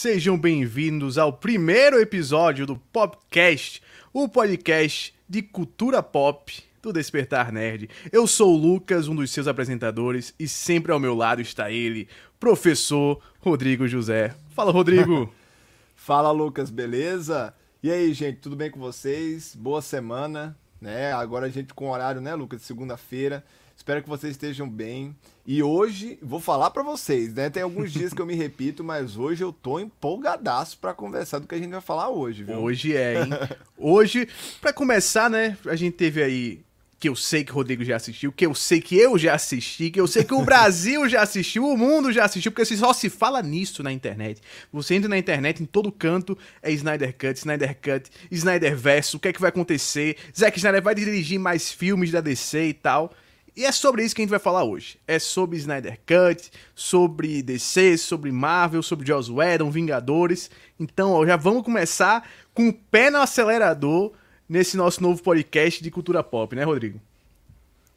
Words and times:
Sejam 0.00 0.38
bem-vindos 0.38 1.18
ao 1.18 1.32
primeiro 1.32 2.00
episódio 2.00 2.64
do 2.64 2.76
Popcast, 2.76 3.82
o 4.12 4.28
podcast 4.28 5.12
de 5.28 5.42
cultura 5.42 6.00
pop 6.00 6.62
do 6.80 6.92
Despertar 6.92 7.50
Nerd. 7.50 7.90
Eu 8.12 8.24
sou 8.28 8.54
o 8.54 8.56
Lucas, 8.56 9.08
um 9.08 9.16
dos 9.16 9.32
seus 9.32 9.48
apresentadores, 9.48 10.32
e 10.38 10.46
sempre 10.46 10.92
ao 10.92 11.00
meu 11.00 11.16
lado 11.16 11.42
está 11.42 11.72
ele, 11.72 12.06
professor 12.38 13.20
Rodrigo 13.40 13.88
José. 13.88 14.36
Fala, 14.50 14.70
Rodrigo! 14.70 15.34
Fala, 15.96 16.30
Lucas, 16.30 16.70
beleza? 16.70 17.52
E 17.82 17.90
aí, 17.90 18.14
gente, 18.14 18.38
tudo 18.38 18.54
bem 18.54 18.70
com 18.70 18.78
vocês? 18.78 19.52
Boa 19.56 19.82
semana, 19.82 20.56
né? 20.80 21.12
Agora 21.12 21.46
a 21.46 21.50
gente 21.50 21.74
com 21.74 21.90
horário, 21.90 22.20
né, 22.20 22.36
Lucas, 22.36 22.60
de 22.60 22.66
segunda-feira. 22.66 23.44
Espero 23.88 24.02
que 24.02 24.08
vocês 24.10 24.32
estejam 24.32 24.68
bem. 24.68 25.16
E 25.46 25.62
hoje, 25.62 26.18
vou 26.20 26.38
falar 26.38 26.70
para 26.72 26.82
vocês, 26.82 27.32
né? 27.32 27.48
Tem 27.48 27.62
alguns 27.62 27.90
dias 27.90 28.12
que 28.12 28.20
eu 28.20 28.26
me 28.26 28.34
repito, 28.34 28.84
mas 28.84 29.16
hoje 29.16 29.42
eu 29.42 29.50
tô 29.50 29.80
empolgadaço 29.80 30.76
para 30.76 30.92
conversar 30.92 31.38
do 31.38 31.46
que 31.46 31.54
a 31.54 31.58
gente 31.58 31.70
vai 31.70 31.80
falar 31.80 32.10
hoje, 32.10 32.44
viu? 32.44 32.58
Hoje 32.58 32.94
é, 32.94 33.22
hein? 33.22 33.30
hoje, 33.78 34.28
para 34.60 34.74
começar, 34.74 35.30
né, 35.30 35.56
a 35.64 35.74
gente 35.74 35.94
teve 35.94 36.22
aí 36.22 36.60
que 37.00 37.08
eu 37.08 37.16
sei 37.16 37.42
que 37.42 37.50
o 37.50 37.54
Rodrigo 37.54 37.82
já 37.82 37.96
assistiu, 37.96 38.30
que 38.30 38.44
eu 38.44 38.54
sei 38.54 38.78
que 38.78 38.94
eu 38.94 39.16
já 39.16 39.32
assisti, 39.32 39.90
que 39.90 39.98
eu 39.98 40.06
sei 40.06 40.22
que 40.22 40.34
o 40.34 40.42
Brasil 40.44 41.08
já 41.08 41.22
assistiu, 41.22 41.66
o 41.66 41.74
mundo 41.74 42.12
já 42.12 42.26
assistiu, 42.26 42.52
porque 42.52 42.66
só 42.66 42.92
se 42.92 43.08
fala 43.08 43.40
nisso 43.40 43.82
na 43.82 43.90
internet. 43.90 44.42
Você 44.70 44.96
entra 44.96 45.08
na 45.08 45.16
internet, 45.16 45.62
em 45.62 45.66
todo 45.66 45.90
canto 45.90 46.36
é 46.60 46.70
Snyder 46.72 47.16
Cut, 47.16 47.38
Snyder 47.38 47.74
Cut, 47.80 48.10
Snyder 48.30 48.76
Verso, 48.76 49.16
o 49.16 49.20
que 49.20 49.28
é 49.28 49.32
que 49.32 49.40
vai 49.40 49.48
acontecer? 49.48 50.18
Zack 50.38 50.58
Snyder 50.58 50.82
vai 50.82 50.94
dirigir 50.94 51.40
mais 51.40 51.72
filmes 51.72 52.10
da 52.10 52.20
DC 52.20 52.66
e 52.66 52.74
tal. 52.74 53.14
E 53.58 53.64
é 53.64 53.72
sobre 53.72 54.04
isso 54.04 54.14
que 54.14 54.20
a 54.20 54.24
gente 54.24 54.30
vai 54.30 54.38
falar 54.38 54.62
hoje. 54.62 55.00
É 55.04 55.18
sobre 55.18 55.56
Snyder 55.56 55.98
Cut, 56.06 56.48
sobre 56.76 57.42
DC, 57.42 57.98
sobre 57.98 58.30
Marvel, 58.30 58.84
sobre 58.84 59.04
Joss 59.04 59.28
Whedon, 59.28 59.68
Vingadores. 59.68 60.48
Então, 60.78 61.10
ó, 61.10 61.26
já 61.26 61.36
vamos 61.36 61.64
começar 61.64 62.24
com 62.54 62.68
o 62.68 62.72
pé 62.72 63.10
no 63.10 63.18
acelerador 63.18 64.12
nesse 64.48 64.76
nosso 64.76 65.02
novo 65.02 65.20
podcast 65.24 65.82
de 65.82 65.90
cultura 65.90 66.22
pop, 66.22 66.54
né, 66.54 66.62
Rodrigo? 66.62 67.00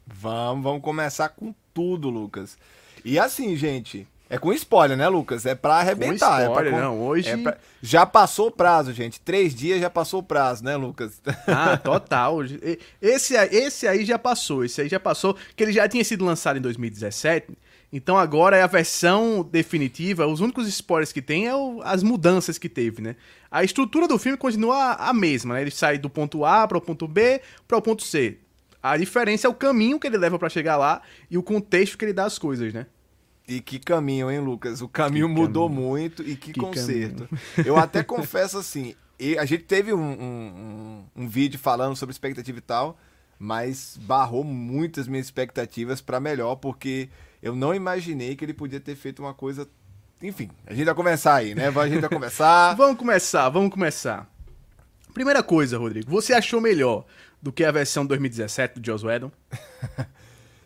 Vamos, 0.04 0.64
vamos 0.64 0.82
começar 0.82 1.28
com 1.28 1.54
tudo, 1.72 2.10
Lucas. 2.10 2.58
E 3.04 3.16
assim, 3.16 3.54
gente, 3.54 4.04
é 4.32 4.38
com 4.38 4.50
spoiler, 4.54 4.96
né, 4.96 5.06
Lucas? 5.08 5.44
É 5.44 5.54
pra 5.54 5.74
arrebentar. 5.74 6.38
Com 6.38 6.46
spoiler, 6.46 6.72
é 6.72 6.76
pra, 6.76 6.84
não. 6.86 7.02
Hoje. 7.02 7.28
É 7.28 7.36
pra... 7.36 7.58
Já 7.82 8.06
passou 8.06 8.46
o 8.46 8.50
prazo, 8.50 8.90
gente. 8.90 9.20
Três 9.20 9.54
dias 9.54 9.78
já 9.78 9.90
passou 9.90 10.20
o 10.20 10.22
prazo, 10.22 10.64
né, 10.64 10.74
Lucas? 10.74 11.20
Ah, 11.46 11.76
total. 11.76 12.38
Esse, 13.02 13.34
esse 13.34 13.86
aí 13.86 14.06
já 14.06 14.18
passou. 14.18 14.64
Esse 14.64 14.80
aí 14.80 14.88
já 14.88 14.98
passou. 14.98 15.36
Que 15.54 15.64
ele 15.64 15.72
já 15.72 15.86
tinha 15.86 16.02
sido 16.02 16.24
lançado 16.24 16.56
em 16.56 16.62
2017. 16.62 17.52
Então 17.92 18.16
agora 18.16 18.56
é 18.56 18.62
a 18.62 18.66
versão 18.66 19.46
definitiva. 19.52 20.26
Os 20.26 20.40
únicos 20.40 20.66
spoilers 20.66 21.12
que 21.12 21.20
tem 21.20 21.46
é 21.46 21.54
o, 21.54 21.82
as 21.84 22.02
mudanças 22.02 22.56
que 22.56 22.70
teve, 22.70 23.02
né? 23.02 23.16
A 23.50 23.62
estrutura 23.62 24.08
do 24.08 24.18
filme 24.18 24.38
continua 24.38 24.94
a 24.94 25.12
mesma, 25.12 25.56
né? 25.56 25.60
Ele 25.60 25.70
sai 25.70 25.98
do 25.98 26.08
ponto 26.08 26.42
A 26.46 26.66
para 26.66 26.78
o 26.78 26.80
ponto 26.80 27.06
B 27.06 27.42
para 27.68 27.76
o 27.76 27.82
ponto 27.82 28.02
C. 28.02 28.38
A 28.82 28.96
diferença 28.96 29.46
é 29.46 29.50
o 29.50 29.54
caminho 29.54 30.00
que 30.00 30.06
ele 30.06 30.16
leva 30.16 30.38
para 30.38 30.48
chegar 30.48 30.78
lá 30.78 31.02
e 31.30 31.36
o 31.36 31.42
contexto 31.42 31.98
que 31.98 32.06
ele 32.06 32.14
dá 32.14 32.24
às 32.24 32.38
coisas, 32.38 32.72
né? 32.72 32.86
E 33.52 33.60
que 33.60 33.78
caminho, 33.78 34.30
hein, 34.30 34.40
Lucas? 34.40 34.80
O 34.80 34.88
caminho 34.88 35.28
que 35.28 35.34
mudou 35.34 35.68
caminho. 35.68 35.86
muito 35.86 36.22
e 36.22 36.36
que, 36.36 36.54
que 36.54 36.60
conserto. 36.60 37.28
Caminho. 37.28 37.66
Eu 37.66 37.76
até 37.76 38.02
confesso 38.02 38.56
assim, 38.56 38.94
a 39.38 39.44
gente 39.44 39.64
teve 39.64 39.92
um, 39.92 40.00
um, 40.00 41.04
um, 41.14 41.28
vídeo 41.28 41.58
falando 41.58 41.94
sobre 41.94 42.14
expectativa 42.14 42.56
e 42.56 42.62
tal, 42.62 42.98
mas 43.38 43.98
barrou 44.00 44.42
muitas 44.42 45.06
minhas 45.06 45.26
expectativas 45.26 46.00
para 46.00 46.18
melhor, 46.18 46.56
porque 46.56 47.10
eu 47.42 47.54
não 47.54 47.74
imaginei 47.74 48.34
que 48.34 48.42
ele 48.42 48.54
podia 48.54 48.80
ter 48.80 48.94
feito 48.94 49.20
uma 49.20 49.34
coisa. 49.34 49.68
Enfim, 50.22 50.48
a 50.66 50.72
gente 50.72 50.86
vai 50.86 50.94
começar 50.94 51.34
aí, 51.34 51.54
né? 51.54 51.68
A 51.68 51.88
gente 51.88 52.00
vai 52.00 52.10
começar. 52.10 52.72
vamos 52.76 52.96
começar, 52.96 53.50
vamos 53.50 53.70
começar. 53.70 54.32
Primeira 55.12 55.42
coisa, 55.42 55.76
Rodrigo, 55.76 56.10
você 56.10 56.32
achou 56.32 56.58
melhor 56.58 57.04
do 57.42 57.52
que 57.52 57.64
a 57.64 57.70
versão 57.70 58.06
2017 58.06 58.80
do 58.80 58.86
Joss 58.86 59.04
Whedon? 59.04 59.30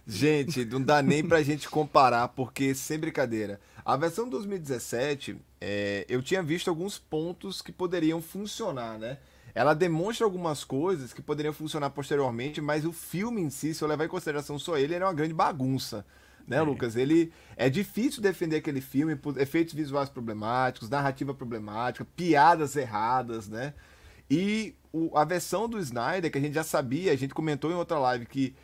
gente, 0.06 0.64
não 0.64 0.80
dá 0.82 1.02
nem 1.02 1.24
pra 1.24 1.42
gente 1.42 1.68
comparar, 1.68 2.28
porque, 2.28 2.74
sem 2.74 2.98
brincadeira, 2.98 3.60
a 3.84 3.96
versão 3.96 4.28
2017, 4.28 5.36
é, 5.60 6.04
eu 6.08 6.22
tinha 6.22 6.42
visto 6.42 6.68
alguns 6.68 6.98
pontos 6.98 7.60
que 7.60 7.72
poderiam 7.72 8.20
funcionar, 8.22 8.98
né? 8.98 9.18
Ela 9.54 9.74
demonstra 9.74 10.26
algumas 10.26 10.64
coisas 10.64 11.12
que 11.12 11.22
poderiam 11.22 11.52
funcionar 11.52 11.90
posteriormente, 11.90 12.60
mas 12.60 12.84
o 12.84 12.92
filme 12.92 13.40
em 13.40 13.48
si, 13.48 13.72
se 13.74 13.82
eu 13.82 13.88
levar 13.88 14.04
em 14.04 14.08
consideração 14.08 14.58
só 14.58 14.76
ele, 14.76 14.94
ele 14.94 15.02
é 15.02 15.06
uma 15.06 15.14
grande 15.14 15.32
bagunça 15.32 16.04
né, 16.46 16.58
é. 16.58 16.60
Lucas? 16.60 16.96
Ele 16.96 17.32
é 17.56 17.68
difícil 17.68 18.22
defender 18.22 18.56
aquele 18.56 18.80
filme 18.80 19.16
por 19.16 19.38
efeitos 19.40 19.74
visuais 19.74 20.08
problemáticos, 20.08 20.88
narrativa 20.88 21.34
problemática, 21.34 22.06
piadas 22.16 22.76
erradas, 22.76 23.48
né? 23.48 23.74
E 24.30 24.74
o, 24.92 25.16
a 25.16 25.24
versão 25.24 25.68
do 25.68 25.78
Snyder, 25.78 26.30
que 26.30 26.38
a 26.38 26.40
gente 26.40 26.54
já 26.54 26.64
sabia, 26.64 27.12
a 27.12 27.16
gente 27.16 27.34
comentou 27.34 27.70
em 27.70 27.74
outra 27.74 27.98
live 27.98 28.26
que 28.26 28.54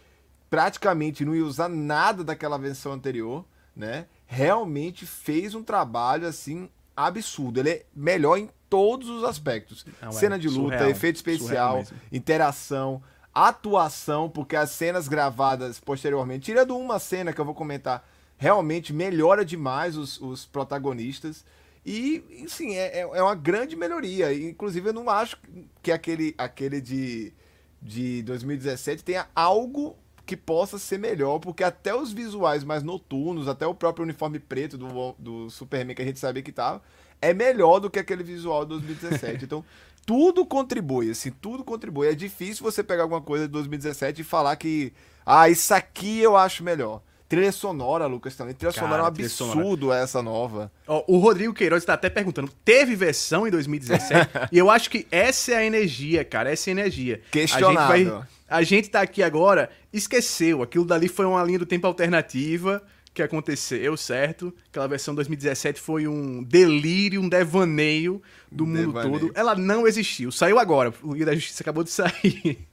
praticamente 0.53 1.25
não 1.25 1.35
ia 1.35 1.47
usar 1.47 1.67
nada 1.67 2.23
daquela 2.23 2.59
versão 2.59 2.93
anterior, 2.93 3.43
né? 3.75 4.05
Realmente 4.27 5.07
fez 5.07 5.55
um 5.55 5.63
trabalho 5.63 6.27
assim 6.27 6.69
absurdo. 6.95 7.59
Ele 7.59 7.71
é 7.71 7.87
melhor 7.97 8.37
em 8.37 8.51
todos 8.69 9.09
os 9.09 9.25
aspectos. 9.25 9.87
Não, 10.03 10.11
é 10.11 10.13
Cena 10.13 10.39
de 10.39 10.49
luta, 10.51 10.77
surreal, 10.77 10.91
efeito 10.91 11.17
especial, 11.17 11.85
interação, 12.13 13.03
atuação, 13.33 14.29
porque 14.29 14.55
as 14.55 14.69
cenas 14.73 15.09
gravadas 15.09 15.81
posteriormente, 15.81 16.45
tirando 16.45 16.77
uma 16.77 16.99
cena 16.99 17.33
que 17.33 17.41
eu 17.41 17.47
vou 17.47 17.55
comentar, 17.55 18.07
realmente 18.37 18.93
melhora 18.93 19.47
demais 19.47 19.97
os, 19.97 20.21
os 20.21 20.45
protagonistas. 20.45 21.47
E, 21.85 22.45
sim, 22.47 22.75
é, 22.75 22.99
é, 22.99 23.01
é 23.01 23.23
uma 23.23 23.35
grande 23.35 23.75
melhoria. 23.75 24.35
Inclusive, 24.35 24.91
eu 24.91 24.93
não 24.93 25.09
acho 25.09 25.39
que 25.81 25.91
aquele, 25.91 26.35
aquele 26.37 26.79
de, 26.79 27.33
de 27.81 28.23
2017 28.25 29.03
tenha 29.03 29.27
algo 29.35 29.97
que 30.25 30.37
possa 30.37 30.79
ser 30.79 30.99
melhor, 30.99 31.39
porque 31.39 31.65
até 31.65 31.95
os 31.95 32.13
visuais 32.13 32.65
mais 32.65 32.83
noturnos, 32.83 33.49
até 33.49 33.67
o 33.67 33.75
próprio 33.75 34.05
uniforme 34.05 34.39
preto 34.39 34.79
do, 34.79 35.15
do 35.19 35.51
Superman 35.51 35.95
que 35.95 36.03
a 36.03 36.05
gente 36.05 36.19
sabia 36.19 36.43
que 36.43 36.53
tava, 36.53 36.83
é 37.21 37.33
melhor 37.35 37.81
do 37.81 37.91
que 37.91 37.99
aquele 37.99 38.23
visual 38.23 38.65
de 38.65 38.71
2017. 38.71 39.45
Então, 39.45 39.65
tudo 40.05 40.45
contribui, 40.45 41.11
assim, 41.11 41.31
tudo 41.31 41.63
contribui. 41.63 42.09
É 42.09 42.15
difícil 42.15 42.65
você 42.65 42.83
pegar 42.83 43.05
alguma 43.05 43.21
coisa 43.21 43.47
de 43.47 43.53
2017 43.53 44.21
e 44.21 44.25
falar 44.25 44.57
que, 44.57 44.93
ah, 45.25 45.49
isso 45.49 45.73
aqui 45.73 46.19
eu 46.19 46.37
acho 46.37 46.65
melhor. 46.65 47.01
Trilha 47.33 47.51
sonora, 47.51 48.05
Lucas, 48.05 48.37
também. 48.37 48.55
Trilha 48.55 48.75
Cara, 48.75 48.85
sonora 48.85 49.01
é 49.01 49.05
um 49.05 49.07
absurdo 49.07 49.87
sonora. 49.87 50.01
essa 50.03 50.23
nova. 50.23 50.71
Ó, 50.87 51.03
o 51.09 51.17
Rodrigo 51.17 51.55
Queiroz 51.55 51.83
está 51.83 51.95
até 51.95 52.11
perguntando, 52.11 52.53
teve 52.63 52.95
versão 52.95 53.47
em 53.47 53.51
2017? 53.51 54.29
e 54.53 54.59
eu 54.59 54.69
acho 54.69 54.91
que 54.91 55.07
essa 55.11 55.53
é 55.53 55.57
a 55.57 55.65
energia, 55.65 56.27
cara, 56.27 56.53
essa 56.53 56.69
é 56.69 56.71
a 56.73 56.77
energia. 56.77 57.23
Questionável. 57.31 57.81
A 57.81 57.97
gente, 57.97 58.11
vai, 58.11 58.29
a 58.51 58.63
gente 58.63 58.91
tá 58.91 59.01
aqui 59.01 59.23
agora, 59.23 59.71
esqueceu, 59.91 60.61
aquilo 60.61 60.85
dali 60.85 61.09
foi 61.09 61.25
uma 61.25 61.43
linha 61.43 61.59
do 61.59 61.65
tempo 61.65 61.87
alternativa, 61.87 62.83
que 63.15 63.23
aconteceu, 63.23 63.97
certo? 63.97 64.55
Aquela 64.69 64.87
versão 64.87 65.15
2017 65.15 65.81
foi 65.81 66.07
um 66.07 66.43
delírio, 66.43 67.23
um 67.23 67.31
devaneio 67.31 68.21
do 68.51 68.67
mundo 68.67 68.89
devaneio. 68.89 69.21
todo. 69.21 69.33
Ela 69.35 69.55
não 69.55 69.89
existiu. 69.89 70.31
Saiu 70.31 70.59
agora. 70.59 70.93
O 71.03 71.15
Liga 71.15 71.25
da 71.25 71.35
Justiça 71.35 71.63
acabou 71.63 71.83
de 71.83 71.91
sair. 71.91 72.69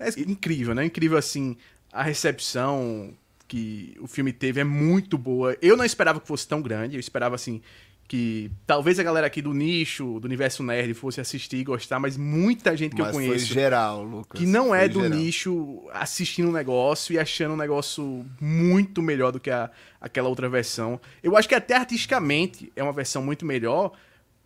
É 0.00 0.08
incrível, 0.22 0.74
né? 0.74 0.84
Incrível, 0.84 1.16
assim, 1.16 1.56
a 1.92 2.02
recepção 2.02 3.14
que 3.52 3.94
o 4.00 4.06
filme 4.06 4.32
teve 4.32 4.62
é 4.62 4.64
muito 4.64 5.18
boa. 5.18 5.54
Eu 5.60 5.76
não 5.76 5.84
esperava 5.84 6.18
que 6.18 6.26
fosse 6.26 6.48
tão 6.48 6.62
grande. 6.62 6.96
Eu 6.96 7.00
esperava, 7.00 7.34
assim, 7.34 7.60
que 8.08 8.50
talvez 8.66 8.98
a 8.98 9.02
galera 9.02 9.26
aqui 9.26 9.42
do 9.42 9.52
nicho, 9.52 10.18
do 10.18 10.24
universo 10.24 10.62
nerd, 10.62 10.94
fosse 10.94 11.20
assistir 11.20 11.58
e 11.58 11.64
gostar, 11.64 12.00
mas 12.00 12.16
muita 12.16 12.74
gente 12.74 12.96
que 12.96 13.02
mas 13.02 13.08
eu 13.08 13.12
conheço. 13.12 13.48
Foi 13.48 13.54
geral, 13.54 14.04
Lucas. 14.04 14.40
Que 14.40 14.46
não 14.46 14.74
é 14.74 14.88
do 14.88 15.02
geral. 15.02 15.18
nicho 15.18 15.86
assistindo 15.92 16.48
um 16.48 16.52
negócio 16.52 17.12
e 17.12 17.18
achando 17.18 17.52
um 17.52 17.56
negócio 17.58 18.24
muito 18.40 19.02
melhor 19.02 19.32
do 19.32 19.38
que 19.38 19.50
a, 19.50 19.70
aquela 20.00 20.30
outra 20.30 20.48
versão. 20.48 20.98
Eu 21.22 21.36
acho 21.36 21.46
que 21.46 21.54
até 21.54 21.76
artisticamente 21.76 22.72
é 22.74 22.82
uma 22.82 22.94
versão 22.94 23.22
muito 23.22 23.44
melhor 23.44 23.92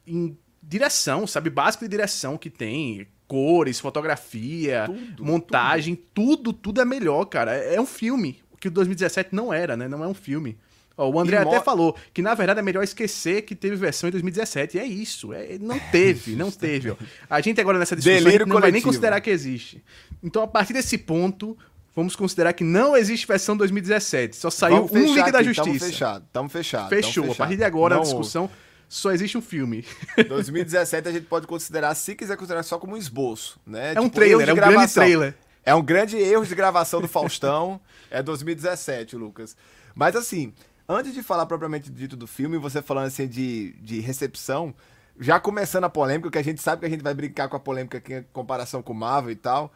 em 0.05 0.37
direção, 0.61 1.29
sabe? 1.29 1.49
Básico 1.49 1.85
de 1.85 1.91
direção 1.91 2.37
que 2.37 2.51
tem. 2.51 3.07
Cores, 3.29 3.81
fotografia, 3.81 4.85
tudo, 4.87 5.25
montagem, 5.25 5.95
tudo. 5.95 6.37
tudo, 6.37 6.53
tudo 6.53 6.81
é 6.81 6.85
melhor, 6.85 7.25
cara. 7.25 7.57
É, 7.57 7.77
é 7.77 7.81
um 7.81 7.87
filme. 7.87 8.41
Que 8.67 8.69
o 8.69 8.75
2017 8.75 9.31
não 9.33 9.53
era, 9.53 9.77
né? 9.77 9.87
Não 9.87 10.03
é 10.03 10.09
um 10.09 10.15
filme. 10.15 10.59
Ó, 10.97 11.09
o 11.09 11.21
André 11.21 11.37
até 11.39 11.61
falou 11.61 11.97
que, 12.13 12.21
na 12.21 12.35
verdade, 12.35 12.59
é 12.59 12.63
melhor 12.63 12.83
esquecer 12.83 13.43
que 13.43 13.55
teve 13.55 13.77
versão 13.77 14.09
em 14.09 14.11
2017. 14.11 14.77
E 14.77 14.81
é 14.81 14.85
isso. 14.85 15.33
É, 15.33 15.57
não 15.61 15.79
teve, 15.79 16.35
não 16.35 16.51
teve. 16.51 16.91
Ó. 16.91 16.97
A 17.31 17.41
gente 17.41 17.61
agora 17.61 17.79
nessa 17.79 17.95
discussão 17.95 18.23
não 18.23 18.31
coletivo. 18.31 18.61
vai 18.61 18.73
nem 18.73 18.83
considerar 18.83 19.21
que 19.21 19.31
existe. 19.31 19.85
Então, 20.23 20.43
a 20.43 20.49
partir 20.49 20.73
desse 20.73 20.99
ponto, 20.99 21.57
vamos 21.95 22.17
considerar 22.17 22.55
que 22.55 22.65
não 22.65 22.97
existe 22.97 23.27
versão 23.27 23.57
2017. 23.57 24.35
Só 24.37 24.51
saiu 24.51 24.89
um 24.91 25.15
link 25.15 25.31
da 25.31 25.43
justiça. 25.43 25.65
Tamo 25.65 25.79
fechado, 25.79 26.25
tamo 26.33 26.49
fechado. 26.49 26.89
Fechou. 26.89 27.25
Fechado. 27.25 27.33
A 27.33 27.35
partir 27.37 27.57
de 27.57 27.65
agora, 27.65 27.95
não 27.95 28.03
a 28.03 28.05
discussão... 28.05 28.51
Só 28.89 29.11
existe 29.11 29.37
um 29.37 29.43
filme. 29.43 29.85
2017 30.29 31.09
a 31.09 31.13
gente 31.13 31.27
pode 31.27 31.45
considerar, 31.49 31.93
se 31.97 32.15
quiser 32.15 32.37
considerar 32.37 32.63
só 32.63 32.79
como 32.79 32.95
um 32.95 32.97
esboço, 32.97 33.59
né? 33.67 33.87
É 33.87 33.95
tipo, 33.95 34.03
um 34.03 34.09
trailer, 34.09 34.49
é 34.49 34.53
um 34.53 34.55
grande 34.55 34.95
trailer. 34.95 35.35
É 35.65 35.75
um 35.75 35.83
grande 35.83 36.17
erro 36.17 36.47
de 36.47 36.55
gravação 36.55 37.01
do 37.01 37.09
Faustão. 37.09 37.81
é 38.11 38.23
2017, 38.23 39.17
Lucas. 39.17 39.57
Mas 39.95 40.15
assim, 40.15 40.53
Antes 40.89 41.13
de 41.13 41.23
falar 41.23 41.47
propriamente 41.47 41.91
dito 41.91 42.17
do 42.17 42.29
filme, 42.29 42.59
você 42.59 42.81
falando 42.81 43.07
assim 43.07 43.27
de, 43.27 43.73
de 43.81 43.99
recepção, 43.99 44.73
já 45.19 45.41
começando 45.41 45.85
a 45.85 45.91
polêmica, 45.91 46.31
que 46.31 46.39
a 46.39 46.45
gente 46.45 46.63
sabe 46.63 46.81
que 46.81 46.87
a 46.87 46.89
gente 46.89 47.03
vai 47.03 47.13
brincar 47.13 47.49
com 47.49 47.57
a 47.57 47.61
polêmica 47.61 47.99
aqui 47.99 48.15
em 48.15 48.23
comparação 48.33 48.83
com 48.83 48.93
o 48.93 48.97
Marvel 48.97 49.33
e 49.33 49.37
tal. 49.37 49.73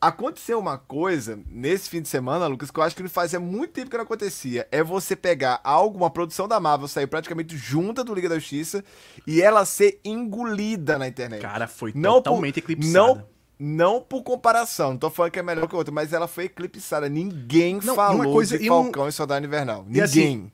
Aconteceu 0.00 0.58
uma 0.58 0.78
coisa 0.78 1.38
nesse 1.46 1.90
fim 1.90 2.00
de 2.00 2.08
semana, 2.08 2.46
Lucas, 2.46 2.70
que 2.70 2.80
eu 2.80 2.82
acho 2.82 2.96
que 2.96 3.06
fazia 3.06 3.38
muito 3.38 3.74
tempo 3.74 3.90
que 3.90 3.96
não 3.98 4.04
acontecia. 4.04 4.66
É 4.72 4.82
você 4.82 5.14
pegar 5.14 5.60
algo, 5.62 5.98
uma 5.98 6.08
produção 6.08 6.48
da 6.48 6.58
Marvel, 6.58 6.88
sair 6.88 7.06
praticamente 7.06 7.54
junta 7.54 8.02
do 8.02 8.14
Liga 8.14 8.30
da 8.30 8.38
Justiça 8.38 8.82
e 9.26 9.42
ela 9.42 9.66
ser 9.66 10.00
engolida 10.02 10.98
na 10.98 11.06
internet. 11.06 11.42
Cara, 11.42 11.68
foi 11.68 11.92
Não 11.94 12.14
totalmente 12.14 12.62
por, 12.62 12.72
eclipsada. 12.72 12.96
Não, 12.98 13.26
não 13.62 14.00
por 14.00 14.22
comparação, 14.22 14.90
não 14.92 14.96
tô 14.96 15.10
falando 15.10 15.32
que 15.32 15.38
é 15.38 15.42
melhor 15.42 15.68
que 15.68 15.76
outra, 15.76 15.92
mas 15.92 16.12
ela 16.14 16.26
foi 16.26 16.44
eclipsada. 16.44 17.08
Ninguém 17.08 17.78
Não, 17.84 17.92
e 17.92 17.96
falou 17.96 18.22
uma 18.22 18.32
coisa- 18.32 18.58
de 18.58 18.64
e 18.64 18.70
um- 18.70 18.84
Falcão 18.84 19.06
e 19.08 19.12
Soldado 19.12 19.44
Invernal. 19.44 19.84
E 19.90 20.00
assim, 20.00 20.20
Ninguém. 20.20 20.52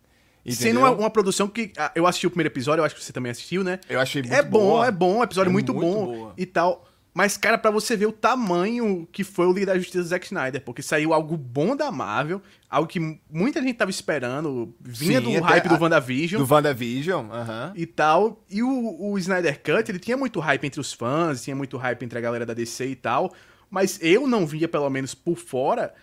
Sendo 0.49 0.79
Entendeu? 0.79 0.81
uma, 0.83 0.91
uma 0.93 1.11
produção 1.11 1.49
que. 1.49 1.73
ah, 1.77 1.91
Eu 1.95 2.07
assisti 2.07 2.27
o 2.27 2.31
primeiro 2.31 2.53
episódio, 2.53 2.81
eu 2.81 2.85
acho 2.85 2.95
que 2.95 3.03
você 3.03 3.13
também 3.13 3.33
assistiu, 3.33 3.65
né? 3.65 3.81
Eu 3.89 3.99
achei 3.99 4.23
muito 4.23 4.33
É 4.35 4.43
bom, 4.43 4.59
boa. 4.61 4.87
é 4.87 4.91
bom, 4.93 5.17
um 5.19 5.23
episódio 5.25 5.51
É 5.51 5.53
muito, 5.53 5.75
muito 5.75 5.87
bom 5.93 6.05
boa. 6.07 6.35
e 6.37 6.47
tal. 6.47 6.85
Mas, 7.17 7.39
cara, 7.39 7.57
pra 7.57 7.71
você 7.71 7.97
ver 7.97 8.05
o 8.05 8.13
tamanho 8.13 9.09
que 9.11 9.25
foi 9.25 9.47
o 9.47 9.53
Liga 9.55 9.67
da 9.73 9.79
Justiça 9.79 10.03
do 10.03 10.09
Zack 10.09 10.27
Snyder, 10.27 10.61
porque 10.63 10.83
saiu 10.83 11.15
algo 11.15 11.35
bom 11.35 11.75
da 11.75 11.91
Marvel, 11.91 12.43
algo 12.69 12.87
que 12.87 13.01
muita 13.33 13.63
gente 13.63 13.75
tava 13.77 13.91
esperando, 13.91 14.75
vinha 14.79 15.19
Sim, 15.23 15.33
do 15.33 15.41
hype 15.41 15.67
do 15.67 15.77
a- 15.77 15.79
WandaVision 15.79 16.45
Do 16.45 16.53
WandaVision, 16.55 17.31
aham. 17.33 17.73
e 17.75 17.87
tal. 17.87 18.45
E 18.51 18.63
o, 18.63 18.97
o 19.01 19.17
Snyder 19.19 19.63
Cut, 19.63 19.91
ele 19.91 19.99
tinha 19.99 20.15
muito 20.15 20.39
hype 20.41 20.67
entre 20.67 20.79
os 20.79 20.93
fãs, 20.93 21.43
tinha 21.43 21.57
muito 21.57 21.79
hype 21.79 22.03
entre 22.05 22.19
a 22.19 22.21
galera 22.21 22.45
da 22.45 22.53
DC 22.53 22.87
e 22.87 22.95
tal, 22.97 23.33
mas 23.71 23.99
eu 24.03 24.27
não 24.27 24.47
via, 24.47 24.69
pelo 24.69 24.91
menos 24.91 25.15
por 25.15 25.39
fora, 25.39 25.95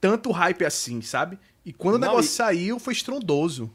tanto 0.00 0.32
hype 0.32 0.64
assim, 0.64 1.00
sabe? 1.02 1.38
E 1.64 1.72
quando 1.72 1.94
o 1.94 1.98
Não, 1.98 2.08
negócio 2.08 2.30
e- 2.30 2.32
saiu, 2.32 2.80
foi 2.80 2.94
estrondoso. 2.94 3.70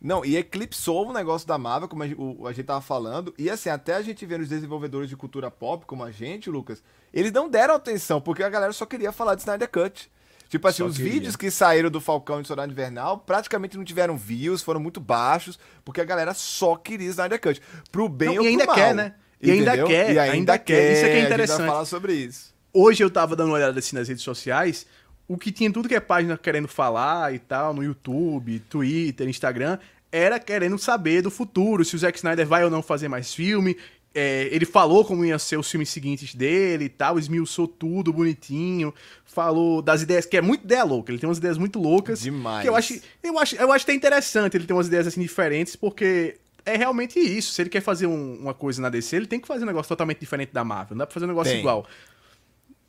Não, 0.00 0.24
e 0.24 0.36
eclipsou 0.36 1.08
o 1.08 1.12
negócio 1.12 1.48
da 1.48 1.56
Marvel, 1.56 1.88
como 1.88 2.02
a, 2.02 2.06
o- 2.18 2.46
a 2.46 2.52
gente 2.52 2.66
tava 2.66 2.80
falando. 2.80 3.34
E 3.38 3.48
assim, 3.48 3.70
até 3.70 3.94
a 3.94 4.02
gente 4.02 4.24
vendo 4.26 4.42
os 4.42 4.48
desenvolvedores 4.48 5.08
de 5.08 5.16
cultura 5.16 5.50
pop, 5.50 5.84
como 5.86 6.04
a 6.04 6.10
gente, 6.10 6.50
Lucas, 6.50 6.82
eles 7.12 7.32
não 7.32 7.48
deram 7.48 7.74
atenção, 7.74 8.20
porque 8.20 8.42
a 8.42 8.48
galera 8.48 8.72
só 8.72 8.84
queria 8.84 9.10
falar 9.10 9.34
de 9.34 9.40
Snyder 9.40 9.68
Cut. 9.70 10.10
Tipo 10.48 10.68
assim, 10.68 10.78
Só 10.84 10.86
os 10.86 10.96
queria. 10.96 11.12
vídeos 11.12 11.34
que 11.34 11.50
saíram 11.50 11.90
do 11.90 12.00
Falcão 12.00 12.38
e 12.38 12.42
do 12.42 12.46
Soldado 12.46 12.70
Invernal 12.70 13.18
praticamente 13.18 13.76
não 13.76 13.84
tiveram 13.84 14.16
views, 14.16 14.62
foram 14.62 14.78
muito 14.78 15.00
baixos, 15.00 15.58
porque 15.84 16.00
a 16.00 16.04
galera 16.04 16.32
só 16.34 16.76
queria 16.76 17.08
Snyder 17.10 17.40
Cut. 17.40 17.60
Pro 17.90 18.08
bem 18.08 18.28
Não, 18.28 18.36
ou 18.36 18.44
e 18.44 18.48
ainda 18.48 18.66
quer, 18.66 18.94
né? 18.94 19.14
E 19.40 19.50
ainda 19.50 19.72
quer, 19.84 20.12
e 20.12 20.18
ainda 20.20 20.58
quer. 20.58 20.92
Isso 20.92 21.04
é 21.04 21.08
que 21.08 21.14
é 21.14 21.16
A 21.16 21.20
gente 21.20 21.26
interessante. 21.26 21.58
vai 21.58 21.66
falar 21.68 21.84
sobre 21.84 22.12
isso. 22.14 22.54
Hoje 22.72 23.02
eu 23.02 23.10
tava 23.10 23.34
dando 23.34 23.48
uma 23.48 23.56
olhada 23.56 23.76
assim 23.78 23.96
nas 23.96 24.06
redes 24.06 24.22
sociais, 24.22 24.86
o 25.28 25.36
que 25.36 25.50
tinha 25.52 25.72
tudo 25.72 25.88
que 25.88 25.94
é 25.94 26.00
página 26.00 26.36
querendo 26.38 26.68
falar 26.68 27.34
e 27.34 27.38
tal, 27.38 27.74
no 27.74 27.82
YouTube, 27.82 28.60
Twitter, 28.68 29.28
Instagram, 29.28 29.78
era 30.12 30.38
querendo 30.38 30.78
saber 30.78 31.22
do 31.22 31.30
futuro, 31.30 31.84
se 31.84 31.94
o 31.96 31.98
Zack 31.98 32.16
Snyder 32.18 32.46
vai 32.46 32.64
ou 32.64 32.70
não 32.70 32.82
fazer 32.82 33.08
mais 33.08 33.34
filme. 33.34 33.76
É, 34.18 34.48
ele 34.50 34.64
falou 34.64 35.04
como 35.04 35.26
iam 35.26 35.38
ser 35.38 35.58
os 35.58 35.70
filmes 35.70 35.90
seguintes 35.90 36.34
dele 36.34 36.86
e 36.86 36.88
tal, 36.88 37.18
esmiuçou 37.18 37.68
tudo 37.68 38.10
bonitinho, 38.14 38.94
falou 39.26 39.82
das 39.82 40.00
ideias, 40.00 40.24
que 40.24 40.38
é 40.38 40.40
muito 40.40 40.64
ideia 40.64 40.84
louca, 40.84 41.12
ele 41.12 41.18
tem 41.18 41.28
umas 41.28 41.36
ideias 41.36 41.58
muito 41.58 41.78
loucas. 41.78 42.20
Demais. 42.22 42.62
Que 42.62 42.68
eu 42.70 42.74
acho, 42.74 42.98
eu 43.22 43.38
acho, 43.38 43.56
eu 43.56 43.70
acho 43.70 43.84
até 43.84 43.92
interessante 43.92 44.56
ele 44.56 44.64
ter 44.64 44.72
umas 44.72 44.86
ideias 44.86 45.06
assim 45.06 45.20
diferentes, 45.20 45.76
porque 45.76 46.36
é 46.64 46.76
realmente 46.78 47.18
isso. 47.18 47.52
Se 47.52 47.60
ele 47.60 47.68
quer 47.68 47.82
fazer 47.82 48.06
um- 48.06 48.36
uma 48.40 48.54
coisa 48.54 48.80
na 48.80 48.88
DC, 48.88 49.16
ele 49.16 49.26
tem 49.26 49.38
que 49.38 49.46
fazer 49.46 49.64
um 49.64 49.66
negócio 49.66 49.88
totalmente 49.90 50.20
diferente 50.20 50.50
da 50.50 50.64
Marvel, 50.64 50.94
não 50.96 51.00
dá 51.00 51.06
pra 51.06 51.12
fazer 51.12 51.26
um 51.26 51.28
negócio 51.28 51.52
Tem. 51.52 51.60
igual. 51.60 51.86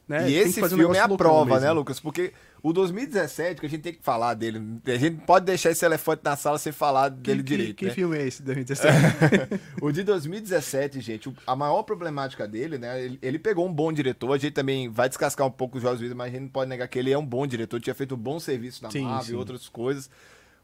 Né? 0.08 0.30
E 0.30 0.36
esse 0.36 0.64
um 0.64 0.70
filme 0.70 0.96
é 0.96 1.02
a 1.02 1.10
prova, 1.10 1.60
né, 1.60 1.70
Lucas? 1.72 2.00
Porque 2.00 2.32
o 2.64 2.72
2017, 2.72 3.60
que 3.60 3.66
a 3.66 3.70
gente 3.70 3.82
tem 3.82 3.94
que 3.94 4.02
falar 4.02 4.36
dele, 4.36 4.80
a 4.86 4.96
gente 4.96 5.18
pode 5.26 5.46
deixar 5.46 5.72
esse 5.72 5.84
elefante 5.86 6.22
na 6.24 6.38
sala 6.38 6.58
sem 6.58 6.72
falar 6.72 7.12
Que, 7.12 7.18
dele 7.18 7.44
que- 7.44 7.50
direito, 7.50 7.76
que 7.76 7.86
né? 7.88 7.92
filme 7.92 8.18
é 8.18 8.26
esse, 8.26 8.42
2017? 8.42 8.98
o 9.82 9.92
de 9.92 10.04
2017, 10.04 11.02
gente, 11.02 11.34
a 11.46 11.56
maior 11.58 11.84
problemática 11.84 12.48
dele, 12.48 12.78
né? 12.78 13.04
Ele, 13.04 13.20
ele 13.22 13.38
pegou 13.38 13.68
um 13.68 13.74
bom 13.74 13.92
diretor, 13.92 14.32
a 14.32 14.38
gente 14.38 14.54
também 14.54 14.88
vai 14.90 15.10
descascar 15.10 15.46
um 15.46 15.52
pouco 15.52 15.78
os 15.78 15.84
Jorge 15.84 16.02
Willis, 16.04 16.16
mas 16.16 16.28
a 16.28 16.32
gente 16.32 16.44
não 16.44 16.50
pode 16.50 16.70
negar 16.70 16.88
que 16.88 16.98
ele 16.98 17.12
é 17.12 17.18
um 17.18 17.26
bom 17.26 17.46
diretor, 17.46 17.82
tinha 17.82 17.94
feito 17.94 18.16
um 18.16 18.18
bom 18.18 18.40
serviço 18.40 18.82
na 18.84 18.90
Sim, 18.90 19.02
Marvel 19.02 19.36
e 19.36 19.38
outras 19.38 19.68
coisas. 19.68 20.10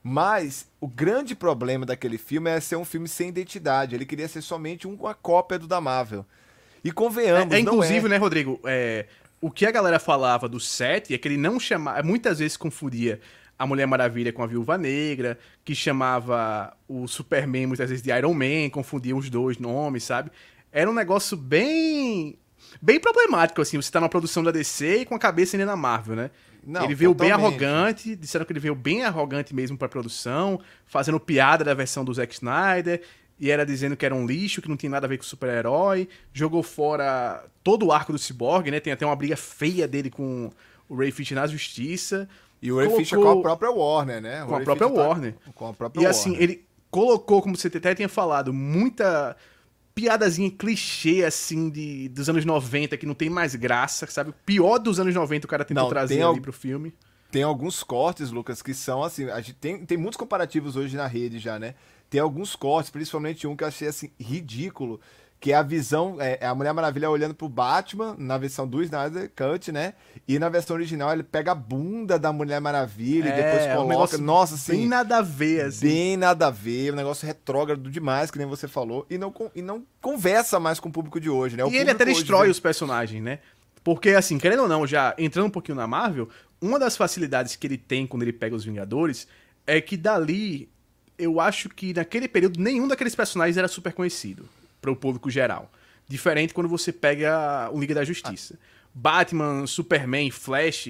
Mas 0.01 0.67
o 0.81 0.87
grande 0.87 1.33
problema 1.35 1.85
daquele 1.85 2.17
filme 2.17 2.49
é 2.49 2.59
ser 2.59 2.75
um 2.75 2.83
filme 2.83 3.07
sem 3.07 3.29
identidade. 3.29 3.95
Ele 3.95 4.05
queria 4.05 4.27
ser 4.27 4.41
somente 4.41 4.85
uma 4.85 5.13
cópia 5.13 5.57
do 5.57 5.65
da 5.65 5.79
Marvel. 5.79 6.25
E 6.83 6.91
convenhamos, 6.91 7.53
é, 7.53 7.57
é, 7.57 7.59
inclusive, 7.61 8.05
é. 8.07 8.09
né, 8.09 8.17
Rodrigo? 8.17 8.59
é, 8.65 9.05
o 9.43 9.51
que 9.51 9.65
a 9.65 9.71
galera 9.71 9.99
falava 9.99 10.47
do 10.47 10.57
set 10.57 11.13
é 11.13 11.17
que 11.17 11.27
ele 11.27 11.35
não 11.35 11.59
chamava. 11.59 12.01
Muitas 12.01 12.39
vezes 12.39 12.55
confundia 12.55 13.19
a 13.59 13.67
Mulher 13.67 13.85
Maravilha 13.85 14.31
com 14.31 14.41
a 14.41 14.47
Viúva 14.47 14.77
Negra, 14.77 15.37
que 15.65 15.75
chamava 15.75 16.73
o 16.87 17.09
Superman 17.09 17.67
muitas 17.67 17.89
vezes 17.89 18.01
de 18.01 18.09
Iron 18.09 18.33
Man, 18.33 18.69
confundia 18.71 19.13
os 19.13 19.29
dois 19.29 19.57
nomes, 19.57 20.05
sabe? 20.05 20.31
Era 20.71 20.89
um 20.89 20.93
negócio 20.93 21.35
bem. 21.35 22.39
Bem 22.81 23.01
problemático, 23.01 23.61
assim, 23.61 23.75
você 23.75 23.91
tá 23.91 23.99
numa 23.99 24.07
produção 24.07 24.41
da 24.41 24.49
DC 24.49 25.01
e 25.01 25.05
com 25.05 25.13
a 25.13 25.19
cabeça 25.19 25.57
ainda 25.57 25.65
na 25.65 25.75
Marvel, 25.75 26.15
né? 26.15 26.31
Não, 26.65 26.85
ele 26.85 26.95
veio 26.95 27.13
bem 27.13 27.29
totalmente. 27.29 27.65
arrogante, 27.65 28.15
disseram 28.15 28.45
que 28.45 28.53
ele 28.53 28.61
veio 28.61 28.73
bem 28.73 29.03
arrogante 29.03 29.53
mesmo 29.53 29.77
pra 29.77 29.89
produção, 29.89 30.61
fazendo 30.85 31.19
piada 31.19 31.65
da 31.65 31.73
versão 31.73 32.05
do 32.05 32.13
Zack 32.13 32.33
Snyder, 32.33 33.01
e 33.45 33.51
era 33.51 33.65
dizendo 33.65 33.95
que 33.97 34.05
era 34.05 34.15
um 34.15 34.25
lixo, 34.25 34.61
que 34.61 34.69
não 34.69 34.77
tinha 34.77 34.89
nada 34.89 35.05
a 35.05 35.09
ver 35.09 35.17
com 35.17 35.23
super-herói, 35.23 36.07
jogou 36.33 36.63
fora 36.63 37.43
todo 37.63 37.87
o 37.87 37.91
arco 37.91 38.11
do 38.13 38.17
Cyborg, 38.19 38.69
né? 38.71 38.79
Tem 38.79 38.93
até 38.93 39.05
uma 39.05 39.15
briga 39.15 39.35
feia 39.35 39.87
dele 39.87 40.09
com 40.09 40.49
o 40.87 40.95
Ray 40.95 41.11
Fisher 41.11 41.35
na 41.35 41.45
justiça. 41.47 42.27
E 42.61 42.71
o 42.71 42.77
Ray 42.77 42.85
colocou- 42.87 43.05
Fisher 43.05 43.19
com 43.19 43.29
a 43.29 43.41
própria 43.41 43.69
Warner, 43.71 44.21
né? 44.21 44.43
O 44.43 44.47
Com 44.47 44.53
a 44.53 44.57
Ray 44.57 44.65
própria 44.65 44.87
tá- 44.89 44.93
Warner. 44.93 45.35
Com 45.53 45.67
a 45.67 45.73
própria 45.73 45.99
E 46.01 46.05
Warner. 46.05 46.09
assim, 46.19 46.35
ele 46.37 46.65
colocou, 46.89 47.41
como 47.41 47.57
você 47.57 47.67
até 47.67 47.93
tinha 47.93 48.07
falado, 48.07 48.53
muita 48.53 49.35
piadazinha 49.95 50.49
clichê, 50.49 51.23
assim, 51.23 51.69
de, 51.69 52.09
dos 52.09 52.29
anos 52.29 52.45
90, 52.45 52.97
que 52.97 53.05
não 53.05 53.13
tem 53.13 53.29
mais 53.29 53.53
graça, 53.55 54.07
sabe? 54.07 54.31
O 54.31 54.35
pior 54.45 54.79
dos 54.79 54.99
anos 54.99 55.13
90 55.13 55.45
o 55.45 55.49
cara 55.49 55.63
tentou 55.65 55.83
Não, 55.83 55.89
trazer 55.89 56.15
ali 56.15 56.23
al- 56.23 56.41
pro 56.41 56.53
filme. 56.53 56.93
Tem 57.31 57.43
alguns 57.43 57.83
cortes, 57.83 58.31
Lucas, 58.31 58.61
que 58.61 58.73
são 58.73 59.03
assim. 59.03 59.25
Tem, 59.59 59.83
tem 59.85 59.97
muitos 59.97 60.17
comparativos 60.17 60.75
hoje 60.75 60.95
na 60.95 61.07
rede 61.07 61.39
já, 61.39 61.57
né? 61.59 61.73
Tem 62.13 62.21
alguns 62.21 62.55
cortes, 62.55 62.91
principalmente 62.91 63.47
um 63.47 63.55
que 63.55 63.63
eu 63.63 63.67
achei 63.67 63.87
assim, 63.87 64.11
ridículo. 64.19 65.01
Que 65.39 65.51
é 65.51 65.55
a 65.55 65.63
visão. 65.63 66.17
É, 66.21 66.37
é 66.41 66.45
a 66.45 66.53
Mulher 66.53 66.71
Maravilha 66.73 67.09
olhando 67.09 67.33
pro 67.33 67.49
Batman, 67.49 68.15
na 68.19 68.37
versão 68.37 68.67
do 68.67 68.83
Snyder 68.83 69.31
Cut, 69.35 69.71
né? 69.71 69.95
E 70.27 70.37
na 70.37 70.47
versão 70.47 70.75
original 70.75 71.11
ele 71.11 71.23
pega 71.23 71.53
a 71.53 71.55
bunda 71.55 72.19
da 72.19 72.31
Mulher 72.31 72.61
Maravilha 72.61 73.29
e 73.29 73.31
depois 73.33 73.63
É, 73.63 73.71
um 73.73 73.75
coloca. 73.77 73.89
negócio 73.89 74.21
Nossa, 74.21 74.53
assim. 74.53 74.73
Bem 74.73 74.87
nada 74.87 75.17
a 75.17 75.21
ver, 75.23 75.65
assim. 75.65 75.87
Bem 75.87 76.17
nada 76.17 76.47
a 76.47 76.51
ver, 76.51 76.93
um 76.93 76.95
negócio 76.95 77.25
retrógrado 77.25 77.89
demais, 77.89 78.29
que 78.29 78.37
nem 78.37 78.45
você 78.47 78.67
falou, 78.67 79.05
e 79.09 79.17
não, 79.17 79.33
e 79.55 79.61
não 79.63 79.83
conversa 79.99 80.59
mais 80.59 80.79
com 80.79 80.89
o 80.89 80.91
público 80.91 81.19
de 81.19 81.31
hoje, 81.31 81.57
né? 81.57 81.65
O 81.65 81.69
e 81.71 81.77
ele 81.77 81.89
até 81.89 82.03
hoje 82.05 82.13
destrói 82.13 82.45
vê- 82.45 82.51
os 82.51 82.59
personagens, 82.59 83.21
né? 83.21 83.39
Porque, 83.83 84.11
assim, 84.11 84.37
querendo 84.37 84.61
ou 84.61 84.67
não, 84.69 84.87
já 84.87 85.13
entrando 85.17 85.47
um 85.47 85.49
pouquinho 85.49 85.75
na 85.75 85.87
Marvel, 85.87 86.29
uma 86.61 86.79
das 86.79 86.95
facilidades 86.95 87.57
que 87.57 87.67
ele 87.67 87.77
tem 87.77 88.07
quando 88.07 88.21
ele 88.21 88.31
pega 88.31 88.55
os 88.55 88.63
Vingadores 88.63 89.27
é 89.67 89.81
que 89.81 89.97
dali, 89.97 90.69
eu 91.17 91.39
acho 91.39 91.69
que 91.69 91.93
naquele 91.93 92.27
período 92.27 92.59
nenhum 92.59 92.87
daqueles 92.87 93.15
personagens 93.15 93.57
era 93.57 93.67
super 93.67 93.93
conhecido 93.93 94.47
para 94.81 94.91
o 94.91 94.95
público 94.95 95.29
geral. 95.29 95.71
Diferente 96.07 96.53
quando 96.53 96.67
você 96.67 96.91
pega 96.91 97.69
o 97.71 97.79
Liga 97.79 97.95
da 97.95 98.03
Justiça. 98.03 98.57
Batman, 98.95 99.65
Superman, 99.65 100.29
Flash, 100.29 100.87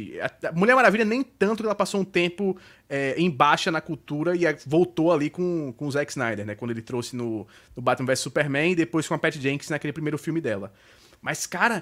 Mulher 0.54 0.76
Maravilha 0.76 1.06
nem 1.06 1.24
tanto 1.24 1.64
que 1.64 1.66
ela 1.66 1.76
passou 1.76 2.02
um 2.02 2.06
tempo 2.06 2.58
é, 2.90 3.16
em 3.18 3.30
baixa 3.30 3.72
na 3.72 3.80
cultura 3.80 4.36
e 4.36 4.42
voltou 4.66 5.14
ali 5.14 5.30
com, 5.30 5.74
com 5.78 5.88
o 5.88 5.92
Zack 5.92 6.12
Snyder, 6.12 6.46
né? 6.46 6.54
Quando 6.54 6.72
ele 6.72 6.82
trouxe 6.82 7.16
no, 7.16 7.48
no 7.74 7.82
Batman 7.82 8.08
vs 8.08 8.20
Superman 8.20 8.72
e 8.74 8.76
depois 8.76 9.08
com 9.08 9.14
a 9.14 9.18
Pat 9.18 9.36
Jenkins 9.36 9.70
naquele 9.70 9.94
primeiro 9.94 10.18
filme 10.18 10.42
dela. 10.42 10.74
Mas, 11.22 11.46
cara, 11.48 11.82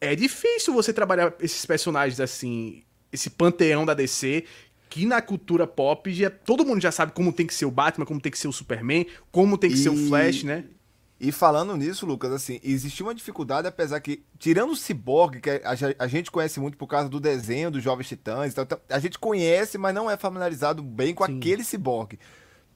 é 0.00 0.16
difícil 0.16 0.74
você 0.74 0.92
trabalhar 0.92 1.32
esses 1.38 1.64
personagens 1.64 2.18
assim, 2.18 2.82
esse 3.12 3.30
panteão 3.30 3.86
da 3.86 3.94
DC, 3.94 4.44
que 4.90 5.06
na 5.06 5.22
cultura 5.22 5.66
pop 5.66 6.12
já, 6.12 6.28
todo 6.28 6.66
mundo 6.66 6.82
já 6.82 6.92
sabe 6.92 7.12
como 7.12 7.32
tem 7.32 7.46
que 7.46 7.54
ser 7.54 7.64
o 7.64 7.70
Batman, 7.70 8.04
como 8.04 8.20
tem 8.20 8.30
que 8.30 8.38
ser 8.38 8.48
o 8.48 8.52
Superman, 8.52 9.06
como 9.32 9.56
tem 9.56 9.70
que 9.70 9.76
ser 9.78 9.88
o 9.88 9.94
E- 9.94 10.08
Flash, 10.08 10.42
né? 10.42 10.64
E 11.22 11.30
falando 11.30 11.76
nisso, 11.76 12.06
Lucas, 12.06 12.32
assim, 12.32 12.58
existia 12.64 13.04
uma 13.04 13.14
dificuldade, 13.14 13.68
apesar 13.68 14.00
que, 14.00 14.22
tirando 14.38 14.70
o 14.72 14.76
Cyborg, 14.76 15.38
que 15.40 15.50
a, 15.50 15.62
a 15.98 16.06
gente 16.06 16.30
conhece 16.30 16.58
muito 16.58 16.78
por 16.78 16.86
causa 16.86 17.08
do 17.10 17.20
desenho 17.20 17.70
dos 17.70 17.82
Jovens 17.82 18.08
Titãs, 18.08 18.52
então, 18.56 18.66
a 18.88 18.98
gente 18.98 19.18
conhece, 19.18 19.76
mas 19.78 19.94
não 19.94 20.10
é 20.10 20.16
familiarizado 20.16 20.82
bem 20.82 21.14
com 21.14 21.24
Sim. 21.26 21.36
aquele 21.36 21.62
Cyborg. 21.62 22.18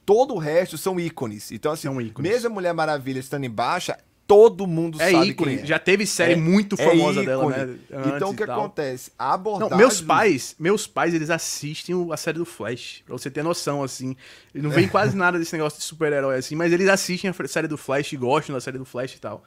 Todo 0.05 0.35
o 0.35 0.37
resto 0.37 0.77
são 0.77 0.99
ícones. 0.99 1.51
Então, 1.51 1.71
assim, 1.71 1.87
São 1.87 1.99
ícones. 1.99 2.31
mesmo 2.31 2.49
a 2.49 2.53
Mulher 2.53 2.71
Maravilha 2.73 3.17
estando 3.19 3.45
em 3.45 3.49
baixa, 3.49 3.97
todo 4.27 4.65
mundo 4.65 5.01
É 5.01 5.11
sabe 5.11 5.27
ícone. 5.27 5.59
é. 5.59 5.65
Já 5.65 5.77
teve 5.79 6.05
série 6.05 6.33
É- 6.33 6.35
muito 6.35 6.75
é 6.79 6.83
famosa 6.83 7.23
dela, 7.23 7.43
ícone. 7.43 7.65
né? 7.65 7.77
Então, 7.89 8.13
antes 8.13 8.29
o 8.29 8.33
que 8.33 8.43
e 8.43 8.51
acontece? 8.51 9.11
A 9.17 9.33
abordagem... 9.33 9.69
Não, 9.71 9.77
meus 9.77 10.01
pais, 10.01 10.55
meus 10.57 10.87
pais, 10.87 11.13
eles 11.13 11.29
assistem 11.29 11.95
a 12.11 12.17
série 12.17 12.37
do 12.37 12.45
Flash, 12.45 13.03
pra 13.05 13.13
você 13.17 13.29
ter 13.29 13.43
noção, 13.43 13.83
assim. 13.83 14.15
Não 14.53 14.69
veem 14.69 14.87
quase 14.87 15.15
nada 15.15 15.37
desse 15.37 15.53
negócio 15.53 15.77
de 15.79 15.85
super-herói, 15.85 16.37
assim, 16.37 16.55
mas 16.55 16.73
eles 16.73 16.87
assistem 16.87 17.29
a 17.29 17.47
série 17.47 17.67
do 17.67 17.77
Flash, 17.77 18.13
gostam 18.13 18.53
da 18.55 18.61
série 18.61 18.77
do 18.77 18.85
Flash 18.85 19.13
e 19.15 19.19
tal. 19.19 19.43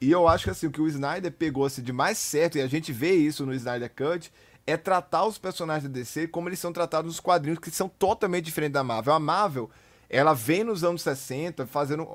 E 0.00 0.10
eu 0.10 0.26
acho 0.26 0.44
que 0.44 0.50
assim, 0.50 0.66
o 0.66 0.70
que 0.70 0.80
o 0.80 0.88
Snyder 0.88 1.30
pegou 1.30 1.64
assim, 1.66 1.82
de 1.82 1.92
mais 1.92 2.16
certo, 2.18 2.56
e 2.56 2.62
a 2.62 2.66
gente 2.66 2.90
vê 2.92 3.12
isso 3.14 3.44
no 3.44 3.52
Snyder 3.54 3.90
Cut, 3.94 4.32
é 4.66 4.76
tratar 4.76 5.26
os 5.26 5.36
personagens 5.36 5.84
da 5.84 5.90
DC 5.90 6.26
como 6.28 6.48
eles 6.48 6.58
são 6.58 6.72
tratados 6.72 7.06
nos 7.12 7.20
quadrinhos, 7.20 7.58
que 7.58 7.70
são 7.70 7.88
totalmente 7.88 8.44
diferentes 8.46 8.72
da 8.74 8.82
Marvel. 8.82 9.12
A 9.12 9.20
Marvel, 9.20 9.70
ela 10.10 10.34
vem 10.34 10.64
nos 10.64 10.82
anos 10.82 11.02
60 11.02 11.66
fazendo 11.66 12.06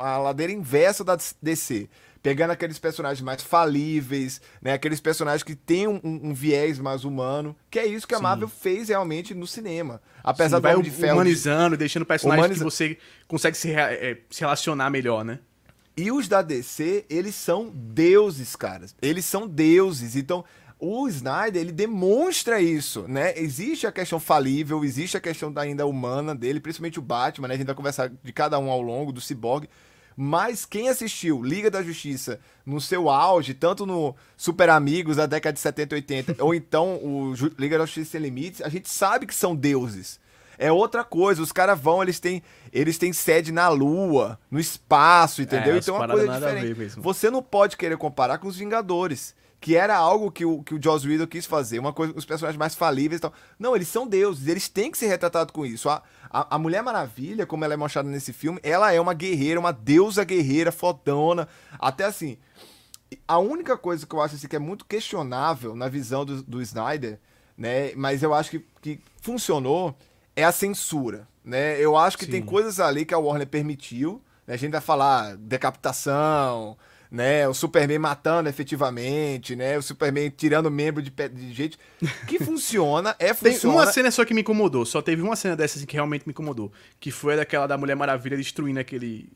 a 0.00 0.18
ladeira 0.18 0.52
inversa 0.52 1.04
da 1.04 1.16
DC. 1.40 1.88
Pegando 2.20 2.50
aqueles 2.50 2.78
personagens 2.78 3.20
mais 3.20 3.42
falíveis, 3.42 4.40
né? 4.60 4.72
Aqueles 4.72 4.98
personagens 4.98 5.42
que 5.42 5.54
têm 5.54 5.86
um, 5.86 6.00
um, 6.02 6.34
viés 6.34 6.78
mais 6.78 7.04
humano. 7.04 7.54
Que 7.70 7.78
é 7.78 7.86
isso 7.86 8.08
que 8.08 8.14
a 8.14 8.16
Sim. 8.16 8.22
Marvel 8.22 8.48
fez 8.48 8.88
realmente 8.88 9.34
no 9.34 9.46
cinema. 9.46 10.00
Apesar 10.22 10.56
Sim, 10.56 10.62
do 10.62 10.62
vai 10.62 10.82
de 10.82 10.90
Ferro... 10.90 11.14
humanizando, 11.14 11.76
deixando 11.76 12.06
personagens 12.06 12.44
Humaniza... 12.44 12.64
que 12.64 12.70
você 12.70 12.98
consegue 13.28 13.56
se, 13.56 13.72
é, 13.72 14.18
se 14.30 14.40
relacionar 14.40 14.88
melhor, 14.90 15.22
né? 15.22 15.38
E 15.96 16.10
os 16.10 16.26
da 16.26 16.42
DC, 16.42 17.04
eles 17.08 17.34
são 17.34 17.70
deuses, 17.72 18.56
caras. 18.56 18.96
Eles 19.00 19.24
são 19.26 19.46
deuses. 19.46 20.16
Então, 20.16 20.44
o 20.78 21.08
Snyder, 21.08 21.60
ele 21.60 21.72
demonstra 21.72 22.60
isso, 22.60 23.06
né? 23.08 23.38
Existe 23.38 23.86
a 23.86 23.92
questão 23.92 24.18
falível, 24.20 24.84
existe 24.84 25.16
a 25.16 25.20
questão 25.20 25.52
da 25.52 25.62
ainda 25.62 25.86
humana 25.86 26.34
dele, 26.34 26.60
principalmente 26.60 26.98
o 26.98 27.02
Batman, 27.02 27.48
né? 27.48 27.54
A 27.54 27.56
gente 27.56 27.66
vai 27.66 27.74
conversar 27.74 28.10
de 28.22 28.32
cada 28.32 28.58
um 28.58 28.70
ao 28.70 28.82
longo, 28.82 29.12
do 29.12 29.20
Cyborg. 29.20 29.68
Mas 30.16 30.64
quem 30.64 30.88
assistiu 30.88 31.42
Liga 31.42 31.70
da 31.70 31.82
Justiça 31.82 32.38
no 32.64 32.80
seu 32.80 33.08
auge, 33.08 33.52
tanto 33.52 33.84
no 33.84 34.14
Super 34.36 34.70
Amigos 34.70 35.16
da 35.16 35.26
década 35.26 35.54
de 35.54 35.60
70 35.60 35.94
e 35.94 35.96
80, 35.96 36.36
ou 36.44 36.54
então 36.54 36.96
o 36.96 37.34
Liga 37.58 37.78
da 37.78 37.86
Justiça 37.86 38.12
Sem 38.12 38.20
Limites, 38.20 38.62
a 38.62 38.68
gente 38.68 38.88
sabe 38.88 39.26
que 39.26 39.34
são 39.34 39.56
deuses. 39.56 40.20
É 40.56 40.70
outra 40.70 41.02
coisa, 41.02 41.42
os 41.42 41.50
caras 41.50 41.80
vão, 41.80 42.00
eles 42.00 42.20
têm, 42.20 42.42
eles 42.72 42.96
têm 42.96 43.12
sede 43.12 43.50
na 43.50 43.68
Lua, 43.68 44.38
no 44.48 44.60
espaço, 44.60 45.42
entendeu? 45.42 45.74
É, 45.74 45.78
então 45.78 45.96
é 45.96 45.98
uma 45.98 46.08
coisa 46.08 46.32
diferente. 46.32 47.00
Você 47.00 47.28
não 47.28 47.42
pode 47.42 47.76
querer 47.76 47.96
comparar 47.96 48.38
com 48.38 48.46
os 48.46 48.56
Vingadores 48.56 49.34
que 49.64 49.74
era 49.74 49.96
algo 49.96 50.30
que 50.30 50.44
o, 50.44 50.62
que 50.62 50.74
o 50.74 50.82
Joss 50.82 51.08
Whedon 51.08 51.26
quis 51.26 51.46
fazer, 51.46 51.78
uma 51.78 51.90
coisa, 51.90 52.12
os 52.14 52.26
personagens 52.26 52.58
mais 52.58 52.74
falíveis 52.74 53.18
e 53.18 53.22
tal. 53.22 53.32
Não, 53.58 53.74
eles 53.74 53.88
são 53.88 54.06
deuses, 54.06 54.46
eles 54.46 54.68
têm 54.68 54.90
que 54.90 54.98
ser 54.98 55.06
retratados 55.06 55.54
com 55.54 55.64
isso. 55.64 55.88
A, 55.88 56.02
a, 56.28 56.56
a, 56.56 56.58
Mulher 56.58 56.82
Maravilha, 56.82 57.46
como 57.46 57.64
ela 57.64 57.72
é 57.72 57.76
mostrada 57.78 58.06
nesse 58.06 58.30
filme, 58.30 58.60
ela 58.62 58.92
é 58.92 59.00
uma 59.00 59.14
guerreira, 59.14 59.58
uma 59.58 59.72
deusa 59.72 60.22
guerreira, 60.22 60.70
fodona. 60.70 61.48
Até 61.78 62.04
assim, 62.04 62.36
a 63.26 63.38
única 63.38 63.74
coisa 63.78 64.06
que 64.06 64.14
eu 64.14 64.20
acho 64.20 64.34
assim, 64.34 64.46
que 64.46 64.54
é 64.54 64.58
muito 64.58 64.84
questionável 64.84 65.74
na 65.74 65.88
visão 65.88 66.26
do, 66.26 66.42
do 66.42 66.60
Snyder, 66.60 67.18
né, 67.56 67.94
mas 67.94 68.22
eu 68.22 68.34
acho 68.34 68.50
que, 68.50 68.66
que 68.82 69.00
funcionou, 69.22 69.96
é 70.36 70.44
a 70.44 70.52
censura. 70.52 71.26
Né? 71.42 71.80
Eu 71.80 71.96
acho 71.96 72.18
que 72.18 72.26
Sim. 72.26 72.32
tem 72.32 72.42
coisas 72.42 72.80
ali 72.80 73.06
que 73.06 73.14
a 73.14 73.18
Warner 73.18 73.48
permitiu, 73.48 74.20
né? 74.46 74.52
a 74.52 74.58
gente 74.58 74.72
vai 74.72 74.82
falar 74.82 75.38
decapitação 75.38 76.76
né? 77.14 77.46
O 77.46 77.54
Superman 77.54 78.00
matando 78.00 78.48
efetivamente, 78.48 79.54
né? 79.54 79.78
O 79.78 79.82
Superman 79.82 80.28
tirando 80.36 80.68
membro 80.68 81.00
de, 81.00 81.10
de 81.10 81.52
gente. 81.52 81.78
Que 82.26 82.40
funciona, 82.40 83.14
é 83.20 83.32
funciona. 83.32 83.60
Tem 83.60 83.70
uma 83.70 83.92
cena 83.92 84.10
só 84.10 84.24
que 84.24 84.34
me 84.34 84.40
incomodou, 84.40 84.84
só 84.84 85.00
teve 85.00 85.22
uma 85.22 85.36
cena 85.36 85.54
dessa 85.54 85.78
assim, 85.78 85.86
que 85.86 85.94
realmente 85.94 86.26
me 86.26 86.32
incomodou. 86.32 86.72
Que 86.98 87.12
foi 87.12 87.36
daquela 87.36 87.68
da 87.68 87.78
Mulher 87.78 87.94
Maravilha 87.94 88.36
destruindo 88.36 88.80
aquele, 88.80 89.28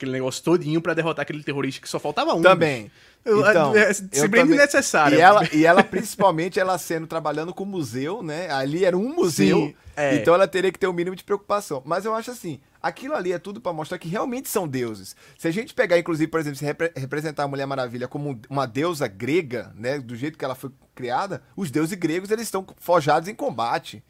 aquele 0.00 0.12
negócio 0.12 0.42
todinho 0.42 0.80
para 0.80 0.94
derrotar 0.94 1.22
aquele 1.22 1.42
terrorista 1.42 1.82
que 1.82 1.88
só 1.88 2.00
faltava 2.00 2.32
um. 2.34 2.40
Também. 2.40 2.90
Então, 3.24 3.76
é, 3.76 3.92
se 3.92 4.28
bem 4.28 4.46
desnecessário. 4.46 5.18
E 5.18 5.20
ela, 5.20 5.42
e 5.52 5.66
ela, 5.66 5.84
principalmente, 5.84 6.58
ela 6.58 6.78
sendo 6.78 7.06
trabalhando 7.06 7.52
com 7.52 7.66
museu, 7.66 8.22
né? 8.22 8.50
Ali 8.50 8.84
era 8.84 8.96
um 8.96 9.14
museu. 9.14 9.58
Sim, 9.58 9.74
é. 9.94 10.16
Então 10.16 10.32
ela 10.32 10.48
teria 10.48 10.72
que 10.72 10.78
ter 10.78 10.86
o 10.86 10.90
um 10.90 10.94
mínimo 10.94 11.14
de 11.14 11.22
preocupação. 11.22 11.82
Mas 11.84 12.06
eu 12.06 12.14
acho 12.14 12.30
assim, 12.30 12.60
aquilo 12.82 13.14
ali 13.14 13.32
é 13.32 13.38
tudo 13.38 13.60
para 13.60 13.74
mostrar 13.74 13.98
que 13.98 14.08
realmente 14.08 14.48
são 14.48 14.66
deuses. 14.66 15.14
Se 15.36 15.46
a 15.46 15.50
gente 15.50 15.74
pegar, 15.74 15.98
inclusive, 15.98 16.30
por 16.30 16.40
exemplo, 16.40 16.58
se 16.58 16.64
repre 16.64 16.90
representar 16.96 17.42
a 17.42 17.48
Mulher 17.48 17.66
Maravilha 17.66 18.08
como 18.08 18.40
uma 18.48 18.66
deusa 18.66 19.06
grega, 19.06 19.70
né? 19.76 19.98
Do 19.98 20.16
jeito 20.16 20.38
que 20.38 20.44
ela 20.44 20.54
foi 20.54 20.70
criada, 20.94 21.42
os 21.54 21.70
deuses 21.70 21.96
gregos 21.98 22.30
eles 22.30 22.44
estão 22.44 22.66
forjados 22.78 23.28
em 23.28 23.34
combate. 23.34 24.02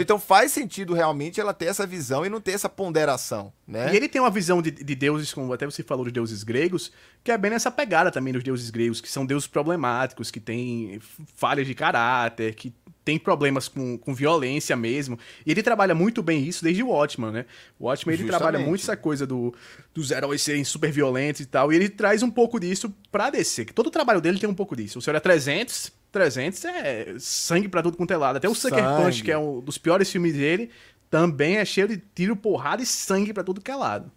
Então 0.00 0.18
faz 0.18 0.52
sentido 0.52 0.94
realmente 0.94 1.40
ela 1.40 1.52
ter 1.54 1.66
essa 1.66 1.86
visão 1.86 2.24
e 2.24 2.28
não 2.28 2.40
ter 2.40 2.52
essa 2.52 2.68
ponderação, 2.68 3.52
né? 3.66 3.92
E 3.92 3.96
ele 3.96 4.08
tem 4.08 4.20
uma 4.20 4.30
visão 4.30 4.62
de, 4.62 4.70
de 4.70 4.94
deuses, 4.94 5.32
como 5.32 5.52
até 5.52 5.66
você 5.66 5.82
falou 5.82 6.04
dos 6.04 6.12
deuses 6.12 6.42
gregos, 6.42 6.92
que 7.24 7.30
é 7.30 7.38
bem 7.38 7.50
nessa 7.50 7.70
pegada 7.70 8.10
também 8.10 8.32
dos 8.32 8.42
deuses 8.42 8.70
gregos, 8.70 9.00
que 9.00 9.08
são 9.08 9.26
deuses 9.26 9.46
problemáticos, 9.46 10.30
que 10.30 10.40
têm 10.40 11.00
falhas 11.34 11.66
de 11.66 11.74
caráter, 11.74 12.54
que 12.54 12.74
tem 13.06 13.20
problemas 13.20 13.68
com, 13.68 13.96
com 13.96 14.12
violência 14.12 14.74
mesmo. 14.74 15.16
E 15.46 15.52
ele 15.52 15.62
trabalha 15.62 15.94
muito 15.94 16.24
bem 16.24 16.44
isso 16.44 16.64
desde 16.64 16.82
o 16.82 16.88
Watchman, 16.88 17.30
né? 17.30 17.46
O 17.78 17.86
Watchman 17.86 18.14
ele 18.14 18.24
trabalha 18.24 18.58
muito 18.58 18.80
essa 18.80 18.96
coisa 18.96 19.24
do, 19.24 19.54
dos 19.94 20.10
heróis 20.10 20.42
serem 20.42 20.64
super 20.64 20.90
violentos 20.90 21.40
e 21.40 21.46
tal. 21.46 21.72
E 21.72 21.76
ele 21.76 21.88
traz 21.88 22.24
um 22.24 22.30
pouco 22.30 22.58
disso 22.58 22.92
pra 23.12 23.30
DC, 23.30 23.66
que 23.66 23.72
todo 23.72 23.86
o 23.86 23.90
trabalho 23.92 24.20
dele 24.20 24.40
tem 24.40 24.48
um 24.48 24.54
pouco 24.54 24.74
disso. 24.74 24.98
O 24.98 25.02
senhor 25.02 25.16
é 25.16 25.20
300, 25.20 25.92
300 26.12 26.64
é 26.64 27.14
sangue 27.18 27.68
pra 27.68 27.82
tudo 27.82 27.96
quanto 27.96 28.12
é 28.12 28.16
lado. 28.16 28.36
Até 28.36 28.48
o 28.48 28.54
Sucker 28.54 28.84
Punch, 28.96 29.22
que 29.22 29.30
é 29.30 29.38
um 29.38 29.60
dos 29.60 29.78
piores 29.78 30.10
filmes 30.10 30.34
dele, 30.34 30.70
também 31.10 31.56
é 31.56 31.64
cheio 31.64 31.88
de 31.88 31.98
tiro, 32.14 32.36
porrada 32.36 32.82
e 32.82 32.86
sangue 32.86 33.32
pra 33.32 33.44
tudo 33.44 33.60
que 33.60 33.70
é 33.70 33.76
lado. 33.76 34.10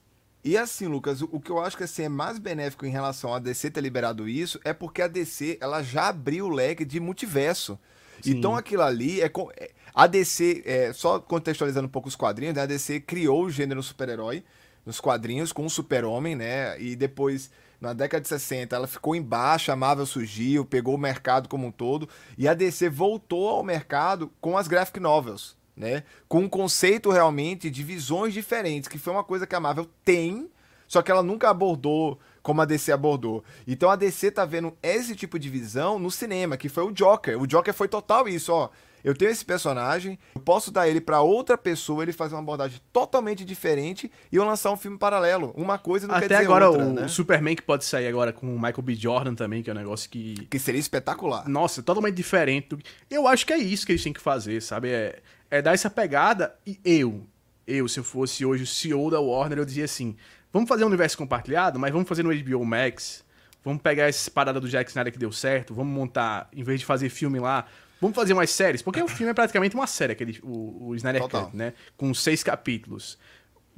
E 0.44 0.58
assim, 0.58 0.88
Lucas, 0.88 1.22
o 1.22 1.40
que 1.40 1.52
eu 1.52 1.60
acho 1.60 1.76
que 1.76 1.84
assim, 1.84 2.04
é 2.04 2.10
mais 2.10 2.40
benéfico 2.40 2.86
em 2.86 2.90
relação 2.90 3.34
a 3.34 3.40
DC 3.40 3.72
ter 3.72 3.82
liberado 3.82 4.28
isso 4.28 4.60
é 4.64 4.74
porque 4.74 5.02
a 5.02 5.08
DC 5.08 5.58
ela 5.60 5.84
já 5.84 6.08
abriu 6.08 6.46
o 6.46 6.50
leque 6.50 6.86
de 6.86 7.00
multiverso. 7.00 7.78
Sim. 8.22 8.32
Então 8.32 8.56
aquilo 8.56 8.84
ali 8.84 9.22
é. 9.22 9.26
é 9.58 9.72
a 9.94 10.08
DC, 10.08 10.64
é, 10.66 10.94
só 10.94 11.20
contextualizando 11.20 11.88
um 11.88 11.92
pouco 11.92 12.08
os 12.08 12.16
quadrinhos, 12.16 12.56
né? 12.56 12.62
a 12.62 12.66
DC 12.66 13.02
criou 13.02 13.46
o 13.46 13.50
gênero 13.50 13.84
super-herói 13.84 14.44
nos 14.86 15.00
quadrinhos 15.00 15.52
com 15.52 15.66
o 15.66 15.70
Super-Homem, 15.70 16.36
né? 16.36 16.80
E 16.82 16.96
depois 16.96 17.52
na 17.80 17.94
década 17.94 18.22
de 18.22 18.28
60, 18.28 18.76
ela 18.76 18.88
ficou 18.88 19.16
embaixo, 19.16 19.72
a 19.72 19.76
Marvel 19.76 20.06
surgiu, 20.06 20.66
pegou 20.66 20.96
o 20.96 20.98
mercado 20.98 21.48
como 21.48 21.68
um 21.68 21.72
todo, 21.72 22.10
e 22.38 22.48
a 22.48 22.54
DC 22.54 22.90
voltou 22.90 23.48
ao 23.48 23.64
mercado 23.64 24.32
com 24.42 24.58
as 24.58 24.68
graphic 24.68 25.00
novels, 25.00 25.58
né? 25.76 26.04
Com 26.28 26.42
um 26.42 26.50
conceito 26.50 27.10
realmente 27.10 27.70
de 27.70 27.84
visões 27.84 28.34
diferentes, 28.34 28.90
que 28.90 28.98
foi 28.98 29.14
uma 29.14 29.24
coisa 29.24 29.48
que 29.48 29.56
a 29.56 29.60
Marvel 29.60 29.88
tem, 30.04 30.50
só 30.88 31.02
que 31.02 31.12
ela 31.12 31.24
nunca 31.24 31.50
abordou 31.50 32.20
como 32.42 32.62
a 32.62 32.66
DC 32.66 32.92
abordou. 32.92 33.44
Então 33.68 33.90
a 33.90 33.96
DC 33.96 34.32
tá 34.32 34.44
vendo 34.44 34.76
esse 34.82 35.16
tipo 35.16 35.38
de 35.38 35.50
visão 35.50 36.00
no 36.00 36.10
cinema, 36.10 36.58
que 36.58 36.68
foi 36.68 36.84
o 36.84 36.92
Joker. 36.92 37.40
O 37.40 37.48
Joker 37.48 37.74
foi 37.74 37.88
total 37.88 38.28
isso, 38.28 38.52
ó 38.52 38.70
eu 39.04 39.16
tenho 39.16 39.32
esse 39.32 39.44
personagem, 39.46 40.20
eu 40.36 40.42
posso 40.42 40.72
dar 40.72 40.88
ele 40.88 41.00
para 41.00 41.22
outra 41.22 41.58
pessoa, 41.58 42.04
ele 42.04 42.12
fazer 42.12 42.36
uma 42.36 42.42
abordagem 42.42 42.80
totalmente 42.92 43.46
diferente 43.46 44.12
e 44.32 44.36
eu 44.36 44.44
lançar 44.44 44.72
um 44.72 44.78
filme 44.78 44.98
paralelo. 44.98 45.54
Uma 45.56 45.78
coisa 45.78 46.08
não 46.08 46.16
Até 46.16 46.28
quer 46.28 46.34
dizer 46.36 46.46
agora, 46.46 46.70
outra, 46.70 46.86
o 46.86 46.94
né? 46.94 47.08
Superman 47.08 47.56
que 47.56 47.62
pode 47.62 47.86
sair 47.86 48.08
agora 48.08 48.34
com 48.34 48.48
o 48.48 48.56
Michael 48.56 48.82
B. 48.82 48.96
Jordan 48.96 49.36
também, 49.36 49.64
que 49.64 49.70
é 49.70 49.74
um 49.74 49.78
negócio 49.78 50.10
que... 50.10 50.48
Que 50.50 50.60
seria 50.60 50.80
espetacular. 50.80 51.48
Nossa, 51.48 51.82
totalmente 51.84 52.16
diferente. 52.16 52.78
Eu 53.10 53.28
acho 53.28 53.46
que 53.46 53.54
é 53.54 53.58
isso 53.58 53.86
que 53.86 53.92
eles 53.92 54.04
têm 54.04 54.14
que 54.14 54.22
fazer, 54.22 54.62
sabe? 54.62 54.90
É, 54.90 55.20
é 55.50 55.62
dar 55.62 55.74
essa 55.74 55.90
pegada 55.90 56.56
e 56.66 56.80
eu, 56.84 57.26
eu, 57.68 57.88
se 57.88 58.00
eu 58.00 58.04
fosse 58.04 58.46
hoje 58.46 58.64
o 58.64 58.68
CEO 58.68 59.10
da 59.10 59.20
Warner, 59.20 59.60
eu 59.60 59.66
dizia 59.66 59.86
assim, 59.86 60.16
vamos 60.52 60.68
fazer 60.68 60.84
um 60.84 60.88
universo 60.88 61.18
compartilhado, 61.18 61.80
mas 61.80 61.92
vamos 61.92 62.08
fazer 62.08 62.24
no 62.24 62.36
HBO 62.36 62.66
Max... 62.66 63.28
Vamos 63.62 63.82
pegar 63.82 64.08
essa 64.08 64.32
parada 64.32 64.58
do 64.58 64.70
Jack 64.70 64.90
Snyder 64.90 65.12
que 65.12 65.20
deu 65.20 65.34
certo, 65.34 65.74
vamos 65.74 65.94
montar, 65.94 66.48
em 66.54 66.64
vez 66.64 66.80
de 66.80 66.86
fazer 66.86 67.10
filme 67.10 67.40
lá, 67.40 67.66
Vamos 68.02 68.16
fazer 68.16 68.34
umas 68.34 68.50
séries? 68.50 68.82
Porque 68.82 69.02
o 69.02 69.08
filme 69.08 69.32
é 69.32 69.34
praticamente 69.34 69.76
uma 69.76 69.88
série, 69.88 70.14
aquele, 70.14 70.40
o, 70.44 70.88
o 70.88 70.96
Snyder 70.96 71.22
Total. 71.22 71.46
Cut, 71.46 71.58
né? 71.58 71.74
Com 71.98 72.14
seis 72.14 72.42
capítulos. 72.44 73.18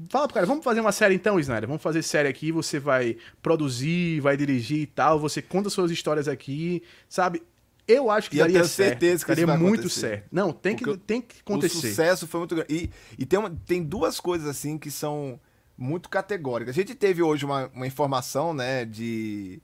Fala 0.10 0.28
pro 0.28 0.36
cara, 0.36 0.46
vamos 0.46 0.64
fazer 0.64 0.80
uma 0.80 0.92
série 0.92 1.16
então, 1.16 1.40
Snyder. 1.40 1.68
Vamos 1.68 1.82
fazer 1.82 2.02
série 2.02 2.28
aqui, 2.28 2.52
você 2.52 2.80
vai 2.80 3.18
produzir, 3.42 4.20
vai 4.20 4.36
dirigir 4.38 4.80
e 4.80 4.86
tal, 4.86 5.20
você 5.20 5.42
conta 5.42 5.70
suas 5.70 5.92
histórias 5.92 6.28
aqui, 6.28 6.84
sabe? 7.08 7.44
Eu 7.88 8.10
acho 8.10 8.30
que 8.30 8.38
e 8.38 8.40
daria 8.40 8.58
eu 8.58 8.62
tenho 8.62 8.70
certeza 8.70 9.26
que 9.26 9.30
daria 9.30 9.48
muito 9.58 9.82
acontecer. 9.82 10.00
certo. 10.00 10.28
Não, 10.32 10.54
tem 10.54 10.76
que, 10.76 10.98
tem 10.98 11.22
que 11.22 11.42
acontecer. 11.42 11.78
O 11.78 11.82
sucesso 11.82 12.28
foi 12.28 12.40
muito 12.40 12.56
grande. 12.56 12.74
E, 12.74 12.90
e 13.18 13.26
tem, 13.26 13.38
uma, 13.38 13.50
tem 13.66 13.84
duas 13.84 14.20
coisas 14.20 14.48
assim 14.48 14.78
que 14.78 14.90
são 14.90 15.40
muito 15.78 16.10
categóricas. 16.10 16.76
A 16.76 16.80
gente 16.80 16.96
teve 16.96 17.22
hoje 17.22 17.44
uma, 17.44 17.70
uma 17.74 17.88
informação, 17.88 18.54
né, 18.54 18.86
de 18.86 19.62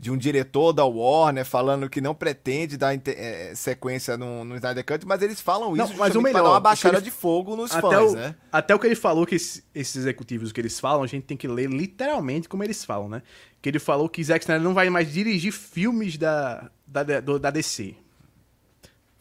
de 0.00 0.10
um 0.10 0.16
diretor 0.16 0.72
da 0.72 0.82
Warner 0.82 1.44
falando 1.44 1.86
que 1.90 2.00
não 2.00 2.14
pretende 2.14 2.78
dar 2.78 2.94
é, 2.94 3.52
sequência 3.54 4.16
no, 4.16 4.46
no 4.46 4.56
Snyder 4.56 4.82
Cut, 4.82 5.06
mas 5.06 5.20
eles 5.20 5.42
falam 5.42 5.76
isso 5.76 5.90
não, 5.90 5.98
mas 5.98 6.16
o 6.16 6.22
melhor, 6.22 6.38
pra 6.38 6.42
dar 6.42 6.54
uma 6.54 6.60
baixada 6.60 6.96
ele, 6.96 7.04
de 7.04 7.10
fogo 7.10 7.54
nos 7.54 7.70
fãs, 7.70 8.12
o, 8.12 8.14
né? 8.14 8.34
Até 8.50 8.74
o 8.74 8.78
que 8.78 8.86
ele 8.86 8.94
falou 8.94 9.26
que 9.26 9.34
esses, 9.34 9.62
executivos 9.74 10.52
que 10.52 10.60
eles 10.60 10.80
falam, 10.80 11.02
a 11.02 11.06
gente 11.06 11.24
tem 11.24 11.36
que 11.36 11.46
ler 11.46 11.68
literalmente 11.68 12.48
como 12.48 12.64
eles 12.64 12.82
falam, 12.82 13.10
né? 13.10 13.22
Que 13.60 13.68
ele 13.68 13.78
falou 13.78 14.08
que 14.08 14.24
Zack 14.24 14.42
Snyder 14.42 14.64
não 14.64 14.72
vai 14.72 14.88
mais 14.88 15.12
dirigir 15.12 15.52
filmes 15.52 16.16
da, 16.16 16.70
da, 16.86 17.02
da, 17.02 17.20
da 17.20 17.50
DC 17.50 17.94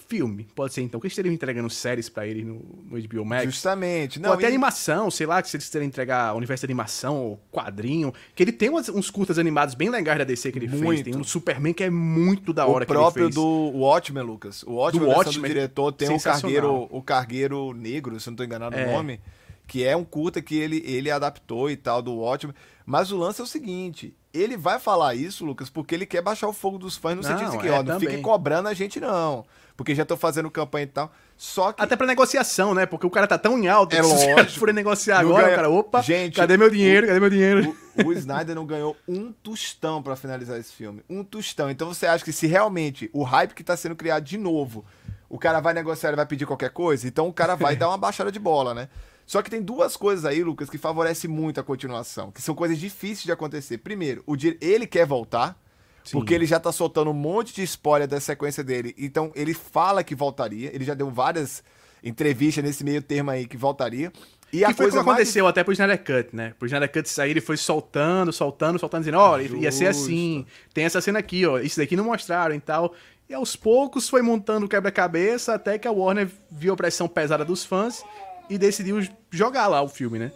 filme, 0.10 0.48
pode 0.56 0.74
ser 0.74 0.82
então. 0.82 0.98
O 0.98 1.02
que 1.02 1.06
eles 1.06 1.14
estariam 1.14 1.32
entregando 1.32 1.70
séries 1.70 2.10
para 2.10 2.26
ele 2.26 2.44
no, 2.44 2.56
no 2.90 3.00
HBO 3.00 3.24
Max? 3.24 3.46
Justamente. 3.46 4.20
Não, 4.20 4.30
ou 4.30 4.36
até 4.36 4.46
e... 4.46 4.48
animação, 4.48 5.12
sei 5.12 5.28
lá, 5.28 5.40
que 5.40 5.48
se 5.48 5.56
eles 5.56 5.68
quiserem 5.68 5.88
entregar 5.88 6.36
universo 6.36 6.66
de 6.66 6.72
animação 6.72 7.16
ou 7.16 7.40
quadrinho. 7.52 8.12
Que 8.34 8.44
ele 8.44 8.52
tem 8.52 8.72
uns, 8.72 8.90
uns 8.90 9.12
curtas 9.12 9.38
animados 9.38 9.76
bem 9.76 9.90
legais 9.90 10.18
da 10.18 10.24
DC 10.24 10.52
que 10.52 10.58
ele 10.58 10.68
muito. 10.68 10.88
fez. 10.88 11.04
Tem 11.04 11.16
um 11.16 11.24
Superman 11.24 11.74
que 11.74 11.84
é 11.84 11.90
muito 11.92 12.52
da 12.52 12.66
hora 12.66 12.84
o 12.84 12.88
próprio 12.88 13.30
do 13.30 13.72
Watchmen, 13.76 14.24
Lucas. 14.24 14.64
O 14.64 14.74
Watchmen, 14.74 15.08
do, 15.08 15.16
Watchmen, 15.16 15.42
do 15.42 15.48
diretor 15.54 15.92
tem 15.92 16.10
o 16.10 16.20
cargueiro, 16.20 16.88
o 16.90 17.02
cargueiro 17.04 17.74
negro, 17.74 18.20
se 18.20 18.28
não 18.28 18.34
estou 18.34 18.46
enganado 18.46 18.76
é. 18.76 18.88
o 18.88 18.92
nome 18.92 19.20
que 19.70 19.86
é 19.86 19.96
um 19.96 20.04
curta 20.04 20.42
que 20.42 20.58
ele, 20.58 20.84
ele 20.86 21.12
adaptou 21.12 21.70
e 21.70 21.78
tal, 21.78 22.02
do 22.02 22.20
ótimo. 22.20 22.54
Mas 22.86 23.12
o 23.12 23.18
lance 23.18 23.40
é 23.40 23.44
o 23.44 23.48
seguinte: 23.48 24.16
ele 24.34 24.58
vai 24.58 24.80
falar 24.80 25.14
isso, 25.14 25.46
Lucas, 25.46 25.70
porque 25.70 25.94
ele 25.94 26.06
quer 26.08 26.22
baixar 26.24 26.48
o 26.48 26.54
fogo 26.54 26.80
dos 26.80 26.98
fãs 26.98 27.16
no 27.16 27.22
Não, 27.22 27.30
sentido 27.30 27.52
de 27.52 27.58
que, 27.60 27.68
é, 27.68 27.72
ó, 27.72 27.78
não 27.78 27.86
também. 27.86 28.10
fique 28.10 28.22
cobrando 28.22 28.68
a 28.68 28.74
gente, 28.74 29.00
não. 29.00 29.46
Porque 29.78 29.96
já 29.96 30.04
tô 30.04 30.18
fazendo 30.18 30.52
campanha 30.52 30.84
e 30.84 30.88
tal. 30.88 31.10
Só 31.38 31.72
que. 31.72 31.82
Até 31.82 31.96
pra 31.96 32.06
negociação, 32.08 32.74
né? 32.74 32.86
Porque 32.86 33.08
o 33.08 33.10
cara 33.10 33.28
tá 33.28 33.38
tão 33.38 33.58
em 33.58 33.68
alta 33.70 33.96
É 33.96 34.02
que 34.02 34.06
se 34.08 34.14
os 34.14 34.28
lógico. 34.36 34.60
forem 34.60 34.76
negociar 34.76 35.22
Não 35.24 35.30
agora, 35.30 35.44
ganha- 35.44 35.54
o 35.54 35.56
cara, 35.56 35.70
opa, 35.70 36.02
Gente, 36.02 36.36
cadê 36.36 36.58
meu 36.58 36.70
dinheiro? 36.70 37.08
Cadê 37.08 37.20
meu 37.20 37.30
dinheiro? 37.30 37.78
O, 38.04 38.08
o 38.08 38.14
Snyder 38.14 38.56
não 38.56 38.66
ganhou 38.66 38.98
um 39.08 39.32
tostão 39.32 40.04
pra 40.04 40.16
finalizar 40.18 40.60
esse 40.60 40.74
filme. 40.74 41.02
Um 41.10 41.24
tostão. 41.24 41.70
Então 41.70 41.88
você 41.88 42.08
acha 42.08 42.26
que 42.26 42.34
se 42.34 42.46
realmente 42.48 43.10
o 43.14 43.24
hype 43.24 43.54
que 43.54 43.64
tá 43.64 43.78
sendo 43.78 43.96
criado 43.96 44.24
de 44.26 44.38
novo, 44.38 44.84
o 45.30 45.38
cara 45.40 45.62
vai 45.62 45.74
negociar, 45.74 46.10
ele 46.10 46.18
vai 46.18 46.26
pedir 46.26 46.46
qualquer 46.46 46.72
coisa, 46.72 47.08
então 47.08 47.28
o 47.30 47.34
cara 47.34 47.56
vai 47.56 47.76
dar 47.76 47.88
uma 47.88 47.98
baixada 47.98 48.32
de 48.32 48.40
bola, 48.40 48.74
né? 48.74 48.90
Só 49.30 49.44
que 49.44 49.50
tem 49.52 49.62
duas 49.62 49.96
coisas 49.96 50.26
aí, 50.26 50.44
Lucas, 50.44 50.72
que 50.72 50.78
favorecem 50.80 51.30
muito 51.30 51.60
a 51.60 51.64
continuação, 51.64 52.32
que 52.32 52.42
são 52.42 52.56
coisas 52.56 52.80
difíceis 52.80 53.26
de 53.26 53.32
acontecer. 53.32 53.78
Primeiro, 53.78 54.24
o 54.26 54.36
ele 54.60 54.88
quer 54.88 55.06
voltar, 55.06 55.56
Sim. 56.04 56.18
porque 56.18 56.34
ele 56.34 56.48
já 56.48 56.60
tá 56.60 56.72
soltando 56.72 57.12
um 57.12 57.14
monte 57.14 57.54
de 57.54 57.62
spoiler 57.62 58.08
da 58.08 58.20
sequência 58.20 58.64
dele. 58.64 58.96
Então 58.98 59.32
ele 59.36 59.54
fala 59.54 60.04
que 60.04 60.16
voltaria, 60.16 60.74
ele 60.74 60.84
já 60.84 60.96
deu 60.96 61.12
várias 61.12 61.64
entrevistas 62.04 62.64
nesse 62.64 62.84
meio 62.84 63.04
termo 63.04 63.30
aí 63.30 63.46
que 63.46 63.56
voltaria. 63.56 64.12
E 64.52 64.66
que 64.66 64.74
foi 64.74 64.88
o 64.88 64.92
que 64.92 64.98
aconteceu 64.98 65.46
até 65.46 65.64
pro 65.64 65.74
Snyder 65.74 66.04
Cut, 66.04 66.36
né? 66.36 66.56
Pro 66.58 66.66
Snyder 66.66 66.92
Cut 66.92 67.08
sair, 67.08 67.30
ele 67.30 67.42
foi 67.42 67.56
soltando, 67.56 68.34
soltando, 68.34 68.80
soltando, 68.80 69.02
dizendo, 69.02 69.20
ó, 69.20 69.40
ia 69.40 69.72
ser 69.72 69.86
assim, 69.86 70.44
tem 70.74 70.86
essa 70.86 71.02
cena 71.02 71.20
aqui, 71.20 71.46
ó, 71.46 71.60
isso 71.60 71.80
daqui 71.80 71.96
não 71.96 72.06
mostraram 72.06 72.56
e 72.56 72.60
tal. 72.60 72.96
E 73.30 73.34
aos 73.36 73.56
poucos 73.56 74.10
foi 74.10 74.24
montando 74.24 74.66
o 74.66 74.70
quebra-cabeça 74.70 75.54
até 75.54 75.78
que 75.78 75.88
a 75.88 75.92
Warner 75.92 76.28
viu 76.50 76.74
a 76.74 76.76
pressão 76.76 77.08
pesada 77.08 77.46
dos 77.46 77.64
fãs 77.64 78.04
e 78.50 78.58
decidiu 78.58 79.06
jogar 79.32 79.68
lá 79.68 79.82
o 79.82 79.88
filme, 79.88 80.20
né? 80.20 80.32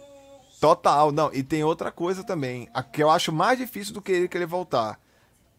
Total, 0.60 1.12
não. 1.12 1.30
E 1.32 1.42
tem 1.42 1.62
outra 1.64 1.90
coisa 1.90 2.24
também, 2.24 2.68
a 2.72 2.82
que 2.82 3.02
eu 3.02 3.10
acho 3.10 3.32
mais 3.32 3.58
difícil 3.58 3.92
do 3.92 4.00
que 4.00 4.12
ele 4.12 4.28
querer 4.28 4.46
voltar. 4.46 4.98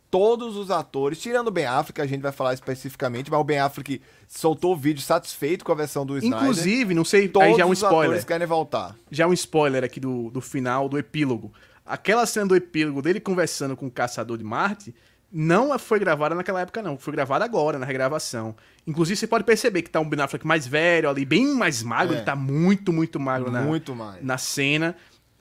Todos 0.10 0.56
os 0.56 0.72
atores, 0.72 1.20
tirando 1.20 1.50
o 1.50 1.52
Ben 1.52 1.66
Affleck, 1.66 2.00
a 2.00 2.06
gente 2.06 2.22
vai 2.22 2.32
falar 2.32 2.54
especificamente, 2.54 3.30
mas 3.30 3.40
o 3.40 3.44
Ben 3.44 3.60
Affleck 3.60 4.02
soltou 4.28 4.74
o 4.74 4.76
vídeo 4.76 5.02
satisfeito 5.02 5.66
com 5.66 5.72
a 5.72 5.76
versão 5.76 6.06
do 6.06 6.18
Snyder. 6.18 6.40
Inclusive, 6.40 6.94
não 6.94 7.04
sei, 7.04 7.28
todos 7.28 7.50
aí 7.50 7.56
já 7.56 7.64
é 7.64 7.66
um 7.66 7.72
os 7.72 7.80
spoiler. 7.80 8.06
atores 8.06 8.24
querem 8.24 8.48
voltar. 8.48 8.96
já 9.12 9.28
um 9.28 9.34
spoiler 9.34 9.84
aqui 9.84 10.00
do, 10.00 10.32
do 10.32 10.40
final, 10.40 10.88
do 10.88 10.98
epílogo. 10.98 11.52
Aquela 11.86 12.26
cena 12.26 12.48
do 12.48 12.56
epílogo 12.56 13.02
dele 13.02 13.20
conversando 13.20 13.76
com 13.76 13.88
o 13.88 13.92
caçador 13.92 14.38
de 14.38 14.44
Marte 14.44 14.96
não 15.32 15.78
foi 15.78 16.00
gravada 16.00 16.34
naquela 16.36 16.62
época, 16.62 16.82
não. 16.82 16.98
Foi 16.98 17.14
gravada 17.14 17.44
agora, 17.44 17.78
na 17.78 17.86
regravação. 17.86 18.56
Inclusive, 18.88 19.18
você 19.18 19.28
pode 19.28 19.44
perceber 19.44 19.82
que 19.82 19.90
tá 19.90 20.00
um 20.00 20.08
Ben 20.08 20.22
Affleck 20.22 20.46
mais 20.48 20.66
velho 20.66 21.10
ali, 21.10 21.26
bem 21.26 21.54
mais 21.56 21.84
magro. 21.84 22.14
É. 22.14 22.18
Ele 22.18 22.26
tá 22.26 22.36
muito, 22.36 22.94
muito 22.94 23.20
magro 23.20 23.52
na, 23.52 23.62
Muito 23.62 23.96
mais. 23.96 24.24
na 24.24 24.38
cena, 24.38 24.96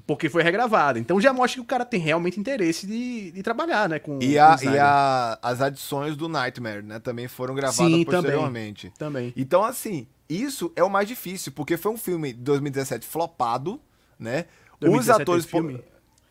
porque 0.06 0.28
foi 0.28 0.42
regravada. 0.42 0.98
Então 0.98 1.20
já 1.20 1.32
mostra 1.32 1.56
que 1.60 1.60
o 1.60 1.64
cara 1.68 1.84
tem 1.84 2.00
realmente 2.00 2.40
interesse 2.40 2.86
de, 2.86 3.30
de 3.30 3.42
trabalhar, 3.42 3.88
né? 3.88 3.98
Com, 3.98 4.18
E, 4.20 4.34
com 4.34 4.40
a, 4.42 4.56
o 4.56 4.64
e 4.74 4.78
a- 4.78 5.38
as 5.42 5.60
adições 5.60 6.16
do 6.16 6.28
Nightmare, 6.28 6.82
né? 6.82 6.98
Também 6.98 7.28
foram 7.28 7.54
gravadas 7.54 7.76
Sim, 7.76 8.04
também. 8.04 8.04
posteriormente. 8.06 8.92
Também. 8.98 9.32
Então, 9.36 9.62
assim, 9.64 10.06
isso 10.28 10.72
é 10.74 10.82
o 10.82 10.90
mais 10.90 11.06
difícil, 11.06 11.52
porque 11.52 11.76
foi 11.76 11.92
um 11.92 11.98
filme 11.98 12.32
de 12.32 12.40
2017 12.40 13.06
flopado, 13.06 13.80
né? 14.18 14.46
2017 14.80 15.00
Os 15.00 15.20
atores. 15.22 15.44
esse 15.44 15.50
filme? 15.50 15.84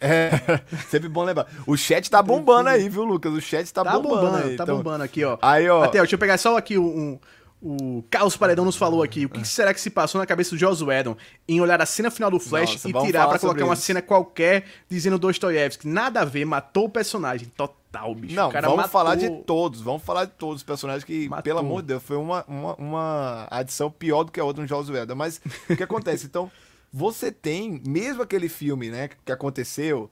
É, 0.04 0.62
sempre 0.90 1.08
bom 1.08 1.24
lembrar. 1.24 1.48
O 1.66 1.78
chat 1.78 2.10
tá 2.12 2.22
bombando 2.22 2.70
aí, 2.70 2.90
viu, 2.90 3.04
Lucas? 3.04 3.34
O 3.34 3.42
chat 3.42 3.72
tá, 3.74 3.84
Tá 3.84 3.94
bombando, 3.94 4.16
bombando, 4.16 4.38
aí. 4.50 4.56
tá 4.58 4.64
então- 4.64 4.78
bombando 4.78 5.04
aqui, 5.04 5.24
ó. 5.24 5.38
Aí, 5.42 5.68
ó. 5.70 5.84
Até, 5.84 6.00
deixa 6.00 6.16
eu 6.16 6.20
pegar 6.20 6.38
só 6.38 6.58
aqui 6.58 6.78
um, 6.78 7.18
o 7.66 8.04
Carlos 8.10 8.36
Paredão 8.36 8.66
nos 8.66 8.76
falou 8.76 9.02
aqui. 9.02 9.26
O 9.26 9.30
que 9.30 9.48
será 9.48 9.74
que 9.74 9.80
se 9.80 9.90
passou 9.90 10.20
na 10.20 10.26
cabeça 10.28 10.50
do 10.54 10.58
Joss 10.58 10.84
Whedon 10.84 11.16
em 11.48 11.62
olhar 11.62 11.82
a 11.82 11.86
cena 11.86 12.12
final 12.12 12.30
do 12.30 12.38
Flash 12.38 12.74
Nossa, 12.74 12.90
e 12.90 13.06
tirar 13.06 13.28
pra 13.30 13.40
colocar 13.40 13.64
uma 13.64 13.74
isso. 13.74 13.84
cena 13.84 14.02
qualquer 14.02 14.66
dizendo 14.90 15.18
Dostoiévski? 15.18 15.88
Nada 15.88 16.22
a 16.22 16.26
ver, 16.26 16.44
matou 16.44 16.86
o 16.86 16.90
personagem. 16.90 17.48
Total, 17.56 18.14
bicho. 18.14 18.36
Não, 18.36 18.52
vamos 18.52 18.76
matou... 18.76 18.92
falar 18.92 19.16
de 19.16 19.30
todos. 19.44 19.80
Vamos 19.80 20.04
falar 20.04 20.26
de 20.26 20.32
todos 20.32 20.58
os 20.58 20.64
personagens 20.64 21.06
que, 21.06 21.30
Matou. 21.30 21.44
pelo 21.44 21.60
amor 21.60 21.82
de 21.82 21.88
Deus, 21.88 22.04
foi 22.04 22.18
uma, 22.18 22.44
uma, 22.50 22.76
uma 22.76 23.48
adição 23.50 23.90
pior 23.90 24.26
do 24.26 24.32
que 24.34 24.42
a 24.42 24.44
outra 24.44 24.62
no 24.62 24.68
Joss 24.68 24.92
Whedon. 24.92 25.16
Mas 25.16 25.40
o 25.70 25.76
que 25.78 25.84
acontece? 25.84 26.26
Então, 26.26 26.52
você 26.94 27.32
tem, 27.32 27.82
mesmo 27.86 28.22
aquele 28.22 28.48
filme, 28.48 28.92
né, 28.92 29.10
que 29.26 29.32
aconteceu, 29.32 30.12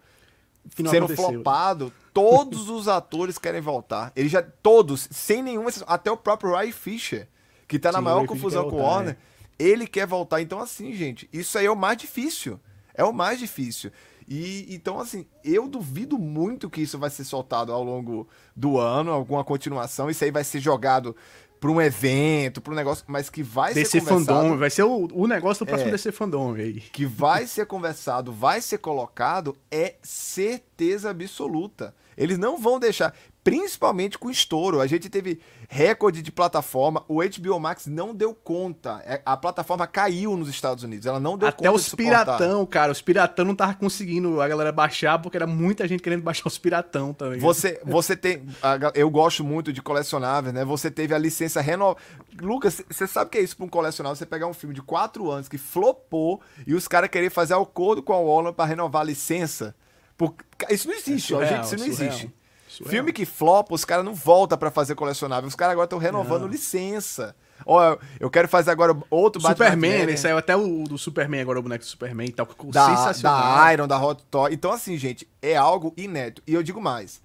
Que 0.76 0.84
sendo 0.90 1.06
aconteceu. 1.06 1.30
flopado, 1.34 1.94
todos 2.12 2.70
os 2.70 2.88
atores 2.88 3.38
querem 3.38 3.62
voltar. 3.62 4.12
Eles 4.16 4.32
já, 4.32 4.42
todos, 4.42 5.08
sem 5.12 5.44
nenhuma 5.44 5.70
exceção, 5.70 5.88
até 5.88 6.12
o 6.12 6.18
próprio 6.18 6.54
Ray 6.54 6.72
Fisher, 6.72 7.28
que 7.68 7.78
tá 7.78 7.92
na 7.92 8.00
Sim, 8.00 8.06
maior 8.06 8.26
confusão 8.26 8.68
com 8.68 8.78
o 8.78 8.80
Warner, 8.80 9.16
ele 9.60 9.86
quer 9.86 10.08
voltar. 10.08 10.42
Então, 10.42 10.60
assim, 10.60 10.92
gente, 10.94 11.30
isso 11.32 11.56
aí 11.58 11.68
é 11.68 11.72
o 11.72 11.76
mais 11.76 11.98
difícil. 11.98 12.60
É 12.96 13.04
o 13.04 13.14
mais 13.14 13.38
difícil. 13.38 13.92
E 14.28 14.74
então, 14.74 15.00
assim, 15.00 15.26
eu 15.44 15.68
duvido 15.68 16.18
muito 16.18 16.70
que 16.70 16.82
isso 16.82 16.98
vai 16.98 17.10
ser 17.10 17.24
soltado 17.26 17.72
ao 17.72 17.84
longo 17.84 18.28
do 18.56 18.78
ano, 18.80 19.12
alguma 19.12 19.44
continuação. 19.44 20.10
Isso 20.10 20.24
aí 20.24 20.32
vai 20.32 20.44
ser 20.44 20.60
jogado 20.60 21.16
pra 21.62 21.70
um 21.72 21.80
evento, 21.80 22.60
pra 22.60 22.74
um 22.74 22.76
negócio, 22.76 23.06
mas 23.08 23.30
que 23.30 23.44
vai 23.44 23.72
DC 23.72 23.92
ser 23.92 24.00
conversado 24.02 24.42
Fandom, 24.42 24.58
vai 24.58 24.70
ser 24.72 24.82
o, 24.84 25.08
o 25.14 25.28
negócio 25.28 25.64
do 25.64 25.70
próximo 25.70 25.90
É. 25.90 25.92
DC 25.92 26.12
Fandom 26.12 26.56
aí. 26.56 26.82
que 26.82 27.06
vai 27.06 27.46
ser 27.46 27.68
conversado, 27.68 28.34
vai 28.34 28.60
ser 28.60 28.80
colocado, 28.80 29.56
é 29.70 29.94
certeza 30.02 31.12
absoluta. 31.12 31.94
Eles 32.18 32.40
não 32.40 32.58
vão 32.58 32.80
deixar, 32.80 33.14
principalmente 33.44 34.18
com 34.18 34.30
estouro. 34.30 34.82
A 34.82 34.88
gente 34.88 35.10
teve 35.10 35.40
recorde 35.68 36.22
de 36.22 36.32
plataforma, 36.32 37.04
o 37.08 37.20
HBO 37.22 37.60
Max 37.60 37.88
não 37.88 38.14
deu 38.14 38.34
conta. 38.34 39.02
É, 39.06 39.22
A 39.26 39.36
plataforma 39.38 39.88
caiu 39.88 40.36
nos 40.38 40.50
Estados 40.50 40.84
Unidos, 40.84 41.06
ela 41.06 41.20
não 41.20 41.38
deu 41.38 41.48
Até 41.48 41.58
conta 41.66 41.72
os 41.72 41.84
de 41.86 41.90
suportar. 41.90 42.26
piratão, 42.26 42.66
cara. 42.66 42.92
Os 42.92 43.02
piratão 43.02 43.46
não 43.46 43.56
tava 43.56 43.74
conseguindo 43.74 44.42
a 44.42 44.48
galera 44.48 44.72
baixar, 44.72 45.20
porque 45.20 45.38
era 45.38 45.48
muita 45.48 45.88
gente 45.88 46.04
querendo 46.04 46.22
baixar 46.22 46.48
os 46.48 46.58
piratão 46.58 47.14
também. 47.14 47.40
Você, 47.40 47.82
você 47.86 48.16
tem. 48.16 48.46
Eu 48.94 49.10
gosto 49.10 49.44
muito 49.44 49.72
de 49.74 49.82
colecionáveis, 49.82 50.54
né? 50.54 50.64
Você 50.66 50.92
teve 50.92 51.14
a 51.14 51.18
licença 51.18 51.62
renovada. 51.62 52.00
Lucas, 52.42 52.82
você 52.90 53.08
sabe 53.08 53.28
o 53.28 53.30
que 53.32 53.38
é 53.38 53.42
isso 53.42 53.56
pra 53.58 53.66
um 53.66 53.70
colecionável? 53.70 54.16
Você 54.16 54.26
pegar 54.26 54.48
um 54.48 54.54
filme 54.54 54.76
de 54.76 54.82
4 54.82 55.30
anos 55.32 55.48
que 55.48 55.58
flopou 55.58 56.42
e 56.66 56.74
os 56.74 56.88
caras 56.88 57.10
querem 57.10 57.30
fazer 57.30 57.54
acordo 57.54 58.04
com 58.04 58.14
a 58.14 58.18
Warner 58.20 58.54
pra 58.54 58.66
renovar 58.66 59.02
a 59.02 59.06
licença. 59.06 59.76
Por... 60.18 60.36
Isso 60.70 60.88
não 60.88 60.96
existe, 60.96 61.34
ó, 61.34 61.38
surreal, 61.40 61.56
gente. 61.56 61.66
Isso 61.66 61.78
não 61.88 61.94
surreal. 61.96 62.14
existe. 62.14 62.34
Surreal. 62.72 62.92
Filme 62.92 63.12
que 63.14 63.26
flopa, 63.26 63.74
os 63.76 63.84
caras 63.86 64.04
não 64.06 64.14
voltam 64.14 64.58
pra 64.58 64.72
fazer 64.72 64.96
colecionável. 64.96 65.48
Os 65.48 65.56
caras 65.56 65.74
agora 65.74 65.86
estão 65.86 66.00
renovando 66.00 66.42
Não. 66.44 66.48
licença. 66.48 67.36
Ó, 67.66 67.98
eu- 68.20 68.30
quero 68.30 68.48
fazer 68.48 68.72
agora 68.72 68.98
outro 69.10 69.42
Batman 69.42 69.66
Superman, 69.66 69.92
Batman, 69.92 70.10
ele 70.10 70.18
saiu 70.18 70.38
até 70.38 70.56
o 70.56 70.84
do 70.86 70.98
Superman 70.98 71.42
agora, 71.42 71.60
o 71.60 71.62
boneco 71.62 71.84
do 71.84 71.88
Superman 71.88 72.28
e 72.28 72.32
tal. 72.32 72.46
ficou 72.46 72.72
da, 72.72 72.88
sensacional. 72.96 73.56
da 73.58 73.74
Iron, 73.74 73.88
da 73.88 74.02
Hot 74.04 74.24
Toy. 74.32 74.54
Então, 74.54 74.72
assim, 74.72 74.98
gente, 74.98 75.28
é 75.42 75.56
algo 75.56 75.94
inédito. 75.96 76.42
E 76.48 76.54
eu 76.54 76.64
digo 76.64 76.82
mais. 76.82 77.22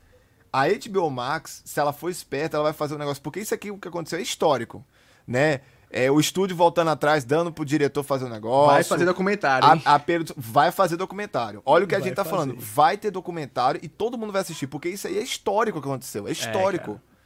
A 0.53 0.67
HBO 0.69 1.11
Max, 1.11 1.63
se 1.65 1.79
ela 1.81 1.93
for 1.93 2.11
esperta, 2.11 2.57
ela 2.57 2.65
vai 2.65 2.73
fazer 2.73 2.95
um 2.95 2.99
negócio. 2.99 3.23
Porque 3.23 3.41
isso 3.41 3.55
aqui, 3.55 3.71
o 3.71 3.79
que 3.79 3.89
aconteceu, 3.89 4.19
é 4.19 4.23
histórico. 4.23 4.85
Né? 5.27 5.61
É, 5.97 6.11
o 6.11 6.21
estúdio 6.21 6.55
voltando 6.55 6.91
atrás, 6.91 7.25
dando 7.25 7.51
pro 7.51 7.65
diretor 7.65 8.03
fazer 8.03 8.27
o 8.27 8.29
negócio. 8.29 8.71
Vai 8.73 8.85
fazer 8.85 9.07
documentário? 9.07 9.83
A, 9.85 9.95
a 9.95 10.01
vai 10.37 10.71
fazer 10.71 10.97
documentário. 10.97 11.63
Olha 11.65 11.85
o 11.85 11.89
que 11.89 11.95
a 11.95 11.99
Vai 11.99 12.09
gente 12.09 12.17
tá 12.17 12.25
fazer. 12.25 12.37
falando. 12.37 12.57
Vai 12.59 12.99
ter 12.99 13.11
documentário 13.11 13.81
e 13.83 13.89
todo 13.89 14.19
mundo 14.19 14.31
vai 14.31 14.43
assistir. 14.43 14.67
Porque 14.67 14.91
isso 14.91 15.07
aí 15.07 15.17
é 15.19 15.23
histórico 15.23 15.81
que 15.81 15.89
aconteceu. 15.89 16.29
É 16.29 16.33
histórico. 16.33 16.93
cara. 16.93 17.17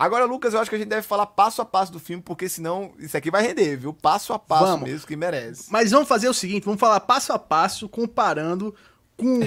Agora, 0.00 0.24
Lucas, 0.24 0.54
eu 0.54 0.60
acho 0.60 0.70
que 0.70 0.76
a 0.76 0.78
gente 0.78 0.88
deve 0.88 1.02
falar 1.02 1.26
passo 1.26 1.60
a 1.60 1.64
passo 1.64 1.92
do 1.92 1.98
filme, 1.98 2.22
porque 2.22 2.48
senão 2.48 2.92
isso 2.98 3.14
aqui 3.16 3.30
vai 3.30 3.42
render, 3.42 3.76
viu? 3.76 3.92
Passo 3.92 4.32
a 4.32 4.38
passo 4.38 4.64
Vamos. 4.64 4.88
mesmo, 4.88 5.06
que 5.06 5.14
merece. 5.14 5.64
Mas 5.70 5.90
vamos 5.90 6.08
fazer 6.08 6.26
o 6.26 6.32
seguinte, 6.34 6.64
vamos 6.64 6.80
falar 6.80 7.00
passo 7.00 7.34
a 7.34 7.38
passo, 7.38 7.86
comparando 7.86 8.74
com 9.14 9.40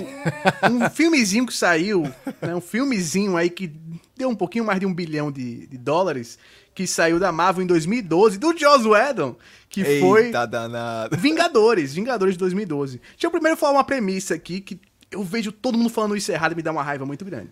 um 0.71 0.89
filmezinho 0.93 1.47
que 1.47 1.53
saiu, 1.55 2.03
né, 2.39 2.55
um 2.55 2.61
filmezinho 2.61 3.35
aí 3.35 3.49
que 3.49 3.73
deu 4.15 4.29
um 4.29 4.35
pouquinho 4.35 4.63
mais 4.63 4.79
de 4.79 4.85
um 4.85 4.93
bilhão 4.93 5.31
de, 5.31 5.65
de 5.65 5.77
dólares, 5.77 6.37
que 6.73 6.87
saiu 6.87 7.19
da 7.19 7.31
Marvel 7.31 7.63
em 7.63 7.67
2012, 7.67 8.37
do 8.37 8.57
Joss 8.57 8.87
Whedon, 8.87 9.35
que 9.69 9.99
foi 9.99 10.25
Eita 10.25 10.45
danado. 10.45 11.15
Vingadores, 11.17 11.93
Vingadores 11.93 12.35
de 12.35 12.39
2012. 12.39 12.99
Deixa 12.99 13.27
eu 13.27 13.31
primeiro 13.31 13.57
falar 13.57 13.73
uma 13.73 13.83
premissa 13.83 14.33
aqui 14.35 14.59
que 14.59 14.79
eu 15.11 15.23
vejo 15.23 15.51
todo 15.51 15.77
mundo 15.77 15.89
falando 15.89 16.15
isso 16.15 16.31
errado 16.31 16.53
e 16.53 16.55
me 16.55 16.61
dá 16.61 16.71
uma 16.71 16.83
raiva 16.83 17.05
muito 17.05 17.23
grande. 17.23 17.49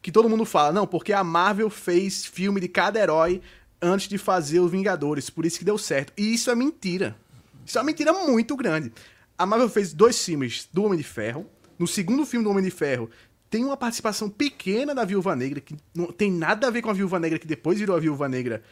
Que 0.00 0.12
todo 0.12 0.28
mundo 0.28 0.44
fala, 0.44 0.72
não, 0.72 0.86
porque 0.86 1.12
a 1.12 1.22
Marvel 1.22 1.68
fez 1.68 2.24
filme 2.24 2.60
de 2.60 2.68
cada 2.68 2.98
herói 2.98 3.42
antes 3.82 4.08
de 4.08 4.18
fazer 4.18 4.60
os 4.60 4.70
Vingadores, 4.70 5.28
por 5.28 5.44
isso 5.44 5.58
que 5.58 5.64
deu 5.64 5.76
certo. 5.76 6.12
E 6.16 6.34
isso 6.34 6.50
é 6.50 6.54
mentira. 6.54 7.16
Isso 7.66 7.78
é 7.78 7.80
uma 7.80 7.86
mentira 7.86 8.12
muito 8.12 8.56
grande. 8.56 8.92
A 9.36 9.44
Marvel 9.44 9.68
fez 9.68 9.92
dois 9.92 10.22
filmes 10.22 10.68
do 10.72 10.84
Homem 10.84 10.98
de 10.98 11.04
Ferro. 11.04 11.46
No 11.78 11.86
segundo 11.86 12.26
filme 12.26 12.44
do 12.44 12.50
Homem 12.50 12.62
de 12.62 12.70
Ferro, 12.70 13.10
tem 13.50 13.64
uma 13.64 13.76
participação 13.76 14.30
pequena 14.30 14.94
da 14.94 15.04
Viúva 15.04 15.34
Negra, 15.34 15.60
que 15.60 15.76
não 15.92 16.12
tem 16.12 16.30
nada 16.30 16.68
a 16.68 16.70
ver 16.70 16.82
com 16.82 16.88
a 16.88 16.92
Viúva 16.92 17.18
Negra, 17.18 17.38
que 17.38 17.48
depois 17.48 17.78
virou 17.78 17.96
a 17.96 18.00
Viúva 18.00 18.28
Negra 18.28 18.62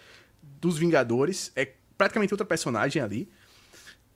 dos 0.60 0.78
Vingadores. 0.78 1.50
É 1.56 1.68
praticamente 1.98 2.32
outra 2.32 2.46
personagem 2.46 3.02
ali. 3.02 3.28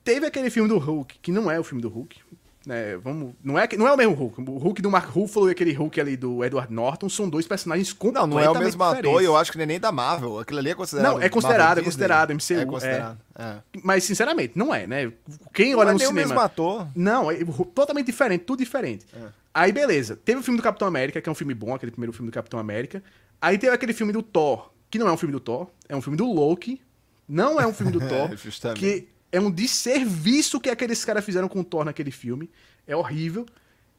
Teve 0.05 0.25
aquele 0.25 0.49
filme 0.49 0.69
do 0.69 0.77
Hulk, 0.77 1.19
que 1.21 1.31
não 1.31 1.51
é 1.51 1.59
o 1.59 1.63
filme 1.63 1.81
do 1.81 1.89
Hulk. 1.89 2.17
Né, 2.65 2.95
vamos, 2.97 3.33
não, 3.43 3.57
é, 3.59 3.67
que- 3.67 3.75
não 3.77 3.87
é 3.87 3.93
o 3.93 3.97
mesmo 3.97 4.13
Hulk. 4.13 4.41
O 4.41 4.57
Hulk 4.57 4.81
do 4.81 4.89
Mark 4.89 5.09
Ruffalo 5.09 5.49
e 5.49 5.51
aquele 5.51 5.73
Hulk 5.73 5.99
ali 5.99 6.15
do 6.17 6.43
Edward 6.43 6.71
Norton 6.73 7.09
são 7.09 7.27
dois 7.29 7.45
personagens 7.47 7.89
Não, 7.89 7.97
completamente 7.97 8.29
não 8.31 8.39
é 8.39 8.49
o 8.49 8.57
mesmo 8.59 8.83
ator 8.83 8.95
diferentes. 8.97 9.21
e 9.21 9.25
eu 9.25 9.35
acho 9.37 9.51
que 9.51 9.57
nem 9.57 9.67
nem 9.67 9.79
da 9.79 9.91
Marvel. 9.91 10.39
Aquilo 10.39 10.59
ali 10.59 10.69
é 10.69 10.75
considerado. 10.75 11.13
Não, 11.13 11.21
é 11.21 11.29
considerado, 11.29 11.77
é 11.79 11.83
considerado. 11.83 12.31
MCU, 12.33 12.53
É 12.61 12.65
considerado. 12.65 13.17
É. 13.35 13.55
Mas, 13.83 14.03
sinceramente, 14.03 14.57
não 14.57 14.73
é, 14.73 14.87
né? 14.87 15.11
Quem 15.53 15.71
Não 15.73 15.79
olha 15.79 15.89
é 15.89 15.91
no 15.93 15.97
nem 15.97 16.07
o 16.07 16.09
cinema... 16.09 16.27
mesmo 16.27 16.39
ator. 16.39 16.87
Não, 16.95 17.29
é 17.31 17.37
totalmente 17.75 18.05
diferente, 18.05 18.41
tudo 18.45 18.59
diferente. 18.59 19.05
É. 19.15 19.19
Aí, 19.53 19.71
beleza. 19.71 20.15
Teve 20.15 20.39
o 20.39 20.43
filme 20.43 20.57
do 20.59 20.63
Capitão 20.63 20.87
América, 20.87 21.21
que 21.21 21.29
é 21.29 21.31
um 21.31 21.35
filme 21.35 21.53
bom, 21.53 21.73
aquele 21.75 21.91
primeiro 21.91 22.13
filme 22.13 22.31
do 22.31 22.33
Capitão 22.33 22.59
América. 22.59 23.03
Aí 23.41 23.57
teve 23.57 23.73
aquele 23.73 23.93
filme 23.93 24.13
do 24.13 24.23
Thor, 24.23 24.71
que 24.89 24.97
não 24.97 25.07
é 25.07 25.11
um 25.11 25.17
filme 25.17 25.31
do 25.33 25.39
Thor, 25.39 25.67
é 25.89 25.95
um 25.95 26.01
filme 26.01 26.17
do 26.17 26.25
Loki. 26.31 26.81
Não 27.27 27.59
é 27.59 27.65
um 27.67 27.73
filme 27.73 27.91
do 27.91 27.99
Thor. 28.07 28.29
Que 28.75 29.07
é 29.33 29.39
um 29.39 29.49
desserviço 29.49 30.59
que 30.59 30.69
aqueles 30.69 31.03
caras 31.03 31.25
fizeram 31.25 31.49
com 31.49 31.61
o 31.61 31.63
Thor 31.63 31.83
naquele 31.83 32.11
filme. 32.11 32.51
É 32.85 32.95
horrível. 32.95 33.47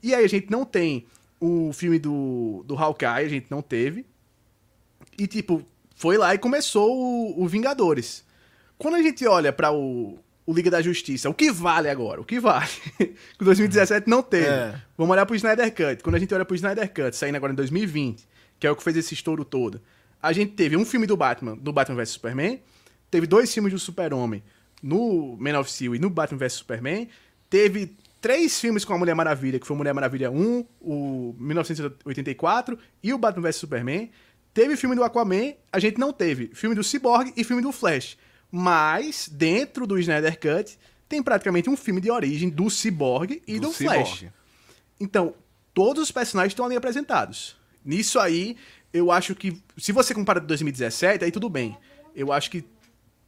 E 0.01 0.15
aí 0.15 0.25
a 0.25 0.29
gente 0.29 0.49
não 0.49 0.65
tem 0.65 1.07
o 1.41 1.73
filme 1.73 1.99
do, 1.99 2.63
do 2.65 2.77
Hawkeye, 2.77 3.27
a 3.27 3.29
gente 3.29 3.49
não 3.51 3.61
teve. 3.61 4.07
E, 5.19 5.27
tipo, 5.27 5.67
foi 5.97 6.17
lá 6.17 6.33
e 6.37 6.39
começou 6.39 6.97
o, 6.97 7.43
o 7.43 7.49
Vingadores. 7.49 8.25
Quando 8.79 8.95
a 8.95 9.03
gente 9.03 9.27
olha 9.27 9.53
pra 9.53 9.73
o, 9.73 10.21
o 10.47 10.55
Liga 10.55 10.71
da 10.71 10.81
Justiça, 10.81 11.29
o 11.29 11.35
que 11.35 11.51
vale 11.51 11.89
agora? 11.89 12.21
O 12.21 12.25
que 12.25 12.39
vale? 12.39 12.71
Que 13.37 13.45
2017 13.45 14.09
não 14.09 14.23
teve. 14.23 14.47
É. 14.47 14.81
Vamos 14.97 15.13
olhar 15.13 15.27
pro 15.27 15.35
Snyder 15.35 15.69
Cut. 15.75 16.01
Quando 16.05 16.15
a 16.15 16.19
gente 16.21 16.33
olha 16.33 16.45
pro 16.45 16.55
Snyder 16.55 16.89
Cut, 16.95 17.17
saindo 17.17 17.35
agora 17.35 17.53
em 17.53 17.57
2020, 17.57 18.25
que 18.61 18.69
é 18.69 18.71
o 18.71 18.77
que 18.77 18.85
fez 18.85 18.97
esse 18.97 19.15
estouro 19.15 19.45
todo, 19.45 19.83
a 20.23 20.33
gente 20.33 20.53
teve 20.53 20.77
um 20.77 20.85
filme 20.85 21.09
do 21.09 21.17
Batman, 21.17 21.57
do 21.57 21.73
Batman 21.73 21.97
vs 21.97 22.11
Superman, 22.11 22.63
teve 23.11 23.27
dois 23.27 23.53
filmes 23.53 23.73
do 23.73 23.81
Super-Homem 23.81 24.45
no 24.83 25.37
Man 25.39 25.59
of 25.59 25.71
Steel 25.71 25.95
e 25.95 25.99
no 25.99 26.11
Batman 26.11 26.39
vs 26.39 26.53
Superman, 26.55 27.09
teve 27.49 27.97
três 28.21 28.59
filmes 28.61 28.85
com 28.85 28.95
a 28.95 28.99
Mulher 28.99 29.15
Maravilha, 29.15 29.59
que 29.59 29.67
foi 29.67 29.77
Mulher 29.77 29.93
Maravilha 29.93 30.31
1, 30.31 30.65
o 30.81 31.35
1984 31.39 32.79
e 33.03 33.13
o 33.13 33.19
Batman 33.19 33.43
vs 33.43 33.57
Superman. 33.57 34.11
Teve 34.53 34.77
filme 34.77 34.95
do 34.95 35.03
Aquaman, 35.03 35.55
a 35.73 35.79
gente 35.79 35.99
não 35.99 36.13
teve. 36.13 36.51
Filme 36.55 36.75
do 36.75 36.83
Cyborg 36.83 37.33
e 37.37 37.45
filme 37.45 37.61
do 37.61 37.73
Flash. 37.73 38.17
Mas, 38.51 39.29
dentro 39.29 39.87
do 39.87 39.99
Snyder 39.99 40.39
Cut, 40.39 40.79
tem 41.09 41.23
praticamente 41.23 41.69
um 41.69 41.77
filme 41.77 42.01
de 42.01 42.11
origem 42.11 42.49
do 42.49 42.71
Cyborg 42.71 43.43
e 43.47 43.59
do, 43.59 43.73
Flash. 43.73 44.19
Cyborg. 44.19 44.33
Então, 45.01 45.35
todos 45.75 46.05
os 46.05 46.11
personagens 46.11 46.53
estão 46.53 46.65
ali 46.65 46.77
apresentados. 46.77 47.57
Nisso 47.85 48.19
aí, 48.19 48.57
eu 48.93 49.11
acho 49.11 49.35
que. 49.35 49.61
Se 49.77 49.93
você 49.93 50.15
compara 50.15 50.41
com 50.41 50.47
2017, 50.47 51.25
aí 51.25 51.33
tudo 51.33 51.51
bem. 51.51 51.77
Eu 52.15 52.33
acho 52.33 52.51
que 52.51 52.65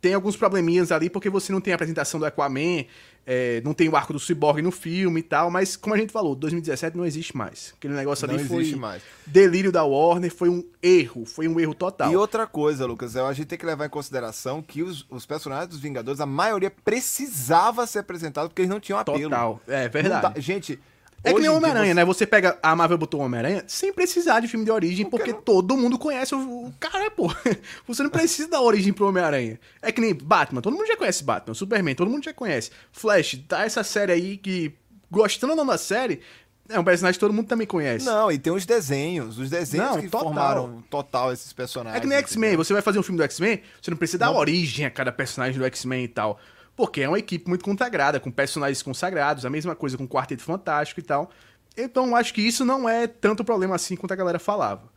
tem 0.06 0.14
alguns 0.14 0.36
probleminhas 0.36 0.92
ali, 0.92 1.10
porque 1.10 1.28
você 1.28 1.50
não 1.52 1.60
tem 1.60 1.72
a 1.72 1.74
apresentação 1.74 2.20
do 2.20 2.26
Aquaman, 2.26 2.84
é, 3.26 3.60
não 3.64 3.74
tem 3.74 3.88
o 3.88 3.96
arco 3.96 4.12
do 4.12 4.20
Cyborg 4.20 4.62
no 4.62 4.70
filme 4.70 5.18
e 5.18 5.22
tal, 5.24 5.50
mas 5.50 5.74
como 5.76 5.96
a 5.96 5.98
gente 5.98 6.12
falou, 6.12 6.36
2017 6.36 6.96
não 6.96 7.04
existe 7.04 7.36
mais. 7.36 7.74
Aquele 7.76 7.94
negócio 7.94 8.24
ali 8.24 8.38
Não 8.38 8.44
foi 8.48 8.58
existe 8.58 8.76
mais. 8.76 9.02
delírio 9.26 9.72
da 9.72 9.82
Warner, 9.82 10.32
foi 10.32 10.48
um 10.48 10.64
erro, 10.80 11.26
foi 11.26 11.48
um 11.48 11.58
erro 11.58 11.74
total. 11.74 12.12
E 12.12 12.16
outra 12.16 12.46
coisa, 12.46 12.86
Lucas, 12.86 13.16
é, 13.16 13.20
a 13.20 13.32
gente 13.32 13.48
tem 13.48 13.58
que 13.58 13.66
levar 13.66 13.86
em 13.86 13.90
consideração 13.90 14.62
que 14.62 14.80
os, 14.84 15.04
os 15.10 15.26
personagens 15.26 15.70
dos 15.70 15.80
Vingadores, 15.80 16.20
a 16.20 16.26
maioria 16.26 16.70
precisava 16.70 17.84
ser 17.86 17.98
apresentado 17.98 18.48
porque 18.48 18.62
eles 18.62 18.70
não 18.70 18.78
tinham 18.78 18.98
apelo. 19.00 19.22
Total, 19.24 19.60
é 19.66 19.88
verdade. 19.88 20.34
dá- 20.34 20.40
Gente, 20.40 20.78
É 21.24 21.32
que 21.34 21.40
nem 21.40 21.48
o 21.48 21.56
Homem-Aranha, 21.56 21.86
você- 21.88 21.94
né? 21.94 22.04
Você 22.04 22.26
pega 22.26 22.58
a 22.62 22.76
Marvel 22.76 22.98
botou 22.98 23.20
Homem-Aranha 23.20 23.64
sem 23.66 23.92
precisar 23.92 24.38
de 24.40 24.46
filme 24.48 24.64
de 24.64 24.70
origem, 24.70 25.04
porque 25.04 25.32
todo 25.32 25.76
mundo 25.76 25.98
conhece 25.98 26.34
o, 26.34 26.72
cara, 26.78 27.10
pô. 27.10 27.26
Você 27.88 28.02
não 28.04 28.10
precisa 28.10 28.48
da 28.48 28.60
origem 28.60 28.92
pro 28.92 29.08
Homem-Aranha. 29.08 29.58
É 29.82 29.90
que 29.90 30.00
nem 30.00 30.14
Batman, 30.14 30.60
todo 30.60 30.74
mundo 30.76 30.86
já 30.86 30.96
conhece 30.96 31.24
Batman. 31.24 31.54
Superman, 31.54 31.94
todo 31.96 32.08
mundo 32.10 32.22
já 32.24 32.32
conhece. 32.32 32.70
Flash, 32.92 33.40
tá 33.48 33.64
essa 33.64 33.82
série 33.82 34.12
aí 34.12 34.36
que, 34.36 34.72
gostando 35.10 35.52
ou 35.52 35.56
não 35.56 35.66
da 35.66 35.76
série, 35.78 36.20
é 36.68 36.78
um 36.78 36.84
personagem 36.84 37.14
que 37.16 37.20
todo 37.20 37.32
mundo 37.32 37.48
também 37.48 37.66
conhece. 37.66 38.04
Não, 38.06 38.30
e 38.30 38.38
tem 38.38 38.52
os 38.52 38.64
desenhos, 38.66 39.38
os 39.38 39.50
desenhos 39.50 39.88
Não, 39.90 40.00
que 40.00 40.08
total. 40.08 40.26
formaram 40.26 40.84
total 40.90 41.32
esses 41.32 41.52
personagens. 41.52 41.96
É 41.96 42.00
que 42.00 42.06
nem 42.06 42.18
X-Men, 42.18 42.56
você 42.56 42.72
vai 42.72 42.82
fazer 42.82 42.98
um 43.00 43.02
filme 43.02 43.18
do 43.18 43.24
X-Men, 43.24 43.62
você 43.82 43.90
não 43.90 43.98
precisa 43.98 44.18
dar 44.18 44.26
Não. 44.26 44.36
origem 44.36 44.86
a 44.86 44.90
cada 44.90 45.10
personagem 45.10 45.58
do 45.58 45.64
X-Men 45.64 46.04
e 46.04 46.08
tal. 46.08 46.38
Porque 46.76 47.00
é 47.00 47.08
uma 47.08 47.18
equipe 47.18 47.48
muito 47.48 47.64
consagrada, 47.64 48.20
com 48.20 48.30
personagens 48.30 48.82
consagrados, 48.82 49.46
a 49.46 49.50
mesma 49.50 49.74
coisa 49.74 49.96
com 49.96 50.04
o 50.04 50.08
Quarteto 50.08 50.42
Fantástico 50.42 51.00
e 51.00 51.02
tal. 51.02 51.30
Então 51.76 52.14
acho 52.14 52.34
que 52.34 52.42
isso 52.42 52.64
não 52.64 52.88
é 52.88 53.06
tanto 53.06 53.42
problema 53.42 53.74
assim 53.74 53.96
quanto 53.96 54.12
a 54.12 54.16
galera 54.16 54.38
falava. 54.38 54.92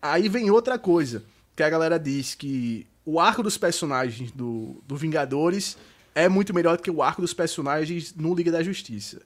Aí 0.00 0.28
vem 0.28 0.50
outra 0.50 0.78
coisa, 0.78 1.24
que 1.54 1.62
a 1.62 1.70
galera 1.70 1.98
diz 1.98 2.34
que 2.34 2.86
o 3.04 3.20
arco 3.20 3.42
dos 3.42 3.58
personagens 3.58 4.30
do, 4.30 4.82
do 4.86 4.96
Vingadores 4.96 5.76
é 6.14 6.28
muito 6.28 6.54
melhor 6.54 6.76
do 6.76 6.82
que 6.82 6.90
o 6.90 7.02
arco 7.02 7.20
dos 7.20 7.34
personagens 7.34 8.14
no 8.14 8.34
Liga 8.34 8.52
da 8.52 8.62
Justiça. 8.62 9.22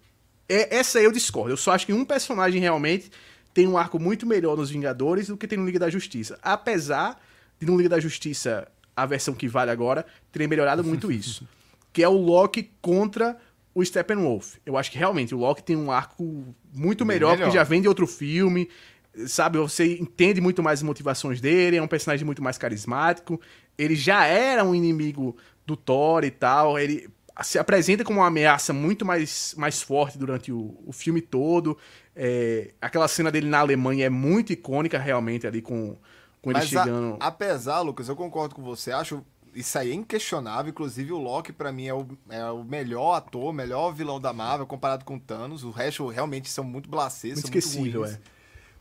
É, 0.49 0.77
essa 0.77 0.99
aí 0.99 1.05
eu 1.05 1.13
discordo. 1.13 1.51
Eu 1.51 1.57
só 1.57 1.73
acho 1.73 1.87
que 1.87 1.93
um 1.93 2.05
personagem 2.05 2.61
realmente 2.61 3.11
tem 3.53 3.67
um 3.67 3.77
arco 3.77 3.99
muito 3.99 4.27
melhor 4.27 4.57
nos 4.57 4.71
Vingadores 4.71 5.29
do 5.29 5.37
que 5.37 5.49
tem 5.49 5.59
no 5.59 5.67
Liga 5.67 5.79
da 5.79 5.91
Justiça. 5.91 6.39
Apesar 6.43 7.21
de 7.59 7.67
no 7.67 7.77
Liga 7.77 7.89
da 7.89 8.01
Justiça, 8.01 8.69
a 8.95 9.07
versão 9.07 9.35
que 9.35 9.49
vale 9.49 9.71
agora, 9.71 10.07
terem 10.31 10.47
melhorado 10.47 10.85
muito 10.85 11.11
isso. 11.11 11.47
Que 11.97 12.03
é 12.03 12.09
o 12.11 12.13
Loki 12.19 12.71
contra 12.83 13.39
o 13.75 13.83
Steppenwolf. 13.83 14.57
Eu 14.67 14.77
acho 14.77 14.91
que 14.91 14.99
realmente 14.99 15.35
o 15.35 15.39
Loki 15.39 15.63
tem 15.63 15.75
um 15.75 15.91
arco 15.91 16.45
muito 16.75 17.07
melhor, 17.07 17.31
melhor. 17.31 17.47
porque 17.47 17.57
já 17.57 17.65
vem 17.65 17.81
de 17.81 17.89
outro 17.89 18.07
filme. 18.07 18.69
Sabe, 19.27 19.57
você 19.57 19.97
entende 19.97 20.39
muito 20.39 20.63
mais 20.63 20.81
as 20.81 20.83
motivações 20.83 21.41
dele, 21.41 21.79
é 21.79 21.83
um 21.83 21.87
personagem 21.89 22.27
muito 22.27 22.43
mais 22.43 22.59
carismático. 22.59 23.41
Ele 23.79 23.97
já 23.97 24.27
era 24.27 24.63
um 24.63 24.75
inimigo 24.75 25.35
do 25.65 25.75
Thor 25.75 26.23
e 26.23 26.31
tal. 26.31 26.79
Ele 26.79 27.09
se 27.43 27.59
apresenta 27.59 28.05
como 28.05 28.21
uma 28.21 28.27
ameaça 28.27 28.75
muito 28.75 29.03
mais, 29.07 29.55
mais 29.57 29.81
forte 29.81 30.19
durante 30.19 30.53
o, 30.53 30.77
o 30.85 30.93
filme 30.93 31.23
todo. 31.23 31.79
É, 32.15 32.75
aquela 32.79 33.09
cena 33.09 33.31
dele 33.31 33.49
na 33.49 33.61
Alemanha 33.61 34.05
é 34.05 34.11
muito 34.11 34.53
icônica, 34.53 34.99
realmente, 34.99 35.47
ali 35.47 35.63
com, 35.63 35.97
com 36.43 36.51
ele 36.51 36.59
Mas 36.59 36.77
a- 36.77 36.85
chegando. 36.85 37.17
apesar, 37.21 37.81
Lucas, 37.81 38.07
eu 38.07 38.17
concordo 38.17 38.55
com 38.55 38.63
você. 38.63 38.93
Acho 38.93 39.25
isso 39.57 39.79
aí 39.79 39.91
é 39.91 39.95
inquestionável. 39.95 40.71
Inclusive, 40.71 41.13
o 41.13 41.19
Loki, 41.19 41.53
pra 41.53 41.73
mim, 41.73 41.87
é 41.87 41.95
o, 41.95 42.07
é 42.29 42.45
o 42.51 42.63
melhor 42.63 43.15
ator, 43.15 43.51
o 43.51 43.53
melhor 43.53 43.93
vilão 43.93 44.21
da 44.21 44.33
Marvel 44.33 44.67
comparado 44.67 45.05
com 45.05 45.17
o 45.17 45.21
Thanos. 45.21 45.65
O 45.65 45.71
resto 45.71 46.07
realmente 46.09 46.49
são 46.49 46.63
muito 46.63 46.89
blasés, 46.89 47.35
Muito 47.35 47.47
são 47.47 47.51
muito 47.51 47.59
esquecível, 47.67 48.03
ruins. 48.03 48.15
é. 48.15 48.21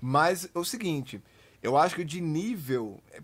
Mas 0.02 0.50
é 0.54 0.60
o 0.60 0.64
seguinte, 0.64 1.22
eu 1.64 1.78
acho 1.78 1.96
que 1.96 2.04
de 2.04 2.22
nível, 2.22 3.02
é, 3.12 3.20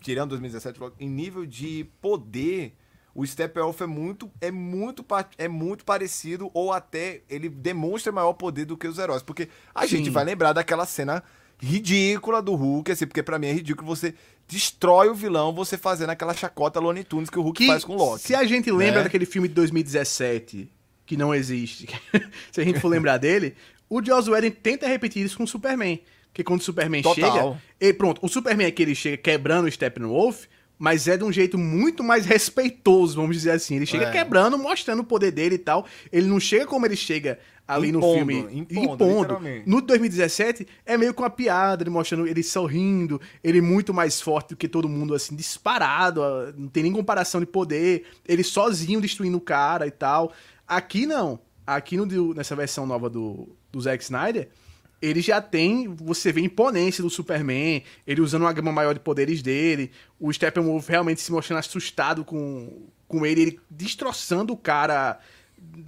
tirando 0.00 0.30
2017, 0.30 0.78
em 1.00 1.08
nível 1.08 1.46
de 1.46 1.88
poder, 2.02 2.74
o 3.14 3.26
Steppenwolf 3.26 3.80
é 3.80 3.86
muito, 3.86 4.30
é 4.40 4.50
muito, 4.50 5.04
é 5.38 5.48
muito 5.48 5.84
parecido 5.84 6.50
ou 6.52 6.72
até 6.72 7.22
ele 7.30 7.48
demonstra 7.48 8.12
maior 8.12 8.32
poder 8.34 8.64
do 8.64 8.76
que 8.76 8.86
os 8.86 8.98
heróis, 8.98 9.22
porque 9.22 9.48
a 9.74 9.82
Sim. 9.82 9.88
gente 9.96 10.10
vai 10.10 10.24
lembrar 10.24 10.52
daquela 10.52 10.84
cena 10.84 11.22
ridícula 11.58 12.40
do 12.40 12.54
Hulk, 12.54 12.92
assim, 12.92 13.06
porque 13.06 13.22
pra 13.22 13.38
mim 13.38 13.48
é 13.48 13.52
ridículo 13.52 13.86
você 13.86 14.14
destrói 14.48 15.08
o 15.08 15.14
vilão 15.14 15.52
você 15.52 15.76
fazendo 15.76 16.10
aquela 16.10 16.32
chacota 16.32 16.80
Looney 16.80 17.04
Tunes 17.04 17.28
que 17.28 17.38
o 17.38 17.42
Hulk 17.42 17.62
Que, 17.62 17.66
faz 17.66 17.84
com 17.84 17.94
o 17.94 17.96
Loki. 17.96 18.22
Se 18.22 18.34
a 18.34 18.44
gente 18.44 18.70
lembra 18.70 18.98
né? 18.98 19.04
daquele 19.04 19.26
filme 19.26 19.46
de 19.46 19.54
2017, 19.54 20.70
que 21.04 21.16
não 21.16 21.34
existe, 21.34 21.86
se 22.50 22.60
a 22.60 22.64
gente 22.64 22.80
for 22.80 22.88
lembrar 22.88 23.18
dele, 23.18 23.54
o 23.88 24.02
Joss 24.04 24.28
Whedon 24.28 24.50
tenta 24.50 24.88
repetir 24.88 25.24
isso 25.24 25.36
com 25.36 25.44
o 25.44 25.48
Superman. 25.48 26.00
Porque 26.28 26.42
quando 26.42 26.60
o 26.60 26.64
Superman 26.64 27.02
Total. 27.02 27.14
chega. 27.14 27.62
E 27.80 27.92
pronto, 27.92 28.24
o 28.24 28.28
Superman 28.28 28.66
é 28.66 28.70
que 28.70 28.82
ele 28.82 28.94
chega 28.94 29.16
quebrando 29.16 29.66
o 29.66 29.70
Steppenwolf, 29.70 30.46
mas 30.78 31.08
é 31.08 31.16
de 31.16 31.24
um 31.24 31.32
jeito 31.32 31.58
muito 31.58 32.04
mais 32.04 32.24
respeitoso, 32.24 33.16
vamos 33.16 33.36
dizer 33.36 33.50
assim. 33.50 33.76
Ele 33.76 33.86
chega 33.86 34.06
É. 34.06 34.12
quebrando, 34.12 34.56
mostrando 34.56 35.00
o 35.00 35.04
poder 35.04 35.30
dele 35.32 35.56
e 35.56 35.58
tal. 35.58 35.84
Ele 36.12 36.26
não 36.26 36.38
chega 36.38 36.66
como 36.66 36.86
ele 36.86 36.94
chega 36.96 37.38
ali 37.66 37.92
no 37.92 37.98
Impondo, 37.98 38.14
filme. 38.16 38.66
impondo, 38.70 39.04
literalmente. 39.20 39.68
No 39.68 39.80
2017 39.82 40.66
é 40.86 40.96
meio 40.96 41.12
com 41.12 41.22
uma 41.22 41.28
piada, 41.28 41.82
ele 41.82 41.90
mostrando 41.90 42.26
ele 42.26 42.42
sorrindo, 42.42 43.20
ele 43.44 43.60
muito 43.60 43.92
mais 43.92 44.20
forte 44.22 44.50
do 44.50 44.56
que 44.56 44.66
todo 44.68 44.88
mundo, 44.88 45.12
assim, 45.14 45.36
disparado, 45.36 46.22
não 46.56 46.68
tem 46.68 46.82
nem 46.84 46.92
comparação 46.92 47.40
de 47.40 47.46
poder, 47.46 48.04
ele 48.26 48.42
sozinho 48.42 49.00
destruindo 49.00 49.36
o 49.36 49.40
cara 49.40 49.86
e 49.86 49.90
tal. 49.90 50.32
Aqui 50.66 51.06
não. 51.06 51.40
Aqui 51.66 51.98
no, 51.98 52.32
nessa 52.32 52.56
versão 52.56 52.86
nova 52.86 53.10
do, 53.10 53.54
do 53.70 53.78
Zack 53.80 54.02
Snyder, 54.02 54.48
ele 55.00 55.20
já 55.20 55.40
tem, 55.40 55.88
você 55.94 56.32
vê 56.32 56.40
a 56.40 56.44
imponência 56.44 57.02
do 57.02 57.10
Superman, 57.10 57.82
ele 58.06 58.20
usando 58.20 58.42
uma 58.42 58.52
gama 58.52 58.72
maior 58.72 58.92
de 58.94 59.00
poderes 59.00 59.42
dele, 59.42 59.90
o 60.18 60.32
Steppenwolf 60.32 60.88
realmente 60.88 61.20
se 61.20 61.30
mostrando 61.30 61.60
assustado 61.60 62.24
com, 62.24 62.86
com 63.06 63.24
ele, 63.24 63.40
ele 63.42 63.60
destroçando 63.70 64.52
o 64.52 64.56
cara 64.56 65.18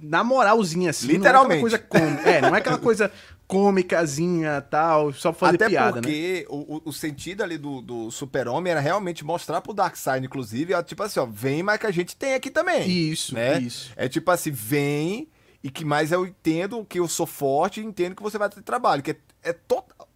na 0.01 0.23
moralzinha, 0.23 0.89
assim. 0.91 1.07
Literalmente. 1.07 1.61
Não 1.61 1.67
é 1.69 1.75
aquela 1.75 1.77
coisa 1.77 1.79
cômica, 1.79 2.29
é, 2.29 2.41
não 2.41 2.55
é 2.55 2.59
aquela 2.59 2.77
coisa 2.79 3.11
cômicazinha 3.47 4.61
tal, 4.61 5.11
só 5.13 5.31
pra 5.31 5.39
fazer 5.39 5.55
Até 5.55 5.67
piada, 5.69 5.95
né? 5.97 6.01
porque 6.01 6.45
o, 6.49 6.77
o- 6.77 6.81
o 6.85 6.93
sentido 6.93 7.41
ali 7.43 7.57
do, 7.57 7.81
do 7.81 8.09
super-homem 8.11 8.71
era 8.71 8.79
realmente 8.79 9.23
mostrar 9.25 9.61
pro 9.61 9.73
Darkseid, 9.73 10.25
inclusive, 10.25 10.73
ó, 10.73 10.81
tipo 10.81 11.03
assim, 11.03 11.19
ó, 11.19 11.25
vem, 11.25 11.61
mas 11.63 11.77
que 11.79 11.85
a 11.87 11.91
gente 11.91 12.15
tem 12.15 12.33
aqui 12.33 12.49
também. 12.49 12.89
Isso, 12.89 13.33
né? 13.35 13.59
isso. 13.59 13.91
É 13.95 14.07
tipo 14.09 14.29
assim, 14.31 14.51
vem 14.51 15.27
e 15.63 15.69
que 15.69 15.85
mais 15.85 16.11
eu 16.11 16.25
entendo 16.25 16.85
que 16.85 16.99
eu 16.99 17.07
sou 17.07 17.25
forte 17.25 17.81
e 17.81 17.85
entendo 17.85 18.15
que 18.15 18.23
você 18.23 18.37
vai 18.37 18.49
ter 18.49 18.61
trabalho. 18.61 19.03
Que 19.03 19.11
é, 19.11 19.17
é 19.43 19.55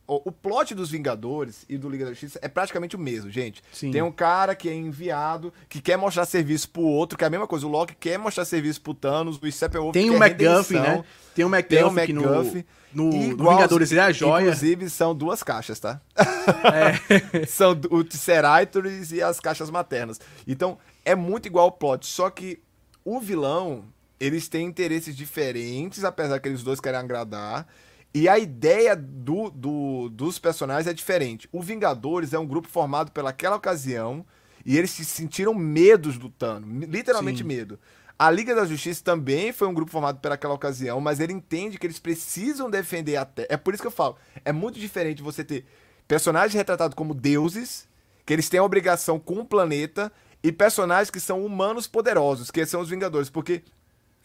o, 0.08 0.31
plot 0.31 0.75
dos 0.75 0.91
Vingadores 0.91 1.65
e 1.67 1.77
do 1.77 1.89
Liga 1.89 2.05
da 2.05 2.12
Justiça 2.12 2.39
é 2.41 2.47
praticamente 2.47 2.95
o 2.95 2.99
mesmo, 2.99 3.29
gente. 3.29 3.63
Sim. 3.71 3.91
Tem 3.91 4.01
um 4.01 4.12
cara 4.12 4.55
que 4.55 4.69
é 4.69 4.73
enviado, 4.73 5.51
que 5.67 5.81
quer 5.81 5.97
mostrar 5.97 6.25
serviço 6.25 6.69
pro 6.69 6.84
outro, 6.84 7.17
que 7.17 7.23
é 7.23 7.27
a 7.27 7.29
mesma 7.29 7.47
coisa. 7.47 7.65
O 7.65 7.69
Loki 7.69 7.95
quer 7.95 8.17
mostrar 8.19 8.45
serviço 8.45 8.81
pro 8.81 8.93
Thanos, 8.93 9.39
o 9.41 9.51
Steppenwolf 9.51 9.93
Tem 9.93 10.10
o 10.10 10.15
McGuffin, 10.15 10.75
né? 10.75 11.03
Tem 11.34 11.45
o 11.45 11.63
Tem 11.63 11.84
o 11.84 11.91
McGuffin, 11.91 12.65
no, 12.93 13.10
no, 13.10 13.36
no 13.36 13.49
Vingadores 13.49 13.91
ele 13.91 13.99
é 13.99 14.03
a 14.03 14.12
joia. 14.12 14.43
Inclusive, 14.43 14.89
são 14.89 15.15
duas 15.15 15.41
caixas, 15.41 15.79
tá? 15.79 15.99
É. 16.15 17.45
são 17.47 17.71
o 17.89 18.03
Triceratops 18.03 19.12
e 19.12 19.21
as 19.21 19.39
caixas 19.39 19.69
maternas. 19.69 20.19
Então, 20.47 20.77
é 21.03 21.15
muito 21.15 21.47
igual 21.47 21.67
o 21.67 21.71
plot, 21.71 22.05
só 22.05 22.29
que 22.29 22.62
o 23.03 23.19
vilão, 23.19 23.84
eles 24.19 24.47
têm 24.47 24.65
interesses 24.67 25.15
diferentes, 25.15 26.04
apesar 26.04 26.39
que 26.39 26.47
eles 26.49 26.63
dois 26.63 26.80
querem 26.80 26.99
agradar. 26.99 27.67
E 28.13 28.30
a 28.30 28.39
ideia 28.39 28.95
do, 28.95 29.49
do- 29.49 30.10
dos 30.10 30.39
personagens 30.39 30.88
é 30.88 30.93
diferente. 30.93 31.49
O 31.51 31.62
Vingadores 31.62 32.34
é 32.34 32.39
um 32.39 32.47
grupo 32.47 32.67
formado 32.67 33.12
pelaquela 33.12 33.58
ocasião 33.58 34.25
e 34.65 34.78
eles 34.78 34.91
se 34.91 35.04
sentiram 35.04 35.54
medos 35.54 36.17
do 36.17 36.30
Thanos, 36.30 36.69
literalmente 36.88 37.39
Sim. 37.39 37.43
medo. 37.43 37.80
A 38.17 38.32
Liga 38.32 38.56
da 38.56 38.63
Justiça 38.65 39.04
também 39.04 39.51
foi 39.51 39.67
um 39.67 39.73
grupo 39.73 39.91
formado 39.91 40.19
pelaquela 40.19 40.54
ocasião, 40.54 41.01
mas 41.01 41.19
ele 41.19 41.34
entende 41.34 41.78
que 41.78 41.86
eles 41.86 41.99
precisam 41.99 42.69
defender 42.69 43.17
a 43.17 43.25
Terra. 43.25 43.47
É 43.51 43.58
por 43.58 43.73
isso 43.73 43.84
que 43.84 43.88
eu 43.88 43.91
falo, 43.91 44.15
é 44.45 44.54
muito 44.54 44.80
diferente 44.80 45.21
você 45.21 45.43
ter 45.43 45.65
personagens 46.08 46.54
retratados 46.54 46.95
como 46.95 47.13
deuses, 47.13 47.86
que 48.25 48.32
eles 48.32 48.47
têm 48.47 48.62
a 48.62 48.63
obrigação 48.63 49.19
com 49.19 49.41
o 49.41 49.45
planeta, 49.45 50.10
e 50.41 50.51
personagens 50.51 51.10
que 51.10 51.19
são 51.19 51.45
humanos 51.45 51.88
poderosos, 51.88 52.49
que 52.49 52.65
são 52.65 52.80
os 52.80 52.89
Vingadores, 52.89 53.30
porque 53.30 53.63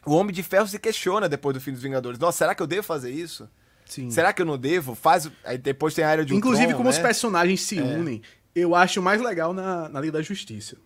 o 0.07 0.15
Homem 0.15 0.35
de 0.35 0.43
Ferro 0.43 0.67
se 0.67 0.79
questiona 0.79 1.29
depois 1.29 1.55
do 1.55 1.61
fim 1.61 1.73
dos 1.73 1.83
Vingadores. 1.83 2.19
Nossa, 2.19 2.39
será 2.39 2.55
que 2.55 2.63
eu 2.63 2.67
devo 2.67 2.83
fazer 2.83 3.11
isso? 3.11 3.49
Sim. 3.85 4.11
Será 4.11 4.33
que 4.33 4.41
eu 4.41 4.47
não 4.47 4.57
devo? 4.57 4.95
Faz. 4.95 5.29
Aí 5.45 5.59
depois 5.59 5.95
tem 5.95 6.05
a 6.05 6.09
área 6.09 6.25
de 6.25 6.35
Inclusive, 6.35 6.67
Ultron, 6.67 6.79
como 6.79 6.91
os 6.91 6.97
né? 6.97 7.03
personagens 7.03 7.61
se 7.61 7.81
unem, 7.81 8.23
eu 8.55 8.75
acho 8.75 9.03
mais 9.03 9.21
legal 9.21 9.53
na, 9.53 9.89
na 9.89 10.01
Liga 10.01 10.13
da 10.13 10.23
Justiça. 10.23 10.77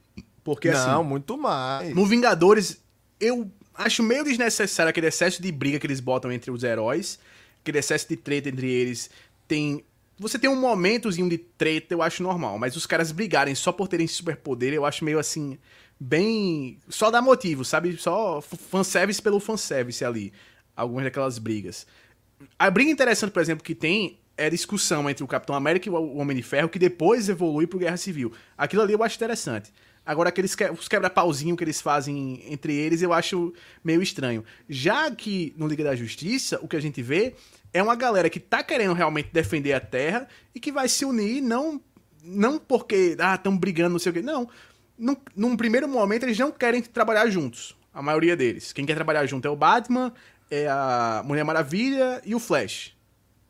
Porque, 0.43 0.71
Não, 0.71 1.01
assim, 1.01 1.09
muito 1.09 1.37
mais. 1.39 1.95
no 1.95 2.07
Vingadores, 2.07 2.83
eu 3.21 3.51
acho 3.75 4.03
meio 4.03 4.25
desnecessário 4.25 4.91
aquele 4.91 5.07
excesso 5.07 5.43
de 5.43 5.51
briga 5.51 5.79
que 5.79 5.87
eles 5.87 6.01
botam 6.01 6.31
entre 6.31 6.51
os 6.51 6.63
heróis, 6.63 7.19
aquele 7.63 7.79
excesso 7.79 8.09
de 8.09 8.17
treta 8.17 8.49
entre 8.49 8.71
eles. 8.71 9.11
Tem. 9.49 9.85
Você 10.19 10.39
tem 10.39 10.49
um 10.49 10.57
momentozinho 10.57 11.29
de 11.29 11.39
treta, 11.39 11.93
eu 11.93 12.01
acho 12.01 12.23
normal, 12.23 12.59
mas 12.59 12.77
os 12.77 12.87
caras 12.87 13.11
brigarem 13.11 13.55
só 13.55 13.73
por 13.73 13.89
terem 13.89 14.07
superpoder, 14.07 14.73
eu 14.73 14.85
acho 14.85 15.05
meio 15.05 15.19
assim. 15.19 15.59
Bem. 15.99 16.79
Só 16.89 17.11
dá 17.11 17.23
motivo, 17.23 17.65
sabe? 17.65 17.97
Só 17.97 18.41
fanservice 18.41 19.21
pelo 19.21 19.41
fanservice 19.41 20.05
ali. 20.05 20.33
Algumas 20.77 21.05
daquelas 21.05 21.39
brigas. 21.39 21.87
A 22.59 22.71
briga 22.71 22.91
interessante, 22.91 23.31
por 23.31 23.41
exemplo, 23.41 23.65
que 23.65 23.75
tem 23.75 24.19
é 24.37 24.47
a 24.47 24.51
discussão 24.51 25.09
entre 25.09 25.23
o 25.23 25.29
Capitão 25.29 25.55
América 25.55 25.89
e 25.89 25.93
o 25.93 26.17
Homem 26.17 26.37
de 26.37 26.43
Ferro, 26.43 26.69
que 26.69 26.79
depois 26.79 27.29
evolui 27.29 27.67
pro 27.67 27.79
Guerra 27.79 27.97
Civil. 27.97 28.33
Aquilo 28.59 28.83
ali 28.83 28.93
eu 28.93 29.03
acho 29.03 29.17
interessante. 29.17 29.73
Agora, 30.05 30.29
aqueles 30.29 30.55
que, 30.55 30.69
os 30.71 30.87
quebra-pauzinho 30.87 31.57
que 31.57 31.65
eles 31.65 31.81
fazem 31.81 32.43
entre 32.53 32.75
eles, 32.75 33.01
eu 33.01 33.13
acho 33.13 33.55
meio 33.83 34.03
estranho. 34.03 34.45
Já 34.69 35.11
que 35.11 35.55
no 35.57 35.67
Liga 35.67 35.83
da 35.83 35.97
Justiça, 35.97 36.59
o 36.61 36.69
que 36.69 36.77
a 36.77 36.81
gente 36.81 37.01
vê 37.01 37.35
é 37.73 37.83
uma 37.83 37.97
galera 37.97 38.29
que 38.29 38.39
tá 38.39 38.63
querendo 38.63 38.93
realmente 38.93 39.31
defender 39.33 39.73
a 39.73 39.81
Terra 39.81 40.29
e 40.55 40.61
que 40.61 40.71
vai 40.71 40.89
se 40.89 41.05
unir 41.05 41.41
não, 41.41 41.81
não 42.23 42.59
porque, 42.59 43.17
ah, 43.19 43.35
estão 43.35 43.57
brigando, 43.57 43.91
não 43.91 43.99
sei 43.99 44.11
o 44.11 44.13
quê. 44.13 44.21
Não. 44.21 44.49
Num, 44.99 45.17
num 45.35 45.57
primeiro 45.57 45.89
momento, 45.89 46.25
eles 46.25 46.39
não 46.39 46.53
querem 46.53 46.83
trabalhar 46.83 47.29
juntos. 47.29 47.77
A 47.93 48.03
maioria 48.03 48.37
deles. 48.37 48.73
Quem 48.73 48.87
quer 48.87 48.95
trabalhar 48.95 49.27
junto 49.27 49.47
é 49.47 49.51
o 49.51 49.57
Batman, 49.57 50.13
é 50.51 50.67
a 50.69 51.23
Mulher 51.25 51.45
Maravilha 51.45 52.21
e 52.25 52.35
o 52.35 52.39
Flash. 52.39 52.95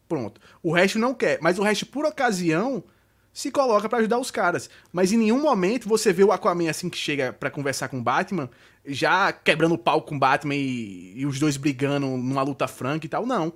Pronto. 0.09 0.40
O 0.62 0.72
resto 0.72 0.98
não 0.98 1.14
quer. 1.14 1.38
Mas 1.40 1.59
o 1.59 1.62
resto, 1.62 1.87
por 1.87 2.04
ocasião, 2.04 2.85
se 3.33 3.50
coloca 3.50 3.88
pra 3.88 3.98
ajudar 3.98 4.18
os 4.18 4.30
caras. 4.30 4.70
Mas 4.92 5.12
em 5.12 5.18
nenhum 5.18 5.40
momento 5.40 5.88
você 5.88 6.12
vê 6.12 6.22
o 6.22 6.33
Aquaman 6.33 6.70
assim 6.70 6.88
que 6.88 6.96
chega 6.96 7.33
pra 7.33 7.50
conversar 7.50 7.88
com 7.88 7.98
o 7.98 8.02
Batman, 8.02 8.48
já 8.87 9.33
quebrando 9.33 9.74
o 9.74 9.78
pau 9.78 10.02
com 10.02 10.14
o 10.14 10.18
Batman 10.18 10.54
e, 10.54 11.14
e 11.16 11.26
os 11.26 11.38
dois 11.40 11.57
brigando 11.57 12.07
numa 12.07 12.42
luta 12.42 12.68
franca 12.68 13.07
e 13.07 13.09
tal. 13.09 13.26
Não. 13.26 13.52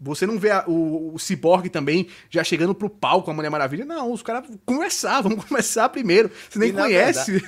Você 0.00 0.26
não 0.26 0.38
vê 0.38 0.50
a- 0.50 0.64
o, 0.66 1.14
o 1.14 1.18
Cyborg 1.18 1.68
também 1.70 2.08
já 2.28 2.42
chegando 2.44 2.74
pro 2.74 2.90
pau 2.90 3.22
com 3.22 3.30
a 3.30 3.34
Mulher 3.34 3.50
Maravilha. 3.50 3.84
Não, 3.84 4.12
os 4.12 4.22
caras 4.22 4.48
conversar, 4.66 5.22
vamos 5.22 5.44
conversar 5.44 5.88
primeiro. 5.88 6.30
Você 6.50 6.58
nem 6.58 6.70
E, 6.70 6.72
conhece. 6.72 7.42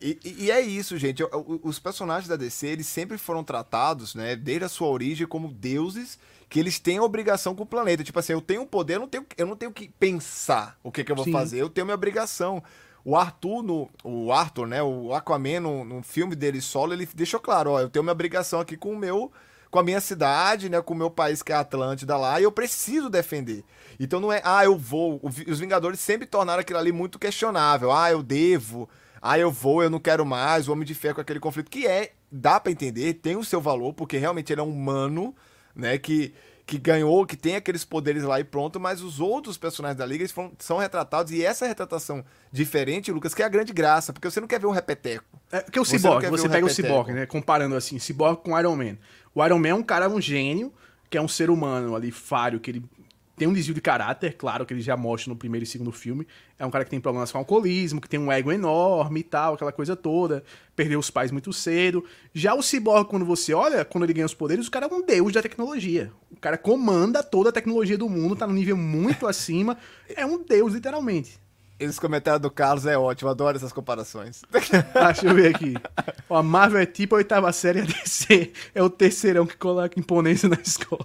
E, 0.00 0.18
e- 0.24 0.34
e 0.44 0.50
é 0.50 0.60
isso, 0.60 0.98
gente. 0.98 1.22
Os 1.62 1.78
personagens 1.78 2.28
da 2.28 2.34
DC, 2.36 2.66
eles 2.66 2.86
sempre 2.86 3.16
foram 3.18 3.44
tratados, 3.44 4.14
né, 4.14 4.34
desde 4.34 4.64
a 4.64 4.68
sua 4.68 4.88
origem, 4.88 5.26
como 5.26 5.48
deuses 5.48 6.18
que 6.48 6.58
eles 6.60 6.78
têm 6.78 6.98
obrigação 7.00 7.54
com 7.54 7.62
o 7.62 7.66
planeta. 7.66 8.02
Tipo 8.04 8.18
assim, 8.18 8.32
eu 8.32 8.40
tenho 8.40 8.62
um 8.62 8.66
poder, 8.66 8.94
eu 8.96 9.00
não 9.00 9.08
tenho, 9.08 9.24
eu 9.38 9.46
não 9.46 9.56
tenho 9.56 9.72
que 9.72 9.88
pensar 9.88 10.76
o 10.82 10.90
que, 10.90 11.04
que 11.04 11.10
eu 11.12 11.16
vou 11.16 11.24
Sim. 11.24 11.32
fazer, 11.32 11.58
eu 11.60 11.68
tenho 11.70 11.86
minha 11.86 11.94
obrigação. 11.94 12.62
O 13.04 13.16
Arthur, 13.16 13.62
no, 13.62 13.88
o 14.04 14.32
Arthur, 14.32 14.66
né, 14.66 14.82
o 14.82 15.12
Aquaman, 15.14 15.60
no, 15.60 15.84
no 15.84 16.02
filme 16.02 16.34
dele 16.36 16.60
solo, 16.60 16.92
ele 16.92 17.08
deixou 17.14 17.40
claro, 17.40 17.70
ó, 17.70 17.80
eu 17.80 17.88
tenho 17.88 18.02
minha 18.02 18.12
obrigação 18.12 18.60
aqui 18.60 18.76
com 18.76 18.92
o 18.92 18.98
meu, 18.98 19.32
com 19.72 19.78
a 19.78 19.82
minha 19.82 20.00
cidade, 20.02 20.68
né, 20.68 20.80
com 20.82 20.92
o 20.92 20.96
meu 20.96 21.10
país 21.10 21.42
que 21.42 21.50
é 21.50 21.54
a 21.56 21.60
Atlântida 21.60 22.16
lá, 22.16 22.38
e 22.38 22.44
eu 22.44 22.52
preciso 22.52 23.08
defender. 23.08 23.64
Então 23.98 24.20
não 24.20 24.30
é, 24.30 24.40
ah, 24.44 24.62
eu 24.64 24.76
vou. 24.76 25.18
O 25.22 25.28
Os 25.50 25.58
Vingadores 25.58 25.98
sempre 25.98 26.26
tornaram 26.26 26.60
aquilo 26.60 26.78
ali 26.78 26.92
muito 26.92 27.18
questionável. 27.18 27.90
Ah, 27.90 28.10
eu 28.12 28.22
devo. 28.22 28.88
Ah, 29.20 29.38
eu 29.38 29.50
vou, 29.50 29.82
eu 29.82 29.88
não 29.88 29.98
quero 29.98 30.26
mais. 30.26 30.68
O 30.68 30.72
Homem 30.72 30.84
de 30.84 30.94
Ferro 30.94 31.14
com 31.16 31.20
aquele 31.22 31.40
conflito. 31.40 31.70
Que 31.70 31.86
é, 31.86 32.12
dá 32.30 32.60
pra 32.60 32.70
entender, 32.70 33.14
tem 33.14 33.34
o 33.36 33.44
seu 33.44 33.60
valor, 33.60 33.94
porque 33.94 34.18
realmente 34.18 34.52
ele 34.52 34.60
é 34.60 34.64
um 34.64 34.70
humano, 34.70 35.34
né, 35.74 35.96
que, 35.96 36.34
que 36.66 36.76
ganhou, 36.76 37.24
que 37.24 37.36
tem 37.36 37.54
aqueles 37.56 37.84
poderes 37.84 38.24
lá 38.24 38.40
e 38.40 38.44
pronto, 38.44 38.78
mas 38.80 39.00
os 39.00 39.20
outros 39.20 39.56
personagens 39.56 39.96
da 39.98 40.04
Liga 40.04 40.28
foram- 40.28 40.52
são 40.58 40.76
retratados, 40.78 41.32
e 41.32 41.44
essa 41.44 41.66
retratação 41.66 42.24
diferente, 42.50 43.10
Lucas, 43.12 43.32
que 43.34 43.42
é 43.42 43.46
a 43.46 43.48
grande 43.48 43.72
graça, 43.72 44.12
porque 44.12 44.28
você 44.30 44.40
não 44.40 44.48
quer 44.48 44.58
ver 44.60 44.66
um 44.66 44.70
repeteco. 44.72 45.24
É, 45.50 45.60
porque 45.60 45.78
o 45.78 45.84
Você 45.84 45.98
Cyborg, 45.98 46.22
ver 46.22 46.30
você 46.30 46.46
um 46.48 46.50
pega 46.50 46.64
o 46.64 46.68
repeteco. 46.68 46.88
Cyborg, 46.88 47.12
né? 47.12 47.26
Comparando 47.26 47.76
assim, 47.76 47.98
Cyborg 47.98 48.42
com 48.42 48.58
Iron 48.58 48.74
Man. 48.76 48.96
O 49.34 49.44
Iron 49.44 49.58
Man 49.58 49.68
é 49.68 49.74
um 49.74 49.82
cara, 49.82 50.08
um 50.08 50.20
gênio, 50.20 50.72
que 51.08 51.16
é 51.18 51.22
um 51.22 51.28
ser 51.28 51.50
humano 51.50 51.94
ali, 51.94 52.10
falho, 52.10 52.60
que 52.60 52.70
ele 52.70 52.84
tem 53.42 53.48
um 53.48 53.52
desvio 53.52 53.74
de 53.74 53.80
caráter, 53.80 54.36
claro, 54.36 54.64
que 54.64 54.72
ele 54.72 54.82
já 54.82 54.96
mostra 54.96 55.28
no 55.28 55.36
primeiro 55.36 55.64
e 55.64 55.66
segundo 55.66 55.90
filme. 55.90 56.26
É 56.58 56.64
um 56.64 56.70
cara 56.70 56.84
que 56.84 56.90
tem 56.90 57.00
problemas 57.00 57.32
com 57.32 57.38
alcoolismo, 57.38 58.00
que 58.00 58.08
tem 58.08 58.20
um 58.20 58.30
ego 58.30 58.52
enorme 58.52 59.18
e 59.20 59.22
tal, 59.24 59.54
aquela 59.54 59.72
coisa 59.72 59.96
toda. 59.96 60.44
Perdeu 60.76 61.00
os 61.00 61.10
pais 61.10 61.32
muito 61.32 61.52
cedo. 61.52 62.04
Já 62.32 62.54
o 62.54 62.62
Cyborg, 62.62 63.08
quando 63.08 63.24
você 63.24 63.52
olha, 63.52 63.84
quando 63.84 64.04
ele 64.04 64.12
ganha 64.12 64.26
os 64.26 64.34
poderes, 64.34 64.68
o 64.68 64.70
cara 64.70 64.86
é 64.86 64.94
um 64.94 65.04
deus 65.04 65.32
da 65.32 65.42
tecnologia. 65.42 66.12
O 66.30 66.38
cara 66.38 66.56
comanda 66.56 67.20
toda 67.22 67.48
a 67.48 67.52
tecnologia 67.52 67.98
do 67.98 68.08
mundo, 68.08 68.36
tá 68.36 68.46
num 68.46 68.52
nível 68.52 68.76
muito 68.76 69.26
acima. 69.26 69.76
É 70.14 70.24
um 70.24 70.40
deus, 70.40 70.74
literalmente. 70.74 71.41
Esse 71.82 72.00
comentário 72.00 72.38
do 72.38 72.50
Carlos 72.50 72.86
é 72.86 72.96
ótimo, 72.96 73.28
adoro 73.28 73.56
essas 73.56 73.72
comparações. 73.72 74.42
Ah, 74.94 75.12
deixa 75.12 75.26
eu 75.26 75.34
ver 75.34 75.54
aqui. 75.54 75.74
Ó, 76.28 76.36
a 76.36 76.42
Marvel 76.42 76.80
é 76.80 76.86
tipo 76.86 77.14
a 77.14 77.18
oitava 77.18 77.52
série, 77.52 77.80
a 77.80 77.84
DC 77.84 78.52
é 78.74 78.82
o 78.82 78.88
terceirão 78.88 79.46
que 79.46 79.56
coloca 79.56 79.98
imponência 79.98 80.48
na 80.48 80.58
escola. 80.62 81.04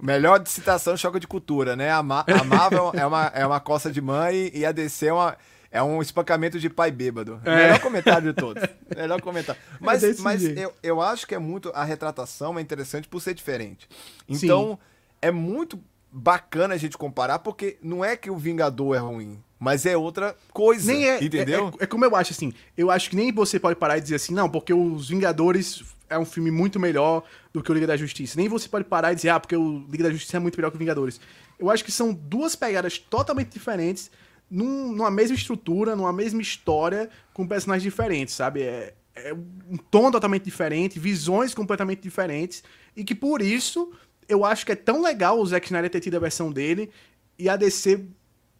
Melhor 0.00 0.38
de 0.38 0.48
citação, 0.48 0.96
choque 0.96 1.20
de 1.20 1.26
cultura, 1.26 1.76
né? 1.76 1.90
A, 1.90 2.02
Ma 2.02 2.24
a 2.26 2.44
Marvel 2.44 2.92
é 2.94 3.06
uma, 3.06 3.26
é 3.34 3.46
uma 3.46 3.60
coça 3.60 3.90
de 3.90 4.00
mãe 4.00 4.50
e 4.54 4.64
a 4.64 4.72
DC 4.72 5.06
é, 5.08 5.12
uma, 5.12 5.36
é 5.70 5.82
um 5.82 6.00
espancamento 6.00 6.58
de 6.58 6.70
pai 6.70 6.90
bêbado. 6.90 7.40
É. 7.44 7.56
Melhor 7.56 7.80
comentário 7.80 8.32
de 8.32 8.40
todos. 8.40 8.62
Melhor 8.96 9.20
comentário. 9.20 9.60
Mas, 9.78 10.00
desse 10.00 10.22
mas 10.22 10.40
jeito. 10.40 10.58
eu, 10.58 10.72
eu 10.82 11.02
acho 11.02 11.26
que 11.26 11.34
é 11.34 11.38
muito. 11.38 11.70
A 11.74 11.84
retratação 11.84 12.58
é 12.58 12.62
interessante 12.62 13.08
por 13.08 13.20
ser 13.20 13.34
diferente. 13.34 13.88
Então, 14.28 14.78
é 15.20 15.30
muito 15.30 15.78
bacana 16.10 16.74
a 16.74 16.78
gente 16.78 16.96
comparar, 16.96 17.40
porque 17.40 17.76
não 17.82 18.04
é 18.04 18.16
que 18.16 18.30
o 18.30 18.36
Vingador 18.36 18.94
é 18.94 18.98
ruim, 18.98 19.42
mas 19.64 19.84
é 19.86 19.96
outra 19.96 20.36
coisa. 20.52 20.92
Nem 20.92 21.08
é, 21.08 21.24
Entendeu? 21.24 21.68
É, 21.80 21.82
é- 21.82 21.84
é 21.84 21.86
como 21.86 22.04
eu 22.04 22.14
acho, 22.14 22.32
assim. 22.32 22.52
Eu 22.76 22.90
acho 22.90 23.10
que 23.10 23.16
nem 23.16 23.32
você 23.32 23.58
pode 23.58 23.76
parar 23.78 23.98
e 23.98 24.00
dizer 24.00 24.16
assim, 24.16 24.34
não, 24.34 24.48
porque 24.48 24.72
Os 24.72 25.08
Vingadores 25.08 25.82
é 26.08 26.18
um 26.18 26.24
filme 26.26 26.50
muito 26.50 26.78
melhor 26.78 27.24
do 27.52 27.62
que 27.62 27.70
o 27.70 27.74
Liga 27.74 27.86
da 27.86 27.96
Justiça. 27.96 28.36
Nem 28.38 28.48
você 28.48 28.68
pode 28.68 28.84
parar 28.84 29.12
e 29.12 29.16
dizer, 29.16 29.30
ah, 29.30 29.40
porque 29.40 29.56
o 29.56 29.84
Liga 29.90 30.04
da 30.04 30.10
Justiça 30.10 30.36
é 30.36 30.40
muito 30.40 30.56
melhor 30.56 30.70
que 30.70 30.76
o 30.76 30.78
Vingadores. 30.78 31.18
Eu 31.58 31.70
acho 31.70 31.82
que 31.84 31.90
são 31.90 32.12
duas 32.12 32.54
pegadas 32.54 32.98
totalmente 32.98 33.48
diferentes, 33.48 34.10
num- 34.50 34.92
numa 34.92 35.10
mesma 35.10 35.34
estrutura, 35.34 35.96
numa 35.96 36.12
mesma 36.12 36.42
história, 36.42 37.08
com 37.32 37.46
personagens 37.46 37.82
diferentes, 37.82 38.34
sabe? 38.34 38.62
É, 38.62 38.92
é 39.16 39.32
um 39.32 39.76
tom 39.90 40.10
totalmente 40.10 40.42
diferente, 40.44 40.98
visões 40.98 41.54
completamente 41.54 42.02
diferentes, 42.02 42.62
e 42.96 43.02
que 43.02 43.14
por 43.14 43.40
isso 43.40 43.90
eu 44.28 44.44
acho 44.44 44.66
que 44.66 44.72
é 44.72 44.76
tão 44.76 45.00
legal 45.02 45.38
o 45.40 45.46
Zack 45.46 45.66
Snyder 45.66 45.90
ter 45.90 46.00
tido 46.00 46.16
a 46.16 46.20
versão 46.20 46.50
dele 46.52 46.90
e 47.38 47.48
a 47.48 47.56
DC 47.56 48.04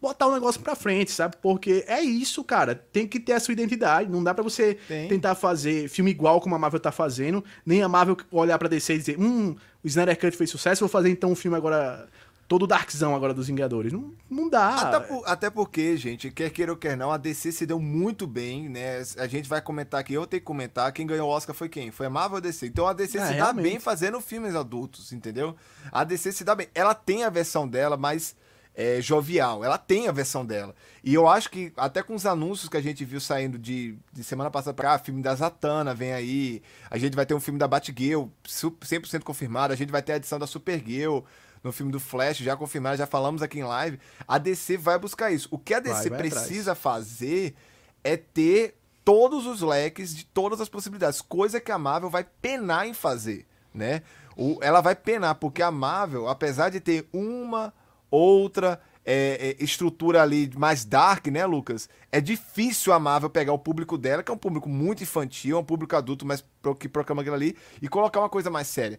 botar 0.04 0.26
o 0.26 0.32
negócio 0.34 0.60
pra 0.60 0.74
frente, 0.74 1.10
sabe? 1.10 1.36
Porque 1.42 1.84
é 1.88 2.00
isso, 2.02 2.44
cara. 2.44 2.74
Tem 2.74 3.06
que 3.06 3.18
ter 3.18 3.32
a 3.32 3.40
sua 3.40 3.52
identidade. 3.52 4.10
Não 4.10 4.22
dá 4.22 4.32
pra 4.34 4.44
você 4.44 4.74
tentar 5.08 5.34
fazer 5.34 5.88
filme 5.88 6.10
igual 6.10 6.40
como 6.40 6.54
a 6.54 6.58
Marvel 6.58 6.80
tá 6.80 6.92
fazendo, 6.92 7.42
nem 7.64 7.82
a 7.82 7.88
Marvel 7.88 8.16
olhar 8.30 8.58
pra 8.58 8.68
DC 8.68 8.94
e 8.94 8.98
dizer, 8.98 9.18
hum, 9.18 9.56
o 9.82 9.86
Snyder 9.86 10.18
Cut 10.18 10.36
fez 10.36 10.50
sucesso, 10.50 10.80
vou 10.80 10.88
fazer 10.88 11.08
então 11.10 11.30
um 11.32 11.34
filme 11.34 11.56
agora 11.56 12.06
todo 12.46 12.66
darkzão 12.66 13.14
agora 13.16 13.32
dos 13.32 13.46
Vingadores. 13.46 13.90
Não, 13.90 14.12
não 14.30 14.50
dá. 14.50 14.74
Até, 14.76 15.00
por- 15.00 15.22
até 15.26 15.50
porque, 15.50 15.96
gente, 15.96 16.30
quer 16.30 16.50
queira 16.50 16.72
ou 16.72 16.76
quer 16.76 16.94
não, 16.94 17.10
a 17.10 17.16
DC 17.16 17.50
se 17.50 17.64
deu 17.64 17.80
muito 17.80 18.26
bem, 18.26 18.68
né? 18.68 19.02
A 19.16 19.26
gente 19.26 19.48
vai 19.48 19.62
comentar 19.62 19.98
aqui, 20.00 20.12
eu 20.12 20.26
tenho 20.26 20.42
que 20.42 20.44
comentar, 20.46 20.92
quem 20.92 21.06
ganhou 21.06 21.26
o 21.28 21.32
Oscar 21.32 21.54
foi 21.56 21.70
quem? 21.70 21.90
Foi 21.90 22.04
a 22.06 22.10
Marvel 22.10 22.32
ou 22.32 22.38
a 22.38 22.40
DC? 22.40 22.66
Então 22.66 22.86
a 22.86 22.92
DC 22.92 23.16
É, 23.16 23.22
se 23.22 23.28
dá 23.28 23.44
realmente. 23.46 23.62
bem 23.64 23.80
fazendo 23.80 24.20
filmes 24.20 24.54
adultos, 24.54 25.10
entendeu? 25.10 25.56
A 25.90 26.04
DC 26.04 26.32
se 26.32 26.44
dá 26.44 26.54
bem. 26.54 26.68
Ela 26.74 26.94
tem 26.94 27.24
a 27.24 27.30
versão 27.30 27.66
dela, 27.66 27.96
mas 27.96 28.36
é, 28.74 29.00
jovial. 29.00 29.64
Ela 29.64 29.78
tem 29.78 30.08
a 30.08 30.12
versão 30.12 30.44
dela. 30.44 30.74
E 31.02 31.14
eu 31.14 31.28
acho 31.28 31.50
que, 31.50 31.72
até 31.76 32.02
com 32.02 32.14
os 32.14 32.26
anúncios 32.26 32.68
que 32.68 32.76
a 32.76 32.82
gente 32.82 33.04
viu 33.04 33.20
saindo 33.20 33.58
de, 33.58 33.96
de 34.12 34.24
semana 34.24 34.50
passada 34.50 34.74
pra 34.74 34.90
cá, 34.90 34.98
filme 34.98 35.22
da 35.22 35.34
Zatanna 35.34 35.94
vem 35.94 36.12
aí, 36.12 36.62
a 36.90 36.98
gente 36.98 37.14
vai 37.14 37.24
ter 37.24 37.34
um 37.34 37.40
filme 37.40 37.58
da 37.58 37.68
Batgirl 37.68 38.26
100% 38.46 39.22
confirmado, 39.22 39.72
a 39.72 39.76
gente 39.76 39.92
vai 39.92 40.02
ter 40.02 40.12
a 40.12 40.16
edição 40.16 40.38
da 40.38 40.46
Supergirl 40.46 41.20
no 41.62 41.72
filme 41.72 41.90
do 41.90 42.00
Flash, 42.00 42.38
já 42.38 42.56
confirmado, 42.56 42.96
já 42.96 43.06
falamos 43.06 43.42
aqui 43.42 43.60
em 43.60 43.64
live. 43.64 43.98
A 44.28 44.37
DC 44.37 44.76
vai 44.76 44.98
buscar 44.98 45.30
isso. 45.30 45.48
O 45.50 45.58
que 45.58 45.72
a 45.72 45.80
DC 45.80 46.10
vai, 46.10 46.10
vai 46.10 46.18
precisa 46.18 46.72
atrás. 46.72 46.78
fazer 46.78 47.54
é 48.02 48.16
ter 48.16 48.74
todos 49.04 49.46
os 49.46 49.60
leques 49.60 50.14
de 50.14 50.24
todas 50.24 50.60
as 50.60 50.68
possibilidades, 50.68 51.20
coisa 51.20 51.60
que 51.60 51.70
a 51.70 51.78
Marvel 51.78 52.08
vai 52.08 52.24
penar 52.24 52.87
em 52.87 52.94
fazer, 52.94 53.46
né? 53.72 54.02
O, 54.37 54.58
ela 54.62 54.80
vai 54.80 54.96
penar, 54.96 55.34
porque 55.37 55.62
a 55.62 55.70
Marvel, 55.70 56.28
apesar 56.28 56.70
de 56.70 56.80
ter 56.80 57.06
uma 57.12 57.72
outra 58.14 58.81
é, 59.05 59.57
é, 59.59 59.64
estrutura 59.64 60.22
ali 60.22 60.50
mais 60.57 60.85
dark, 60.85 61.27
né, 61.27 61.44
Lucas? 61.44 61.88
É 62.11 62.20
difícil 62.20 62.92
a 62.92 62.98
Marvel 62.98 63.31
pegar 63.31 63.53
o 63.53 63.59
público 63.59 63.98
dela, 63.98 64.22
que 64.22 64.31
é 64.31 64.35
um 64.35 64.38
público 64.38 64.68
muito 64.68 65.03
infantil, 65.03 65.57
é 65.57 65.61
um 65.61 65.64
público 65.64 65.94
adulto, 65.96 66.24
mas 66.24 66.44
que 66.79 66.88
proclama 66.88 67.22
aquilo 67.22 67.37
ali, 67.37 67.57
e 67.83 67.88
colocar 67.88 68.20
uma 68.20 68.29
coisa 68.29 68.50
mais 68.50 68.66
séria. 68.66 68.98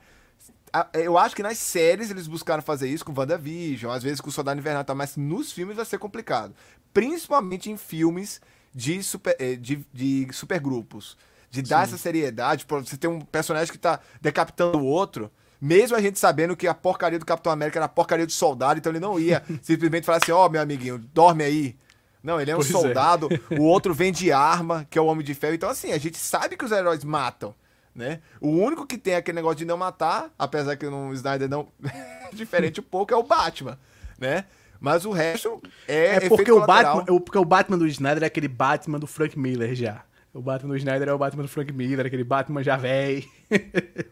Eu 0.93 1.17
acho 1.17 1.35
que 1.35 1.41
nas 1.41 1.57
séries 1.57 2.11
eles 2.11 2.27
buscaram 2.27 2.61
fazer 2.61 2.89
isso 2.89 3.05
com 3.05 3.17
WandaVision, 3.17 3.91
às 3.93 4.03
vezes 4.03 4.19
com 4.19 4.29
o 4.29 4.31
Soldado 4.31 4.59
Invernal, 4.59 4.83
tá, 4.83 4.93
mas 4.93 5.15
nos 5.15 5.53
filmes 5.53 5.77
vai 5.77 5.85
ser 5.85 5.97
complicado. 5.97 6.53
Principalmente 6.93 7.71
em 7.71 7.77
filmes 7.77 8.41
de, 8.73 9.01
super, 9.01 9.35
é, 9.39 9.55
de, 9.55 9.85
de 9.93 10.27
supergrupos. 10.33 11.17
De 11.49 11.61
dar 11.61 11.87
Sim. 11.87 11.93
essa 11.93 11.97
seriedade, 11.97 12.65
você 12.67 12.97
tem 12.97 13.09
um 13.09 13.21
personagem 13.21 13.71
que 13.71 13.77
tá 13.77 14.01
decapitando 14.21 14.79
o 14.79 14.85
outro 14.85 15.31
mesmo 15.59 15.95
a 15.95 16.01
gente 16.01 16.19
sabendo 16.19 16.55
que 16.55 16.67
a 16.67 16.73
porcaria 16.73 17.19
do 17.19 17.25
Capitão 17.25 17.51
América 17.51 17.79
era 17.79 17.85
a 17.85 17.89
porcaria 17.89 18.25
do 18.25 18.31
soldado, 18.31 18.79
então 18.79 18.91
ele 18.91 18.99
não 18.99 19.19
ia 19.19 19.43
simplesmente 19.61 20.05
falar 20.05 20.19
assim: 20.21 20.31
ó, 20.31 20.45
oh, 20.45 20.49
meu 20.49 20.61
amiguinho, 20.61 20.97
dorme 21.13 21.43
aí. 21.43 21.75
Não, 22.23 22.41
ele 22.41 22.49
é 22.49 22.55
um 22.55 22.57
pois 22.57 22.69
é. 22.69 22.71
soldado, 22.71 23.29
é. 23.31 23.39
o 23.59 23.63
outro 23.63 23.93
vende 23.93 24.31
arma, 24.31 24.87
que 24.89 24.97
é 24.97 25.01
o 25.01 25.05
Homem 25.05 25.23
de 25.23 25.35
Ferro. 25.35 25.53
Então, 25.53 25.69
assim, 25.69 25.91
a 25.91 25.97
gente 25.97 26.17
sabe 26.17 26.57
que 26.57 26.65
os 26.65 26.71
heróis 26.71 27.03
matam, 27.03 27.53
né? 27.93 28.19
O 28.41 28.49
único 28.49 28.87
que 28.87 28.97
tem 28.97 29.15
aquele 29.15 29.35
negócio 29.35 29.57
de 29.57 29.65
não 29.65 29.77
matar, 29.77 30.31
apesar 30.37 30.75
que 30.75 30.87
no 30.87 31.13
Snyder 31.13 31.47
não. 31.47 31.67
diferente 32.33 32.79
um 32.79 32.83
pouco, 32.83 33.13
é 33.13 33.17
o 33.17 33.23
Batman, 33.23 33.77
né? 34.19 34.45
Mas 34.79 35.05
o 35.05 35.11
resto 35.11 35.61
é. 35.87 36.15
É 36.15 36.29
porque 36.29 36.51
o, 36.51 36.65
Batman, 36.65 37.05
porque 37.19 37.37
o 37.37 37.45
Batman 37.45 37.77
do 37.77 37.87
Snyder 37.87 38.23
é 38.23 38.27
aquele 38.27 38.47
Batman 38.47 38.99
do 38.99 39.07
Frank 39.07 39.37
Miller 39.37 39.73
já. 39.73 40.03
O 40.33 40.41
Batman 40.41 40.69
do 40.69 40.77
Snyder 40.77 41.07
é 41.07 41.13
o 41.13 41.17
Batman 41.17 41.43
do 41.43 41.47
Frank 41.47 41.71
Miller, 41.71 42.05
aquele 42.05 42.23
Batman 42.23 42.61
já 42.61 42.75
velho. 42.75 43.23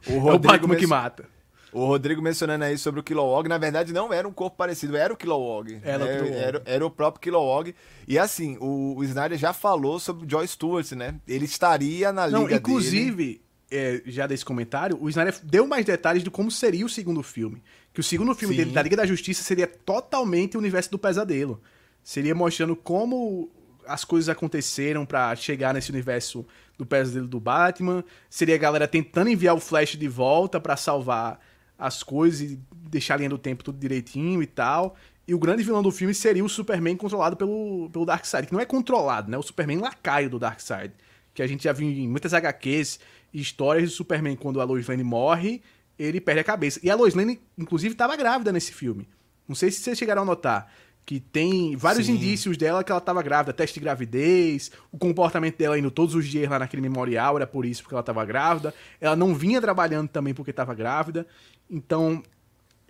O, 0.08 0.29
é 0.29 0.34
o 0.34 0.39
Batman 0.39 0.75
que 0.75 0.88
mata. 0.88 1.25
O 1.74 1.86
Rodrigo 1.86 2.22
mencionando 2.22 2.64
aí 2.64 2.78
sobre 2.78 3.00
o 3.00 3.04
Kilowog, 3.04 3.50
na 3.50 3.58
verdade 3.58 3.92
não 3.92 4.14
era 4.14 4.28
um 4.28 4.32
corpo 4.32 4.56
parecido, 4.56 4.96
era 4.96 5.12
o 5.12 5.18
Kilowog. 5.18 5.80
Era, 5.84 6.06
né? 6.06 6.38
era, 6.38 6.62
era, 6.66 6.86
o 6.86 6.92
próprio 6.92 7.22
Kilowog. 7.22 7.74
E 8.08 8.20
assim, 8.20 8.58
o, 8.60 8.96
o 8.98 9.04
Snyder 9.04 9.38
já 9.38 9.54
falou 9.54 10.00
sobre 10.00 10.26
o 10.26 10.30
Joy 10.30 10.48
Stewart, 10.48 10.92
né? 10.92 11.16
Ele 11.28 11.46
estaria 11.46 12.12
na 12.12 12.28
liga 12.28 12.40
não, 12.40 12.50
inclusive, 12.50 13.42
é, 13.72 14.04
já 14.06 14.28
desse 14.28 14.46
comentário, 14.46 14.98
o 15.02 15.10
Snyder 15.10 15.36
deu 15.44 15.66
mais 15.66 15.84
detalhes 15.84 16.24
de 16.24 16.30
como 16.30 16.52
seria 16.52 16.86
o 16.86 16.90
segundo 16.90 17.24
filme. 17.24 17.64
Que 17.92 18.00
o 18.00 18.04
segundo 18.04 18.36
filme 18.36 18.54
Sim. 18.54 18.62
dele, 18.62 18.72
da 18.72 18.82
Liga 18.82 18.96
da 18.96 19.06
Justiça, 19.06 19.44
seria 19.44 19.68
totalmente 19.68 20.56
o 20.56 20.60
universo 20.60 20.92
do 20.92 21.00
pesadelo. 21.00 21.60
Seria 22.04 22.36
mostrando 22.36 22.76
como 22.76 23.52
as 23.88 24.06
coisas 24.06 24.30
aconteceram 24.30 25.06
para 25.06 25.36
chegar 25.36 25.74
nesse 25.74 25.92
universo 25.92 26.46
do 26.78 26.86
pesadelo 26.86 27.28
do 27.28 27.40
Batman. 27.40 28.04
Seria 28.30 28.56
a 28.56 28.60
galera 28.60 28.88
tentando 28.88 29.30
enviar 29.30 29.56
o 29.56 29.60
Flash 29.60 29.98
de 29.98 30.08
volta 30.08 30.60
para 30.60 30.78
salvar 30.78 31.40
as 31.84 32.02
coisas 32.02 32.39
e 32.39 32.60
deixar 32.72 33.15
a 33.15 33.17
linha 33.17 33.30
do 33.30 33.38
tempo 33.38 33.63
tudo 33.63 33.78
direitinho 33.78 34.41
e 34.41 34.48
tal. 34.48 34.96
E 35.28 35.34
o 35.34 35.39
grande 35.39 35.63
vilão 35.63 35.84
do 35.84 35.91
filme 35.91 36.13
seria 36.13 36.43
o 36.43 36.48
Superman 36.48 36.96
controlado 36.96 37.36
pelo, 37.36 37.89
pelo 37.91 38.06
Darkseid, 38.06 38.48
que 38.48 38.54
não 38.54 38.60
é 38.60 38.65
controlado, 38.65 39.30
né? 39.30 39.38
O 39.38 39.43
Superman 39.43 39.80
lacaio 39.80 40.30
do 40.30 40.39
Darkseid. 40.39 40.93
Que 41.34 41.43
a 41.43 41.48
gente 41.48 41.65
já 41.65 41.74
viu 41.74 41.89
em 41.89 42.08
muitas 42.08 42.34
HQs 42.34 43.00
e 43.34 43.41
histórias 43.41 43.89
do 43.89 43.96
Superman 43.96 44.38
quando 44.38 44.62
a 44.62 44.63
Lois 44.63 44.88
Lane 44.88 45.04
morre, 45.04 45.62
ele 46.00 46.22
perde 46.22 46.39
a 46.39 46.43
cabeça. 46.43 46.80
E 46.82 46.89
a 46.89 46.96
Lois 46.96 47.15
Lane, 47.15 47.41
inclusive, 47.58 47.93
estava 47.93 48.15
grávida 48.15 48.52
nesse 48.52 48.72
filme. 48.72 49.08
Não 49.48 49.56
sei 49.56 49.69
se 49.69 49.82
vocês 49.82 49.98
chegaram 49.98 50.22
a 50.22 50.26
notar 50.26 50.72
que 51.06 51.20
tem 51.20 51.76
vários 51.76 52.06
Sim. 52.06 52.13
indícios 52.13 52.56
dela 52.58 52.84
que 52.84 52.92
ela 52.92 53.00
estava 53.00 53.22
grávida, 53.22 53.52
teste 53.54 53.76
de 53.76 53.84
gravidez, 53.84 54.72
o 54.92 54.98
comportamento 54.98 55.58
dela 55.58 55.78
indo 55.78 55.92
todos 55.92 56.16
os 56.16 56.26
dias 56.28 56.50
lá 56.50 56.60
naquele 56.60 56.82
memorial 56.82 57.36
era 57.36 57.48
por 57.48 57.66
isso 57.66 57.84
porque 57.84 57.94
ela 57.94 58.02
estava 58.02 58.24
grávida. 58.24 58.74
Ela 59.02 59.16
não 59.16 59.36
vinha 59.36 59.60
trabalhando 59.60 60.08
também 60.08 60.34
porque 60.34 60.52
estava 60.52 60.74
grávida. 60.74 61.28
Então, 61.70 62.24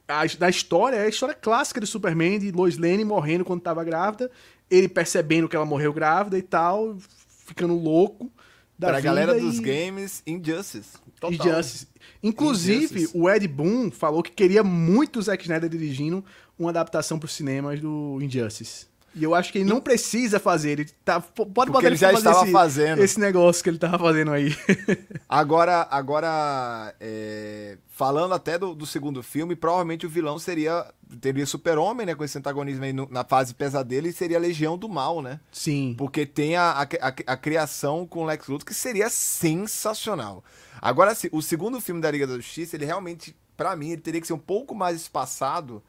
a, 0.08 0.26
da 0.38 0.50
história, 0.50 0.98
é 0.98 1.06
a 1.06 1.10
história 1.10 1.34
clássica 1.34 1.80
de 1.80 1.88
Superman, 1.88 2.40
de 2.40 2.52
Lois 2.52 2.78
Lane 2.78 3.04
morrendo 3.04 3.44
quando 3.44 3.60
estava 3.60 3.84
grávida, 3.84 4.30
ele 4.70 4.88
percebendo 4.88 5.50
que 5.50 5.56
ela 5.56 5.66
morreu 5.66 5.92
grávida 5.92 6.38
e 6.38 6.42
tal, 6.42 6.98
ficando 7.46 7.76
louco. 7.76 8.32
Da 8.78 8.90
pra 8.90 9.00
galera 9.00 9.40
dos 9.40 9.60
games, 9.60 10.24
Injustice. 10.26 10.98
Total. 11.20 11.32
Injustice. 11.34 11.88
Inclusive, 12.22 12.96
Injustice. 12.96 13.18
o 13.18 13.30
Ed 13.30 13.48
Boon 13.48 13.92
falou 13.92 14.24
que 14.24 14.32
queria 14.32 14.64
muito 14.64 15.20
o 15.20 15.22
Zack 15.22 15.44
Snyder 15.44 15.70
dirigindo 15.70 16.26
uma 16.58 16.70
adaptação 16.70 17.20
para 17.20 17.26
os 17.26 17.34
cinemas 17.34 17.80
do 17.80 18.20
Injustice. 18.22 18.94
E 19.16 19.24
eu 19.24 19.36
acho 19.36 19.52
que 19.52 19.60
ele 19.60 19.70
não 19.70 19.80
precisa 19.80 20.40
fazer. 20.40 20.72
Ele 20.72 20.86
tá, 21.06 21.22
pode 21.22 21.46
Porque 21.46 21.72
botar 21.72 21.88
ele 21.88 21.96
já 21.96 22.12
estava 22.12 22.44
esse, 22.44 22.52
fazendo 22.52 23.04
esse 23.04 23.20
negócio 23.20 23.64
que 23.64 23.70
ele 23.70 23.78
estava 23.78 24.00
fazendo 24.00 24.32
aí. 24.32 24.56
agora, 25.30 25.88
agora 25.92 26.96
é, 27.00 27.78
falando 27.90 28.34
até 28.34 28.58
do, 28.58 28.74
do, 28.74 28.88
segundo 28.88 29.22
filme, 29.22 29.56
provavelmente 29.56 30.06
o 30.06 30.10
vilão 30.10 30.40
seria 30.40 30.92
teria 31.22 31.46
Super-Homem, 31.46 32.08
né, 32.08 32.16
com 32.16 32.24
esse 32.24 32.40
antagonismo 32.40 32.84
aí 32.84 32.92
no, 32.92 33.08
na 33.08 33.24
fase 33.24 33.54
pesadelo 33.54 34.08
e 34.08 34.14
seria 34.14 34.38
a 34.38 34.40
Legião 34.40 34.76
do 34.76 34.90
Mal, 34.90 35.22
né? 35.22 35.40
Sim. 35.52 35.94
Porque 35.96 36.26
tem 36.26 36.56
a, 36.56 36.72
a, 36.72 36.82
a, 36.82 37.14
a 37.28 37.38
criação 37.38 38.08
com 38.08 38.24
o 38.24 38.26
Lex 38.26 38.48
Luthor 38.48 38.66
que 38.66 38.74
seria 38.74 39.10
sensacional. 39.10 40.44
Agora, 40.82 41.16
o 41.32 41.42
segundo 41.42 41.80
filme 41.80 42.02
da 42.02 42.10
Liga 42.10 42.26
da 42.26 42.36
Justiça, 42.36 42.76
ele 42.76 42.86
realmente, 42.86 43.36
para 43.56 43.76
mim, 43.76 43.92
ele 43.92 44.02
teria 44.02 44.20
que 44.20 44.26
ser 44.26 44.34
um 44.34 44.40
pouco 44.40 44.74
mais 44.74 44.98
espaçado 44.98 45.84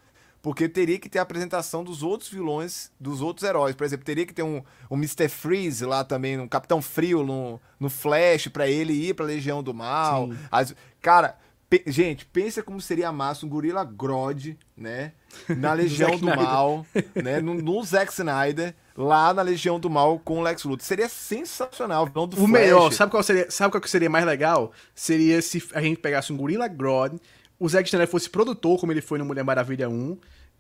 porque 0.45 0.69
teria 0.69 0.99
que 0.99 1.09
ter 1.09 1.21
a 1.21 1.23
apresentação 1.23 1.83
dos 1.83 2.03
outros 2.03 2.29
vilões, 2.29 2.93
dos 3.01 3.23
outros 3.23 3.49
heróis. 3.49 3.75
Por 3.75 3.83
exemplo, 3.83 4.05
teria 4.05 4.27
que 4.27 4.35
ter 4.35 4.43
um, 4.43 4.63
um 4.91 4.97
Mr. 4.97 5.27
Freeze 5.27 5.87
lá 5.87 6.05
também, 6.05 6.39
um 6.39 6.47
Capitão 6.47 6.83
Frio 6.83 7.25
no, 7.25 7.59
no 7.81 7.89
Flash, 7.89 8.49
para 8.49 8.69
ele 8.69 8.93
ir 8.93 9.15
pra 9.15 9.25
Legião 9.25 9.63
do 9.63 9.73
Mal. 9.73 10.29
As, 10.53 10.75
cara, 11.01 11.39
pe, 11.67 11.83
gente, 11.87 12.27
pensa 12.27 12.63
como 12.63 12.79
seria 12.79 13.11
massa 13.11 13.47
um 13.47 13.49
Gorila 13.49 13.85
Grodd, 13.85 14.59
né? 14.77 15.13
Na 15.49 15.73
Legião 15.75 16.19
do 16.19 16.27
Mal, 16.27 16.85
né? 17.15 17.41
No, 17.41 17.55
no 17.55 17.83
Zack 17.83 18.13
Snyder 18.13 18.75
lá 18.95 19.33
na 19.33 19.41
Legião 19.41 19.81
do 19.81 19.89
Mal 19.89 20.19
com 20.19 20.41
o 20.41 20.43
Lex 20.43 20.65
Luthor. 20.65 20.85
Seria 20.85 21.09
sensacional. 21.09 22.07
o 22.15 22.31
Flash. 22.37 22.51
melhor, 22.51 22.93
sabe 22.93 23.11
qual 23.11 23.23
seria, 23.23 23.51
sabe 23.51 23.71
qual 23.71 23.81
que 23.81 23.89
seria 23.89 24.11
mais 24.11 24.27
legal? 24.27 24.73
Seria 24.95 25.41
se 25.41 25.67
a 25.73 25.81
gente 25.81 26.01
pegasse 26.01 26.35
um 26.35 26.37
Gorila 26.37 26.69
Grodd, 26.69 27.19
o 27.65 27.69
Zack 27.69 27.89
Snyder 27.89 28.07
fosse 28.07 28.29
produtor, 28.29 28.79
como 28.79 28.93
ele 28.93 29.01
foi 29.01 29.19
no 29.19 29.25
Mulher 29.25 29.43
Maravilha 29.43 29.89
1, 29.89 30.19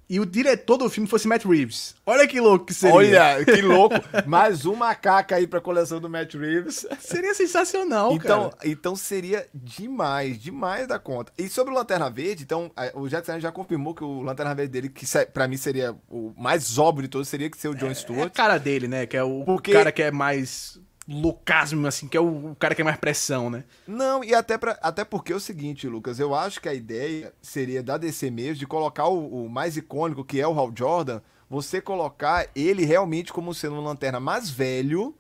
e 0.09 0.19
o 0.19 0.25
diretor 0.25 0.79
do 0.79 0.89
filme 0.89 1.07
fosse 1.07 1.29
Matt 1.29 1.45
Reeves. 1.45 1.95
Olha 2.07 2.27
que 2.27 2.41
louco 2.41 2.65
que 2.65 2.73
seria. 2.73 2.97
Olha, 2.97 3.45
que 3.45 3.61
louco. 3.61 3.97
Mais 4.27 4.65
um 4.65 4.75
macaco 4.75 5.35
aí 5.35 5.47
pra 5.47 5.61
coleção 5.61 6.01
do 6.01 6.09
Matt 6.09 6.33
Reeves. 6.35 6.87
Seria 7.01 7.35
sensacional, 7.35 8.13
então, 8.13 8.49
cara. 8.49 8.57
Então 8.65 8.97
seria 8.97 9.47
demais, 9.53 10.39
demais 10.39 10.89
da 10.89 10.99
conta. 10.99 11.31
E 11.37 11.47
sobre 11.47 11.75
o 11.75 11.77
Lanterna 11.77 12.09
Verde, 12.09 12.43
então, 12.43 12.71
o 12.95 13.07
Jackson 13.07 13.39
já 13.39 13.53
confirmou 13.53 13.95
que 13.95 14.03
o 14.03 14.23
Lanterna 14.23 14.55
Verde 14.55 14.73
dele, 14.73 14.89
que 14.89 15.05
para 15.27 15.47
mim 15.47 15.59
seria 15.59 15.95
o 16.09 16.33
mais 16.39 16.79
óbvio 16.79 17.03
de 17.03 17.09
todos, 17.09 17.29
seria 17.29 17.51
que 17.51 17.59
ser 17.59 17.69
o 17.69 17.75
John 17.75 17.91
é, 17.91 17.95
Stewart. 17.95 18.23
É 18.23 18.27
a 18.27 18.31
cara 18.31 18.57
dele, 18.57 18.89
né? 18.89 19.07
Que 19.07 19.19
é 19.19 19.23
o 19.23 19.45
Porque... 19.45 19.73
cara 19.73 19.93
que 19.93 20.03
é 20.03 20.11
mais 20.11 20.81
loucasmo, 21.07 21.87
assim, 21.87 22.09
que 22.09 22.17
é 22.17 22.21
o, 22.21 22.53
o, 22.53 22.57
cara 22.57 22.75
que 22.75 22.81
é 22.81 22.85
mais 22.85 22.97
pressão, 22.97 23.51
né? 23.51 23.65
Não, 23.87 24.25
e 24.25 24.35
até, 24.35 24.57
pra, 24.57 24.79
até 24.83 25.05
porque 25.05 25.33
é 25.33 25.37
o 25.37 25.41
seguinte, 25.41 25.87
Lucas, 25.87 26.19
eu 26.19 26.35
acho 26.35 26.61
que 26.61 26.69
a 26.69 26.75
ideia 26.75 27.33
seria 27.43 27.83
da 27.83 27.99
DC 27.99 28.31
mesmo 28.31 28.57
de 28.57 28.67
colocar 28.67 29.07
o, 29.09 29.45
o 29.45 29.51
mais 29.51 29.77
icônico, 29.77 30.25
que 30.25 30.41
é 30.41 30.49
o 30.49 30.59
Hal 30.59 30.73
Jordan, 30.75 31.21
você 31.49 31.81
colocar 31.81 32.49
ele 32.57 32.85
realmente 32.85 33.33
como 33.33 33.55
sendo 33.55 33.77
um 33.77 33.85
lanterna 33.85 34.19
mais 34.19 34.49
velho 34.49 35.15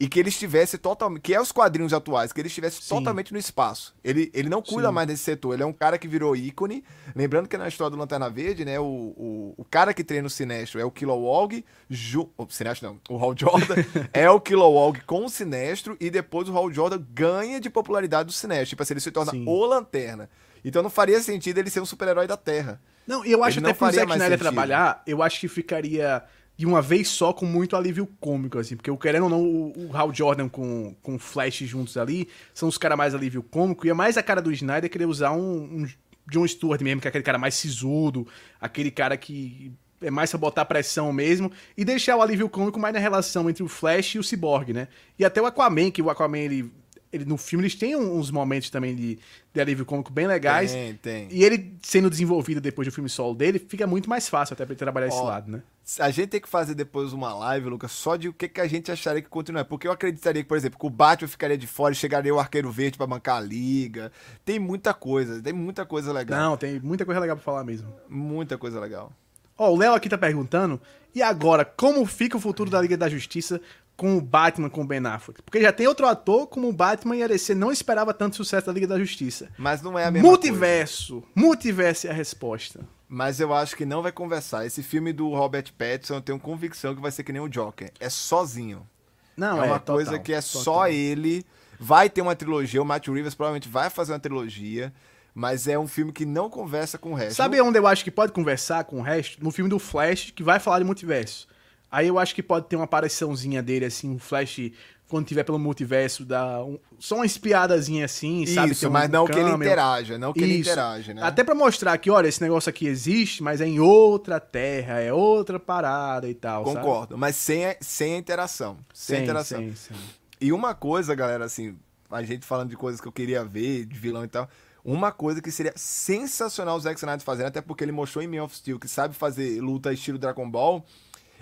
e 0.00 0.08
que 0.08 0.18
ele 0.18 0.30
estivesse 0.30 0.78
totalmente. 0.78 1.20
Que 1.20 1.34
é 1.34 1.40
os 1.40 1.52
quadrinhos 1.52 1.92
atuais, 1.92 2.32
que 2.32 2.40
ele 2.40 2.48
estivesse 2.48 2.82
Sim. 2.82 2.96
totalmente 2.96 3.34
no 3.34 3.38
espaço. 3.38 3.94
Ele, 4.02 4.30
ele 4.32 4.48
não 4.48 4.62
cuida 4.62 4.88
Sim. 4.88 4.94
mais 4.94 5.06
desse 5.06 5.22
setor, 5.22 5.52
ele 5.52 5.62
é 5.62 5.66
um 5.66 5.74
cara 5.74 5.98
que 5.98 6.08
virou 6.08 6.34
ícone. 6.34 6.82
Lembrando 7.14 7.46
que 7.46 7.58
na 7.58 7.68
história 7.68 7.90
do 7.90 7.98
Lanterna 7.98 8.30
Verde, 8.30 8.64
né, 8.64 8.80
o, 8.80 8.84
o, 8.84 9.54
o 9.58 9.64
cara 9.64 9.92
que 9.92 10.02
treina 10.02 10.26
o 10.26 10.30
Sinestro 10.30 10.80
é 10.80 10.84
o 10.84 10.90
Kilowog. 10.90 11.62
Ju, 11.90 12.30
o 12.38 12.46
Sinestro 12.48 12.88
não, 12.88 13.00
o 13.14 13.22
Hal 13.22 13.34
Jordan 13.36 13.74
é 14.14 14.30
o 14.30 14.40
Kilowog 14.40 15.02
com 15.02 15.26
o 15.26 15.28
Sinestro 15.28 15.98
e 16.00 16.08
depois 16.08 16.48
o 16.48 16.56
Hal 16.56 16.72
Jordan 16.72 17.04
ganha 17.12 17.60
de 17.60 17.68
popularidade 17.68 18.28
do 18.28 18.32
Sinestro. 18.32 18.70
Tipo 18.70 18.82
assim, 18.82 18.94
ele 18.94 19.00
se 19.00 19.10
torna 19.10 19.32
Sim. 19.32 19.44
o 19.46 19.66
Lanterna. 19.66 20.30
Então 20.64 20.82
não 20.82 20.90
faria 20.90 21.20
sentido 21.20 21.58
ele 21.58 21.68
ser 21.68 21.80
um 21.80 21.86
super-herói 21.86 22.26
da 22.26 22.38
Terra. 22.38 22.80
Não, 23.06 23.24
eu 23.24 23.42
acho 23.44 23.58
ele 23.58 23.66
até 23.66 23.76
que 23.76 23.84
o 23.84 23.90
Zack 23.90 24.12
Snyder 24.12 24.38
trabalhar, 24.38 25.02
eu 25.06 25.22
acho 25.22 25.40
que 25.40 25.48
ficaria 25.48 26.22
de 26.60 26.66
uma 26.66 26.82
vez 26.82 27.08
só 27.08 27.32
com 27.32 27.46
muito 27.46 27.74
alívio 27.74 28.06
cômico, 28.20 28.58
assim. 28.58 28.76
Porque, 28.76 28.94
querendo 28.98 29.22
ou 29.22 29.28
não, 29.30 29.42
o, 29.42 29.88
o 29.88 29.96
Hal 29.96 30.12
Jordan 30.12 30.46
com, 30.46 30.94
com 31.02 31.14
o 31.14 31.18
Flash 31.18 31.60
juntos 31.60 31.96
ali 31.96 32.28
são 32.52 32.68
os 32.68 32.76
caras 32.76 32.98
mais 32.98 33.14
alívio 33.14 33.42
cômico. 33.42 33.86
E 33.86 33.88
é 33.88 33.94
mais 33.94 34.18
a 34.18 34.22
cara 34.22 34.42
do 34.42 34.52
Snyder 34.52 34.90
querer 34.90 35.06
usar 35.06 35.32
um, 35.32 35.62
um 35.62 35.88
John 36.30 36.46
Stewart 36.46 36.82
mesmo, 36.82 37.00
que 37.00 37.08
é 37.08 37.08
aquele 37.08 37.24
cara 37.24 37.38
mais 37.38 37.54
sisudo, 37.54 38.28
aquele 38.60 38.90
cara 38.90 39.16
que 39.16 39.72
é 40.02 40.10
mais 40.10 40.28
pra 40.28 40.38
botar 40.38 40.66
pressão 40.66 41.10
mesmo, 41.14 41.50
e 41.78 41.82
deixar 41.82 42.14
o 42.18 42.20
alívio 42.20 42.46
cômico 42.46 42.78
mais 42.78 42.92
na 42.92 43.00
relação 43.00 43.48
entre 43.48 43.62
o 43.62 43.68
Flash 43.68 44.16
e 44.16 44.18
o 44.18 44.22
Cyborg, 44.22 44.74
né? 44.74 44.88
E 45.18 45.24
até 45.24 45.40
o 45.40 45.46
Aquaman, 45.46 45.90
que 45.90 46.02
o 46.02 46.10
Aquaman, 46.10 46.40
ele, 46.40 46.70
ele 47.12 47.24
no 47.24 47.36
filme, 47.36 47.64
eles 47.64 47.74
têm 47.74 47.96
uns 47.96 48.30
momentos 48.30 48.70
também 48.70 48.94
de, 48.94 49.18
de 49.52 49.60
alívio 49.60 49.84
cômico 49.84 50.12
bem 50.12 50.26
legais. 50.26 50.72
Tem, 50.72 50.94
tem. 50.94 51.28
E 51.30 51.44
ele 51.44 51.74
sendo 51.82 52.08
desenvolvido 52.08 52.60
depois 52.60 52.86
do 52.86 52.92
filme 52.92 53.08
solo 53.08 53.34
dele, 53.34 53.58
fica 53.58 53.86
muito 53.86 54.08
mais 54.08 54.28
fácil 54.28 54.54
até 54.54 54.64
pra 54.64 54.72
ele 54.72 54.78
trabalhar 54.78 55.08
esse 55.08 55.16
Ó, 55.16 55.24
lado, 55.24 55.50
né? 55.50 55.62
A 55.98 56.10
gente 56.10 56.28
tem 56.28 56.40
que 56.40 56.48
fazer 56.48 56.74
depois 56.74 57.12
uma 57.12 57.34
live, 57.34 57.68
Lucas, 57.68 57.90
só 57.90 58.14
de 58.14 58.28
o 58.28 58.32
que, 58.32 58.48
que 58.48 58.60
a 58.60 58.68
gente 58.68 58.92
acharia 58.92 59.20
que 59.20 59.28
continua. 59.28 59.64
Porque 59.64 59.88
eu 59.88 59.92
acreditaria 59.92 60.42
que, 60.42 60.48
por 60.48 60.56
exemplo, 60.56 60.78
que 60.78 60.86
o 60.86 60.90
Batman 60.90 61.26
ficaria 61.26 61.58
de 61.58 61.66
fora 61.66 61.92
e 61.92 61.96
chegaria 61.96 62.32
o 62.32 62.38
Arqueiro 62.38 62.70
Verde 62.70 62.96
pra 62.96 63.08
bancar 63.08 63.38
a 63.38 63.40
liga. 63.40 64.12
Tem 64.44 64.60
muita 64.60 64.94
coisa, 64.94 65.42
tem 65.42 65.52
muita 65.52 65.84
coisa 65.84 66.12
legal. 66.12 66.38
Não, 66.38 66.56
tem 66.56 66.78
muita 66.78 67.04
coisa 67.04 67.20
legal 67.20 67.36
pra 67.36 67.44
falar 67.44 67.64
mesmo. 67.64 67.92
Muita 68.08 68.56
coisa 68.56 68.78
legal. 68.78 69.12
Ó, 69.58 69.72
o 69.72 69.76
Léo 69.76 69.92
aqui 69.92 70.08
tá 70.08 70.16
perguntando, 70.16 70.80
e 71.14 71.20
agora, 71.20 71.64
como 71.64 72.06
fica 72.06 72.36
o 72.36 72.40
futuro 72.40 72.70
da 72.70 72.80
Liga 72.80 72.96
da 72.96 73.08
Justiça 73.08 73.60
com 74.00 74.16
o 74.16 74.20
Batman 74.22 74.70
com 74.70 74.80
o 74.80 74.86
Ben 74.86 75.04
Affleck? 75.04 75.42
Porque 75.42 75.60
já 75.60 75.70
tem 75.70 75.86
outro 75.86 76.06
ator 76.06 76.46
como 76.46 76.66
o 76.66 76.72
Batman 76.72 77.16
e 77.16 77.22
a 77.22 77.26
DC 77.26 77.54
não 77.54 77.70
esperava 77.70 78.14
tanto 78.14 78.34
sucesso 78.34 78.66
da 78.66 78.72
Liga 78.72 78.86
da 78.86 78.98
Justiça. 78.98 79.50
Mas 79.58 79.82
não 79.82 79.98
é 79.98 80.06
a 80.06 80.10
mesma 80.10 80.26
coisa. 80.26 80.42
Multiverso. 80.42 81.22
Multiverso 81.34 82.06
é 82.06 82.10
a 82.10 82.14
resposta. 82.14 82.80
Mas 83.06 83.40
eu 83.40 83.52
acho 83.52 83.76
que 83.76 83.84
não 83.84 84.00
vai 84.00 84.10
conversar. 84.10 84.64
Esse 84.64 84.82
filme 84.82 85.12
do 85.12 85.28
Robert 85.34 85.70
Pattinson, 85.76 86.14
eu 86.14 86.20
tenho 86.22 86.40
convicção 86.40 86.94
que 86.94 87.02
vai 87.02 87.10
ser 87.10 87.24
que 87.24 87.30
nem 87.30 87.42
o 87.42 87.48
Joker. 87.48 87.92
É 88.00 88.08
sozinho. 88.08 88.88
Não, 89.36 89.62
é 89.62 89.66
é, 89.66 89.70
uma 89.70 89.78
total, 89.78 89.96
coisa 89.96 90.18
que 90.18 90.32
é 90.32 90.40
total. 90.40 90.62
só 90.62 90.88
ele. 90.88 91.44
Vai 91.78 92.08
ter 92.08 92.22
uma 92.22 92.34
trilogia, 92.34 92.80
o 92.80 92.84
Matt 92.84 93.06
Reeves 93.08 93.34
provavelmente 93.34 93.68
vai 93.68 93.90
fazer 93.90 94.12
uma 94.12 94.18
trilogia, 94.18 94.92
mas 95.34 95.68
é 95.68 95.78
um 95.78 95.86
filme 95.86 96.10
que 96.10 96.24
não 96.24 96.48
conversa 96.48 96.96
com 96.96 97.12
o 97.12 97.14
resto. 97.14 97.36
Sabe 97.36 97.60
onde 97.60 97.78
eu 97.78 97.86
acho 97.86 98.02
que 98.02 98.10
pode 98.10 98.32
conversar 98.32 98.84
com 98.84 98.98
o 99.00 99.02
resto? 99.02 99.42
No 99.44 99.50
filme 99.50 99.68
do 99.68 99.78
Flash, 99.78 100.30
que 100.30 100.42
vai 100.42 100.58
falar 100.58 100.78
de 100.78 100.84
multiverso. 100.86 101.46
Aí 101.90 102.06
eu 102.08 102.18
acho 102.18 102.34
que 102.34 102.42
pode 102.42 102.66
ter 102.66 102.76
uma 102.76 102.84
apariçãozinha 102.84 103.62
dele, 103.62 103.84
assim, 103.84 104.10
um 104.10 104.18
Flash, 104.18 104.70
quando 105.08 105.26
tiver 105.26 105.42
pelo 105.42 105.58
multiverso, 105.58 106.24
dá 106.24 106.62
um- 106.64 106.78
só 107.00 107.16
uma 107.16 107.26
espiadazinha 107.26 108.04
assim, 108.04 108.46
sabe? 108.46 108.70
Isso, 108.70 108.86
um 108.86 108.90
mas 108.92 109.10
não 109.10 109.26
que 109.26 109.32
ele 109.32 109.50
interaja, 109.50 110.16
não 110.16 110.32
que 110.32 110.44
ele 110.44 110.54
Isso. 110.54 110.70
interage, 110.70 111.12
né? 111.12 111.20
Até 111.22 111.42
pra 111.42 111.54
mostrar 111.54 111.98
que, 111.98 112.08
olha, 112.10 112.28
esse 112.28 112.40
negócio 112.40 112.70
aqui 112.70 112.86
existe, 112.86 113.42
mas 113.42 113.60
é 113.60 113.66
em 113.66 113.80
outra 113.80 114.38
terra, 114.38 115.00
é 115.00 115.12
outra 115.12 115.58
parada 115.58 116.28
e 116.28 116.34
tal, 116.34 116.64
sabe? 116.64 116.76
Concordo, 116.76 117.18
mas 117.18 117.34
sem 117.34 117.66
a, 117.66 117.76
sem 117.80 118.16
interação. 118.16 118.76
Sem, 118.94 119.16
a 119.16 119.18
Sim, 119.18 119.24
interação. 119.24 119.58
sim, 119.60 119.74
sim. 119.74 119.94
E 120.40 120.52
uma 120.52 120.74
coisa, 120.74 121.12
galera, 121.14 121.44
assim, 121.44 121.76
a 122.08 122.22
gente 122.22 122.46
falando 122.46 122.70
de 122.70 122.76
coisas 122.76 123.00
que 123.00 123.08
eu 123.08 123.12
queria 123.12 123.44
ver, 123.44 123.86
de 123.86 123.98
vilão 123.98 124.24
e 124.24 124.28
tal. 124.28 124.48
Uma 124.84 125.10
coisa 125.12 125.42
que 125.42 125.50
seria 125.50 125.72
sensacional 125.76 126.76
o 126.76 126.80
Zack 126.80 126.98
Snyder 126.98 127.20
fazer, 127.24 127.44
até 127.44 127.60
porque 127.60 127.84
ele 127.84 127.92
mostrou 127.92 128.22
em 128.24 128.28
Man 128.28 128.44
of 128.44 128.56
Steel 128.56 128.78
que 128.78 128.88
sabe 128.88 129.14
fazer 129.14 129.60
luta 129.60 129.92
estilo 129.92 130.18
Dragon 130.18 130.48
Ball, 130.48 130.84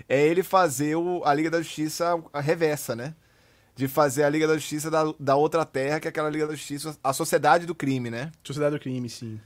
é 0.07 0.21
ele 0.25 0.43
fazer 0.43 0.95
o- 0.95 1.21
a 1.25 1.33
Liga 1.33 1.49
da 1.49 1.61
Justiça 1.61 2.21
a 2.31 2.39
reversa, 2.41 2.95
né? 2.95 3.13
De 3.75 3.87
fazer 3.87 4.23
a 4.23 4.29
Liga 4.29 4.47
da 4.47 4.55
Justiça 4.55 4.91
da, 4.91 5.03
da 5.19 5.35
outra 5.35 5.65
terra, 5.65 5.99
que 5.99 6.07
é 6.07 6.09
aquela 6.09 6.29
Liga 6.29 6.45
da 6.47 6.53
Justiça, 6.53 6.97
a 7.03 7.13
Sociedade 7.13 7.65
do 7.65 7.73
Crime, 7.73 8.09
né? 8.09 8.31
Sociedade 8.43 8.75
do 8.75 8.79
Crime, 8.81 9.09
sim. 9.09 9.39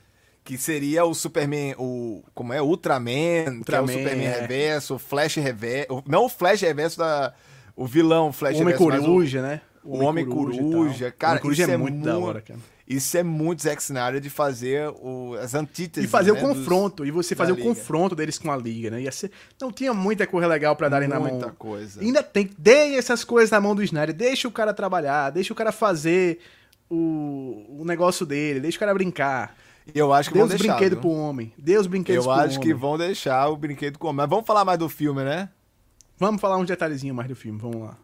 Que 0.43 0.57
seria 0.57 1.05
o 1.05 1.13
Superman, 1.13 1.73
o. 1.77 2.21
Como 2.33 2.51
é? 2.51 2.61
Ultraman, 2.61 3.11
que 3.13 3.47
é 3.47 3.51
o 3.51 3.57
Ultraman, 3.59 3.93
Superman 3.93 4.25
é. 4.25 4.39
reverso, 4.41 4.95
o 4.95 4.99
Flash 4.99 5.35
reverso. 5.37 6.03
Não 6.05 6.25
o 6.25 6.29
Flash 6.29 6.61
reverso 6.61 6.97
da. 6.97 7.33
O 7.75 7.85
vilão 7.87 8.33
Flash 8.33 8.55
O 8.57 8.61
Homem 8.61 8.73
reverso, 8.73 8.89
mas 8.91 9.01
o- 9.01 9.05
Coruja, 9.05 9.41
né? 9.41 9.61
o 9.83 9.99
Homem 10.03 10.25
Coruja, 10.25 11.11
cara, 11.11 11.31
o 11.33 11.35
Homem 11.35 11.41
Coruja 11.41 11.61
isso 11.63 11.71
é 11.71 11.73
é 11.73 11.77
muito 11.77 11.99
da 12.03 12.17
hora, 12.17 12.41
cara. 12.41 12.59
Isso 12.87 13.17
é 13.17 13.23
muito 13.23 13.63
Zack 13.63 13.81
Snyder 13.81 14.19
de 14.19 14.29
fazer 14.29 14.89
o, 15.01 15.35
as 15.41 15.53
antíteses. 15.55 16.07
E 16.07 16.11
fazer 16.11 16.33
né, 16.33 16.43
o 16.43 16.47
dos- 16.47 16.57
confronto, 16.57 17.05
e 17.05 17.11
você 17.11 17.33
fazer 17.33 17.53
o 17.53 17.55
Liga. 17.55 17.67
confronto 17.69 18.13
deles 18.15 18.37
com 18.37 18.51
a 18.51 18.57
Liga, 18.57 18.89
né? 18.91 19.01
Ia 19.03 19.11
ser... 19.11 19.31
Não 19.61 19.71
tinha 19.71 19.93
muita 19.93 20.27
coisa 20.27 20.47
legal 20.47 20.75
pra 20.75 20.89
darem 20.89 21.07
na 21.07 21.17
mão. 21.19 21.29
Muita 21.29 21.49
coisa. 21.51 22.01
Ainda 22.01 22.21
tem. 22.21 22.49
Dê 22.57 22.95
essas 22.95 23.23
coisas 23.23 23.49
na 23.51 23.61
mão 23.61 23.73
do 23.73 23.81
Snyder. 23.83 24.13
Deixa 24.13 24.47
o 24.47 24.51
cara 24.51 24.73
trabalhar, 24.73 25.29
deixa 25.29 25.53
o 25.53 25.55
cara 25.55 25.71
fazer 25.71 26.39
o, 26.89 27.65
o 27.79 27.83
negócio 27.85 28.25
dele, 28.25 28.59
deixa 28.59 28.75
o 28.77 28.79
cara 28.79 28.93
brincar. 28.93 29.55
Eu 29.95 30.13
acho 30.13 30.29
que 30.29 30.33
Dê 30.33 30.39
vão 30.39 30.47
os 30.47 30.53
deixar. 30.53 30.73
brinquedos 30.73 30.99
viu? 31.01 31.01
pro 31.01 31.19
homem. 31.19 31.53
Dê 31.57 31.77
os 31.77 31.87
brinquedos 31.87 32.25
Eu 32.25 32.31
pro 32.31 32.41
acho 32.41 32.59
que 32.59 32.67
homem. 32.69 32.79
vão 32.79 32.97
deixar 32.97 33.47
o 33.49 33.57
brinquedo 33.57 33.97
com. 33.97 34.11
Mas 34.13 34.29
vamos 34.29 34.45
falar 34.45 34.63
mais 34.65 34.77
do 34.79 34.87
filme, 34.89 35.23
né? 35.23 35.49
Vamos 36.17 36.39
falar 36.39 36.57
uns 36.57 36.67
detalhezinhos 36.67 37.15
mais 37.15 37.27
do 37.27 37.35
filme, 37.35 37.59
vamos 37.59 37.81
lá. 37.81 37.97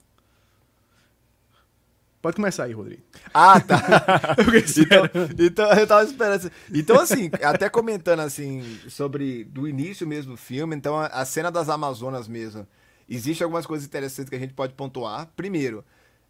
Pode 2.21 2.35
começar 2.35 2.65
aí, 2.65 2.73
Rodrigo. 2.73 3.01
Ah, 3.33 3.59
tá. 3.61 3.79
Então, 4.77 5.09
então, 5.39 5.71
eu 5.73 5.87
tava 5.87 6.03
esperando. 6.03 6.51
Então, 6.73 6.99
assim, 6.99 7.29
até 7.41 7.69
comentando 7.69 8.19
assim, 8.19 8.79
sobre 8.89 9.45
do 9.45 9.67
início 9.67 10.05
mesmo 10.05 10.31
do 10.33 10.37
filme, 10.37 10.75
então 10.75 10.97
a, 10.97 11.23
cena 11.23 11.49
das 11.49 11.69
Amazonas 11.69 12.27
mesmo. 12.27 12.67
Existem 13.07 13.43
algumas 13.43 13.65
coisas 13.65 13.87
interessantes 13.87 14.29
que 14.29 14.35
a 14.35 14.39
gente 14.39 14.53
pode 14.53 14.73
pontuar. 14.73 15.29
Primeiro, 15.35 15.83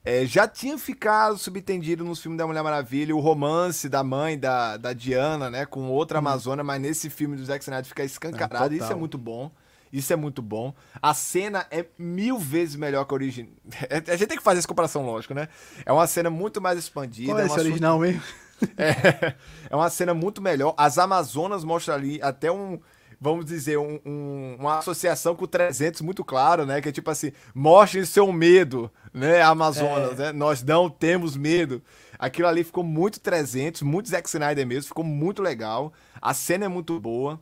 é, 0.05 0.25
já 0.25 0.47
tinha 0.47 0.77
ficado 0.77 1.37
subentendido 1.37 2.05
nos 2.05 2.21
filmes 2.21 2.37
da 2.37 2.47
Mulher 2.47 2.63
Maravilha 2.63 3.15
o 3.15 3.19
romance 3.19 3.89
da 3.89 4.03
mãe 4.03 4.39
da, 4.39 4.77
da 4.77 4.93
Diana, 4.93 5.49
né, 5.49 5.65
com 5.65 5.89
outra 5.89 6.19
Amazona, 6.19 6.63
mas 6.63 6.81
nesse 6.81 7.09
filme 7.09 7.35
do 7.35 7.43
Zack 7.43 7.63
Snyder 7.63 7.85
fica 7.85 8.03
escancarado. 8.03 8.73
É, 8.73 8.77
Isso 8.77 8.91
é 8.91 8.95
muito 8.95 9.17
bom. 9.17 9.51
Isso 9.91 10.13
é 10.13 10.15
muito 10.15 10.41
bom. 10.41 10.73
A 11.01 11.13
cena 11.13 11.65
é 11.71 11.85
mil 11.97 12.37
vezes 12.37 12.75
melhor 12.75 13.05
que 13.05 13.13
a 13.13 13.15
original. 13.15 13.51
A 14.07 14.15
gente 14.15 14.27
tem 14.27 14.37
que 14.37 14.43
fazer 14.43 14.59
essa 14.59 14.67
comparação, 14.67 15.05
lógico, 15.05 15.33
né? 15.33 15.47
É 15.85 15.91
uma 15.91 16.05
cena 16.07 16.29
muito 16.29 16.61
mais 16.61 16.77
expandida. 16.77 17.31
Qual 17.33 17.39
é 17.39 17.47
é 17.47 17.51
original 17.51 17.99
mesmo? 17.99 18.21
é, 18.77 19.33
é 19.69 19.75
uma 19.75 19.89
cena 19.89 20.13
muito 20.13 20.41
melhor. 20.41 20.73
As 20.77 20.97
Amazonas 20.97 21.63
mostram 21.63 21.95
ali 21.95 22.19
até 22.21 22.51
um, 22.51 22.79
vamos 23.19 23.45
dizer, 23.45 23.77
um- 23.79 23.99
um- 24.05 24.57
uma 24.59 24.77
associação 24.79 25.35
com 25.35 25.45
o 25.45 25.47
300 25.47 26.01
muito 26.01 26.23
claro, 26.23 26.65
né? 26.65 26.81
Que 26.81 26.89
é 26.89 26.91
tipo 26.91 27.09
assim, 27.09 27.31
mostre 27.55 28.05
seu 28.05 28.31
medo, 28.31 28.91
né, 29.13 29.41
Amazonas, 29.41 30.19
É. 30.19 30.25
né? 30.25 30.31
Nós 30.33 30.61
não 30.63 30.89
temos 30.89 31.35
medo. 31.35 31.81
Aquilo 32.17 32.47
ali 32.49 32.63
ficou 32.65 32.83
muito 32.83 33.19
300, 33.19 33.81
muito 33.81 34.09
Zack 34.09 34.27
Snyder 34.27 34.67
mesmo, 34.67 34.89
ficou 34.89 35.05
muito 35.05 35.41
legal. 35.41 35.93
A 36.21 36.33
cena 36.33 36.65
é 36.65 36.67
muito 36.67 36.99
boa. 36.99 37.39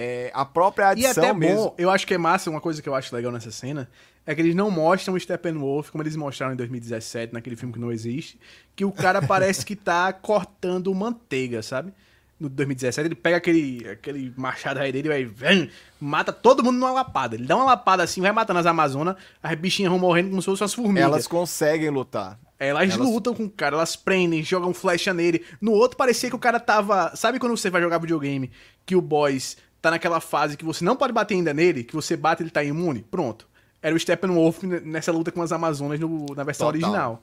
É, 0.00 0.30
a 0.32 0.44
própria 0.44 0.86
E 0.96 1.04
adição 1.06 1.24
até 1.24 1.32
mesmo. 1.32 1.56
bom, 1.56 1.74
eu 1.76 1.90
acho 1.90 2.06
que 2.06 2.14
é 2.14 2.18
massa, 2.18 2.48
uma 2.48 2.60
coisa 2.60 2.80
que 2.80 2.88
eu 2.88 2.94
acho 2.94 3.12
legal 3.14 3.32
nessa 3.32 3.50
cena, 3.50 3.88
é 4.24 4.32
que 4.34 4.40
eles 4.40 4.54
não 4.54 4.70
mostram 4.70 5.14
o 5.14 5.18
Steppenwolf 5.20 5.90
como 5.90 6.02
eles 6.04 6.14
mostraram 6.14 6.52
em 6.52 6.56
2017, 6.56 7.32
naquele 7.34 7.56
filme 7.56 7.72
que 7.74 7.80
não 7.80 7.90
existe, 7.90 8.38
que 8.76 8.84
o 8.84 8.92
cara 8.92 9.20
parece 9.26 9.66
que 9.66 9.74
tá 9.74 10.12
cortando 10.12 10.94
manteiga, 10.94 11.62
sabe? 11.62 11.92
No 12.38 12.48
2017, 12.48 13.08
ele 13.08 13.14
pega 13.16 13.36
aquele, 13.38 13.88
aquele 13.88 14.32
machado 14.36 14.78
aí 14.78 14.92
dele 14.92 15.08
e 15.08 15.10
vai, 15.10 15.24
vem, 15.24 15.70
mata 16.00 16.32
todo 16.32 16.62
mundo 16.62 16.76
numa 16.78 16.92
lapada. 16.92 17.34
Ele 17.34 17.44
dá 17.44 17.56
uma 17.56 17.64
lapada 17.64 18.04
assim, 18.04 18.20
vai 18.20 18.30
matando 18.30 18.60
as 18.60 18.66
Amazonas, 18.66 19.16
as 19.42 19.58
bichinhas 19.58 19.90
vão 19.90 19.98
morrendo 19.98 20.28
como 20.30 20.40
se 20.40 20.46
fossem 20.46 20.62
umas 20.64 20.72
formigas. 20.74 21.02
Elas 21.02 21.26
conseguem 21.26 21.90
lutar. 21.90 22.38
Elas, 22.56 22.92
Elas- 22.94 22.96
lutam 23.08 23.34
com 23.34 23.44
o 23.44 23.50
cara, 23.50 23.74
elas 23.74 23.96
prendem, 23.96 24.44
jogam 24.44 24.72
flecha 24.72 25.12
nele. 25.12 25.44
No 25.60 25.72
outro 25.72 25.96
parecia 25.96 26.30
que 26.30 26.36
o 26.36 26.38
cara 26.38 26.60
tava. 26.60 27.10
Sabe 27.16 27.40
quando 27.40 27.56
você 27.56 27.70
vai 27.70 27.82
jogar 27.82 27.98
videogame 27.98 28.52
que 28.86 28.94
o 28.94 29.00
boss 29.02 29.56
tá 29.80 29.90
naquela 29.90 30.20
fase 30.20 30.56
que 30.56 30.64
você 30.64 30.84
não 30.84 30.96
pode 30.96 31.12
bater 31.12 31.34
ainda 31.34 31.54
nele, 31.54 31.84
que 31.84 31.94
você 31.94 32.16
bate 32.16 32.42
ele 32.42 32.50
tá 32.50 32.62
imune? 32.64 33.02
Pronto. 33.02 33.48
Era 33.80 33.94
o 33.94 33.98
Steppenwolf 33.98 34.62
nessa 34.64 35.12
luta 35.12 35.30
com 35.30 35.40
as 35.42 35.52
Amazonas 35.52 36.00
no- 36.00 36.26
na 36.34 36.42
versão 36.44 36.66
Total. 36.66 36.80
original. 36.90 37.22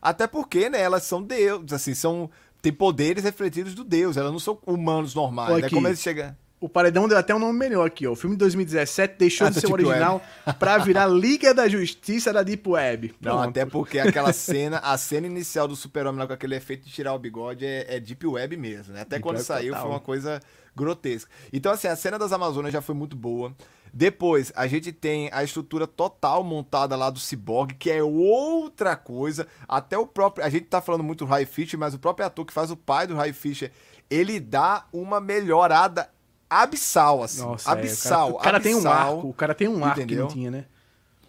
Até 0.00 0.26
porque, 0.26 0.70
né, 0.70 0.80
elas 0.80 1.02
são 1.02 1.20
deuses, 1.22 1.72
assim, 1.72 1.94
são 1.94 2.30
tem 2.62 2.72
poderes 2.72 3.22
refletidos 3.24 3.74
do 3.74 3.84
deus, 3.84 4.16
elas 4.16 4.32
não 4.32 4.38
são 4.38 4.58
humanos 4.66 5.14
normais, 5.14 5.50
Olha 5.50 5.62
né? 5.62 5.70
Como 5.70 5.86
eles 5.86 6.00
chegam 6.00 6.36
O 6.60 6.68
Paredão 6.68 7.06
deu 7.06 7.16
até 7.16 7.32
um 7.34 7.38
nome 7.38 7.56
melhor 7.58 7.86
aqui, 7.86 8.06
ó. 8.06 8.12
O 8.12 8.16
filme 8.16 8.34
de 8.34 8.40
2017 8.40 9.14
deixou 9.16 9.46
Ah, 9.46 9.50
de 9.50 9.60
ser 9.60 9.68
o 9.68 9.72
original 9.72 10.20
pra 10.58 10.78
virar 10.78 11.06
Liga 11.12 11.54
da 11.54 11.68
Justiça 11.68 12.32
da 12.32 12.42
Deep 12.42 12.68
Web. 12.68 13.14
Não, 13.20 13.36
Pronto. 13.36 13.48
até 13.50 13.64
porque 13.64 13.98
aquela 14.00 14.32
cena, 14.34 14.78
a 14.78 14.98
cena 14.98 15.26
inicial 15.28 15.68
do 15.68 15.76
Super-Homem 15.76 16.18
lá 16.18 16.26
com 16.26 16.32
aquele 16.32 16.56
efeito 16.56 16.84
de 16.86 16.92
tirar 16.92 17.14
o 17.14 17.18
bigode 17.18 17.64
é, 17.64 17.96
é 17.96 18.00
Deep 18.00 18.26
Web 18.26 18.56
mesmo, 18.56 18.92
né? 18.92 19.02
Até 19.02 19.10
Deep 19.16 19.22
quando 19.22 19.36
Web 19.36 19.46
saiu 19.46 19.68
total. 19.68 19.82
foi 19.82 19.90
uma 19.92 20.00
coisa 20.00 20.40
grotesca. 20.74 21.30
Então, 21.52 21.70
assim, 21.70 21.86
a 21.86 21.94
cena 21.94 22.18
das 22.18 22.32
Amazonas 22.32 22.72
já 22.72 22.80
foi 22.82 22.94
muito 22.94 23.14
boa. 23.16 23.54
Depois, 23.92 24.52
a 24.54 24.66
gente 24.66 24.92
tem 24.92 25.30
a 25.32 25.42
estrutura 25.42 25.86
total 25.86 26.44
montada 26.44 26.94
lá 26.94 27.08
do 27.08 27.18
Cyborg, 27.18 27.74
que 27.74 27.90
é 27.90 28.02
outra 28.02 28.96
coisa. 28.96 29.46
Até 29.66 29.96
o 29.96 30.06
próprio. 30.06 30.44
A 30.44 30.48
gente 30.50 30.66
tá 30.66 30.80
falando 30.80 31.02
muito 31.04 31.24
do 31.24 31.30
Ray 31.30 31.46
Fisher, 31.46 31.78
mas 31.78 31.94
o 31.94 31.98
próprio 31.98 32.26
ator 32.26 32.44
que 32.44 32.52
faz 32.52 32.70
o 32.70 32.76
pai 32.76 33.06
do 33.06 33.14
Ray 33.16 33.32
Fisher, 33.32 33.72
ele 34.10 34.38
dá 34.38 34.84
uma 34.92 35.20
melhorada 35.20 36.08
abissal, 36.48 37.22
assim. 37.22 37.42
Nossa, 37.42 37.70
é, 37.70 37.72
abissal. 37.72 38.30
o 38.30 38.34
cara, 38.34 38.40
o 38.40 38.42
cara 38.44 38.60
tem 38.60 38.74
um 38.74 38.78
abissal. 38.78 39.16
arco, 39.16 39.28
o 39.28 39.34
cara 39.34 39.54
tem 39.54 39.68
um 39.68 39.84
arco 39.84 39.94
que 39.96 40.02
entendeu? 40.02 40.24
não 40.24 40.28
tinha, 40.32 40.50
né? 40.50 40.64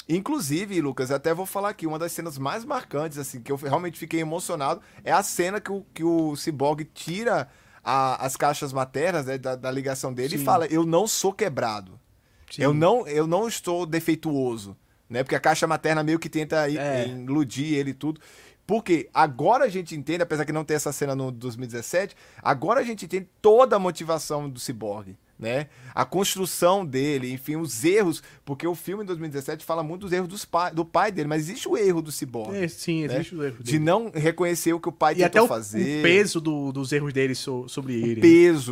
Inclusive, 0.08 0.82
Lucas, 0.82 1.12
até 1.12 1.34
vou 1.34 1.46
falar 1.46 1.70
aqui, 1.70 1.86
uma 1.86 2.00
das 2.00 2.12
cenas 2.12 2.38
mais 2.38 2.66
marcantes, 2.66 3.18
assim, 3.20 3.40
que 3.42 3.52
eu 3.52 3.56
realmente 3.56 4.00
fiquei 4.00 4.20
emocionado, 4.20 4.82
é 5.04 5.12
a 5.12 5.22
cena 5.22 5.62
que 5.62 5.72
o, 5.72 5.86
que 5.94 6.04
o 6.04 6.36
Cyborg 6.36 6.84
tira 6.94 7.48
a- 7.84 8.26
as 8.26 8.36
caixas 8.36 8.74
maternas 8.74 9.28
né, 9.28 9.38
da, 9.38 9.56
da 9.56 9.70
ligação 9.70 10.12
dele 10.12 10.36
Sim. 10.36 10.42
e 10.42 10.46
fala, 10.46 10.66
eu 10.66 10.84
não 10.84 11.06
sou 11.08 11.32
quebrado. 11.32 12.00
Sim. 12.50 12.64
Eu 12.64 12.74
não, 12.74 13.08
eu 13.08 13.28
não 13.28 13.48
estou 13.48 13.86
defeituoso, 13.86 14.76
né? 15.08 15.22
Porque 15.24 15.36
a 15.36 15.40
caixa 15.40 15.68
materna 15.68 16.02
meio 16.04 16.18
que 16.18 16.28
tenta 16.30 16.68
É. 16.68 17.08
iludir 17.08 17.76
ele 17.76 17.92
e 17.92 17.94
tudo. 17.94 18.20
Porque 18.70 19.10
agora 19.12 19.66
a 19.66 19.68
gente 19.68 19.96
entende, 19.96 20.22
apesar 20.22 20.46
que 20.46 20.52
não 20.52 20.64
ter 20.64 20.76
essa 20.76 20.92
cena 20.92 21.16
no 21.16 21.32
2017, 21.32 22.16
agora 22.40 22.82
a 22.82 22.84
gente 22.84 23.04
entende 23.04 23.28
toda 23.42 23.78
a 23.78 23.80
motivação 23.80 24.48
do 24.48 24.60
Cyborg. 24.60 25.18
né? 25.40 25.70
A 25.96 26.06
construção 26.06 26.86
dele, 26.86 27.32
enfim, 27.32 27.56
os 27.56 27.84
erros, 27.84 28.22
porque 28.46 28.68
o 28.68 28.76
filme 28.76 29.02
em 29.02 29.08
2017 29.08 29.66
fala 29.66 29.82
muito 29.82 30.02
dos 30.02 30.12
erros 30.12 30.28
dos 30.28 30.46
pai, 30.46 30.72
do 30.72 30.86
pai 30.86 31.12
dele, 31.12 31.28
mas 31.28 31.50
existe 31.50 31.68
o 31.68 31.76
erro 31.76 32.00
do 32.00 32.12
Cyborg. 32.12 32.56
É, 32.56 32.68
sim, 32.68 33.06
existe 33.06 33.34
né? 33.34 33.42
o 33.42 33.44
erro 33.44 33.58
dele. 33.58 33.72
De 33.72 33.80
não 33.80 34.12
reconhecer 34.14 34.72
o 34.72 34.80
que 34.80 34.90
o 34.90 34.92
pai 34.92 35.14
e 35.14 35.16
tentou 35.16 35.28
até 35.28 35.42
o, 35.42 35.48
fazer. 35.48 36.02
o 36.02 36.04
peso 36.04 36.40
do, 36.40 36.72
dos 36.72 36.92
erros 36.92 37.12
dele 37.12 37.34
so, 37.34 37.68
sobre 37.68 37.94
o 37.94 38.06
ele. 38.06 38.22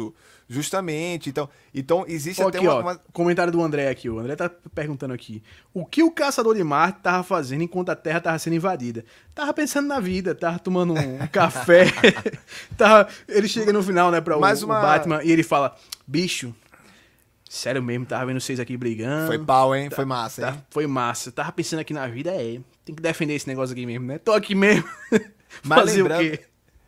né? 0.09 0.13
Justamente. 0.49 1.29
Então, 1.29 1.49
então 1.75 2.05
existe 2.07 2.41
Ó, 2.41 2.47
até 2.47 2.57
aqui, 2.57 2.67
uma, 2.67 2.75
ó, 2.75 2.81
uma- 2.81 3.01
comentário 3.11 3.51
do 3.51 3.61
André 3.61 3.89
aqui. 3.89 4.09
O 4.09 4.17
André 4.17 4.35
tá 4.35 4.49
perguntando 4.73 5.13
aqui. 5.13 5.43
O 5.73 5.85
que 5.85 6.01
o 6.01 6.09
caçador 6.11 6.55
de 6.55 6.63
Marte 6.63 6.99
tava 7.01 7.21
fazendo 7.23 7.63
enquanto 7.63 7.89
a 7.89 7.95
Terra 7.95 8.21
tava 8.21 8.39
sendo 8.39 8.55
invadida? 8.55 9.03
Tava 9.35 9.53
pensando 9.53 9.87
na 9.87 9.99
vida, 9.99 10.33
tava 10.33 10.57
tomando 10.59 10.93
um 10.93 11.27
café. 11.31 11.85
tava... 12.77 13.09
Ele 13.27 13.47
chega 13.47 13.73
no 13.73 13.83
final, 13.83 14.09
né, 14.09 14.21
pra 14.21 14.37
o, 14.37 14.39
Mais 14.39 14.63
o 14.63 14.65
uma- 14.67 14.79
Batman 14.79 15.21
e 15.23 15.31
ele 15.31 15.43
fala: 15.43 15.75
Bicho, 16.07 16.55
sério 17.49 17.81
mesmo, 17.83 18.05
tava 18.05 18.25
vendo 18.25 18.39
vocês 18.39 18.59
aqui 18.59 18.77
brigando. 18.77 19.27
Foi 19.27 19.39
pau, 19.39 19.75
hein? 19.75 19.89
Foi 19.89 20.05
massa, 20.05 20.41
Tá- 20.41 20.49
hein? 20.51 20.63
foi 20.69 20.87
massa. 20.87 21.31
Tava 21.31 21.51
pensando 21.51 21.79
aqui 21.79 21.93
na 21.93 22.07
vida, 22.07 22.31
é. 22.31 22.59
Tem 22.85 22.95
que 22.95 23.01
defender 23.01 23.33
esse 23.35 23.47
negócio 23.47 23.73
aqui 23.73 23.85
mesmo, 23.85 24.05
né? 24.05 24.17
Tô 24.17 24.31
aqui 24.31 24.55
mesmo. 24.55 24.87
Mas 25.63 25.79
Fazer 25.79 25.97
lembrando, 26.03 26.25
o 26.27 26.31
quê? 26.31 26.39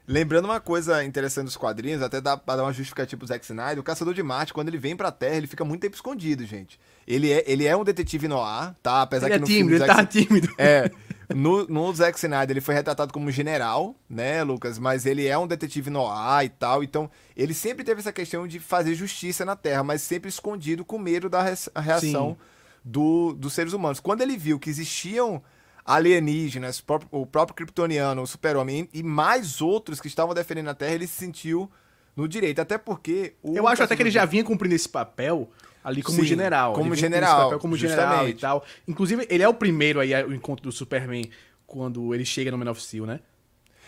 Lembrando 0.10 0.46
uma 0.46 0.60
coisa 0.60 1.04
interessante 1.04 1.46
dos 1.46 1.56
quadrinhos, 1.56 2.02
até 2.02 2.20
dá 2.20 2.36
pra 2.36 2.56
dar 2.56 2.64
uma 2.64 2.74
justificativa 2.74 3.18
pro 3.20 3.28
Zack 3.28 3.46
Snyder, 3.46 3.80
o 3.80 3.84
Caçador 3.84 4.14
de 4.14 4.24
Marte, 4.24 4.52
quando 4.54 4.68
ele 4.68 4.78
vem 4.80 4.96
pra 4.96 5.12
Terra, 5.12 5.36
ele 5.36 5.46
fica 5.48 5.64
muito 5.64 5.82
tempo 5.82 5.96
escondido, 5.96 6.44
gente. 6.46 6.80
Ele 7.08 7.32
é, 7.32 7.44
ele 7.46 7.66
é 7.68 7.78
um 7.78 7.84
detetive 7.84 8.28
no 8.28 8.42
ar, 8.42 8.76
tá? 8.82 9.04
Apesar 9.04 9.28
Ele 9.28 9.34
que 9.34 9.38
é 9.38 9.40
no 9.42 9.46
tímido, 9.46 9.70
filme 9.70 9.76
ele 9.76 9.86
tava 9.86 10.02
Zack- 10.02 10.12
tímido. 10.28 10.50
É. 10.58 10.92
No, 11.32 11.68
no 11.68 11.94
Zack 11.94 12.18
Snyder 12.18 12.50
ele 12.50 12.60
foi 12.60 12.74
retratado 12.74 13.14
como 13.14 13.30
general, 13.30 13.94
né, 14.10 14.42
Lucas? 14.44 14.80
Mas 14.80 15.06
ele 15.06 15.28
é 15.28 15.38
um 15.38 15.46
detetive 15.46 15.92
no 15.92 16.08
ar 16.08 16.44
e 16.44 16.50
tal. 16.50 16.84
Então, 16.84 17.08
ele 17.38 17.54
sempre 17.54 17.84
teve 17.84 18.00
essa 18.00 18.12
questão 18.12 18.48
de 18.48 18.60
fazer 18.60 18.96
justiça 18.96 19.46
na 19.46 19.56
Terra, 19.56 19.84
mas 19.84 20.02
sempre 20.02 20.28
escondido 20.28 20.84
com 20.84 20.98
medo 20.98 21.30
da 21.30 21.44
reação 21.80 22.36
do, 22.84 23.34
dos 23.34 23.54
seres 23.54 23.74
humanos. 23.74 24.00
Quando 24.00 24.22
ele 24.22 24.36
viu 24.36 24.58
que 24.58 24.72
existiam 24.72 25.40
alienígenas, 25.86 26.84
o 27.12 27.26
próprio 27.26 27.56
Kryptoniano, 27.56 28.22
o 28.22 28.28
Super-Homem 28.28 28.90
e 28.94 29.04
mais 29.04 29.62
outros 29.62 30.00
que 30.00 30.08
estavam 30.08 30.34
defendendo 30.34 30.70
a 30.70 30.74
Terra, 30.74 30.94
ele 30.94 31.08
se 31.08 31.14
sentiu 31.14 31.70
no 32.16 32.28
direito. 32.28 32.60
Até 32.60 32.78
porque. 32.78 33.34
Eu 33.44 33.68
acho 33.68 33.84
até 33.84 33.96
que 33.96 34.02
ele 34.02 34.12
já 34.12 34.26
vinha 34.26 34.44
cumprindo 34.44 34.76
esse 34.76 34.90
papel 34.90 35.50
ali 35.84 36.04
como 36.04 36.20
Sim, 36.20 36.26
general. 36.26 36.74
como 36.74 36.94
general, 36.94 37.44
papel 37.46 37.60
como 37.60 37.78
general 37.78 38.28
e 38.28 38.32
justamente. 38.32 38.42
tal. 38.42 38.66
Inclusive, 38.88 39.26
ele 39.30 39.44
é 39.44 39.48
o 39.48 39.54
primeiro 39.54 40.00
aí, 40.00 40.14
o 40.24 40.34
encontro 40.34 40.64
do 40.64 40.72
Superman, 40.72 41.30
quando 41.66 42.14
ele 42.14 42.26
chega 42.26 42.52
no 42.52 42.58
Man 42.58 42.70
of 42.70 42.82
Steel, 42.82 43.06
né? 43.06 43.20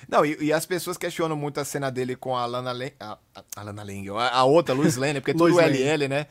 Não, 0.10 0.26
e, 0.26 0.38
e 0.46 0.54
as 0.54 0.66
pessoas 0.66 0.98
questionam 0.98 1.36
muito 1.36 1.60
a 1.60 1.66
cena 1.66 1.92
dele 1.92 2.16
com 2.16 2.36
a 2.36 2.46
Lana 2.46 2.72
Lang, 2.72 2.94
a, 3.00 3.18
a, 3.36 3.44
a 3.56 3.64
Lana 3.64 3.84
Lang, 3.84 4.10
a, 4.10 4.30
a 4.30 4.44
outra, 4.46 4.74
Lois 4.74 4.96
Lane, 4.96 5.20
porque 5.20 5.32
é 5.32 5.34
tudo. 5.36 5.60
LL, 5.60 6.08
né? 6.08 6.26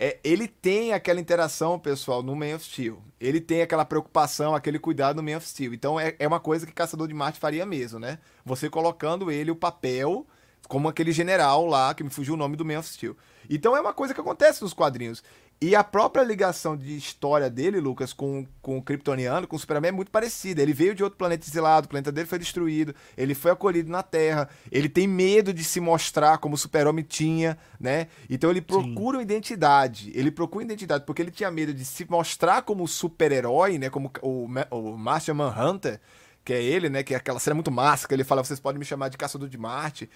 É, 0.00 0.16
ele 0.22 0.46
tem 0.46 0.92
aquela 0.92 1.18
interação, 1.18 1.76
pessoal, 1.76 2.22
no 2.22 2.36
Man 2.36 2.54
of 2.54 2.64
Steel. 2.64 3.02
Ele 3.20 3.40
tem 3.40 3.62
aquela 3.62 3.84
preocupação, 3.84 4.54
aquele 4.54 4.78
cuidado 4.78 5.16
no 5.16 5.22
Man 5.24 5.38
of 5.38 5.48
Steel. 5.48 5.74
Então 5.74 5.98
é, 5.98 6.14
é 6.20 6.28
uma 6.28 6.38
coisa 6.38 6.64
que 6.64 6.72
Caçador 6.72 7.08
de 7.08 7.14
Marte 7.14 7.40
faria 7.40 7.66
mesmo, 7.66 7.98
né? 7.98 8.20
Você 8.44 8.70
colocando 8.70 9.28
ele, 9.28 9.50
o 9.50 9.56
papel, 9.56 10.24
como 10.68 10.86
aquele 10.86 11.10
general 11.10 11.66
lá, 11.66 11.92
que 11.94 12.04
me 12.04 12.10
fugiu 12.10 12.34
o 12.34 12.36
nome 12.36 12.54
do 12.54 12.64
Man 12.64 12.78
of 12.78 12.88
Steel. 12.88 13.16
Então 13.50 13.76
é 13.76 13.80
uma 13.80 13.92
coisa 13.92 14.14
que 14.14 14.20
acontece 14.20 14.62
nos 14.62 14.72
quadrinhos. 14.72 15.20
E 15.60 15.74
a 15.74 15.82
própria 15.82 16.22
ligação 16.22 16.76
de 16.76 16.96
história 16.96 17.50
dele, 17.50 17.80
Lucas, 17.80 18.12
com, 18.12 18.46
com 18.62 18.78
o 18.78 18.82
Kryptoniano, 18.82 19.44
com 19.44 19.56
o 19.56 19.58
Superman, 19.58 19.88
é 19.88 19.92
muito 19.92 20.08
parecida. 20.08 20.62
Ele 20.62 20.72
veio 20.72 20.94
de 20.94 21.02
outro 21.02 21.18
planeta 21.18 21.44
exilado, 21.44 21.86
o 21.86 21.88
planeta 21.88 22.12
dele 22.12 22.28
foi 22.28 22.38
destruído, 22.38 22.94
ele 23.16 23.34
foi 23.34 23.50
acolhido 23.50 23.90
na 23.90 24.00
Terra, 24.00 24.48
ele 24.70 24.88
tem 24.88 25.08
medo 25.08 25.52
de 25.52 25.64
se 25.64 25.80
mostrar 25.80 26.38
como 26.38 26.54
o 26.54 26.58
Super-Homem 26.58 27.04
tinha, 27.04 27.58
né? 27.80 28.06
Então 28.30 28.50
ele 28.50 28.60
procura 28.60 29.16
uma 29.16 29.22
identidade. 29.22 30.12
Ele 30.14 30.30
procura 30.30 30.62
uma 30.62 30.70
identidade 30.70 31.04
porque 31.04 31.20
ele 31.20 31.32
tinha 31.32 31.50
medo 31.50 31.74
de 31.74 31.84
se 31.84 32.08
mostrar 32.08 32.62
como 32.62 32.86
super-herói, 32.86 33.78
né? 33.78 33.90
Como 33.90 34.12
o, 34.22 34.46
o 34.70 34.96
Martian 34.96 35.34
Manhunter, 35.34 36.00
que 36.44 36.52
é 36.52 36.62
ele, 36.62 36.88
né? 36.88 37.02
Que 37.02 37.14
é 37.14 37.16
aquela 37.16 37.40
cena 37.40 37.54
muito 37.54 37.72
massa, 37.72 38.06
que 38.06 38.14
ele 38.14 38.22
fala, 38.22 38.44
vocês 38.44 38.60
podem 38.60 38.78
me 38.78 38.84
chamar 38.84 39.08
de 39.08 39.16
Caçador 39.16 39.48
de 39.48 39.58
Marte. 39.58 40.08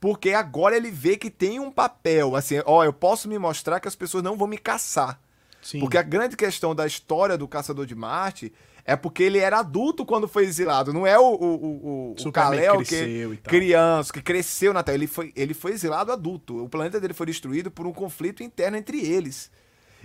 Porque 0.00 0.30
agora 0.30 0.76
ele 0.76 0.90
vê 0.90 1.16
que 1.16 1.30
tem 1.30 1.58
um 1.58 1.70
papel, 1.70 2.36
assim, 2.36 2.60
ó, 2.64 2.84
eu 2.84 2.92
posso 2.92 3.28
me 3.28 3.38
mostrar 3.38 3.80
que 3.80 3.88
as 3.88 3.96
pessoas 3.96 4.22
não 4.22 4.36
vão 4.36 4.46
me 4.46 4.58
caçar. 4.58 5.20
Sim. 5.60 5.80
Porque 5.80 5.98
a 5.98 6.02
grande 6.02 6.36
questão 6.36 6.74
da 6.74 6.86
história 6.86 7.36
do 7.36 7.48
Caçador 7.48 7.84
de 7.84 7.94
Marte 7.94 8.52
é 8.84 8.94
porque 8.96 9.22
ele 9.24 9.38
era 9.38 9.58
adulto 9.58 10.06
quando 10.06 10.28
foi 10.28 10.44
exilado. 10.44 10.92
Não 10.92 11.06
é 11.06 11.18
o, 11.18 11.22
o, 11.24 12.14
o, 12.14 12.14
o 12.18 12.32
Kal-El 12.32 12.76
cresceu 12.76 13.34
e 13.34 13.36
que 13.36 13.42
criança, 13.42 14.12
que 14.12 14.22
cresceu 14.22 14.72
na 14.72 14.82
Terra. 14.82 14.96
Ele 14.96 15.06
foi, 15.06 15.32
ele 15.36 15.52
foi 15.52 15.72
exilado 15.72 16.12
adulto. 16.12 16.64
O 16.64 16.68
planeta 16.68 17.00
dele 17.00 17.12
foi 17.12 17.26
destruído 17.26 17.70
por 17.70 17.86
um 17.86 17.92
conflito 17.92 18.42
interno 18.42 18.76
entre 18.78 19.04
eles. 19.04 19.50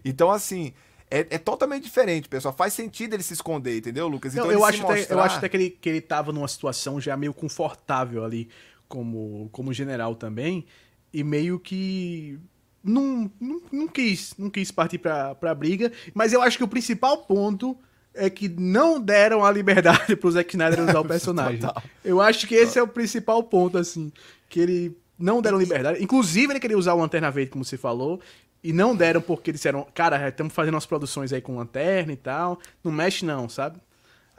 Então, 0.04 0.32
assim, 0.32 0.74
é, 1.10 1.20
é 1.30 1.38
totalmente 1.38 1.84
diferente, 1.84 2.28
pessoal. 2.28 2.54
Faz 2.54 2.74
sentido 2.74 3.14
ele 3.14 3.24
se 3.24 3.34
esconder, 3.34 3.78
entendeu, 3.78 4.08
Lucas? 4.08 4.34
Então, 4.34 4.48
Não, 4.48 4.52
eu, 4.52 4.66
acho 4.66 4.80
se 4.80 4.84
até, 4.84 4.94
eu 4.94 4.98
mostrar- 4.98 5.24
acho 5.24 5.38
até 5.38 5.48
que 5.48 5.56
ele, 5.56 5.70
que 5.70 5.88
ele 5.88 6.02
tava 6.02 6.34
numa 6.34 6.48
situação 6.48 7.00
já 7.00 7.16
meio 7.16 7.34
confortável 7.34 8.26
ali 8.26 8.50
como, 8.88 9.50
como 9.52 9.74
general 9.74 10.16
também. 10.16 10.66
E 11.14 11.24
meio 11.24 11.60
que. 11.60 12.40
Não, 12.84 13.32
não, 13.40 13.62
não 13.72 13.88
quis, 13.88 14.34
não 14.38 14.50
quis 14.50 14.72
partir 14.72 14.98
pra, 14.98 15.36
pra 15.36 15.56
briga. 15.56 15.92
Mas 16.14 16.34
eu 16.34 16.42
acho 16.42 16.58
que 16.58 16.64
o 16.64 16.68
principal 16.68 17.20
ponto 17.20 17.78
é 18.14 18.30
que 18.30 18.48
não 18.50 19.00
deram 19.00 19.44
a 19.44 19.52
liberdade 19.52 20.16
pro 20.18 20.32
Zack 20.32 20.54
Snyder 20.54 20.82
usar 20.82 21.00
o 21.00 21.06
personagem. 21.08 21.62
Eu 22.04 22.22
acho 22.22 22.48
que 22.48 22.56
esse 22.56 22.78
é 22.78 22.84
o 22.84 22.88
principal 22.88 23.44
ponto, 23.44 23.78
assim. 23.78 24.12
Que 24.50 24.60
ele 24.60 24.98
não 25.18 25.42
deram 25.42 25.58
liberdade. 25.58 26.04
Inclusive, 26.04 26.52
ele 26.52 26.60
queria 26.60 26.78
usar 26.78 26.94
o 26.94 27.00
Lanterna 27.00 27.32
Verde, 27.32 27.52
como 27.52 27.64
você 27.64 27.78
falou. 27.78 28.20
E 28.64 28.72
não 28.72 28.96
deram 28.96 29.22
porque 29.22 29.52
disseram, 29.52 29.86
cara, 29.94 30.30
estamos 30.30 30.54
fazendo 30.54 30.76
umas 30.76 30.86
produções 30.86 31.34
aí 31.34 31.42
com 31.42 31.58
lanterna 31.58 32.14
e 32.14 32.16
tal. 32.16 32.60
Não 32.82 32.92
mexe, 32.92 33.26
não, 33.26 33.50
sabe? 33.50 33.78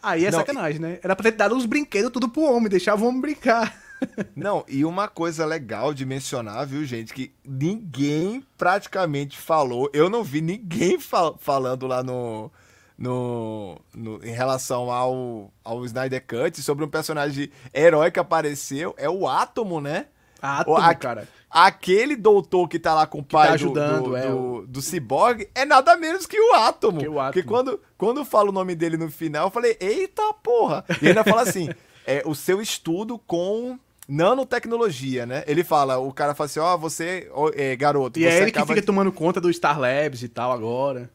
Aí 0.02 0.24
é 0.24 0.30
Não, 0.30 0.38
sacanagem, 0.38 0.80
né? 0.80 0.98
Era 1.02 1.14
pra 1.14 1.30
ter 1.30 1.36
dado 1.36 1.56
os 1.56 1.66
brinquedos 1.66 2.10
tudo 2.10 2.28
pro 2.28 2.42
homem, 2.42 2.68
deixava 2.68 3.04
o 3.04 3.08
homem 3.08 3.20
brincar. 3.20 3.74
Não, 4.36 4.64
e 4.68 4.84
uma 4.84 5.08
coisa 5.08 5.44
legal 5.46 5.94
de 5.94 6.04
mencionar, 6.04 6.66
viu, 6.66 6.84
gente, 6.84 7.12
que 7.14 7.32
ninguém 7.44 8.44
praticamente 8.58 9.38
falou, 9.38 9.88
eu 9.92 10.10
não 10.10 10.22
vi 10.22 10.40
ninguém 10.40 10.98
fal- 11.00 11.36
falando 11.40 11.86
lá 11.86 12.02
no, 12.02 12.50
no, 12.98 13.78
no- 13.94 14.24
em 14.24 14.32
relação 14.32 14.90
ao, 14.90 15.52
ao 15.64 15.84
Snyder 15.84 16.24
Cut 16.26 16.60
sobre 16.62 16.84
um 16.84 16.88
personagem 16.88 17.50
herói 17.72 18.10
que 18.10 18.20
apareceu, 18.20 18.94
é 18.98 19.08
o 19.08 19.26
Átomo, 19.28 19.80
né? 19.80 20.06
Átomo, 20.40 20.76
a- 20.76 20.94
cara. 20.94 21.28
Aquele 21.50 22.16
doutor 22.16 22.68
que 22.68 22.80
tá 22.80 22.92
lá 22.92 23.06
com 23.06 23.20
o 23.20 23.24
pai 23.24 23.48
do- 23.50 23.54
ajudando, 23.54 24.04
do, 24.10 24.16
é, 24.16 24.28
do, 24.28 24.66
do 24.66 24.82
Cyborg 24.82 25.48
é 25.54 25.64
nada 25.64 25.96
menos 25.96 26.26
que 26.26 26.38
o 26.38 26.52
Átomo. 26.54 26.98
Que 26.98 27.08
o 27.08 27.20
Átomo. 27.20 27.32
Porque 27.32 27.42
quando, 27.44 27.80
quando 27.96 28.18
eu 28.18 28.24
falo 28.24 28.48
o 28.48 28.52
nome 28.52 28.74
dele 28.74 28.96
no 28.96 29.08
final, 29.10 29.46
eu 29.46 29.50
falei, 29.50 29.76
eita 29.80 30.34
porra! 30.42 30.84
E 31.00 31.06
ainda 31.08 31.22
fala 31.22 31.42
assim, 31.42 31.68
é, 32.04 32.22
o 32.26 32.34
seu 32.34 32.60
estudo 32.60 33.18
com 33.20 33.78
nanotecnologia, 34.08 35.26
né? 35.26 35.44
Ele 35.46 35.64
fala, 35.64 35.98
o 35.98 36.12
cara 36.12 36.34
fala 36.34 36.46
assim, 36.46 36.60
ó, 36.60 36.76
você, 36.76 37.28
ó, 37.32 37.50
é, 37.54 37.74
garoto, 37.76 38.18
E 38.18 38.22
você 38.22 38.28
é 38.28 38.42
ele 38.42 38.52
que 38.52 38.60
fica 38.60 38.74
de- 38.80 38.82
tomando 38.82 39.12
conta 39.12 39.40
do 39.40 39.52
Star 39.52 39.78
Labs 39.78 40.22
e 40.22 40.28
tal 40.28 40.52
agora. 40.52 41.10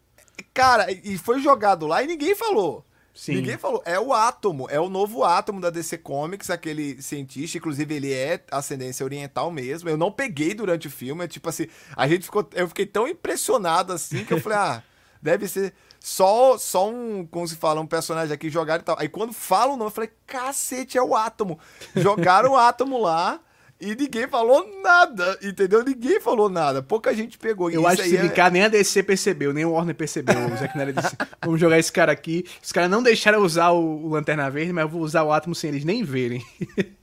Cara, 0.54 0.92
e 0.92 1.18
foi 1.18 1.40
jogado 1.42 1.86
lá 1.86 2.02
e 2.04 2.08
ninguém 2.08 2.36
falou. 2.36 2.86
Sim. 3.14 3.36
Ninguém 3.36 3.58
falou. 3.58 3.82
É 3.86 4.00
o 4.00 4.14
Átomo, 4.14 4.68
é 4.70 4.80
o 4.80 4.90
novo 4.90 5.26
Átomo 5.26 5.60
da 5.60 5.70
DC 5.70 5.98
Comics, 5.98 6.50
aquele 6.50 7.02
cientista, 7.02 7.58
inclusive 7.58 7.94
ele 7.94 8.14
é 8.14 8.42
ascendência 8.50 9.04
oriental 9.04 9.52
mesmo. 9.52 9.90
Eu 9.90 9.98
não 9.98 10.10
peguei 10.12 10.54
durante 10.54 10.88
o 10.88 10.92
filme, 10.92 11.26
é 11.26 11.28
tipo 11.28 11.50
assim, 11.50 11.68
a 11.98 12.08
gente 12.08 12.24
ficou, 12.24 12.48
eu 12.54 12.68
fiquei 12.70 12.86
tão 12.86 13.08
impressionado 13.08 13.92
assim 13.92 14.24
que 14.24 14.34
eu 14.34 14.40
falei, 14.40 14.58
ah, 14.60 14.84
deve 15.22 15.50
ser 15.50 15.74
só 16.00 16.58
só 16.58 16.90
um, 16.90 17.26
como 17.26 17.48
se 17.48 17.56
fala, 17.56 17.82
um 17.82 17.86
personagem 17.88 18.34
aqui 18.34 18.50
jogado 18.50 18.82
e 18.82 18.84
tal. 18.84 18.98
Aí 19.00 19.10
quando 19.10 19.34
falam 19.34 19.74
o 19.76 19.78
nome, 19.78 19.90
eu 19.90 19.94
falei, 19.94 20.10
cacete, 20.26 20.98
é 20.98 21.02
o 21.04 21.16
Átomo. 21.16 21.60
Jogaram 21.96 22.52
o 22.52 22.58
Átomo 22.58 23.00
lá 23.02 23.40
e 23.82 23.96
ninguém 23.96 24.28
falou 24.28 24.82
nada, 24.84 25.38
entendeu? 25.42 25.84
Ninguém 25.84 26.20
falou 26.20 26.50
nada. 26.50 26.82
Pouca 26.82 27.14
gente 27.14 27.38
pegou. 27.38 27.70
Eu 27.72 27.88
acho 27.88 28.02
que 28.04 28.10
se 28.10 28.18
é- 28.18 28.20
brincar, 28.20 28.52
nem 28.52 28.64
a 28.64 28.68
DC 28.68 29.04
percebeu, 29.04 29.54
nem 29.54 29.64
o 29.66 29.72
Warner 29.72 29.96
percebeu. 29.96 30.36
O 30.48 30.58
Zack 30.58 30.78
Snyder 30.78 30.94
disse, 31.02 31.16
vamos 31.44 31.60
jogar 31.60 31.80
esse 31.80 31.92
cara 31.92 32.12
aqui. 32.12 32.46
Os 32.62 32.72
caras 32.72 32.90
não 32.90 33.02
deixaram 33.02 33.40
eu 33.40 33.46
usar 33.46 33.70
o, 33.72 34.06
o 34.06 34.10
Lanterna 34.10 34.50
Verde, 34.50 34.74
mas 34.74 34.82
eu 34.84 34.90
vou 34.90 35.02
usar 35.02 35.24
o 35.24 35.32
Átomo 35.32 35.56
sem 35.56 35.70
eles 35.70 35.86
nem 35.86 36.04
verem. 36.04 36.44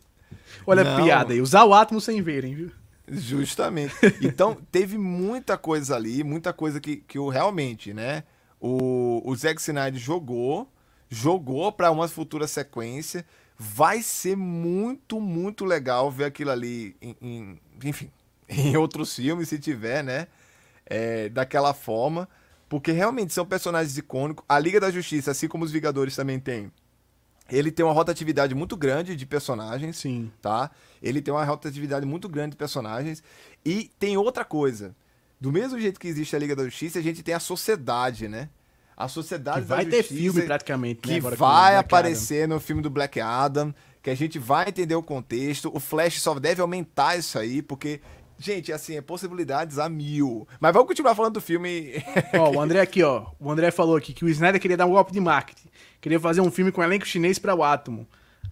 Olha 0.66 0.82
a 0.82 0.84
Não. 0.84 1.05
piada 1.05 1.32
aí, 1.32 1.40
usar 1.40 1.64
o 1.64 1.72
Átomo 1.72 2.01
sem 2.01 2.20
verem, 2.20 2.55
viu? 2.55 2.70
Justamente. 3.09 3.94
Então, 4.20 4.57
teve 4.72 4.99
muita 4.99 5.57
coisa 5.57 5.94
ali, 5.94 6.24
muita 6.24 6.53
coisa 6.53 6.80
que, 6.80 6.97
que 6.97 7.18
o 7.18 7.28
realmente, 7.28 7.94
né? 7.94 8.24
O, 8.61 9.22
o 9.24 9.34
Zack 9.36 9.61
Snyder 9.61 10.00
jogou, 10.00 10.68
jogou 11.09 11.70
para 11.72 11.90
uma 11.90 12.09
futura 12.09 12.46
sequência. 12.46 13.24
Vai 13.59 14.02
ser 14.02 14.36
muito, 14.36 15.20
muito 15.20 15.64
legal 15.64 16.11
ver 16.11 16.24
aquilo 16.24 16.50
ali, 16.50 16.94
em, 17.00 17.16
em- 17.22 17.61
enfim, 17.84 18.11
em 18.48 18.76
outros 18.76 19.14
filmes, 19.14 19.48
se 19.48 19.59
tiver, 19.59 20.02
né? 20.04 20.26
É, 20.86 21.28
daquela 21.28 21.74
forma. 21.74 22.28
Porque 22.68 22.90
realmente 22.92 23.32
são 23.32 23.46
personagens 23.46 23.96
icônicos. 23.96 24.44
A 24.48 24.59
Liga 24.59 24.80
da 24.80 24.90
Justiça, 24.90 25.30
assim 25.30 25.48
como 25.48 25.64
os 25.64 25.70
Vingadores 25.72 26.16
também 26.16 26.40
tem, 26.40 26.70
ele 27.48 27.70
tem 27.70 27.84
uma 27.84 27.94
rotatividade 27.94 28.54
muito 28.54 28.76
grande 28.76 29.14
de 29.14 29.24
personagens 29.24 29.98
Sim. 29.98 30.32
tá? 30.42 30.70
Ele 31.00 31.22
tem 31.22 31.32
uma 31.32 31.44
rotatividade 31.44 32.04
muito 32.04 32.28
grande 32.28 32.50
de 32.52 32.57
personagens. 32.57 33.22
E 33.64 33.90
tem 33.98 34.16
outra 34.16 34.44
coisa. 34.44 34.96
Do 35.41 35.53
mesmo 35.53 35.78
jeito 35.78 36.01
que 36.01 36.09
existe 36.09 36.34
a 36.34 36.39
Liga 36.39 36.57
da 36.57 36.64
Justiça, 36.64 36.99
a 36.99 37.03
gente 37.03 37.22
tem 37.22 37.34
a 37.34 37.41
sociedade, 37.41 38.28
né? 38.28 38.49
A 38.97 39.09
sociedade 39.09 39.61
que 39.61 39.66
vai 39.66 39.84
ter 39.84 40.03
filme 40.03 40.43
praticamente, 40.43 41.03
que 41.03 41.11
né, 41.11 41.16
agora 41.18 41.37
vai 41.37 41.72
Black 41.72 41.87
aparecer 41.87 42.49
no 42.49 42.59
filme 42.59 42.80
do 42.80 42.89
Black 42.89 43.20
Adam, 43.20 43.74
que 44.03 44.09
a 44.09 44.14
gente 44.14 44.39
vai 44.39 44.70
entender 44.70 44.95
o 44.95 45.03
contexto. 45.03 45.70
O 45.74 45.78
Flash 45.78 46.22
só 46.22 46.39
deve 46.39 46.62
aumentar 46.62 47.18
isso 47.18 47.39
aí, 47.39 47.61
porque 47.61 48.01
Gente, 48.39 48.70
assim, 48.72 48.97
é 48.97 49.01
possibilidades 49.01 49.78
a 49.78 49.89
mil. 49.89 50.47
Mas 50.61 50.72
vamos 50.72 50.89
continuar 50.89 51.14
falando 51.14 51.34
do 51.34 51.41
filme. 51.41 51.93
Ó, 52.39 52.51
o 52.57 52.61
André 52.61 52.80
aqui, 52.80 53.03
ó. 53.03 53.28
O 53.41 53.51
André 53.51 53.70
falou 53.70 53.97
aqui 53.97 54.12
que 54.12 54.24
o 54.24 54.28
Snyder 54.28 54.61
queria 54.61 54.76
dar 54.76 54.87
um 54.87 54.91
golpe 54.91 55.12
de 55.12 55.20
marketing. 55.20 55.68
Queria 56.01 56.20
fazer 56.20 56.43
um 56.43 56.51
filme 56.51 56.70
com 56.70 56.82
elenco 56.82 57.07
chinês 57.07 57.39
para 57.39 57.55
o 57.55 57.64
Átomo. 57.64 58.07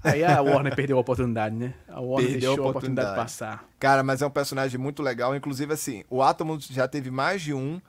Aí 0.04 0.22
a 0.22 0.40
Warner 0.42 0.74
perdeu 0.76 0.96
a 0.96 1.00
oportunidade, 1.00 1.54
né? 1.56 1.74
A 1.88 2.00
Warner 2.00 2.30
Perdeu 2.30 2.52
a 2.52 2.54
deixou 2.54 2.66
a 2.66 2.70
oportunidade. 2.70 3.08
oportunidade 3.08 3.16
passar. 3.16 3.64
Cara, 3.80 4.02
mas 4.02 4.20
é 4.22 4.26
um 4.26 4.30
personagem 4.30 4.78
muito 4.78 5.02
legal. 5.02 5.34
Inclusive, 5.34 5.72
assim, 5.72 6.04
o 6.10 6.22
Átomo 6.22 6.58
já 6.60 6.86
teve 6.86 7.10
mais 7.10 7.40
de 7.42 7.54
um 7.54 7.80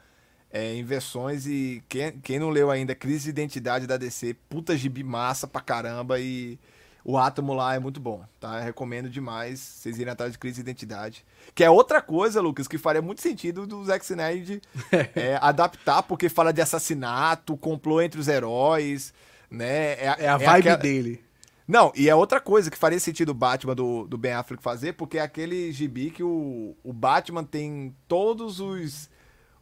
é, 0.51 0.73
em 0.75 0.83
versões 0.83 1.45
e 1.45 1.83
quem, 1.89 2.13
quem 2.19 2.39
não 2.39 2.49
leu 2.49 2.71
ainda 2.71 2.95
Crise 2.95 3.25
de 3.25 3.29
Identidade 3.31 3.85
da 3.85 3.97
DC, 3.97 4.35
puta 4.49 4.77
gibi 4.77 5.03
massa 5.03 5.45
pra 5.45 5.59
caramba 5.59 6.17
e 6.19 6.57
o 7.03 7.17
Átomo 7.17 7.53
lá 7.53 7.75
é 7.75 7.79
muito 7.79 7.99
bom, 7.99 8.23
tá? 8.39 8.59
Eu 8.59 8.63
recomendo 8.63 9.09
demais 9.09 9.59
vocês 9.59 9.99
irem 9.99 10.11
atrás 10.13 10.31
de 10.31 10.39
Crise 10.39 10.55
de 10.55 10.61
Identidade. 10.61 11.25
Que 11.53 11.63
é 11.63 11.69
outra 11.69 12.01
coisa, 12.01 12.39
Lucas, 12.41 12.67
que 12.67 12.77
faria 12.77 13.01
muito 13.01 13.21
sentido 13.21 13.67
do 13.67 13.83
Zack 13.83 14.03
Snyder 14.05 14.61
é, 15.13 15.37
adaptar, 15.41 16.01
porque 16.03 16.29
fala 16.29 16.53
de 16.53 16.61
assassinato, 16.61 17.57
complô 17.57 18.01
entre 18.01 18.19
os 18.19 18.27
heróis, 18.27 19.13
né? 19.51 20.01
É 20.01 20.27
a 20.29 20.37
vibe 20.37 20.59
aquela- 20.69 20.77
dele. 20.77 21.24
Não, 21.67 21.91
e 21.95 22.07
é 22.07 22.15
outra 22.15 22.39
coisa 22.39 22.69
que 22.69 22.77
faria 22.77 22.99
sentido 22.99 23.29
o 23.29 23.33
Batman 23.33 23.75
do, 23.75 24.05
do 24.05 24.17
Ben 24.17 24.33
Affleck 24.33 24.61
fazer, 24.61 24.93
porque 24.93 25.17
é 25.17 25.21
aquele 25.21 25.71
gibi 25.71 26.11
que 26.11 26.21
o, 26.21 26.75
o 26.83 26.93
Batman 26.93 27.43
tem 27.43 27.95
todos 28.07 28.59
os. 28.59 29.09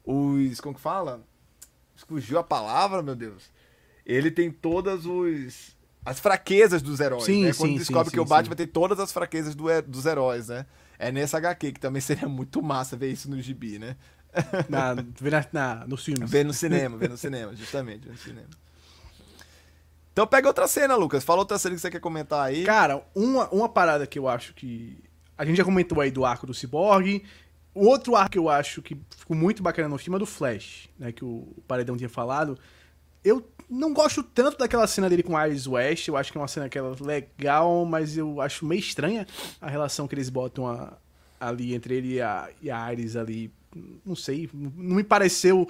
os. 0.03 0.59
como 0.59 0.75
que 0.75 0.81
fala? 0.81 1.23
Fugiu 2.07 2.37
a 2.37 2.43
palavra, 2.43 3.01
meu 3.01 3.15
Deus. 3.15 3.49
Ele 4.05 4.29
tem 4.29 4.51
todas 4.51 5.05
os. 5.05 5.77
as 6.03 6.19
fraquezas 6.19 6.81
dos 6.81 6.99
heróis, 6.99 7.23
Sim, 7.23 7.45
né? 7.45 7.53
Quando 7.53 7.71
sim, 7.71 7.77
descobre 7.77 8.09
sim, 8.09 8.17
que 8.17 8.19
o 8.19 8.25
Batman 8.25 8.55
tem 8.55 8.67
todas 8.67 8.99
as 8.99 9.13
fraquezas 9.13 9.55
do 9.55 9.65
dos 9.83 10.05
heróis, 10.05 10.49
né? 10.49 10.65
É 10.99 11.09
nessa 11.09 11.37
HQ, 11.37 11.71
que 11.71 11.79
também 11.79 12.01
seria 12.01 12.27
muito 12.27 12.61
massa 12.61 12.97
ver 12.97 13.11
isso 13.11 13.29
no 13.29 13.41
gibi, 13.41 13.79
né? 13.79 13.95
Na, 14.67 14.93
vê 15.21 15.29
na, 15.53 15.87
nos 15.87 16.03
filmes. 16.03 16.29
Ver 16.29 16.43
no 16.43 16.53
cinema, 16.53 16.97
ver 16.97 17.09
no 17.09 17.17
cinema, 17.17 17.55
justamente, 17.55 18.07
ver 18.07 18.11
no 18.11 18.17
cinema. 18.17 18.49
Então 20.13 20.25
pega 20.27 20.47
outra 20.47 20.67
cena, 20.67 20.95
Lucas. 20.95 21.23
Fala 21.23 21.39
outra 21.39 21.57
cena 21.57 21.75
que 21.75 21.81
você 21.81 21.89
quer 21.89 21.99
comentar 21.99 22.45
aí. 22.45 22.63
Cara, 22.63 23.03
uma, 23.15 23.49
uma 23.49 23.67
parada 23.67 24.05
que 24.07 24.17
eu 24.17 24.27
acho 24.29 24.53
que. 24.53 24.97
A 25.35 25.43
gente 25.43 25.57
já 25.57 25.63
comentou 25.65 25.99
aí 25.99 26.11
do 26.11 26.23
arco 26.23 26.45
do 26.45 26.53
Cyborg. 26.53 27.23
O 27.73 27.87
outro 27.87 28.15
arco 28.15 28.31
que 28.33 28.37
eu 28.37 28.47
acho 28.49 28.83
que 28.83 28.95
ficou 29.17 29.35
muito 29.35 29.63
bacana 29.63 29.89
no 29.89 29.97
filme 29.97 30.15
é 30.15 30.19
do 30.19 30.27
Flash, 30.27 30.87
né? 30.99 31.11
Que 31.11 31.25
o 31.25 31.47
Paredão 31.67 31.97
tinha 31.97 32.09
falado. 32.09 32.57
Eu 33.23 33.43
não 33.67 33.91
gosto 33.91 34.21
tanto 34.21 34.57
daquela 34.59 34.85
cena 34.85 35.09
dele 35.09 35.23
com 35.23 35.39
Iris 35.39 35.65
West. 35.65 36.07
Eu 36.07 36.15
acho 36.15 36.31
que 36.31 36.37
é 36.37 36.41
uma 36.41 36.47
cena 36.47 36.69
que 36.69 36.77
é 36.77 36.81
legal, 37.01 37.83
mas 37.85 38.15
eu 38.15 38.39
acho 38.39 38.63
meio 38.67 38.79
estranha 38.79 39.25
a 39.59 39.67
relação 39.67 40.07
que 40.07 40.13
eles 40.13 40.29
botam 40.29 40.67
a- 40.67 40.93
ali 41.39 41.73
entre 41.73 41.95
ele 41.95 42.13
e 42.15 42.21
a, 42.21 42.49
e 42.61 42.69
a 42.69 42.93
Iris 42.93 43.15
ali. 43.15 43.51
Não 44.05 44.15
sei, 44.15 44.47
não 44.53 44.95
me 44.97 45.03
pareceu 45.03 45.67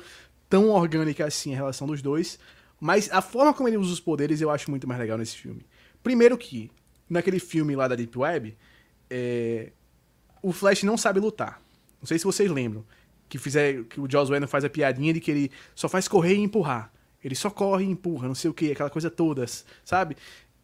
tão 0.50 0.70
orgânica 0.72 1.26
assim 1.26 1.54
a 1.54 1.56
relação 1.56 1.88
dos 1.88 2.02
dois. 2.02 2.38
Mas 2.84 3.10
a 3.14 3.22
forma 3.22 3.54
como 3.54 3.70
ele 3.70 3.78
usa 3.78 3.94
os 3.94 4.02
poderes 4.02 4.42
eu 4.42 4.50
acho 4.50 4.70
muito 4.70 4.86
mais 4.86 5.00
legal 5.00 5.18
nesse 5.18 5.38
filme. 5.38 5.66
Primeiro 6.04 6.38
que, 6.38 6.70
naquele 7.10 7.40
filme 7.40 7.78
lá 7.78 7.88
da 7.88 7.96
Deep 7.96 8.20
Web, 8.20 8.58
é, 9.10 9.72
o 10.42 10.52
Flash 10.52 10.84
não 10.84 10.98
sabe 10.98 11.22
lutar. 11.22 11.62
Não 12.02 12.06
sei 12.06 12.20
se 12.20 12.26
vocês 12.26 12.52
lembram. 12.52 12.84
Que, 13.30 13.38
fizer, 13.38 13.86
que 13.86 14.02
o 14.02 14.12
Joss 14.12 14.30
Whedon 14.30 14.48
faz 14.48 14.66
a 14.66 14.70
piadinha 14.70 15.14
de 15.14 15.22
que 15.22 15.32
ele 15.32 15.52
só 15.74 15.88
faz 15.88 16.10
correr 16.10 16.36
e 16.36 16.40
empurrar. 16.40 16.92
Ele 17.24 17.36
só 17.36 17.50
corre 17.50 17.86
e 17.86 17.88
empurra, 17.88 18.28
não 18.28 18.36
sei 18.36 18.52
o 18.52 18.54
que, 18.54 18.74
aquela 18.74 18.90
coisa 18.90 19.10
toda, 19.10 19.46
sabe? 19.86 20.18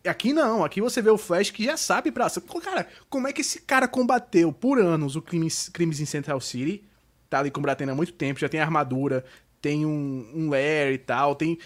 Aqui 0.05 0.34
não, 0.34 0.65
aqui 0.65 0.82
você 0.82 1.01
vê 1.01 1.09
o 1.09 1.17
Flash 1.17 1.51
que 1.51 1.63
já 1.63 1.78
sabe 1.78 2.11
pra. 2.11 2.28
Cara, 2.61 2.86
como 3.09 3.30
é 3.30 3.34
que 3.34 3.39
esse 3.39 3.61
cara 3.61 3.88
combateu 3.88 4.51
por 4.51 4.78
anos 4.78 5.15
o 5.15 5.22
crimes, 5.22 5.70
crimes 5.70 6.01
em 6.01 6.05
Central 6.05 6.41
City? 6.41 6.84
Tá 7.30 7.39
ali 7.39 7.49
combatendo 7.49 7.93
há 7.93 7.95
muito 7.95 8.11
tempo, 8.11 8.41
já 8.41 8.49
tem 8.49 8.59
armadura, 8.59 9.24
tem 9.61 9.86
um, 9.86 10.30
um 10.36 10.49
lair 10.49 10.93
e 10.93 10.97
tal, 10.97 11.34
tem, 11.34 11.57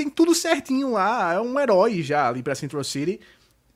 tem 0.00 0.08
tudo 0.08 0.34
certinho 0.34 0.92
lá, 0.92 1.34
é 1.34 1.40
um 1.40 1.60
herói 1.60 2.02
já 2.02 2.26
ali 2.26 2.42
pra 2.42 2.54
Central 2.54 2.82
City. 2.82 3.20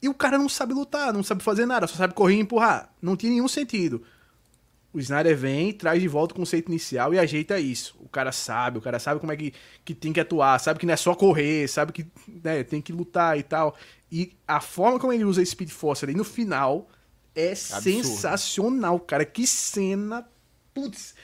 E 0.01 0.09
o 0.09 0.15
cara 0.15 0.39
não 0.39 0.49
sabe 0.49 0.73
lutar, 0.73 1.13
não 1.13 1.23
sabe 1.23 1.43
fazer 1.43 1.67
nada, 1.67 1.87
só 1.87 1.97
sabe 1.97 2.15
correr 2.15 2.37
e 2.37 2.41
empurrar. 2.41 2.91
Não 3.01 3.15
tinha 3.15 3.31
nenhum 3.31 3.49
sentido. 3.49 4.03
O 4.91 4.99
Snyder 4.99 5.37
vem, 5.37 5.73
traz 5.73 6.01
de 6.01 6.09
volta 6.09 6.33
o 6.33 6.37
conceito 6.37 6.71
inicial 6.71 7.13
e 7.13 7.19
ajeita 7.19 7.61
isso. 7.61 7.95
O 8.01 8.09
cara 8.09 8.33
sabe, 8.33 8.79
o 8.79 8.81
cara 8.81 8.99
sabe 8.99 9.21
como 9.21 9.33
é 9.33 9.37
que, 9.37 9.53
que 9.85 9.95
tem 9.95 10.15
que 10.15 10.21
atuar, 10.21 10.59
sabe 10.61 10.79
que 10.79 10.87
não 10.87 10.95
é 10.95 10.97
só 10.97 11.15
correr, 11.15 11.69
sabe 11.69 11.93
que 11.93 12.07
né, 12.43 12.63
tem 12.63 12.81
que 12.81 12.93
lutar 12.93 13.39
e 13.39 13.43
tal. 13.43 13.77
E 14.11 14.33
a 14.49 14.61
forma 14.61 14.99
como 14.99 15.13
ele 15.13 15.25
usa 15.25 15.43
a 15.43 15.45
Speed 15.45 15.71
Force 15.71 16.05
ali 16.05 16.15
no 16.15 16.25
final 16.25 16.89
é 17.35 17.55
sensacional, 17.55 18.99
cara. 19.01 19.27
Que 19.27 19.47
cena. 19.47 20.27
Putz. 20.73 21.15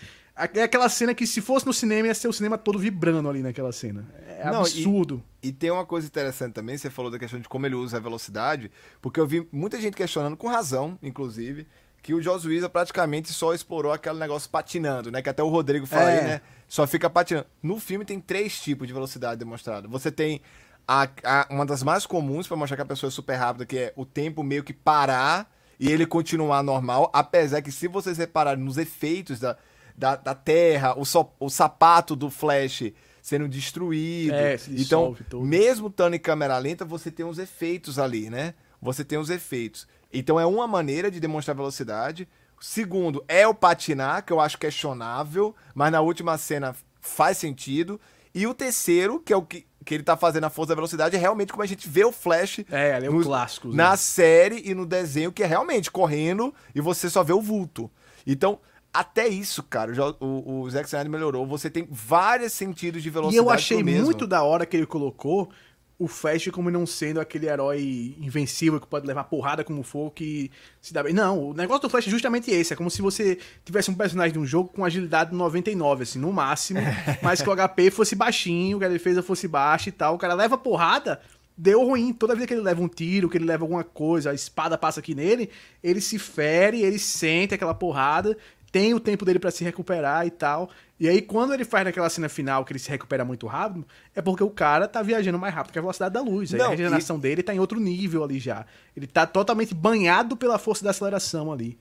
É 0.54 0.62
aquela 0.62 0.88
cena 0.88 1.14
que 1.14 1.26
se 1.26 1.40
fosse 1.40 1.66
no 1.66 1.72
cinema 1.72 2.08
ia 2.08 2.14
ser 2.14 2.28
o 2.28 2.32
cinema 2.32 2.56
todo 2.56 2.78
vibrando 2.78 3.28
ali 3.28 3.42
naquela 3.42 3.72
cena. 3.72 4.06
É 4.38 4.44
Não, 4.46 4.60
e- 4.62 4.66
absurdo. 4.66 5.22
E 5.42 5.52
tem 5.52 5.70
uma 5.70 5.84
coisa 5.86 6.06
interessante 6.06 6.52
também, 6.54 6.76
você 6.78 6.88
falou 6.90 7.10
da 7.10 7.18
questão 7.18 7.38
de 7.40 7.48
como 7.48 7.66
ele 7.66 7.74
usa 7.74 7.96
a 7.96 8.00
velocidade, 8.00 8.70
porque 9.02 9.18
eu 9.20 9.26
vi 9.26 9.46
muita 9.52 9.80
gente 9.80 9.96
questionando, 9.96 10.36
com 10.36 10.48
razão, 10.48 10.98
inclusive, 11.02 11.66
que 12.02 12.14
o 12.14 12.16
Whedon 12.18 12.68
praticamente 12.70 13.32
só 13.32 13.52
explorou 13.52 13.92
aquele 13.92 14.18
negócio 14.18 14.48
patinando, 14.48 15.10
né? 15.10 15.20
Que 15.20 15.28
até 15.28 15.42
o 15.42 15.48
Rodrigo 15.48 15.86
fala 15.86 16.10
É. 16.10 16.18
aí, 16.20 16.24
né? 16.26 16.40
Só 16.66 16.86
fica 16.86 17.10
patinando. 17.10 17.46
No 17.62 17.78
filme 17.78 18.04
tem 18.04 18.18
três 18.20 18.58
tipos 18.60 18.86
de 18.86 18.94
velocidade 18.94 19.38
demonstrado. 19.38 19.88
Você 19.90 20.10
tem 20.10 20.40
a, 20.88 21.08
a- 21.24 21.46
uma 21.50 21.66
das 21.66 21.82
mais 21.82 22.06
comuns 22.06 22.46
para 22.48 22.56
mostrar 22.56 22.76
que 22.76 22.82
a 22.82 22.86
pessoa 22.86 23.08
é 23.08 23.10
super 23.10 23.34
rápida, 23.36 23.66
que 23.66 23.76
é 23.78 23.92
o 23.96 24.06
tempo 24.06 24.42
meio 24.42 24.64
que 24.64 24.72
parar 24.72 25.50
e 25.78 25.90
ele 25.90 26.06
continuar 26.06 26.62
normal, 26.62 27.10
apesar 27.12 27.60
que 27.62 27.70
se 27.72 27.86
vocês 27.88 28.16
repararem 28.18 28.62
nos 28.64 28.76
efeitos 28.78 29.38
da, 29.40 29.56
da, 30.00 30.16
da 30.16 30.34
terra, 30.34 30.98
o, 30.98 31.04
so- 31.04 31.30
o 31.38 31.50
sapato 31.50 32.16
do 32.16 32.30
Flash 32.30 32.84
sendo 33.22 33.46
destruído. 33.46 34.32
É, 34.34 34.56
se 34.56 34.70
então, 34.80 35.14
todo. 35.28 35.44
mesmo 35.44 35.88
estando 35.88 36.14
em 36.14 36.18
câmera 36.18 36.56
lenta, 36.58 36.84
você 36.86 37.10
tem 37.10 37.24
os 37.26 37.38
efeitos 37.38 37.98
ali, 37.98 38.30
né? 38.30 38.54
Você 38.80 39.04
tem 39.04 39.18
os 39.18 39.28
efeitos. 39.28 39.86
Então 40.12 40.40
é 40.40 40.46
uma 40.46 40.66
maneira 40.66 41.10
de 41.10 41.20
demonstrar 41.20 41.54
velocidade. 41.54 42.26
Segundo, 42.58 43.22
é 43.28 43.46
o 43.46 43.54
patinar, 43.54 44.24
que 44.24 44.32
eu 44.32 44.40
acho 44.40 44.58
questionável, 44.58 45.54
mas 45.74 45.92
na 45.92 46.00
última 46.00 46.36
cena 46.38 46.74
faz 47.00 47.36
sentido. 47.38 48.00
E 48.34 48.46
o 48.46 48.54
terceiro, 48.54 49.20
que 49.20 49.32
é 49.32 49.36
o 49.36 49.42
que, 49.42 49.66
que 49.84 49.94
ele 49.94 50.02
tá 50.02 50.16
fazendo 50.16 50.44
a 50.44 50.50
força 50.50 50.70
da 50.70 50.74
velocidade, 50.76 51.14
é 51.16 51.18
realmente 51.18 51.52
como 51.52 51.62
a 51.62 51.66
gente 51.66 51.88
vê 51.88 52.04
o 52.04 52.12
Flash 52.12 52.60
É, 52.70 53.00
é 53.04 53.10
um 53.10 53.22
clássico. 53.22 53.68
né? 53.68 53.74
na 53.76 53.96
série 53.96 54.62
e 54.64 54.74
no 54.74 54.86
desenho, 54.86 55.32
que 55.32 55.42
é 55.42 55.46
realmente 55.46 55.90
correndo 55.90 56.54
e 56.74 56.80
você 56.80 57.08
só 57.10 57.22
vê 57.22 57.32
o 57.32 57.40
vulto. 57.40 57.90
Então, 58.26 58.58
até 58.92 59.28
isso, 59.28 59.62
cara, 59.62 59.94
já- 59.94 60.14
o, 60.20 60.60
o 60.62 60.70
Zack 60.70 60.86
Snyder 60.86 61.10
melhorou. 61.10 61.46
Você 61.46 61.70
tem 61.70 61.86
vários 61.90 62.52
sentidos 62.52 63.02
de 63.02 63.08
E 63.08 63.10
velocidade. 63.10 63.46
eu 63.46 63.50
achei 63.50 63.82
muito 63.82 64.26
da 64.26 64.42
hora 64.42 64.66
que 64.66 64.76
ele 64.76 64.86
colocou 64.86 65.50
o 65.98 66.08
Flash 66.08 66.48
como 66.50 66.70
não 66.70 66.86
sendo 66.86 67.20
aquele 67.20 67.46
herói 67.46 68.16
invencível 68.18 68.80
que 68.80 68.86
pode 68.86 69.06
levar 69.06 69.24
porrada 69.24 69.62
como 69.62 69.82
for, 69.82 70.10
que 70.12 70.50
se 70.80 70.94
dá 70.94 71.02
bem. 71.02 71.12
Não, 71.12 71.50
o 71.50 71.52
negócio 71.54 71.82
do 71.82 71.90
Flash 71.90 72.06
é 72.06 72.10
justamente 72.10 72.50
esse. 72.50 72.72
É 72.72 72.76
como 72.76 72.90
se 72.90 73.02
você 73.02 73.38
tivesse 73.66 73.90
um 73.90 73.94
personagem 73.94 74.32
de 74.32 74.38
um 74.38 74.46
jogo 74.46 74.70
com 74.70 74.82
agilidade 74.82 75.34
99, 75.34 76.04
assim, 76.04 76.18
no 76.18 76.32
máximo, 76.32 76.80
mas 77.22 77.42
que 77.42 77.50
o 77.50 77.54
HP 77.54 77.90
fosse 77.90 78.16
baixinho, 78.16 78.78
que 78.78 78.84
a 78.86 78.88
defesa 78.88 79.22
fosse 79.22 79.46
baixa 79.46 79.90
e 79.90 79.92
tal. 79.92 80.14
O 80.14 80.18
cara 80.18 80.32
leva 80.32 80.56
porrada, 80.56 81.20
deu 81.54 81.84
ruim. 81.84 82.14
Toda 82.14 82.34
vez 82.34 82.46
que 82.46 82.54
ele 82.54 82.62
leva 82.62 82.80
um 82.80 82.88
tiro, 82.88 83.28
que 83.28 83.36
ele 83.36 83.44
leva 83.44 83.64
alguma 83.64 83.84
coisa, 83.84 84.30
a 84.30 84.34
espada 84.34 84.78
passa 84.78 85.00
aqui 85.00 85.14
nele, 85.14 85.50
ele 85.84 86.00
se 86.00 86.18
fere, 86.18 86.80
ele 86.80 86.98
sente 86.98 87.52
aquela 87.54 87.74
porrada, 87.74 88.38
tem 88.72 88.94
o 88.94 89.00
tempo 89.00 89.24
dele 89.24 89.38
pra 89.38 89.50
se 89.50 89.64
recuperar 89.64 90.26
e 90.26 90.30
tal. 90.30 90.70
E 90.98 91.08
aí, 91.08 91.20
quando 91.20 91.54
ele 91.54 91.64
faz 91.64 91.84
naquela 91.84 92.08
cena 92.08 92.28
final 92.28 92.64
que 92.64 92.72
ele 92.72 92.78
se 92.78 92.90
recupera 92.90 93.24
muito 93.24 93.46
rápido, 93.46 93.86
é 94.14 94.20
porque 94.20 94.44
o 94.44 94.50
cara 94.50 94.86
tá 94.86 95.02
viajando 95.02 95.38
mais 95.38 95.54
rápido 95.54 95.72
que 95.72 95.78
a 95.78 95.82
velocidade 95.82 96.14
da 96.14 96.20
luz. 96.20 96.52
Aí 96.52 96.58
Não, 96.58 96.66
a 96.66 96.70
regeneração 96.70 97.18
dele 97.18 97.42
tá 97.42 97.54
em 97.54 97.58
outro 97.58 97.80
nível 97.80 98.22
ali 98.22 98.38
já. 98.38 98.66
Ele 98.96 99.06
tá 99.06 99.26
totalmente 99.26 99.74
banhado 99.74 100.36
pela 100.36 100.58
força 100.58 100.84
da 100.84 100.90
aceleração 100.90 101.50
ali. 101.50 101.78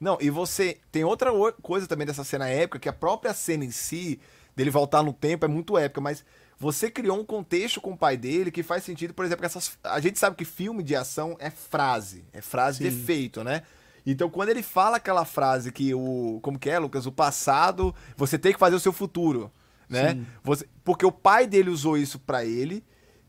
Não, 0.00 0.18
e 0.20 0.30
você 0.30 0.78
tem 0.90 1.04
outra 1.04 1.30
coisa 1.62 1.86
também 1.86 2.06
dessa 2.06 2.24
cena 2.24 2.48
épica, 2.48 2.78
que 2.78 2.88
a 2.88 2.92
própria 2.92 3.34
cena 3.34 3.64
em 3.64 3.70
si, 3.70 4.20
dele 4.54 4.70
voltar 4.70 5.02
no 5.02 5.12
tempo, 5.12 5.44
é 5.44 5.48
muito 5.48 5.76
épica, 5.76 6.00
mas 6.00 6.24
você 6.58 6.90
criou 6.90 7.18
um 7.18 7.24
contexto 7.24 7.80
com 7.80 7.92
o 7.92 7.96
pai 7.96 8.16
dele 8.16 8.50
que 8.50 8.62
faz 8.62 8.84
sentido, 8.84 9.12
por 9.12 9.24
exemplo, 9.24 9.44
essas, 9.44 9.76
a 9.82 10.00
gente 10.00 10.18
sabe 10.18 10.36
que 10.36 10.44
filme 10.44 10.82
de 10.82 10.94
ação 10.94 11.36
é 11.40 11.50
frase, 11.50 12.24
é 12.32 12.40
frase 12.40 12.78
de 12.78 12.90
Sim. 12.90 12.96
efeito, 12.96 13.44
né? 13.44 13.62
Então, 14.06 14.28
quando 14.28 14.50
ele 14.50 14.62
fala 14.62 14.98
aquela 14.98 15.24
frase 15.24 15.72
que 15.72 15.94
o. 15.94 16.38
Como 16.42 16.58
que 16.58 16.68
é, 16.68 16.78
Lucas? 16.78 17.06
O 17.06 17.12
passado, 17.12 17.94
você 18.16 18.38
tem 18.38 18.52
que 18.52 18.58
fazer 18.58 18.76
o 18.76 18.80
seu 18.80 18.92
futuro, 18.92 19.50
né? 19.88 20.24
Você, 20.42 20.68
porque 20.84 21.06
o 21.06 21.12
pai 21.12 21.46
dele 21.46 21.70
usou 21.70 21.96
isso 21.96 22.18
pra 22.18 22.44
ele, 22.44 22.84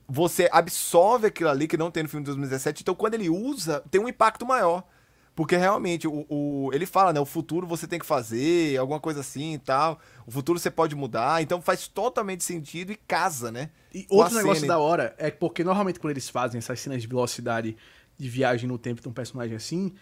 você 0.07 0.49
absorve 0.51 1.27
aquilo 1.27 1.49
ali 1.49 1.67
que 1.67 1.77
não 1.77 1.89
tem 1.89 2.03
no 2.03 2.09
filme 2.09 2.23
de 2.23 2.27
2017, 2.27 2.81
então 2.81 2.93
quando 2.93 3.13
ele 3.13 3.29
usa, 3.29 3.83
tem 3.89 4.01
um 4.01 4.09
impacto 4.09 4.45
maior. 4.45 4.83
Porque 5.35 5.57
realmente, 5.57 6.07
o, 6.07 6.25
o, 6.29 6.69
ele 6.73 6.85
fala, 6.85 7.11
né? 7.11 7.19
O 7.19 7.25
futuro 7.25 7.67
você 7.67 7.85
tem 7.85 7.99
que 7.99 8.05
fazer, 8.05 8.77
alguma 8.77 9.01
coisa 9.01 9.19
assim 9.19 9.55
e 9.55 9.59
tal. 9.59 9.99
O 10.25 10.31
futuro 10.31 10.57
você 10.57 10.71
pode 10.71 10.95
mudar. 10.95 11.41
Então 11.41 11.61
faz 11.61 11.89
totalmente 11.89 12.41
sentido 12.41 12.93
e 12.93 12.95
casa, 12.95 13.51
né? 13.51 13.69
E 13.93 14.05
outro 14.09 14.33
negócio 14.33 14.61
cena... 14.61 14.75
da 14.75 14.79
hora 14.79 15.13
é 15.17 15.29
porque 15.29 15.61
normalmente 15.61 15.99
quando 15.99 16.11
eles 16.11 16.29
fazem 16.29 16.57
essas 16.57 16.79
cenas 16.79 17.01
de 17.01 17.07
velocidade 17.07 17.75
de 18.17 18.29
viagem 18.29 18.69
no 18.69 18.77
tempo 18.77 19.01
de 19.01 19.09
um 19.09 19.11
personagem 19.11 19.57
assim, 19.57 19.93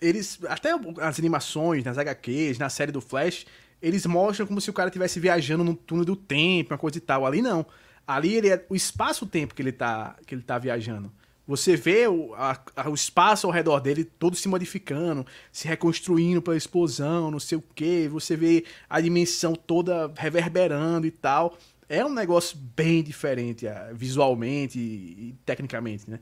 eles. 0.00 0.38
Até 0.48 0.70
as 1.00 1.18
animações, 1.18 1.84
nas 1.84 1.98
HQs, 1.98 2.58
na 2.58 2.68
série 2.68 2.92
do 2.92 3.00
Flash, 3.00 3.46
eles 3.80 4.06
mostram 4.06 4.46
como 4.46 4.60
se 4.60 4.70
o 4.70 4.72
cara 4.72 4.88
estivesse 4.88 5.20
viajando 5.20 5.64
no 5.64 5.74
túnel 5.74 6.04
do 6.04 6.16
tempo, 6.16 6.72
uma 6.72 6.78
coisa 6.78 6.98
e 6.98 7.00
tal. 7.00 7.26
Ali 7.26 7.42
não. 7.42 7.66
Ali 8.06 8.34
ele 8.34 8.48
é 8.48 8.64
o 8.68 8.76
espaço-tempo 8.76 9.54
que 9.54 9.62
ele 9.62 9.72
tá 9.72 10.16
que 10.26 10.34
ele 10.34 10.42
tá 10.42 10.58
viajando. 10.58 11.12
Você 11.46 11.76
vê 11.76 12.08
o, 12.08 12.34
a, 12.34 12.58
a, 12.74 12.90
o 12.90 12.94
espaço 12.94 13.46
ao 13.46 13.52
redor 13.52 13.78
dele 13.78 14.04
todo 14.04 14.34
se 14.34 14.48
modificando, 14.48 15.24
se 15.52 15.68
reconstruindo 15.68 16.42
pela 16.42 16.56
explosão, 16.56 17.30
não 17.30 17.38
sei 17.38 17.56
o 17.56 17.62
que. 17.74 18.08
Você 18.08 18.36
vê 18.36 18.64
a 18.90 19.00
dimensão 19.00 19.54
toda 19.54 20.12
reverberando 20.16 21.06
e 21.06 21.10
tal. 21.10 21.56
É 21.88 22.04
um 22.04 22.12
negócio 22.12 22.58
bem 22.74 23.02
diferente 23.02 23.66
é, 23.66 23.92
visualmente 23.94 24.78
e, 24.78 25.28
e 25.28 25.34
tecnicamente, 25.44 26.10
né? 26.10 26.18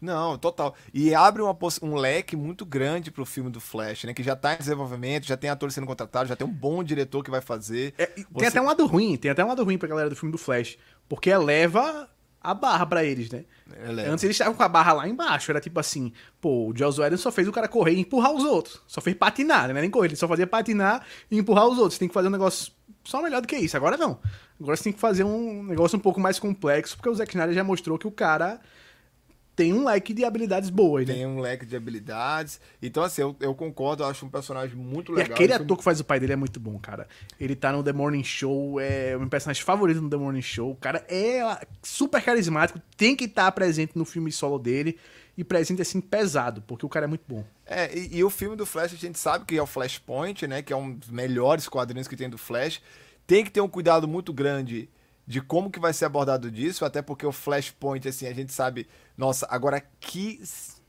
Não, 0.00 0.38
total. 0.38 0.74
E 0.94 1.14
abre 1.14 1.42
uma, 1.42 1.56
um 1.82 1.94
leque 1.96 2.36
muito 2.36 2.64
grande 2.64 3.10
pro 3.10 3.26
filme 3.26 3.50
do 3.50 3.60
Flash, 3.60 4.04
né? 4.04 4.14
Que 4.14 4.22
já 4.22 4.36
tá 4.36 4.54
em 4.54 4.58
desenvolvimento, 4.58 5.26
já 5.26 5.36
tem 5.36 5.50
atores 5.50 5.74
sendo 5.74 5.86
contratados, 5.86 6.28
já 6.28 6.36
tem 6.36 6.46
um 6.46 6.52
bom 6.52 6.84
diretor 6.84 7.24
que 7.24 7.30
vai 7.30 7.40
fazer. 7.40 7.94
É, 7.98 8.06
Você... 8.14 8.24
Tem 8.38 8.48
até 8.48 8.60
um 8.60 8.66
lado 8.66 8.86
ruim, 8.86 9.16
tem 9.16 9.30
até 9.30 9.44
um 9.44 9.48
lado 9.48 9.64
ruim 9.64 9.76
pra 9.76 9.88
galera 9.88 10.08
do 10.08 10.16
filme 10.16 10.30
do 10.30 10.38
Flash. 10.38 10.78
Porque 11.08 11.30
eleva 11.30 12.08
a 12.40 12.54
barra 12.54 12.86
para 12.86 13.04
eles, 13.04 13.30
né? 13.30 13.44
Eleva. 13.84 14.10
Antes 14.10 14.24
eles 14.24 14.34
estavam 14.34 14.54
com 14.54 14.62
a 14.62 14.68
barra 14.68 14.92
lá 14.92 15.08
embaixo. 15.08 15.50
Era 15.50 15.60
tipo 15.60 15.80
assim, 15.80 16.12
pô, 16.40 16.68
o 16.68 16.76
Joss 16.76 17.00
Whedon 17.00 17.16
só 17.16 17.32
fez 17.32 17.48
o 17.48 17.52
cara 17.52 17.66
correr 17.66 17.94
e 17.94 18.00
empurrar 18.00 18.32
os 18.32 18.44
outros. 18.44 18.80
Só 18.86 19.00
fez 19.00 19.16
patinar, 19.16 19.68
né? 19.68 19.80
Nem 19.80 19.90
correr, 19.90 20.08
ele 20.08 20.16
só 20.16 20.28
fazia 20.28 20.46
patinar 20.46 21.04
e 21.30 21.38
empurrar 21.38 21.66
os 21.66 21.78
outros. 21.78 21.94
Você 21.94 22.00
tem 22.00 22.08
que 22.08 22.14
fazer 22.14 22.28
um 22.28 22.32
negócio 22.32 22.72
só 23.04 23.20
melhor 23.20 23.40
do 23.40 23.48
que 23.48 23.56
isso. 23.56 23.76
Agora 23.76 23.96
não. 23.96 24.20
Agora 24.60 24.76
você 24.76 24.84
tem 24.84 24.92
que 24.92 25.00
fazer 25.00 25.24
um 25.24 25.62
negócio 25.64 25.96
um 25.96 26.00
pouco 26.00 26.20
mais 26.20 26.38
complexo, 26.38 26.96
porque 26.96 27.08
o 27.08 27.14
Zack 27.14 27.30
Snyder 27.30 27.54
já 27.54 27.64
mostrou 27.64 27.98
que 27.98 28.06
o 28.06 28.10
cara 28.10 28.60
tem 29.58 29.72
um 29.72 29.82
leque 29.82 30.14
de 30.14 30.24
habilidades 30.24 30.70
boas, 30.70 31.04
né? 31.04 31.14
Tem 31.14 31.26
um 31.26 31.40
leque 31.40 31.66
de 31.66 31.74
habilidades. 31.74 32.60
Então, 32.80 33.02
assim, 33.02 33.22
eu, 33.22 33.34
eu 33.40 33.52
concordo, 33.56 34.04
eu 34.04 34.06
acho 34.06 34.24
um 34.24 34.28
personagem 34.28 34.76
muito 34.76 35.10
legal. 35.10 35.30
E 35.30 35.32
aquele 35.32 35.52
ator 35.52 35.76
que 35.76 35.82
faz 35.82 35.98
o 35.98 36.04
pai 36.04 36.20
dele 36.20 36.34
é 36.34 36.36
muito 36.36 36.60
bom, 36.60 36.78
cara. 36.78 37.08
Ele 37.40 37.56
tá 37.56 37.72
no 37.72 37.82
The 37.82 37.92
Morning 37.92 38.22
Show, 38.22 38.78
é 38.78 39.16
o 39.16 39.18
meu 39.18 39.28
personagem 39.28 39.60
favorito 39.64 40.00
no 40.00 40.08
The 40.08 40.16
Morning 40.16 40.42
Show. 40.42 40.70
O 40.70 40.76
cara 40.76 41.04
é 41.08 41.42
super 41.82 42.22
carismático, 42.22 42.80
tem 42.96 43.16
que 43.16 43.24
estar 43.24 43.46
tá 43.46 43.50
presente 43.50 43.98
no 43.98 44.04
filme 44.04 44.30
solo 44.30 44.60
dele. 44.60 44.96
E 45.36 45.42
presente, 45.42 45.82
assim, 45.82 46.00
pesado, 46.00 46.62
porque 46.62 46.86
o 46.86 46.88
cara 46.88 47.06
é 47.06 47.08
muito 47.08 47.24
bom. 47.26 47.44
É, 47.66 47.96
e, 47.96 48.18
e 48.18 48.24
o 48.24 48.30
filme 48.30 48.54
do 48.54 48.64
Flash, 48.64 48.92
a 48.92 48.96
gente 48.96 49.18
sabe 49.18 49.44
que 49.44 49.56
é 49.56 49.62
o 49.62 49.66
Flashpoint, 49.66 50.46
né? 50.46 50.62
Que 50.62 50.72
é 50.72 50.76
um 50.76 50.94
dos 50.94 51.10
melhores 51.10 51.68
quadrinhos 51.68 52.06
que 52.06 52.16
tem 52.16 52.30
do 52.30 52.38
Flash. 52.38 52.80
Tem 53.26 53.44
que 53.44 53.50
ter 53.50 53.60
um 53.60 53.68
cuidado 53.68 54.06
muito 54.06 54.32
grande 54.32 54.88
de 55.28 55.42
como 55.42 55.70
que 55.70 55.78
vai 55.78 55.92
ser 55.92 56.06
abordado 56.06 56.50
disso, 56.50 56.86
até 56.86 57.02
porque 57.02 57.26
o 57.26 57.30
Flashpoint, 57.30 58.08
assim, 58.08 58.26
a 58.26 58.32
gente 58.32 58.50
sabe, 58.50 58.88
nossa, 59.14 59.46
agora 59.50 59.78
que 60.00 60.40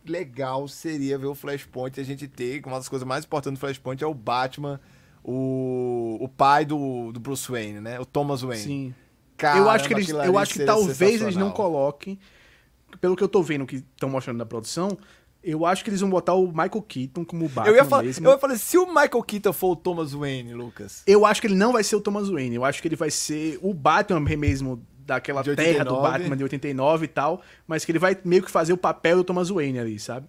legal 0.05 0.65
seria 0.69 1.17
ver 1.17 1.25
o 1.25 1.35
Flashpoint 1.35 1.97
e 1.97 2.01
a 2.01 2.05
gente 2.05 2.25
ter, 2.25 2.65
uma 2.65 2.77
das 2.77 2.87
coisas 2.87 3.05
mais 3.05 3.25
importantes 3.25 3.59
do 3.59 3.61
Flashpoint 3.61 4.01
é 4.01 4.07
o 4.07 4.13
Batman, 4.13 4.79
o, 5.21 6.17
o 6.21 6.29
pai 6.29 6.63
do, 6.63 7.11
do 7.11 7.19
Bruce 7.19 7.51
Wayne, 7.51 7.81
né? 7.81 7.99
O 7.99 8.05
Thomas 8.05 8.41
Wayne. 8.41 8.63
Sim. 8.63 8.95
Caramba, 9.35 9.65
eu 9.65 9.69
acho 9.71 9.87
que, 9.89 9.93
eles, 9.93 10.07
eu 10.07 10.37
acho 10.37 10.53
que 10.53 10.63
talvez 10.63 11.21
eles 11.21 11.35
não 11.35 11.51
coloquem, 11.51 12.17
pelo 13.01 13.17
que 13.17 13.23
eu 13.23 13.27
tô 13.27 13.43
vendo 13.43 13.65
que 13.65 13.75
estão 13.75 14.07
mostrando 14.07 14.37
na 14.37 14.45
produção, 14.45 14.97
eu 15.43 15.65
acho 15.65 15.83
que 15.83 15.89
eles 15.89 16.01
vão 16.01 16.09
botar 16.09 16.33
o 16.33 16.47
Michael 16.47 16.81
Keaton 16.81 17.23
como 17.23 17.47
Batman 17.47 17.71
eu 17.71 17.75
ia 17.75 17.85
falar, 17.85 18.03
mesmo. 18.03 18.27
Eu 18.27 18.31
ia 18.31 18.37
falar, 18.37 18.57
se 18.57 18.77
o 18.77 18.87
Michael 18.87 19.23
Keaton 19.23 19.53
for 19.53 19.71
o 19.71 19.75
Thomas 19.75 20.13
Wayne, 20.13 20.53
Lucas... 20.53 21.03
Eu 21.07 21.25
acho 21.25 21.39
que 21.39 21.47
ele 21.47 21.55
não 21.55 21.71
vai 21.71 21.83
ser 21.83 21.95
o 21.95 22.01
Thomas 22.01 22.29
Wayne. 22.29 22.55
Eu 22.55 22.65
acho 22.65 22.81
que 22.81 22.87
ele 22.87 22.95
vai 22.95 23.09
ser 23.09 23.57
o 23.61 23.73
Batman 23.73 24.19
mesmo 24.19 24.85
daquela 25.05 25.43
terra 25.43 25.83
do 25.83 26.01
Batman 26.01 26.37
de 26.37 26.43
89 26.43 27.05
e 27.05 27.07
tal, 27.07 27.41
mas 27.67 27.83
que 27.83 27.91
ele 27.91 27.99
vai 27.99 28.17
meio 28.23 28.43
que 28.43 28.51
fazer 28.51 28.73
o 28.73 28.77
papel 28.77 29.17
do 29.17 29.23
Thomas 29.23 29.49
Wayne 29.49 29.79
ali, 29.79 29.99
sabe? 29.99 30.27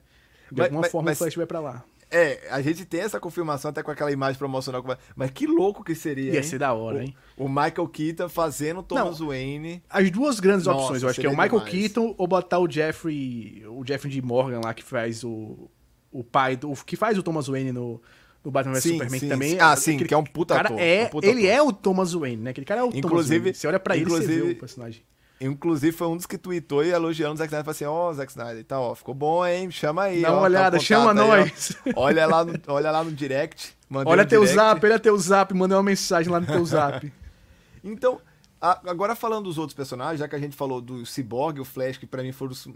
De 0.50 0.58
mas, 0.58 0.64
alguma 0.64 0.80
mas, 0.82 0.90
forma 0.90 1.10
mas, 1.10 1.16
o 1.16 1.18
Flash 1.18 1.34
vai 1.36 1.46
pra 1.46 1.60
lá. 1.60 1.84
É, 2.10 2.48
a 2.50 2.60
gente 2.60 2.84
tem 2.84 3.00
essa 3.00 3.20
confirmação 3.20 3.70
até 3.70 3.82
com 3.82 3.90
aquela 3.90 4.10
imagem 4.10 4.36
promocional. 4.36 4.84
Mas 5.14 5.30
que 5.30 5.46
louco 5.46 5.84
que 5.84 5.94
seria, 5.94 6.32
Ia 6.32 6.36
hein? 6.38 6.42
ser 6.42 6.58
da 6.58 6.72
hora, 6.72 6.98
o, 6.98 7.02
hein? 7.02 7.14
O 7.36 7.48
Michael 7.48 7.86
Keaton 7.88 8.28
fazendo 8.28 8.82
Thomas 8.82 9.20
Não, 9.20 9.28
Wayne. 9.28 9.82
As 9.88 10.10
duas 10.10 10.40
grandes 10.40 10.66
Nossa, 10.66 10.80
opções, 10.80 11.02
eu 11.02 11.08
acho 11.08 11.20
que 11.20 11.26
é 11.26 11.30
o 11.30 11.32
Michael 11.32 11.60
demais. 11.60 11.70
Keaton 11.70 12.14
ou 12.18 12.26
botar 12.26 12.58
o 12.58 12.68
Jeffrey, 12.68 13.62
o 13.68 13.86
Jeffrey 13.86 14.12
D. 14.12 14.20
Morgan 14.20 14.60
lá, 14.64 14.74
que 14.74 14.82
faz 14.82 15.22
o, 15.22 15.70
o 16.10 16.24
pai, 16.24 16.56
do, 16.56 16.72
que 16.84 16.96
faz 16.96 17.16
o 17.16 17.22
Thomas 17.22 17.46
Wayne 17.46 17.70
no, 17.70 18.02
no 18.44 18.50
Batman 18.50 18.74
vs 18.74 18.82
Superman 18.82 19.20
sim, 19.20 19.28
também. 19.28 19.50
Sim. 19.50 19.58
Ah, 19.60 19.76
sim, 19.76 19.96
que 19.98 20.12
é 20.12 20.16
um 20.16 20.24
puta 20.24 20.56
cara 20.56 20.68
ator. 20.68 20.80
É, 20.80 21.04
um 21.04 21.08
puta 21.08 21.26
ele 21.28 21.48
ator. 21.48 21.58
é 21.58 21.62
o 21.62 21.72
Thomas 21.72 22.12
Wayne, 22.12 22.42
né? 22.42 22.50
Aquele 22.50 22.66
cara 22.66 22.80
é 22.80 22.84
o 22.84 22.88
inclusive, 22.88 23.02
Thomas 23.02 23.28
Wayne. 23.28 23.54
Você 23.54 23.66
olha 23.68 23.78
pra 23.78 23.96
ele 23.96 24.12
e 24.12 24.20
vê 24.20 24.42
o 24.42 24.56
personagem. 24.56 25.02
Inclusive, 25.40 25.96
foi 25.96 26.06
um 26.06 26.16
dos 26.16 26.26
que 26.26 26.36
tweetou 26.36 26.84
e 26.84 26.90
elogiando 26.90 27.34
o 27.34 27.36
Zack 27.38 27.48
Snyder. 27.48 27.64
Falou 27.64 27.70
assim, 27.70 27.84
ó, 27.86 28.10
oh, 28.10 28.12
Zack 28.12 28.30
Snyder, 28.30 28.62
tá, 28.62 28.78
ó, 28.78 28.94
ficou 28.94 29.14
bom, 29.14 29.46
hein? 29.46 29.70
Chama 29.70 30.02
aí. 30.02 30.20
Dá 30.20 30.32
uma 30.32 30.42
ó, 30.42 30.44
olhada, 30.44 30.76
tá 30.76 30.84
chama 30.84 31.12
aí, 31.12 31.16
nós. 31.16 31.72
olha, 31.96 32.26
lá 32.26 32.44
no, 32.44 32.60
olha 32.66 32.90
lá 32.90 33.02
no 33.02 33.10
direct. 33.10 33.74
Olha 33.90 34.26
teu 34.26 34.40
direct. 34.40 34.54
zap, 34.54 34.84
olha 34.84 34.98
teu 34.98 35.16
zap, 35.16 35.54
mandei 35.54 35.76
uma 35.76 35.82
mensagem 35.82 36.30
lá 36.30 36.40
no 36.40 36.46
teu 36.46 36.64
zap. 36.66 37.10
então, 37.82 38.20
a, 38.60 38.78
agora 38.90 39.16
falando 39.16 39.44
dos 39.44 39.56
outros 39.56 39.74
personagens, 39.74 40.20
já 40.20 40.28
que 40.28 40.36
a 40.36 40.38
gente 40.38 40.54
falou 40.54 40.80
do 40.80 41.06
Cyborg 41.06 41.56
e 41.56 41.60
o 41.62 41.64
Flash, 41.64 41.96
que 41.96 42.06
pra 42.06 42.22
mim 42.22 42.32
foram 42.32 42.52
os, 42.52 42.68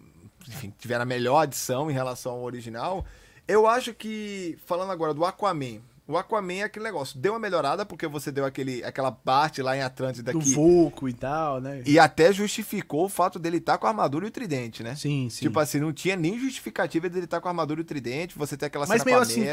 enfim, 0.48 0.72
tiveram 0.78 1.02
a 1.02 1.06
melhor 1.06 1.40
adição 1.40 1.90
em 1.90 1.94
relação 1.94 2.32
ao 2.32 2.42
original, 2.42 3.04
eu 3.46 3.66
acho 3.66 3.92
que, 3.92 4.58
falando 4.64 4.90
agora 4.90 5.12
do 5.12 5.22
Aquaman, 5.22 5.80
o 6.06 6.18
Aquaman 6.18 6.54
é 6.54 6.62
aquele 6.64 6.84
negócio. 6.84 7.18
Deu 7.18 7.32
uma 7.32 7.38
melhorada 7.38 7.86
porque 7.86 8.06
você 8.06 8.30
deu 8.30 8.44
aquele, 8.44 8.84
aquela 8.84 9.10
parte 9.10 9.62
lá 9.62 9.74
em 9.74 9.80
Atlântida 9.80 10.32
Do 10.32 10.40
Vulco 10.40 11.08
e 11.08 11.14
tal, 11.14 11.62
né? 11.62 11.82
E 11.86 11.98
até 11.98 12.30
justificou 12.30 13.06
o 13.06 13.08
fato 13.08 13.38
dele 13.38 13.56
estar 13.56 13.72
tá 13.72 13.78
com 13.78 13.86
a 13.86 13.90
armadura 13.90 14.26
e 14.26 14.28
o 14.28 14.30
tridente, 14.30 14.82
né? 14.82 14.94
Sim, 14.96 15.30
sim. 15.30 15.40
Tipo 15.46 15.58
assim, 15.58 15.80
não 15.80 15.94
tinha 15.94 16.14
nem 16.14 16.38
justificativa 16.38 17.08
dele 17.08 17.24
estar 17.24 17.38
tá 17.38 17.40
com 17.40 17.48
a 17.48 17.50
armadura 17.50 17.80
e 17.80 17.82
o 17.82 17.86
tridente, 17.86 18.36
você 18.36 18.54
ter 18.54 18.66
aquela 18.66 18.86
Mas 18.86 19.00
cena 19.00 19.04
meio 19.04 19.22
assim, 19.22 19.44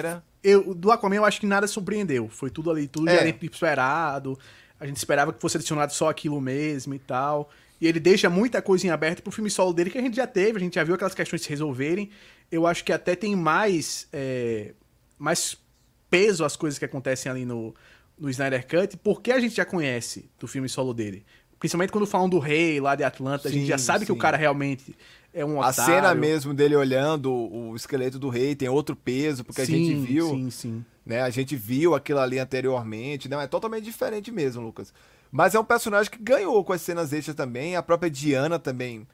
eu, 0.44 0.74
do 0.74 0.92
Aquaman 0.92 1.16
eu 1.16 1.26
acho 1.26 1.40
que 1.40 1.46
nada 1.46 1.68
surpreendeu. 1.68 2.28
Foi 2.28 2.50
tudo 2.50 2.70
ali, 2.70 2.86
tudo 2.86 3.10
é. 3.10 3.16
já 3.16 3.22
era 3.22 3.30
esperado. 3.30 4.38
A 4.78 4.86
gente 4.86 4.98
esperava 4.98 5.32
que 5.32 5.40
fosse 5.40 5.56
adicionado 5.56 5.94
só 5.94 6.10
aquilo 6.10 6.42
mesmo 6.42 6.94
e 6.94 7.00
tal. 7.00 7.50
E 7.80 7.88
ele 7.88 8.00
deixa 8.00 8.30
muita 8.30 8.62
coisa 8.62 8.86
em 8.86 8.90
aberto 8.90 9.24
pro 9.24 9.32
filme 9.32 9.50
solo 9.50 9.72
dele 9.72 9.90
que 9.90 9.98
a 9.98 10.02
gente 10.02 10.16
já 10.16 10.28
teve, 10.28 10.58
a 10.58 10.60
gente 10.60 10.76
já 10.76 10.84
viu 10.84 10.96
aquelas 10.96 11.16
questões 11.16 11.44
se 11.44 11.50
resolverem. 11.50 12.10
Eu 12.52 12.68
acho 12.68 12.84
que 12.84 12.92
até 12.92 13.16
tem 13.16 13.38
mais. 13.38 14.08
É, 14.12 14.74
mais 15.18 15.56
peso 16.12 16.46
as 16.46 16.56
coisas 16.56 16.78
que 16.78 16.86
acontecem 16.86 17.32
ali 17.32 17.46
no, 17.46 17.74
no 18.20 18.30
Snyder 18.30 18.68
Cut, 18.68 18.98
porque 18.98 19.32
a 19.32 19.40
gente 19.40 19.56
já 19.56 19.66
conhece 19.66 20.30
do 20.38 20.48
filme 20.48 20.70
solo 20.70 20.94
dele. 20.94 21.26
Principalmente 21.58 21.92
quando 21.92 22.06
falam 22.06 22.28
do 22.28 22.40
rei 22.40 22.80
lá 22.80 22.96
de 22.96 23.04
Atlanta, 23.04 23.48
sim, 23.48 23.56
a 23.56 23.58
gente 23.60 23.68
já 23.68 23.78
sabe 23.78 24.00
sim. 24.00 24.06
que 24.08 24.12
o 24.12 24.18
cara 24.18 24.36
realmente 24.36 24.96
é 25.34 25.46
um 25.46 25.60
otário. 25.60 25.82
A 25.82 25.86
cena 25.86 26.16
mesmo 26.16 26.54
dele 26.54 26.76
olhando 26.76 27.32
o 27.32 27.76
esqueleto 27.76 28.20
do 28.20 28.30
rei 28.30 28.56
tem 28.56 28.68
outro 28.68 28.96
peso, 28.96 29.44
porque 29.44 29.66
sim, 29.66 29.74
a 29.74 29.78
gente 29.78 30.06
viu. 30.06 30.30
Sim, 30.30 30.50
sim. 30.50 30.86
Né, 31.06 31.22
a 31.22 31.30
gente 31.30 31.56
viu 31.56 31.96
aquilo 31.96 32.20
ali 32.20 32.38
anteriormente. 32.38 33.30
Não, 33.30 33.40
é 33.40 33.48
totalmente 33.48 33.84
diferente 33.84 34.32
mesmo, 34.32 34.62
Lucas. 34.62 34.94
Mas 35.32 35.56
é 35.56 35.60
um 35.60 35.64
personagem 35.64 36.12
que 36.12 36.22
ganhou 36.22 36.64
com 36.64 36.74
as 36.74 36.82
cenas 36.82 37.14
extras 37.14 37.36
também. 37.36 37.76
A 37.76 37.82
própria 37.82 38.10
Diana 38.10 38.60
também 38.60 39.08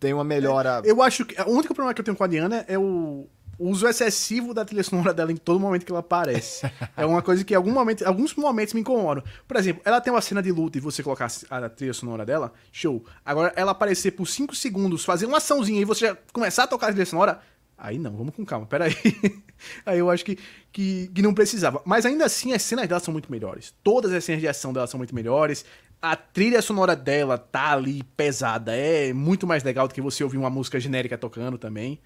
tem 0.00 0.12
uma 0.12 0.24
melhora. 0.24 0.82
É, 0.84 0.90
eu 0.90 1.02
acho 1.02 1.24
que. 1.24 1.40
O 1.42 1.50
único 1.50 1.74
problema 1.74 1.94
que 1.94 2.00
eu 2.00 2.04
tenho 2.04 2.16
com 2.16 2.24
a 2.24 2.26
Diana 2.26 2.64
é 2.66 2.78
o, 2.78 2.82
o 2.82 3.28
uso 3.60 3.86
excessivo 3.86 4.54
da 4.54 4.64
trilha 4.64 4.82
sonora 4.82 5.12
dela 5.12 5.30
em 5.30 5.36
todo 5.36 5.60
momento 5.60 5.84
que 5.84 5.92
ela 5.92 6.00
aparece. 6.00 6.68
é 6.96 7.04
uma 7.04 7.20
coisa 7.20 7.44
que 7.44 7.54
algum 7.54 7.72
momento, 7.72 8.06
alguns 8.06 8.34
momentos 8.34 8.72
me 8.72 8.80
incomodam. 8.80 9.22
Por 9.46 9.56
exemplo, 9.56 9.82
ela 9.84 10.00
tem 10.00 10.12
uma 10.12 10.22
cena 10.22 10.42
de 10.42 10.50
luta 10.50 10.78
e 10.78 10.80
você 10.80 11.02
colocar 11.02 11.30
a 11.50 11.68
trilha 11.68 11.92
sonora 11.92 12.24
dela, 12.24 12.52
show. 12.72 13.04
Agora, 13.24 13.52
ela 13.54 13.72
aparecer 13.72 14.12
por 14.12 14.26
5 14.26 14.54
segundos, 14.54 15.04
fazer 15.04 15.26
uma 15.26 15.36
açãozinha 15.36 15.80
e 15.80 15.84
você 15.84 16.06
já 16.06 16.16
começar 16.32 16.64
a 16.64 16.66
tocar 16.66 16.86
a 16.86 16.90
trilha 16.90 17.04
sonora, 17.04 17.40
aí 17.76 17.98
não, 17.98 18.16
vamos 18.16 18.34
com 18.34 18.44
calma, 18.46 18.66
peraí. 18.66 18.94
aí 19.84 19.98
eu 19.98 20.10
acho 20.10 20.24
que, 20.24 20.38
que, 20.72 21.10
que 21.14 21.20
não 21.20 21.34
precisava. 21.34 21.82
Mas 21.84 22.06
ainda 22.06 22.24
assim, 22.24 22.54
as 22.54 22.62
cenas 22.62 22.88
dela 22.88 23.00
são 23.00 23.12
muito 23.12 23.30
melhores. 23.30 23.74
Todas 23.84 24.10
as 24.12 24.24
cenas 24.24 24.40
de 24.40 24.48
ação 24.48 24.72
dela 24.72 24.86
são 24.86 24.96
muito 24.96 25.14
melhores. 25.14 25.66
A 26.00 26.16
trilha 26.16 26.62
sonora 26.62 26.96
dela 26.96 27.36
tá 27.36 27.72
ali 27.72 28.02
pesada, 28.16 28.74
é 28.74 29.12
muito 29.12 29.46
mais 29.46 29.62
legal 29.62 29.86
do 29.86 29.92
que 29.92 30.00
você 30.00 30.24
ouvir 30.24 30.38
uma 30.38 30.48
música 30.48 30.80
genérica 30.80 31.18
tocando 31.18 31.58
também. 31.58 32.00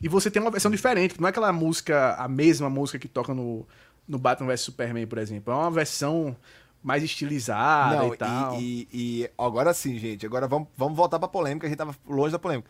E 0.00 0.08
você 0.08 0.30
tem 0.30 0.40
uma 0.40 0.50
versão 0.50 0.70
diferente, 0.70 1.20
não 1.20 1.28
é 1.28 1.30
aquela 1.30 1.52
música, 1.52 2.14
a 2.14 2.26
mesma 2.26 2.70
música 2.70 2.98
que 2.98 3.06
toca 3.06 3.34
no, 3.34 3.66
no 4.08 4.18
Batman 4.18 4.48
vs 4.48 4.62
Superman, 4.62 5.06
por 5.06 5.18
exemplo. 5.18 5.52
É 5.52 5.56
uma 5.56 5.70
versão 5.70 6.36
mais 6.82 7.02
estilizada 7.02 7.96
não, 7.96 8.14
e 8.14 8.16
tal. 8.16 8.60
E, 8.60 8.88
e, 8.92 9.22
e, 9.22 9.30
agora 9.36 9.74
sim, 9.74 9.98
gente, 9.98 10.24
agora 10.24 10.48
vamos, 10.48 10.68
vamos 10.76 10.96
voltar 10.96 11.18
pra 11.18 11.28
polêmica, 11.28 11.66
a 11.66 11.70
gente 11.70 11.78
tava 11.78 11.94
longe 12.08 12.32
da 12.32 12.38
polêmica. 12.38 12.68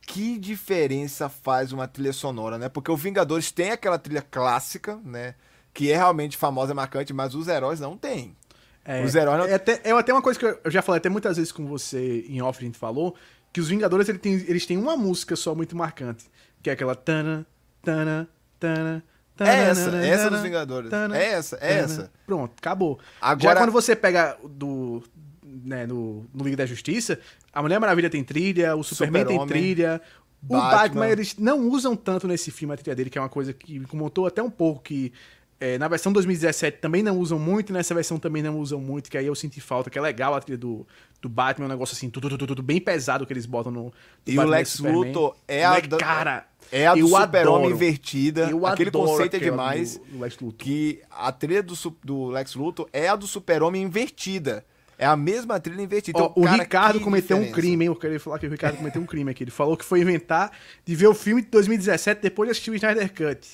Que 0.00 0.38
diferença 0.38 1.28
faz 1.28 1.72
uma 1.72 1.86
trilha 1.86 2.12
sonora, 2.12 2.56
né? 2.56 2.68
Porque 2.68 2.90
o 2.90 2.96
Vingadores 2.96 3.52
tem 3.52 3.70
aquela 3.70 3.98
trilha 3.98 4.22
clássica, 4.22 4.98
né? 5.04 5.34
Que 5.74 5.92
é 5.92 5.96
realmente 5.96 6.36
famosa 6.36 6.72
e 6.72 6.74
marcante, 6.74 7.12
mas 7.12 7.34
os 7.34 7.46
heróis 7.46 7.78
não 7.78 7.96
têm. 7.96 8.34
É, 8.82 9.04
os 9.04 9.14
heróis 9.14 9.38
não... 9.38 9.46
é, 9.46 9.54
até, 9.54 9.80
é 9.84 9.92
até 9.92 10.12
uma 10.12 10.22
coisa 10.22 10.38
que 10.38 10.46
eu 10.46 10.70
já 10.70 10.80
falei 10.80 10.98
até 10.98 11.10
muitas 11.10 11.36
vezes 11.36 11.52
com 11.52 11.66
você 11.66 12.24
em 12.26 12.40
off, 12.40 12.58
a 12.58 12.66
gente 12.66 12.78
falou, 12.78 13.14
que 13.52 13.60
os 13.60 13.68
Vingadores 13.68 14.08
eles 14.08 14.20
têm, 14.20 14.34
eles 14.46 14.66
têm 14.66 14.76
uma 14.78 14.96
música 14.96 15.34
só 15.36 15.54
muito 15.54 15.76
marcante 15.76 16.24
que 16.62 16.70
é 16.70 16.72
aquela 16.72 16.94
tana, 16.94 17.46
tana, 17.82 18.28
Tana, 18.58 19.02
É 19.38 19.70
essa, 19.70 19.96
é 19.96 20.08
essa 20.08 20.30
dos 20.30 20.40
Vingadores. 20.42 20.90
É 20.92 21.24
essa, 21.32 21.58
é 21.62 21.78
essa. 21.78 22.12
Pronto, 22.26 22.52
acabou. 22.58 22.98
Agora- 23.20 23.54
Já 23.54 23.60
quando 23.60 23.72
você 23.72 23.96
pega 23.96 24.36
do. 24.44 25.02
Né, 25.42 25.86
no, 25.86 26.26
no 26.32 26.44
Liga 26.44 26.58
da 26.58 26.66
Justiça, 26.66 27.18
a 27.52 27.60
Mulher 27.62 27.80
Maravilha 27.80 28.08
tem 28.10 28.22
trilha, 28.22 28.76
o 28.76 28.84
Superman 28.84 29.24
tem 29.24 29.38
Super-Homem, 29.38 29.62
trilha. 29.62 30.00
O 30.42 30.46
Batman. 30.56 30.70
Batman, 30.70 31.08
eles 31.08 31.36
não 31.36 31.68
usam 31.68 31.96
tanto 31.96 32.28
nesse 32.28 32.50
filme 32.50 32.72
a 32.74 32.76
trilha 32.76 32.94
dele, 32.94 33.10
que 33.10 33.18
é 33.18 33.20
uma 33.20 33.28
coisa 33.28 33.52
que 33.52 33.78
me 33.78 33.84
incomodou 33.84 34.26
até 34.26 34.42
um 34.42 34.50
pouco, 34.50 34.82
que 34.82 35.12
é, 35.60 35.76
na 35.78 35.86
versão 35.88 36.10
2017 36.12 36.78
também 36.78 37.02
não 37.02 37.18
usam 37.18 37.38
muito, 37.38 37.70
e 37.70 37.72
nessa 37.72 37.94
versão 37.94 38.18
também 38.18 38.42
não 38.42 38.58
usam 38.58 38.80
muito, 38.80 39.10
que 39.10 39.18
aí 39.18 39.26
eu 39.26 39.34
senti 39.34 39.60
falta, 39.60 39.90
que 39.90 39.98
é 39.98 40.00
legal 40.00 40.34
a 40.34 40.40
trilha 40.40 40.56
do, 40.56 40.86
do 41.20 41.28
Batman, 41.28 41.66
é 41.66 41.68
um 41.68 41.70
negócio 41.70 41.94
assim, 41.94 42.08
tudo, 42.08 42.28
tudo, 42.30 42.46
tudo 42.46 42.62
bem 42.62 42.80
pesado 42.80 43.26
que 43.26 43.32
eles 43.32 43.44
botam 43.46 43.70
no. 43.70 43.92
E 44.26 44.38
o 44.38 44.42
Lex. 44.44 44.80
Luthor 44.80 45.36
é 45.46 45.64
a 45.64 45.68
Moleque, 45.68 45.88
da- 45.88 45.96
cara, 45.98 46.46
É 46.72 46.86
a 46.86 46.94
do 46.94 47.06
super-homem 47.08 47.70
invertida. 47.70 48.48
Eu 48.50 48.64
Aquele 48.66 48.88
adoro 48.88 49.06
conceito 49.10 49.36
é 49.36 49.38
demais. 49.38 49.98
do- 49.98 50.04
do 50.04 50.20
Lex 50.20 50.38
Luthor. 50.40 50.58
Que 50.58 51.02
a 51.10 51.30
trilha 51.30 51.62
do, 51.62 51.74
do 52.02 52.26
Lex 52.28 52.54
Luthor 52.54 52.88
é 52.92 53.08
a 53.08 53.16
do 53.16 53.26
super-homem 53.26 53.82
invertida. 53.82 54.64
É 54.96 55.04
a 55.06 55.16
mesma 55.16 55.58
trilha 55.58 55.80
invertida. 55.82 56.18
Então, 56.18 56.32
o 56.36 56.42
cara, 56.44 56.62
Ricardo 56.62 57.00
cometeu 57.00 57.36
um 57.36 57.40
diferença. 57.40 57.60
crime, 57.60 57.84
hein? 57.84 57.88
Eu 57.88 57.96
queria 57.96 58.20
falar 58.20 58.38
que 58.38 58.46
o 58.46 58.50
Ricardo 58.50 58.76
cometeu 58.76 59.00
um 59.00 59.06
crime 59.06 59.30
aqui. 59.30 59.44
Ele 59.44 59.50
falou 59.50 59.74
que 59.76 59.84
foi 59.84 60.00
inventar 60.00 60.52
de 60.84 60.94
ver 60.94 61.06
o 61.06 61.14
filme 61.14 61.40
de 61.42 61.48
2017 61.48 62.20
depois 62.20 62.46
de 62.48 62.50
assistir 62.52 62.70
o 62.70 62.74
Snyder 62.74 63.08
Cut. 63.14 63.48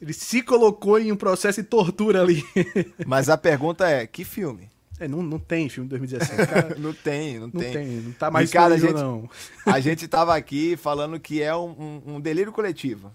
Ele 0.00 0.12
se 0.12 0.42
colocou 0.42 0.98
em 0.98 1.12
um 1.12 1.16
processo 1.16 1.60
de 1.62 1.68
tortura 1.68 2.22
ali. 2.22 2.42
Mas 3.06 3.28
a 3.28 3.36
pergunta 3.36 3.88
é, 3.88 4.06
que 4.06 4.24
filme? 4.24 4.68
É, 4.98 5.06
não, 5.08 5.22
não 5.22 5.38
tem 5.38 5.68
filme 5.68 5.88
de 5.88 5.96
2017. 5.98 6.46
Cara, 6.46 6.74
não 6.80 6.92
tem, 6.92 7.34
não, 7.38 7.50
não 7.52 7.60
tem. 7.60 7.72
tem. 7.72 7.86
não 7.86 8.12
tá 8.12 8.30
mais 8.30 8.50
Ricardo, 8.50 8.72
a 8.74 8.78
gente, 8.78 8.92
não. 8.94 9.28
a 9.66 9.80
gente 9.80 10.06
tava 10.08 10.34
aqui 10.36 10.76
falando 10.76 11.18
que 11.18 11.42
é 11.42 11.54
um, 11.56 11.70
um- 12.06 12.14
um 12.16 12.20
delírio 12.20 12.52
coletivo. 12.52 13.10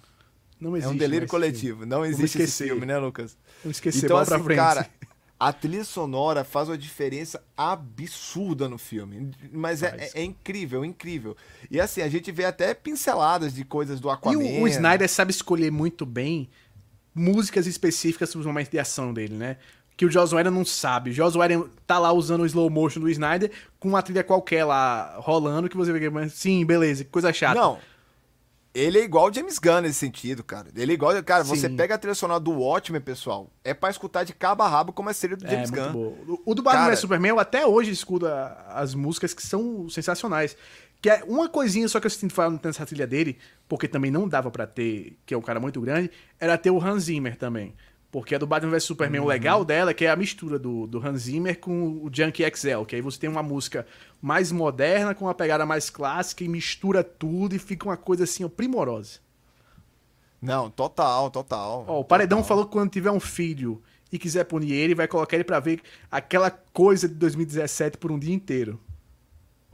Não 0.59 0.75
É 0.75 0.79
existe. 0.79 0.93
um 0.93 0.97
delírio 0.97 1.27
coletivo. 1.27 1.79
filme. 1.79 1.85
Não 1.85 2.05
existe 2.05 2.41
esse 2.41 2.63
filme, 2.65 2.85
né, 2.85 2.97
Lucas? 2.97 3.37
Vamos 3.63 3.77
esquecer, 3.77 4.05
então, 4.05 4.15
bola 4.15 4.25
pra 4.25 4.35
assim, 4.35 4.45
frente. 4.45 4.57
cara, 4.57 4.89
a 5.39 5.51
trilha 5.53 5.83
sonora 5.83 6.43
faz 6.43 6.69
uma 6.69 6.77
diferença 6.77 7.43
absurda 7.57 8.67
no 8.69 8.77
filme. 8.77 9.31
Mas 9.51 9.83
é, 9.83 9.89
Faz. 9.89 10.15
é 10.15 10.23
incrível, 10.23 10.83
incrível. 10.85 11.35
E 11.69 11.79
assim, 11.79 12.01
a 12.01 12.07
gente 12.09 12.31
vê 12.31 12.45
até 12.45 12.73
pinceladas 12.73 13.53
de 13.53 13.63
coisas 13.65 13.99
do 13.99 14.07
E 14.07 14.11
Aquaman. 14.11 14.37
o, 14.37 14.61
o 14.61 14.67
Snyder 14.67 15.09
sabe 15.09 15.31
escolher 15.31 15.71
muito 15.71 16.05
bem 16.05 16.49
músicas 17.15 17.65
específicas 17.65 18.29
para 18.31 18.39
os 18.39 18.45
momentos 18.45 18.69
de 18.69 18.77
ação 18.77 19.13
dele, 19.13 19.33
né? 19.35 19.57
Que 19.97 20.05
o 20.05 20.11
Joss 20.11 20.35
Whedon 20.35 20.51
não 20.51 20.65
sabe. 20.65 21.11
O 21.11 21.13
Joss 21.13 21.37
Whedon 21.37 21.69
tá 21.87 21.97
lá 21.97 22.11
usando 22.11 22.41
o 22.41 22.45
slow 22.45 22.69
motion 22.69 22.99
do 22.99 23.09
Snyder 23.09 23.49
com 23.79 23.87
uma 23.87 24.01
trilha 24.01 24.23
qualquer 24.25 24.65
lá 24.65 25.15
rolando 25.19 25.69
que 25.69 25.77
você 25.77 25.93
vê 25.93 25.99
que, 26.09 26.29
sim, 26.29 26.65
beleza, 26.65 27.05
que 27.05 27.09
coisa 27.09 27.31
chata. 27.31 27.57
Não. 27.59 27.79
Ele 28.73 28.99
é 28.99 29.03
igual 29.05 29.29
o 29.29 29.33
James 29.33 29.57
Gunn 29.57 29.79
nesse 29.79 29.99
sentido, 29.99 30.43
cara. 30.43 30.67
Ele 30.75 30.91
é 30.91 30.95
igual. 30.95 31.23
Cara, 31.23 31.45
você 31.45 31.69
Sim. 31.69 31.77
pega 31.77 31.95
a 31.95 31.97
trilha 31.97 32.13
sonora 32.13 32.41
do 32.41 32.51
Watchmen, 32.51 32.99
pessoal. 32.99 33.49
É 33.63 33.73
pra 33.73 33.89
escutar 33.89 34.25
de 34.25 34.33
cabo 34.33 34.63
a 34.63 34.67
rabo 34.67 34.91
como 34.91 35.09
é 35.09 35.13
série 35.13 35.37
do 35.37 35.47
É, 35.47 35.49
James 35.49 35.71
muito 35.71 35.93
Gunn. 35.93 35.97
O- 36.27 36.41
O 36.47 36.53
do 36.53 36.61
Batman 36.61 36.83
Cara- 36.83 36.95
Superman, 36.97 37.29
eu 37.29 37.39
até 37.39 37.65
hoje 37.65 37.91
escuto 37.91 38.25
a- 38.27 38.65
as 38.75 38.93
músicas 38.93 39.33
que 39.33 39.41
são 39.41 39.87
sensacionais. 39.87 40.57
Que 41.05 41.09
é 41.11 41.23
uma 41.27 41.47
coisinha 41.47 41.87
só 41.87 41.99
que 41.99 42.07
eu 42.07 42.09
sinto 42.09 42.33
falta 42.33 42.67
nessa 42.67 42.83
trilha 42.83 43.05
dele, 43.05 43.37
porque 43.69 43.87
também 43.87 44.09
não 44.09 44.27
dava 44.27 44.49
pra 44.49 44.65
ter, 44.65 45.15
que 45.23 45.35
é 45.35 45.37
um 45.37 45.41
cara 45.41 45.59
muito 45.59 45.79
grande, 45.79 46.09
era 46.39 46.57
ter 46.57 46.71
o 46.71 46.83
Hans 46.83 47.03
Zimmer 47.03 47.37
também. 47.37 47.75
Porque 48.09 48.33
a 48.33 48.39
do 48.39 48.47
Batman 48.47 48.71
vs 48.71 48.85
Superman, 48.85 49.19
Uhum. 49.19 49.27
o 49.27 49.29
legal 49.29 49.63
dela 49.63 49.91
é 49.91 49.93
que 49.93 50.03
é 50.03 50.09
a 50.09 50.15
mistura 50.15 50.57
do, 50.57 50.87
do 50.87 50.97
Hans 50.97 51.21
Zimmer 51.21 51.59
com 51.59 52.01
o 52.03 52.09
Junkie 52.11 52.41
XL, 52.51 52.85
que 52.87 52.95
aí 52.95 53.03
você 53.03 53.19
tem 53.19 53.29
uma 53.29 53.43
música 53.43 53.85
mais 54.19 54.51
moderna, 54.51 55.13
com 55.13 55.25
uma 55.25 55.35
pegada 55.35 55.63
mais 55.63 55.91
clássica, 55.91 56.43
e 56.43 56.47
mistura 56.47 57.03
tudo 57.03 57.55
e 57.55 57.59
fica 57.59 57.85
uma 57.85 57.97
coisa 57.97 58.23
assim, 58.23 58.43
ó, 58.43 58.49
primorosa. 58.49 59.19
Não, 60.41 60.71
total, 60.71 61.29
total. 61.29 61.85
Ó, 61.87 61.99
o 61.99 62.03
Paredão 62.03 62.39
total. 62.39 62.47
falou 62.47 62.65
que 62.65 62.71
quando 62.71 62.89
tiver 62.89 63.11
um 63.11 63.19
filho 63.19 63.79
e 64.11 64.17
quiser 64.17 64.45
punir 64.45 64.71
ele, 64.73 64.95
vai 64.95 65.07
colocar 65.07 65.35
ele 65.37 65.43
pra 65.43 65.59
ver 65.59 65.81
aquela 66.09 66.49
coisa 66.49 67.07
de 67.07 67.13
2017 67.13 67.95
por 67.99 68.11
um 68.11 68.17
dia 68.17 68.33
inteiro. 68.33 68.79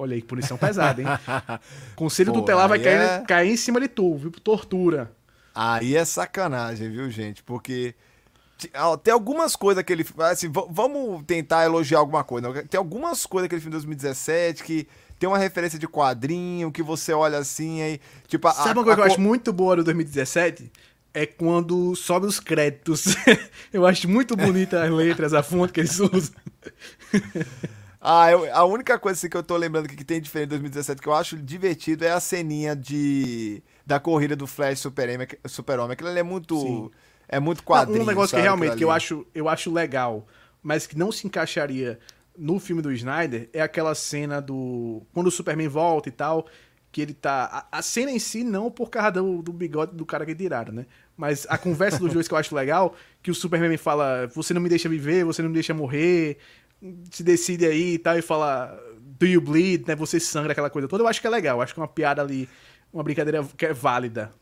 Olha 0.01 0.15
aí, 0.15 0.21
que 0.21 0.27
punição 0.27 0.57
pesada, 0.57 0.99
hein? 0.99 1.07
Conselho 1.95 2.33
Pô, 2.33 2.39
tutelar 2.39 2.67
vai 2.67 2.79
cair, 2.79 2.99
é- 2.99 3.23
cair 3.27 3.51
em 3.51 3.55
cima 3.57 3.79
de 3.79 3.87
tu, 3.87 4.15
viu? 4.17 4.31
Tortura. 4.31 5.11
Aí 5.53 5.95
é 5.95 6.03
sacanagem, 6.03 6.89
viu, 6.89 7.07
gente? 7.11 7.43
Porque 7.43 7.93
tem 9.03 9.13
algumas 9.13 9.55
coisas 9.55 9.83
que 9.83 9.93
ele. 9.93 10.03
Assim, 10.19 10.51
vamos 10.69 11.23
tentar 11.27 11.65
elogiar 11.65 11.99
alguma 11.99 12.23
coisa. 12.23 12.49
né? 12.51 12.63
Tem 12.67 12.77
algumas 12.79 13.27
coisas 13.27 13.47
que 13.47 13.53
ele 13.53 13.61
fez 13.61 13.67
em 13.67 13.71
2017 13.71 14.63
que 14.63 14.87
tem 15.19 15.29
uma 15.29 15.37
referência 15.37 15.77
de 15.77 15.87
quadrinho 15.87 16.71
que 16.71 16.81
você 16.81 17.13
olha 17.13 17.37
assim 17.37 17.81
aí. 17.83 17.99
Tipo, 18.27 18.47
a, 18.47 18.53
Sabe 18.53 18.79
uma 18.79 18.81
a- 18.81 18.85
coisa 18.85 18.95
que 18.95 19.01
eu 19.01 19.03
a 19.03 19.07
acho 19.07 19.21
muito 19.21 19.53
boa 19.53 19.75
do 19.75 19.83
2017? 19.83 20.71
É 21.13 21.27
quando 21.27 21.95
sobe 21.95 22.25
os 22.25 22.39
créditos. 22.39 23.05
eu 23.71 23.85
acho 23.85 24.09
muito 24.09 24.35
bonita 24.35 24.83
as 24.83 24.89
letras, 24.89 25.33
a 25.33 25.43
fonte 25.43 25.73
que 25.73 25.81
eles 25.81 25.99
usam. 25.99 26.33
Ah, 28.01 28.31
eu- 28.31 28.53
a 28.55 28.65
única 28.65 28.97
coisa 28.97 29.17
assim, 29.17 29.29
que 29.29 29.37
eu 29.37 29.43
tô 29.43 29.55
lembrando 29.55 29.87
que, 29.87 29.95
que 29.95 30.03
tem 30.03 30.19
diferente 30.19 30.47
em 30.47 30.49
2017 30.49 30.99
que 31.01 31.07
eu 31.07 31.13
acho 31.13 31.37
divertido 31.37 32.03
é 32.03 32.09
a 32.11 32.19
ceninha 32.19 32.75
de 32.75 33.61
da 33.85 33.99
corrida 33.99 34.35
do 34.35 34.47
Flash 34.47 34.79
Super-Homem. 34.79 35.27
Super 35.47 35.79
Aquilo 35.79 36.09
ali 36.09 36.19
é 36.19 36.23
muito. 36.23 36.59
Sim. 36.59 36.91
É 37.29 37.39
muito 37.39 37.63
quadrinho. 37.63 38.01
um 38.01 38.05
negócio 38.05 38.29
que 38.29 38.31
sabe, 38.31 38.43
realmente 38.43 38.71
aquilo 38.71 38.77
que 38.79 38.83
eu 38.83 38.91
acho, 38.91 39.25
eu 39.33 39.47
acho 39.47 39.71
legal, 39.71 40.27
mas 40.61 40.85
que 40.85 40.97
não 40.97 41.11
se 41.11 41.25
encaixaria 41.27 41.97
no 42.37 42.59
filme 42.59 42.81
do 42.81 42.91
Snyder 42.91 43.49
é 43.53 43.61
aquela 43.61 43.95
cena 43.95 44.41
do 44.41 45.01
quando 45.13 45.27
o 45.27 45.31
Superman 45.31 45.69
volta 45.69 46.09
e 46.09 46.11
tal, 46.11 46.45
que 46.91 47.01
ele 47.01 47.13
tá 47.13 47.67
a, 47.71 47.77
a 47.79 47.81
cena 47.81 48.11
em 48.11 48.19
si 48.19 48.43
não 48.43 48.69
por 48.69 48.89
causa 48.89 49.11
do, 49.11 49.41
do 49.41 49.53
bigode 49.53 49.95
do 49.95 50.05
cara 50.05 50.25
que 50.25 50.35
tiraram, 50.35 50.73
né? 50.73 50.85
Mas 51.15 51.45
a 51.49 51.57
conversa 51.57 51.99
dos 51.99 52.11
dois 52.13 52.27
que 52.27 52.33
eu 52.33 52.37
acho 52.37 52.53
legal, 52.55 52.95
que 53.23 53.31
o 53.31 53.35
Superman 53.35 53.77
fala, 53.77 54.27
você 54.35 54.53
não 54.53 54.59
me 54.61 54.67
deixa 54.67 54.89
viver, 54.89 55.23
você 55.23 55.41
não 55.41 55.49
me 55.49 55.53
deixa 55.53 55.73
morrer, 55.73 56.37
se 57.11 57.23
decide 57.23 57.65
aí 57.65 57.93
e 57.93 57.99
tal 57.99 58.17
e 58.17 58.21
fala 58.21 58.79
do 58.99 59.25
you 59.25 59.41
bleed, 59.41 59.87
né? 59.87 59.95
Você 59.95 60.19
sangra 60.19 60.51
aquela 60.51 60.69
coisa 60.69 60.87
toda. 60.87 61.03
Eu 61.03 61.07
acho 61.07 61.21
que 61.21 61.27
é 61.27 61.29
legal, 61.29 61.57
eu 61.57 61.61
acho 61.61 61.73
que 61.73 61.79
é 61.79 61.83
uma 61.83 61.87
piada 61.87 62.21
ali, 62.21 62.49
uma 62.91 63.03
brincadeira 63.03 63.43
que 63.55 63.65
é 63.65 63.73
válida. 63.73 64.33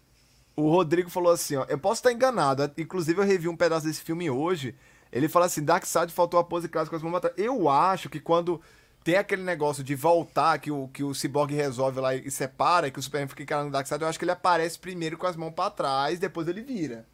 O 0.56 0.70
Rodrigo 0.70 1.10
falou 1.10 1.32
assim, 1.32 1.56
ó, 1.56 1.66
eu 1.70 1.78
posso 1.78 2.00
estar 2.00 2.12
enganado, 2.12 2.70
inclusive 2.78 3.20
eu 3.20 3.26
revi 3.26 3.48
um 3.48 3.56
pedaço 3.56 3.86
desse 3.86 4.02
filme 4.02 4.30
hoje, 4.30 4.76
ele 5.12 5.28
fala 5.30 5.46
assim, 5.46 5.64
Darkseid 5.64 6.12
faltou 6.12 6.40
a 6.40 6.44
pose 6.44 6.68
clássica 6.68 6.92
com 6.92 6.96
as 6.98 7.02
mãos 7.02 7.16
atrás. 7.16 7.36
Eu 7.38 7.70
acho 7.70 8.10
que 8.10 8.20
quando 8.20 8.62
tem 9.04 9.16
aquele 9.16 9.42
negócio 9.42 9.84
de 9.84 9.96
voltar, 9.96 10.60
que 10.60 10.70
o, 10.70 10.88
que 10.90 11.04
o 11.04 11.14
Cyborg 11.14 11.54
resolve 11.54 12.00
lá 12.00 12.14
e 12.14 12.30
separa, 12.30 12.92
que 12.92 13.00
o 13.00 13.02
Superman 13.02 13.28
fica 13.28 13.44
encarando 13.44 13.70
o 13.70 13.72
Darkseid, 13.72 14.02
eu 14.02 14.08
acho 14.08 14.20
que 14.20 14.26
ele 14.26 14.32
aparece 14.32 14.78
primeiro 14.78 15.18
com 15.18 15.26
as 15.26 15.36
mãos 15.36 15.52
pra 15.52 15.70
trás, 15.70 16.20
depois 16.20 16.48
ele 16.48 16.62
vira. 16.62 17.08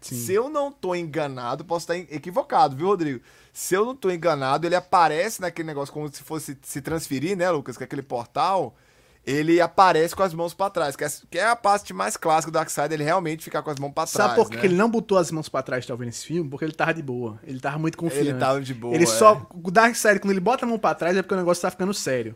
Sim. 0.00 0.16
Se 0.16 0.32
eu 0.32 0.48
não 0.48 0.72
tô 0.72 0.94
enganado, 0.94 1.64
posso 1.64 1.92
estar 1.92 2.14
equivocado, 2.14 2.74
viu, 2.74 2.86
Rodrigo? 2.86 3.20
Se 3.52 3.74
eu 3.74 3.84
não 3.84 3.94
tô 3.94 4.10
enganado, 4.10 4.66
ele 4.66 4.74
aparece 4.74 5.40
naquele 5.40 5.66
negócio 5.66 5.92
como 5.92 6.08
se 6.12 6.22
fosse 6.22 6.56
se 6.62 6.80
transferir, 6.80 7.36
né, 7.36 7.50
Lucas? 7.50 7.76
Que 7.76 7.82
é 7.82 7.86
aquele 7.86 8.02
portal. 8.02 8.74
Ele 9.26 9.60
aparece 9.60 10.16
com 10.16 10.22
as 10.22 10.32
mãos 10.32 10.54
pra 10.54 10.70
trás, 10.70 10.96
que 10.96 11.04
é, 11.04 11.08
que 11.30 11.38
é 11.38 11.46
a 11.46 11.54
parte 11.54 11.92
mais 11.92 12.16
clássica 12.16 12.50
do 12.50 12.54
Darkseid, 12.54 12.94
ele 12.94 13.04
realmente 13.04 13.44
ficar 13.44 13.62
com 13.62 13.70
as 13.70 13.78
mãos 13.78 13.92
pra 13.92 14.06
trás. 14.06 14.30
Sabe 14.30 14.34
por 14.34 14.48
que 14.48 14.56
né? 14.56 14.64
ele 14.64 14.74
não 14.74 14.88
botou 14.88 15.18
as 15.18 15.30
mãos 15.30 15.46
pra 15.46 15.62
trás, 15.62 15.84
talvez, 15.84 16.06
nesse 16.06 16.26
filme? 16.26 16.48
Porque 16.48 16.64
ele 16.64 16.72
tava 16.72 16.94
de 16.94 17.02
boa. 17.02 17.38
Ele 17.44 17.60
tava 17.60 17.78
muito 17.78 17.98
confiante. 17.98 18.28
Ele 18.28 18.38
tava 18.38 18.62
de 18.62 18.72
boa, 18.72 18.94
Ele 18.94 19.04
é. 19.04 19.06
só. 19.06 19.46
O 19.62 19.70
Darkseid, 19.70 20.20
quando 20.20 20.30
ele 20.30 20.40
bota 20.40 20.64
a 20.64 20.68
mão 20.68 20.78
pra 20.78 20.94
trás, 20.94 21.14
é 21.14 21.20
porque 21.22 21.34
o 21.34 21.36
negócio 21.36 21.60
tá 21.60 21.70
ficando 21.70 21.92
sério. 21.92 22.34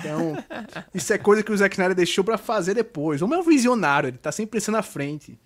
Então, 0.00 0.36
isso 0.92 1.12
é 1.12 1.18
coisa 1.18 1.44
que 1.44 1.52
o 1.52 1.56
Zack 1.56 1.74
Snyder 1.74 1.94
deixou 1.94 2.24
pra 2.24 2.36
fazer 2.36 2.74
depois. 2.74 3.22
O 3.22 3.28
meu 3.28 3.42
visionário, 3.44 4.08
ele 4.08 4.18
tá 4.18 4.32
sempre 4.32 4.58
pensando 4.58 4.74
na 4.76 4.82
frente. 4.82 5.38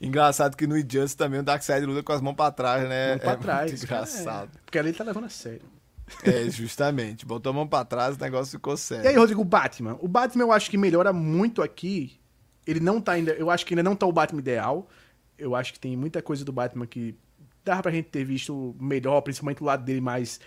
Engraçado 0.00 0.56
que 0.56 0.66
no 0.66 0.78
Injustice 0.78 1.16
também 1.16 1.40
o 1.40 1.42
Darkseid 1.42 1.84
luta 1.84 2.02
com 2.02 2.12
as 2.12 2.20
mãos 2.22 2.34
pra 2.34 2.50
trás, 2.50 2.88
né? 2.88 3.10
Mão 3.10 3.18
pra 3.18 3.32
é 3.32 3.36
trás. 3.36 3.70
Muito 3.70 3.84
engraçado. 3.84 4.50
é. 4.54 4.58
porque 4.64 4.78
ali 4.78 4.88
ele 4.88 4.96
tá 4.96 5.04
levando 5.04 5.24
a 5.24 5.28
sério. 5.28 5.62
É, 6.24 6.48
justamente. 6.50 7.26
Botou 7.26 7.50
a 7.50 7.52
mão 7.52 7.68
pra 7.68 7.84
trás, 7.84 8.16
o 8.16 8.20
negócio 8.20 8.50
ficou 8.52 8.76
sério. 8.76 9.04
E 9.04 9.08
aí, 9.08 9.16
Rodrigo, 9.16 9.42
o 9.42 9.44
Batman. 9.44 9.96
O 10.00 10.08
Batman 10.08 10.44
eu 10.44 10.52
acho 10.52 10.70
que 10.70 10.78
melhora 10.78 11.12
muito 11.12 11.62
aqui. 11.62 12.18
Ele 12.66 12.80
não 12.80 13.00
tá 13.00 13.12
ainda. 13.12 13.32
Eu 13.32 13.50
acho 13.50 13.66
que 13.66 13.74
ainda 13.74 13.82
não 13.82 13.94
tá 13.94 14.06
o 14.06 14.12
Batman 14.12 14.40
ideal. 14.40 14.88
Eu 15.38 15.54
acho 15.54 15.72
que 15.72 15.80
tem 15.80 15.96
muita 15.96 16.22
coisa 16.22 16.44
do 16.44 16.52
Batman 16.52 16.86
que 16.86 17.14
dava 17.64 17.82
pra 17.82 17.92
gente 17.92 18.08
ter 18.08 18.24
visto 18.24 18.74
melhor, 18.80 19.20
principalmente 19.20 19.62
o 19.62 19.66
lado 19.66 19.84
dele 19.84 20.00
mais 20.00 20.40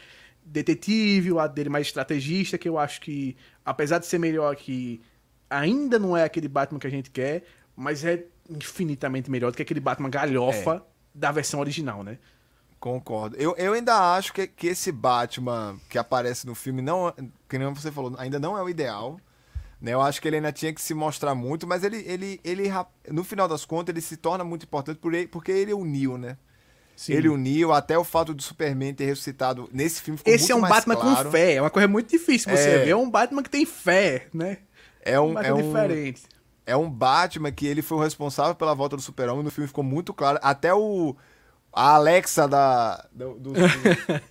detetive, 0.43 1.31
o 1.31 1.35
lado 1.35 1.53
dele 1.53 1.69
mais 1.69 1.87
estrategista, 1.87 2.57
que 2.57 2.67
eu 2.67 2.77
acho 2.77 2.99
que, 3.01 3.37
apesar 3.63 3.99
de 3.99 4.05
ser 4.05 4.17
melhor 4.17 4.51
aqui, 4.51 5.01
ainda 5.49 5.97
não 5.97 6.17
é 6.17 6.23
aquele 6.23 6.47
Batman 6.47 6.79
que 6.79 6.87
a 6.87 6.91
gente 6.91 7.09
quer, 7.09 7.43
mas 7.75 8.03
é 8.03 8.25
infinitamente 8.49 9.29
melhor 9.29 9.51
do 9.51 9.55
que 9.55 9.61
aquele 9.61 9.79
Batman 9.79 10.09
galhofa 10.09 10.83
da 11.13 11.31
versão 11.31 11.59
original, 11.59 12.03
né? 12.03 12.17
Concordo. 12.79 13.37
Eu, 13.37 13.55
eu 13.57 13.73
ainda 13.73 14.15
acho 14.15 14.33
que, 14.33 14.45
que 14.45 14.67
esse 14.67 14.91
Batman 14.91 15.77
que 15.89 15.97
aparece 15.97 16.45
no 16.45 16.53
filme 16.53 16.81
não, 16.81 17.13
que 17.47 17.57
nem 17.57 17.71
você 17.73 17.91
falou, 17.91 18.13
ainda 18.17 18.39
não 18.39 18.57
é 18.57 18.61
o 18.61 18.67
ideal. 18.69 19.17
Né? 19.79 19.93
Eu 19.93 20.01
acho 20.01 20.21
que 20.21 20.27
ele 20.27 20.35
ainda 20.37 20.51
tinha 20.51 20.73
que 20.73 20.81
se 20.81 20.93
mostrar 20.93 21.33
muito, 21.35 21.65
mas 21.65 21.83
ele, 21.83 22.03
ele, 22.07 22.41
ele 22.43 22.63
no 23.09 23.23
final 23.23 23.47
das 23.47 23.63
contas, 23.63 23.93
ele 23.93 24.01
se 24.01 24.17
torna 24.17 24.43
muito 24.43 24.63
importante 24.65 24.97
por 24.97 25.13
ele- 25.13 25.27
porque 25.27 25.51
ele 25.51 25.73
uniu, 25.73 26.17
né? 26.17 26.37
Sim. 26.95 27.13
Ele 27.13 27.27
uniu 27.29 27.71
até 27.71 27.97
o 27.97 28.03
fato 28.03 28.33
do 28.33 28.43
Superman 28.43 28.93
ter 28.93 29.05
ressuscitado 29.05 29.67
nesse 29.73 30.01
filme 30.01 30.17
ficou 30.17 30.31
Esse 30.33 30.51
é 30.51 30.55
um 30.55 30.61
Batman 30.61 30.95
claro. 30.95 31.25
com 31.25 31.31
fé, 31.31 31.53
é 31.55 31.61
uma 31.61 31.69
coisa 31.69 31.87
muito 31.87 32.09
difícil 32.09 32.51
você 32.55 32.69
É. 32.69 32.77
ver. 32.79 32.89
É 32.89 32.95
um 32.95 33.09
Batman 33.09 33.41
que 33.41 33.49
tem 33.49 33.65
fé, 33.65 34.27
né? 34.33 34.59
É 35.01 35.19
um, 35.19 35.33
Batman 35.33 35.49
é 35.49 35.53
um, 35.53 35.67
diferente. 35.67 36.21
É 36.65 36.75
um 36.75 36.89
Batman 36.89 37.51
que 37.51 37.65
ele 37.65 37.81
foi 37.81 37.97
o 37.97 38.01
responsável 38.01 38.55
pela 38.55 38.73
volta 38.73 38.95
do 38.95 39.01
Super-Homem. 39.01 39.43
No 39.43 39.51
filme 39.51 39.67
ficou 39.67 39.83
muito 39.83 40.13
claro. 40.13 40.39
Até 40.41 40.73
o. 40.73 41.15
A 41.75 41.95
Alexa 41.95 42.47
da, 42.47 43.03
do, 43.11 43.33
do, 43.33 43.51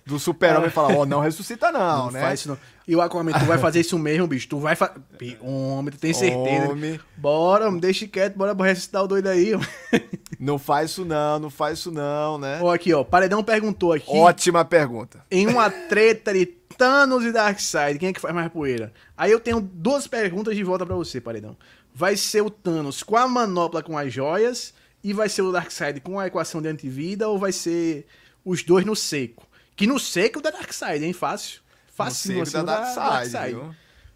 do 0.05 0.17
Super-Homem 0.19 0.69
fala: 0.69 0.95
Ó, 0.95 1.01
oh, 1.01 1.05
não 1.05 1.19
ressuscita, 1.19 1.73
não, 1.73 2.05
Não 2.05 2.11
né? 2.11 2.21
faz 2.21 2.39
isso 2.39 2.49
não. 2.49 2.57
E 2.87 2.95
o 2.95 3.01
Aquaman, 3.01 3.31
tu 3.33 3.45
vai 3.45 3.57
fazer 3.57 3.79
isso 3.81 3.97
mesmo, 3.97 4.27
bicho. 4.27 4.47
Tu 4.47 4.59
vai 4.59 4.75
fazer. 4.75 4.93
Homem, 5.41 5.91
tu 5.91 5.99
tem 5.99 6.13
certeza. 6.13 6.71
Homem. 6.71 6.99
Bora, 7.17 7.69
me 7.71 7.79
deixa 7.79 8.07
quieto, 8.07 8.37
bora 8.37 8.53
ressuscitar 8.53 9.03
o 9.03 9.07
doido 9.07 9.27
aí. 9.27 9.53
Não 10.39 10.59
faz 10.59 10.91
isso, 10.91 11.05
não, 11.05 11.39
não 11.39 11.49
faz 11.49 11.79
isso, 11.79 11.89
não, 11.89 12.37
né? 12.37 12.59
Ó, 12.61 12.73
aqui, 12.73 12.93
ó. 12.93 13.01
Paredão 13.01 13.41
perguntou 13.41 13.93
aqui. 13.93 14.09
Ótima 14.09 14.65
pergunta. 14.65 15.23
Em 15.31 15.47
uma 15.47 15.69
treta 15.69 16.33
de 16.33 16.45
Thanos 16.45 17.23
e 17.23 17.31
Darkseid, 17.31 17.97
quem 17.97 18.09
é 18.09 18.13
que 18.13 18.19
faz 18.19 18.35
mais 18.35 18.51
poeira? 18.51 18.91
Aí 19.15 19.31
eu 19.31 19.39
tenho 19.39 19.61
duas 19.61 20.05
perguntas 20.05 20.53
de 20.53 20.63
volta 20.63 20.85
pra 20.85 20.95
você, 20.95 21.21
Paredão. 21.21 21.55
Vai 21.93 22.17
ser 22.17 22.41
o 22.41 22.49
Thanos 22.49 23.03
com 23.03 23.15
a 23.15 23.27
manopla 23.27 23.83
com 23.83 23.97
as 23.97 24.11
joias 24.11 24.73
e 25.03 25.13
vai 25.13 25.29
ser 25.29 25.41
o 25.43 25.51
Darkseid 25.51 25.99
com 26.01 26.19
a 26.19 26.27
equação 26.27 26.61
de 26.61 26.67
antivida 26.67 27.27
ou 27.27 27.37
vai 27.37 27.51
ser 27.51 28.07
os 28.43 28.63
dois 28.63 28.85
no 28.85 28.95
seco? 28.95 29.45
Que 29.75 29.85
no 29.85 29.99
seco 29.99 30.41
da 30.41 30.49
Darkseid, 30.49 31.05
hein? 31.05 31.13
Fácil. 31.13 31.61
Fácil 31.87 32.39
No 32.39 32.45
seco 32.45 32.65
da 32.65 32.93
Darkseid, 32.95 33.53
viu? 33.53 33.75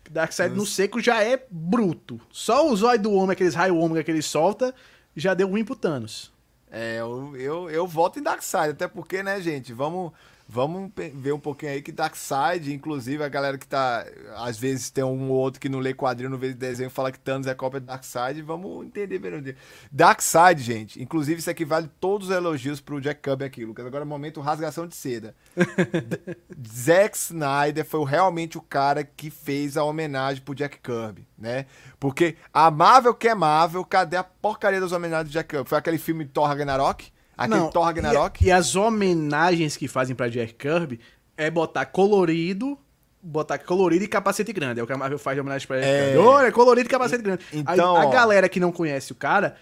Darkseid 0.09 0.55
no 0.55 0.65
seco 0.65 0.99
já 0.99 1.23
é 1.23 1.45
bruto. 1.51 2.19
Só 2.32 2.67
o 2.67 2.75
zóio 2.75 2.99
do 2.99 3.11
homem, 3.11 3.34
aqueles 3.34 3.53
raio 3.53 3.78
ômega 3.78 4.03
que 4.03 4.09
ele 4.09 4.21
solta, 4.21 4.73
já 5.15 5.34
deu 5.34 5.51
win 5.51 5.63
pro 5.63 5.75
Thanos. 5.75 6.32
É, 6.71 6.99
eu, 6.99 7.36
eu, 7.36 7.69
eu 7.69 7.88
voto 7.88 8.19
em 8.19 8.23
Darkseid, 8.23 8.71
até 8.71 8.88
porque, 8.88 9.21
né, 9.21 9.39
gente, 9.41 9.73
vamos, 9.73 10.11
vamos 10.48 10.91
ver 11.14 11.34
um 11.34 11.39
pouquinho 11.39 11.74
aí 11.74 11.82
que 11.82 11.91
Darkseid, 11.91 12.74
inclusive 12.74 13.24
a 13.24 13.28
galera 13.28 13.58
que 13.58 13.68
tá, 13.68 14.06
às 14.36 14.58
vezes 14.58 14.89
tem 14.89 15.04
um 15.04 15.30
ou 15.30 15.38
outro 15.38 15.60
que 15.60 15.68
não 15.68 15.80
lê 15.80 15.93
quadrinho, 15.93 16.30
não 16.30 16.38
vê 16.38 16.54
desenho, 16.54 16.89
fala 16.89 17.12
que 17.12 17.20
Thanos 17.20 17.48
é 17.48 17.54
cópia 17.54 17.80
de 17.82 17.86
Darkseid, 17.86 18.41
vamos 18.41 18.86
entender 18.86 19.20
bem 19.20 19.36
onde. 19.36 19.56
Darkseid, 19.91 20.62
gente, 20.62 21.02
inclusive 21.02 21.39
isso 21.39 21.50
aqui 21.50 21.66
vale 21.66 21.89
todos 22.00 22.30
os 22.30 22.36
elogios 22.36 22.80
pro 22.80 23.02
Jack 23.02 23.22
Kirby 23.22 23.43
aqui, 23.43 23.66
Lucas, 23.66 23.86
agora 23.86 24.04
é 24.04 24.06
o 24.06 24.08
momento 24.08 24.39
rasgação 24.39 24.88
de 24.88 24.95
seda. 24.95 25.36
Zack 26.66 27.18
Snyder 27.18 27.86
foi 27.86 28.06
realmente 28.06 28.58
o 28.58 28.62
cara 28.62 29.04
que 29.04 29.30
fez 29.30 29.76
a 29.76 29.84
homenagem 29.84 30.41
pro 30.41 30.56
Jack 30.56 30.80
Kirby, 30.80 31.28
né? 31.38 31.66
Porque 32.00 32.38
a 32.54 32.72
Marvel 32.72 33.14
que 33.14 33.28
é 33.28 33.36
Marvel, 33.36 33.84
cadê 33.84 34.16
a 34.16 34.24
porcaria 34.24 34.80
das 34.80 34.91
homenagens 34.91 35.30
do 35.30 35.34
Jack 35.34 35.50
Kirby? 35.50 35.68
Foi 35.68 35.78
aquele 35.78 35.98
filme 35.98 36.26
Thor 36.26 36.48
Ragnarok? 36.48 37.12
Aquele 37.38 37.69
Thor 37.71 37.83
Ragnarok? 37.83 38.43
E, 38.43 38.47
e 38.47 38.51
as 38.51 38.75
homenagens 38.75 39.77
que 39.77 39.88
fazem 39.88 40.15
pra 40.15 40.27
Jack 40.29 40.53
Kirby 40.55 40.99
é 41.38 41.49
botar 41.51 41.85
colorido, 41.85 42.77
botar 43.21 43.57
colorido 43.59 44.03
e 44.03 44.07
capacete 44.07 44.51
grande. 44.53 44.79
É 44.79 44.83
o 44.83 44.88
que 44.88 44.93
a 44.93 44.97
Marvel 44.97 45.19
faz 45.19 45.35
de 45.35 45.41
homenagem 45.41 45.67
pra 45.67 45.77
Jack 45.77 45.88
É. 45.89 46.05
Kirby. 46.13 46.17
Olha, 46.27 46.51
colorido 46.51 46.88
e 46.88 46.91
capacete 46.91 47.23
grande. 47.23 47.45
Então, 47.53 47.95
Aí, 47.95 48.07
a 48.07 48.09
galera 48.09 48.49
que 48.49 48.59
não 48.59 48.71
conhece 48.71 49.11
o 49.11 49.15
cara 49.15 49.55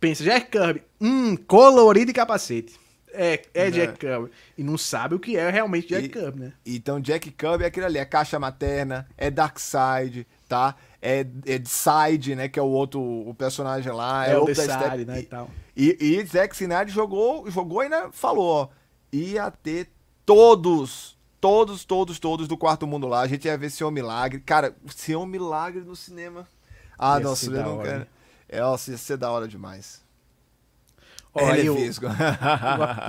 pensa, 0.00 0.24
Jack 0.24 0.46
Kirby, 0.50 0.82
hum, 1.00 1.36
colorido 1.36 2.10
e 2.10 2.14
capacete. 2.14 2.78
É, 3.12 3.42
é 3.52 3.64
Né. 3.64 3.70
Jack 3.70 3.98
Kirby. 3.98 4.30
E 4.56 4.62
não 4.62 4.78
sabe 4.78 5.14
o 5.16 5.18
que 5.18 5.36
é 5.36 5.50
realmente 5.50 5.88
Jack 5.88 6.04
E- 6.06 6.08
Kirby, 6.08 6.40
né? 6.40 6.52
Então, 6.64 7.00
Jack 7.00 7.30
Kirby 7.32 7.64
é 7.64 7.66
aquele 7.66 7.84
ali, 7.86 7.98
é 7.98 8.04
caixa 8.04 8.38
materna, 8.38 9.06
é 9.18 9.30
Darkseid, 9.30 10.26
tá? 10.48 10.74
É, 11.02 11.26
é 11.46 11.60
Side, 11.64 12.34
né? 12.36 12.48
Que 12.48 12.58
é 12.58 12.62
o 12.62 12.66
outro 12.66 13.00
o 13.00 13.34
personagem 13.34 13.90
lá. 13.92 14.26
É, 14.26 14.36
o 14.38 14.44
da 14.44 14.54
Step- 14.54 14.90
Side, 14.90 15.04
né, 15.06 15.20
e- 15.20 15.22
tal. 15.24 15.50
E, 15.76 15.96
e 15.98 16.24
Zack 16.26 16.54
Snyder 16.54 16.88
jogou, 16.92 17.50
jogou 17.50 17.80
e 17.82 17.84
ainda 17.84 18.10
falou, 18.12 18.44
ó. 18.64 18.68
Ia 19.12 19.50
ter 19.50 19.88
todos, 20.26 21.16
todos, 21.40 21.84
todos, 21.84 22.18
todos 22.18 22.46
do 22.46 22.56
quarto 22.56 22.86
mundo 22.86 23.06
lá. 23.08 23.20
A 23.20 23.26
gente 23.26 23.46
ia 23.46 23.56
ver 23.56 23.70
Senhor 23.70 23.90
Milagre. 23.90 24.40
Cara, 24.40 24.76
Senhor 24.94 25.24
Milagre 25.26 25.80
no 25.80 25.96
cinema. 25.96 26.46
Ah, 26.98 27.16
Ia 27.18 27.24
nossa, 27.24 27.46
eu 27.46 27.52
não 27.52 27.82
quero. 27.82 27.98
né? 28.00 28.06
É, 28.48 28.60
nossa, 28.60 28.90
ia 28.90 28.98
ser 28.98 29.16
da 29.16 29.30
hora 29.30 29.48
demais. 29.48 30.02
Ó, 31.32 31.40
Ele 31.42 31.60
aí 31.60 31.66
é 31.68 31.70
o, 31.70 31.74
vesgo. 31.76 32.06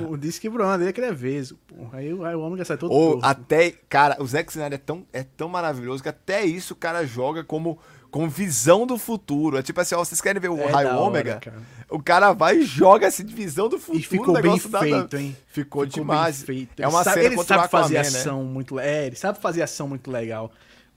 o, 0.07 0.11
o 0.13 0.17
disse 0.17 0.39
que 0.39 0.47
Bruno 0.49 0.77
dele 0.77 0.89
é 0.91 0.93
que 0.93 0.99
ele 1.01 1.07
é 1.07 1.13
vesgo. 1.13 1.57
porra. 1.67 1.97
Aí, 1.99 2.13
o- 2.13 2.23
aí 2.23 2.35
o 2.35 2.41
homem 2.41 2.57
já 2.59 2.65
sai 2.65 2.77
todo 2.77 2.91
Ou 2.93 3.13
torto. 3.13 3.25
até, 3.25 3.71
cara, 3.89 4.15
o 4.19 4.27
Zack 4.27 4.51
Snyder 4.51 4.75
é 4.75 4.77
tão, 4.77 5.05
é 5.11 5.23
tão 5.23 5.49
maravilhoso 5.49 6.03
que 6.03 6.09
até 6.09 6.45
isso 6.45 6.73
o 6.73 6.75
cara 6.77 7.03
joga 7.05 7.43
como, 7.43 7.79
como 8.11 8.29
visão 8.29 8.85
do 8.85 8.95
futuro. 8.97 9.57
É 9.57 9.63
tipo 9.63 9.81
assim, 9.81 9.95
ó, 9.95 9.99
vocês 10.05 10.21
querem 10.21 10.39
ver 10.39 10.49
o 10.49 10.57
É 10.59 10.65
raio 10.71 10.89
da 10.89 10.93
hora, 10.97 11.01
ômega? 11.03 11.39
cara. 11.41 11.57
O 11.89 12.01
cara 12.01 12.31
vai 12.31 12.57
e 12.57 12.63
joga 12.63 13.07
essa 13.07 13.23
visão 13.23 13.67
do 13.67 13.79
futuro. 13.79 13.97
E 13.97 14.03
ficou 14.03 14.39
bem 14.39 14.55
nada- 14.69 14.79
feito, 14.79 15.17
hein? 15.17 15.35
Ficou, 15.47 15.81
bem 15.81 15.91
demais. 15.91 16.43
feito. 16.43 16.79
É 16.79 16.87
uma 16.87 17.03
sabe, 17.03 17.21
cena 17.23 17.33
ele 17.33 17.43
sabe 17.43 17.67
fazer 17.69 17.97
Aquaman, 17.97 18.11
né? 18.13 18.19
ação 18.19 18.43
muito 18.43 18.79
É, 18.79 19.07
ele 19.07 19.15
sabe 19.15 19.39
fazer 19.39 19.63
ação 19.63 19.87
muito 19.87 20.11
legal. 20.11 20.51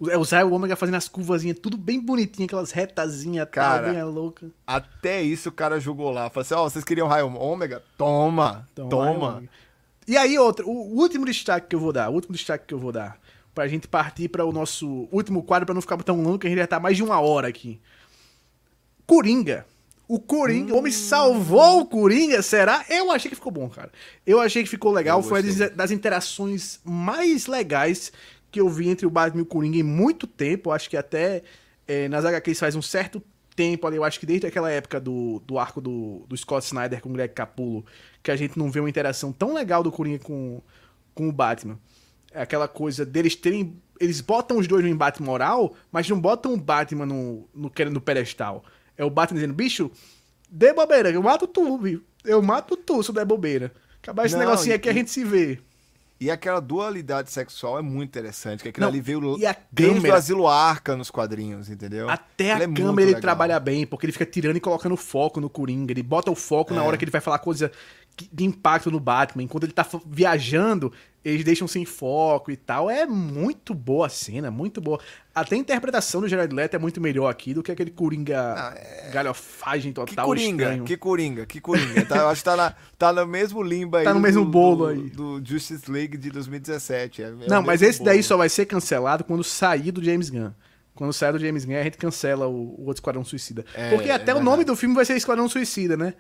O- 0.07 0.11
É 0.35 0.45
o 0.45 0.53
ômega 0.53 0.77
fazendo 0.77 0.97
as 0.97 1.09
curvazinhas, 1.09 1.59
tudo 1.61 1.77
bem 1.77 2.01
bonitinho, 2.01 2.47
aquelas 2.47 2.71
retazinhas, 2.71 3.49
Cara, 3.51 3.83
tal, 3.85 3.91
bem 3.93 4.01
é 4.01 4.05
louca. 4.05 4.47
Até 4.67 5.23
isso 5.23 5.49
o 5.49 5.53
cara 5.53 5.79
jogou 5.81 6.11
lá. 6.11 6.29
Falou 6.31 6.43
assim, 6.43 6.55
ó, 6.55 6.65
vocês 6.69 6.85
queriam 6.85 7.07
raio 7.09 7.27
ômega? 7.35 7.83
Toma, 7.97 8.69
toma. 8.75 9.29
ômega. 9.37 9.49
E 10.07 10.17
aí, 10.17 10.39
outro, 10.39 10.69
o 10.69 10.99
último 11.01 11.25
destaque 11.25 11.69
que 11.69 11.75
eu 11.77 11.81
vou 11.81 11.93
dar, 11.93 12.11
o 12.11 12.15
último 12.15 12.35
destaque 12.35 12.67
que 12.67 12.75
eu 12.75 12.79
vou 12.79 12.93
dar, 12.93 13.19
pra 13.55 13.67
gente 13.69 13.89
partir 13.89 14.29
para 14.29 14.45
o 14.45 14.53
nosso 14.53 15.09
último 15.11 15.43
quadro, 15.43 15.65
pra 15.65 15.75
não 15.75 15.81
ficar 15.81 15.97
tão 16.03 16.21
longo, 16.23 16.39
que 16.39 16.47
a 16.47 16.51
gente 16.51 16.59
já 16.59 16.67
tá 16.67 16.79
mais 16.79 16.97
de 16.97 17.03
uma 17.03 17.21
hora 17.21 17.49
aqui. 17.49 17.81
Coringa. 19.07 19.67
O 20.07 20.21
Coringa, 20.21 20.75
o 20.75 20.79
homem 20.79 20.93
salvou 20.93 21.81
o 21.81 21.87
Coringa, 21.87 22.43
será? 22.43 22.85
Eu 22.91 23.11
achei 23.11 23.31
que 23.31 23.35
ficou 23.35 23.51
bom, 23.51 23.71
cara. 23.71 23.91
Eu 24.27 24.39
achei 24.39 24.63
que 24.63 24.69
ficou 24.69 24.93
legal. 24.93 25.23
Foi 25.23 25.41
uma 25.41 25.69
das 25.71 25.91
interações 25.91 26.79
mais 26.85 27.47
legais 27.47 28.13
que 28.55 28.61
eu 28.61 28.69
vi 28.69 28.89
entre 28.89 29.05
o 29.05 29.11
Batman 29.11 29.41
e 29.41 29.43
o 29.43 29.47
Coringa 29.47 29.77
em 29.77 29.83
muito 29.83 30.29
tempo. 30.29 30.71
Acho 30.71 30.89
que 30.89 30.97
até 30.97 31.43
eh, 31.89 32.09
nas 32.09 32.25
HQs 32.25 32.61
faz 32.61 32.77
um 32.77 32.83
certo 32.83 33.21
tempo 33.57 33.85
ali. 33.85 33.97
Eu 33.97 34.05
acho 34.05 34.21
que 34.21 34.25
desde 34.27 34.47
aquela 34.47 34.71
época 34.71 35.01
do, 35.01 35.43
do 35.45 35.59
arco 35.59 35.81
do, 35.81 36.25
do 36.29 36.37
Scott 36.37 36.65
Snyder 36.65 37.01
com 37.01 37.09
o 37.09 37.13
Greg 37.13 37.35
Capullo, 37.35 37.85
que 38.23 38.31
a 38.31 38.37
gente 38.37 38.57
não 38.57 38.71
vê 38.71 38.79
uma 38.79 38.89
interação 38.89 39.33
tão 39.33 39.53
legal 39.53 39.83
do 39.83 39.91
Coringa 39.91 40.21
com, 40.21 40.63
com 41.13 41.29
o 41.29 41.33
Batman. 41.33 41.81
É 42.33 42.43
aquela 42.43 42.69
coisa 42.69 43.05
deles 43.05 43.35
terem. 43.35 43.77
Eles 43.99 44.21
botam 44.21 44.59
os 44.59 44.69
dois 44.69 44.85
no 44.85 44.89
embate 44.89 45.21
moral, 45.21 45.75
mas 45.91 46.09
não 46.09 46.21
botam 46.21 46.55
o 46.55 46.57
Batman 46.57 47.07
no, 47.07 47.49
no, 47.53 47.73
no 47.91 48.01
pedestal. 48.01 48.65
É 48.97 49.05
o 49.05 49.11
Batman 49.11 49.35
dizendo, 49.41 49.55
bicho, 49.55 49.91
dê 50.49 50.73
bobeira, 50.73 51.11
eu 51.11 51.23
mato 51.23 51.49
tu, 51.49 51.77
viu? 51.79 52.05
Eu 52.25 52.41
mato 52.41 52.77
tu 52.77 53.03
se 53.03 53.13
der 53.13 53.25
bobeira. 53.25 53.73
Acabar 54.01 54.27
esse 54.27 54.37
Não, 54.37 54.45
negocinho 54.45 54.75
e- 54.75 54.77
aqui 54.77 54.89
a 54.89 54.93
gente 54.93 55.11
se 55.11 55.25
vê. 55.25 55.59
E 56.21 56.31
aquela 56.31 56.61
dualidade 56.61 57.31
sexual 57.31 57.79
é 57.79 57.83
muito 57.83 58.09
interessante, 58.11 58.63
que 58.63 58.69
aquilo 58.69 58.85
Não, 58.87 58.89
ali 58.93 59.01
veio 59.01 59.37
e 59.37 59.45
a 59.45 59.55
desde 59.71 59.97
câmera? 59.97 60.15
o 60.15 60.17
Asilo 60.17 60.47
Arca 60.47 60.97
nos 60.97 61.11
quadrinhos, 61.11 61.69
entendeu? 61.69 62.09
Até 62.09 62.53
a 62.53 62.55
Ele 62.57 62.65
é 62.65 62.67
câmera 62.69 63.03
ele 63.03 63.07
legal. 63.07 63.21
trabalha 63.21 63.59
bem, 63.59 63.85
porque 63.85 64.07
ele 64.07 64.13
fica 64.13 64.25
tirando 64.25 64.57
e 64.57 64.61
colocando 64.61 64.97
foco 64.97 65.41
no 65.41 65.51
Coringa. 65.51 65.93
Ele 65.93 66.03
bota 66.05 66.31
o 66.31 66.35
foco 66.37 66.73
na 66.73 66.83
É. 66.83 66.87
hora 66.87 66.97
que 66.97 67.05
ele 67.05 67.11
vai 67.11 67.21
falar 67.21 67.41
coisa 67.41 67.71
de 68.33 68.45
impacto 68.45 68.91
no 68.91 69.01
Batman. 69.01 69.43
Enquanto 69.43 69.65
ele 69.65 69.73
tá 69.73 69.87
viajando, 70.07 70.93
eles 71.25 71.45
deixam 71.45 71.67
sem 71.67 71.85
foco 71.85 72.51
e 72.51 72.57
tal. 72.57 72.89
É 72.91 73.07
muito 73.07 73.75
boa 73.75 74.07
a 74.07 74.11
cena, 74.11 74.51
muito 74.51 74.81
boa. 74.81 75.01
Até 75.35 75.57
a 75.57 75.59
interpretação 75.59 76.21
do 76.21 76.29
Jared 76.29 76.55
Leto 76.55 76.75
é 76.77 76.79
muito 76.79 77.01
melhor 77.01 77.29
aqui 77.29 77.53
do 77.55 77.63
que 77.63 77.73
aquele 77.73 77.91
Coringa 77.91 78.75
galhofagem 79.13 79.93
Que 79.93 79.97
total 79.97 80.27
coringa, 80.27 80.65
estranho. 80.65 80.85
que 80.85 80.97
coringa, 80.97 81.47
que 81.47 81.61
coringa. 81.61 82.05
Tá, 82.07 82.17
eu 82.19 82.29
acho 82.29 82.41
que 82.41 82.45
tá, 82.45 82.57
na- 82.57 82.75
tá 82.99 83.13
no 83.13 83.27
mesmo 83.27 83.63
limbo 83.63 83.97
aí. 83.97 84.05
Tá 84.05 84.13
no 84.13 84.21
do- 84.21 84.23
mesmo 84.23 84.45
bolo 84.45 84.87
do, 84.87 84.87
aí. 84.87 85.11
Do 85.11 85.43
Justice 85.45 85.91
League 85.91 86.17
de 86.17 86.31
2017. 86.31 87.23
é- 87.23 87.27
é 87.27 87.31
o 87.31 87.49
Não, 87.49 87.63
mas 87.63 87.83
esse 87.83 88.03
daí 88.03 88.17
bolo. 88.19 88.25
só 88.25 88.37
vai 88.37 88.49
ser 88.49 88.67
cancelado 88.67 89.25
quando 89.25 89.43
sair 89.45 89.91
do 89.91 90.03
James 90.03 90.31
Gunn. 90.31 90.51
Quando 90.95 91.13
sair 91.13 91.33
do 91.33 91.39
James 91.41 91.65
Gunn, 91.65 91.77
a 91.81 91.83
gente 91.83 91.99
cancela 91.99 92.47
o, 92.47 92.53
o 92.79 92.81
outro 92.87 93.01
Esquadrão 93.01 93.25
Suicida. 93.25 93.65
É, 93.75 93.91
Porque 93.91 94.09
é 94.09 94.13
até 94.13 94.25
o 94.33 94.37
verdade. 94.37 94.45
nome 94.45 94.65
do 94.65 94.77
filme 94.77 94.95
vai 94.95 95.05
ser 95.05 95.17
Esquadrão 95.17 95.49
Suicida, 95.49 95.97
né? 95.97 96.15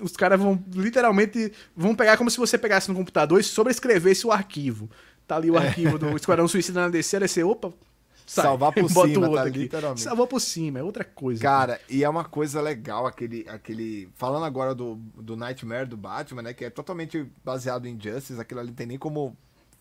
Os 0.00 0.16
caras 0.16 0.40
vão 0.40 0.62
literalmente 0.72 1.52
vão 1.76 1.94
pegar 1.94 2.16
como 2.16 2.30
se 2.30 2.36
você 2.38 2.58
pegasse 2.58 2.88
no 2.88 2.94
computador 2.94 3.40
e 3.40 3.44
sobrescrevesse 3.44 4.26
o 4.26 4.32
arquivo. 4.32 4.90
Tá 5.26 5.36
ali 5.36 5.50
o 5.50 5.56
É. 5.56 5.68
arquivo 5.68 5.98
do 5.98 6.16
Esquadrão 6.16 6.48
Suicida 6.48 6.80
na 6.80 6.88
DC, 6.88 7.16
aí 7.16 7.28
você, 7.28 7.42
opa, 7.44 7.72
sai. 8.26 8.44
Salvar 8.44 8.72
por 8.72 8.88
Bota 8.92 9.08
cima, 9.08 9.30
tá, 9.32 9.42
aqui. 9.42 9.58
literalmente. 9.58 10.00
Salvou 10.00 10.26
por 10.26 10.40
cima, 10.40 10.78
é 10.78 10.82
outra 10.82 11.04
coisa. 11.04 11.40
Cara, 11.42 11.80
e 11.88 12.02
é 12.02 12.08
uma 12.08 12.24
coisa 12.24 12.60
legal 12.60 13.06
aquele. 13.06 13.46
aquele 13.48 14.08
falando 14.16 14.44
agora 14.44 14.74
do, 14.74 14.96
do 15.16 15.36
Nightmare 15.36 15.86
do 15.86 15.96
Batman, 15.96 16.42
né? 16.42 16.54
Que 16.54 16.64
é 16.64 16.70
totalmente 16.70 17.26
baseado 17.44 17.86
em 17.86 17.98
Justice, 18.00 18.40
aquilo 18.40 18.60
ali 18.60 18.68
não 18.70 18.74
tem 18.76 18.86
nem 18.86 18.98
como 18.98 19.36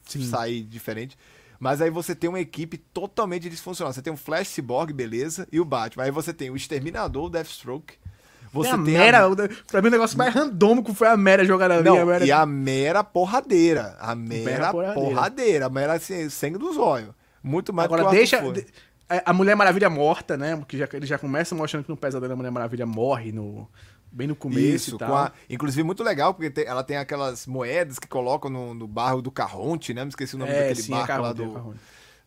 Sim. 0.06 0.24
sair 0.26 0.64
diferente. 0.64 1.18
Mas 1.60 1.82
aí 1.82 1.90
você 1.90 2.14
tem 2.14 2.30
uma 2.30 2.40
equipe 2.40 2.78
totalmente 2.78 3.50
disfuncional. 3.50 3.92
Você 3.92 4.02
tem 4.02 4.14
o 4.14 4.18
Flash 4.18 4.50
Cyborg, 4.50 4.94
beleza, 4.94 5.48
e 5.52 5.60
o 5.60 5.66
Batman. 5.66 6.04
Aí 6.04 6.12
você 6.12 6.32
tem 6.32 6.52
o 6.52 6.56
Exterminador, 6.56 7.26
o 7.26 7.30
Deathstroke. 7.30 7.96
Você 8.54 8.70
Tem 8.70 8.74
a 8.74 8.78
Mera, 8.78 9.30
o- 9.30 9.36
pra 9.68 9.82
mim 9.82 9.88
o 9.88 9.92
negócio 9.92 10.18
mais 10.18 10.34
randômico 10.34 10.94
foi 10.94 11.08
a 11.08 11.18
Mera 11.18 11.44
jogando 11.46 11.72
ali. 11.72 11.84
Não, 11.84 12.00
a 12.02 12.06
Mera... 12.06 12.26
e 12.26 12.32
a 12.32 12.46
mera 12.46 13.04
porradeira. 13.04 13.96
A 14.00 14.16
mera 14.16 14.44
Mera 14.44 14.72
porradeira. 14.72 14.94
porradeira. 15.10 15.66
A 15.66 15.70
mera 15.70 15.94
assim, 15.94 16.30
sangue 16.30 16.58
dos 16.58 16.78
olhos. 16.78 17.10
Muito 17.44 17.74
mais 17.74 17.86
Agora 17.86 18.04
do 18.04 18.10
que 18.10 18.16
deixa. 18.16 18.42
Foi. 18.42 18.54
de- 18.54 18.66
A 19.10 19.30
a 19.32 19.34
Mulher 19.34 19.56
Maravilha 19.56 19.90
morta, 19.90 20.36
né? 20.36 20.56
Porque 20.56 20.78
já, 20.78 20.88
ele 20.94 21.06
já 21.06 21.18
começa 21.18 21.54
mostrando 21.56 21.84
que 21.86 21.90
no 21.90 21.96
pesadelo 21.98 22.34
a 22.34 22.36
Mulher 22.36 22.52
Maravilha 22.52 22.86
morre 22.86 23.32
no, 23.32 23.68
bem 24.12 24.28
no 24.28 24.36
começo 24.36 24.96
Isso, 24.96 24.98
a, 25.04 25.32
inclusive 25.50 25.82
muito 25.84 26.04
legal, 26.04 26.34
porque 26.34 26.50
tem- 26.50 26.66
ela 26.66 26.84
tem 26.84 26.98
aquelas 26.98 27.48
moedas 27.48 28.00
que 28.00 28.08
colocam 28.08 28.50
no, 28.52 28.74
no 28.74 28.86
barro 28.88 29.22
do 29.22 29.32
Carronte, 29.32 29.94
né? 29.94 30.04
Me 30.04 30.10
esqueci 30.10 30.36
o 30.36 30.38
nome 30.40 30.52
É, 30.52 30.60
daquele 30.62 30.82
sim, 30.82 30.94
é 30.94 30.98
barco 30.98 31.12
lá 31.12 31.18
Carronte, 31.34 31.42
é 31.42 31.46
do, 31.46 31.52
Carronte. 31.54 31.80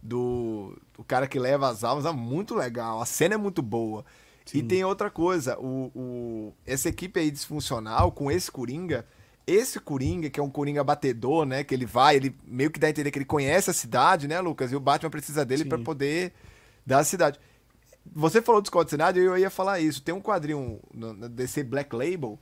do, 0.02 0.78
do 0.96 1.04
cara 1.04 1.26
que 1.26 1.38
leva 1.38 1.68
as 1.68 1.84
almas. 1.84 2.06
É 2.06 2.12
muito 2.12 2.54
legal. 2.54 3.00
A 3.02 3.04
cena 3.06 3.34
é 3.34 3.38
muito 3.38 3.60
boa. 3.62 4.04
E 4.58 4.62
tem 4.62 4.84
outra 4.84 5.10
coisa, 5.10 5.58
o, 5.58 5.90
o, 5.94 6.54
essa 6.66 6.88
equipe 6.88 7.20
aí 7.20 7.30
disfuncional, 7.30 8.10
com 8.10 8.30
esse 8.30 8.50
Coringa, 8.50 9.06
esse 9.46 9.80
Coringa, 9.80 10.30
que 10.30 10.38
é 10.38 10.42
um 10.42 10.50
Coringa 10.50 10.82
batedor, 10.84 11.44
né? 11.44 11.64
Que 11.64 11.74
ele 11.74 11.86
vai, 11.86 12.16
ele 12.16 12.36
meio 12.44 12.70
que 12.70 12.78
dá 12.78 12.86
a 12.86 12.90
entender 12.90 13.10
que 13.10 13.18
ele 13.18 13.24
conhece 13.24 13.70
a 13.70 13.74
cidade, 13.74 14.28
né, 14.28 14.40
Lucas? 14.40 14.72
E 14.72 14.76
o 14.76 14.80
Batman 14.80 15.10
precisa 15.10 15.44
dele 15.44 15.64
para 15.64 15.78
poder 15.78 16.32
dar 16.84 16.98
a 17.00 17.04
cidade. 17.04 17.38
Você 18.12 18.40
falou 18.40 18.60
do 18.60 18.66
Scott 18.66 18.90
Snyder, 18.90 19.22
eu 19.22 19.36
ia 19.36 19.50
falar 19.50 19.80
isso. 19.80 20.02
Tem 20.02 20.14
um 20.14 20.20
quadrinho 20.20 20.80
DC 21.30 21.62
Black 21.64 21.94
Label 21.94 22.38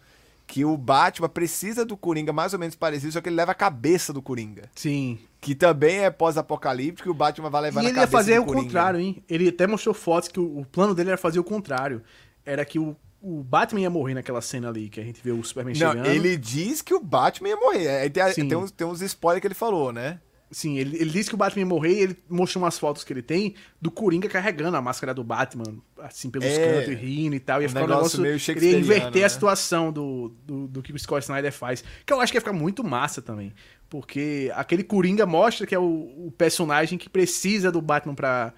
que 0.49 0.65
o 0.65 0.79
Batman 0.79 1.29
precisa 1.29 1.85
do 1.85 1.95
Coringa 1.95 2.33
mais 2.33 2.55
ou 2.55 2.59
menos 2.59 2.75
parecido, 2.75 3.13
só 3.13 3.21
que 3.21 3.29
ele 3.29 3.37
leva 3.37 3.53
a 3.53 3.55
cabeça 3.55 4.15
do 4.15 4.23
Coringa. 4.23 4.71
Sim. 4.75 5.19
Que 5.43 5.55
também 5.55 5.99
é 5.99 6.11
pós-apocalíptico 6.11 7.07
e 7.07 7.11
o 7.11 7.15
Batman 7.15 7.51
vai 7.51 7.63
levar 7.63 7.83
e 7.83 7.85
na 7.85 7.91
ele 7.91 8.01
ia 8.01 8.07
fazer 8.09 8.41
o 8.41 8.47
contrário, 8.47 8.99
hein? 8.99 9.23
Ele 9.29 9.51
até 9.51 9.67
mostrou 9.67 9.95
fotos 9.95 10.31
que 10.31 10.41
o, 10.41 10.61
o, 10.61 10.65
plano 10.65 10.95
dele 10.95 11.11
era 11.11 11.19
fazer 11.19 11.39
o 11.39 11.45
contrário. 11.45 12.03
Era 12.47 12.65
que 12.65 12.79
o, 12.79 12.97
o 13.21 13.45
Batman 13.45 13.83
ia 13.83 13.91
morrer 13.91 14.15
naquela 14.15 14.41
cena 14.41 14.71
ali, 14.71 14.89
que 14.89 14.99
a 14.99 15.05
gente 15.05 15.21
vê 15.23 15.33
o 15.33 15.45
Superman 15.45 15.79
Não, 15.79 15.93
chegando. 15.93 16.07
ele 16.07 16.35
diz 16.39 16.81
que 16.81 16.95
o 16.95 17.01
Batman 17.01 17.51
ia 17.51 17.57
morrer. 17.57 17.89
Aí 17.89 18.09
tem, 18.09 18.49
tem, 18.49 18.57
uns, 18.57 18.71
tem 18.71 18.87
uns 18.87 19.03
spoilers 19.03 19.43
que 19.43 19.47
ele 19.47 19.55
falou, 19.55 19.93
né? 19.93 20.19
Sim, 20.51 20.79
ele, 20.79 20.97
ele 20.97 21.11
disse 21.11 21.29
que 21.29 21.35
o 21.35 21.39
Batman 21.39 21.61
ia 21.61 21.67
morrer 21.67 21.93
e 21.93 22.01
ele 22.01 22.17
mostrou 22.29 22.65
umas 22.65 22.79
fotos 22.79 23.05
que 23.05 23.13
ele 23.13 23.21
tem 23.21 23.55
do 23.81 23.91
Coringa 23.91 24.29
carregando 24.29 24.77
a 24.79 24.81
máscara 24.81 25.13
do 25.13 25.23
Batman, 25.23 25.77
assim, 25.99 26.31
pelos 26.31 26.49
é, 26.49 26.73
cantos 26.73 26.93
e 26.93 26.95
rindo 26.95 27.37
e 27.37 27.41
tal. 27.41 27.61
Ia 27.61 27.67
um 27.67 27.69
ficar 27.69 27.85
um 27.85 27.89
negócio. 27.89 28.25
Ele 28.25 28.67
ia 28.67 28.79
inverter 28.79 29.21
né? 29.21 29.27
a 29.27 29.29
situação 29.29 29.93
do, 29.93 30.33
do, 30.47 30.67
do, 30.69 30.83
que 30.83 30.91
o 30.91 30.99
Scott 30.99 31.23
Snyder 31.23 31.53
faz. 31.53 31.85
Que 32.07 32.13
eu 32.13 32.21
acho 32.21 32.33
que 32.33 32.39
ia 32.39 32.41
ficar 32.41 32.55
muito 32.55 32.83
massa 32.83 33.21
também. 33.21 33.53
Porque 33.91 34.51
aquele 34.55 34.83
Coringa 34.83 35.27
mostra 35.27 35.67
que 35.67 35.75
é 35.75 35.79
o, 35.79 36.27
o 36.27 36.33
personagem 36.37 36.99
que 36.99 37.11
precisa 37.11 37.71
do 37.71 37.83
Batman 37.83 38.15
pra, 38.15 38.55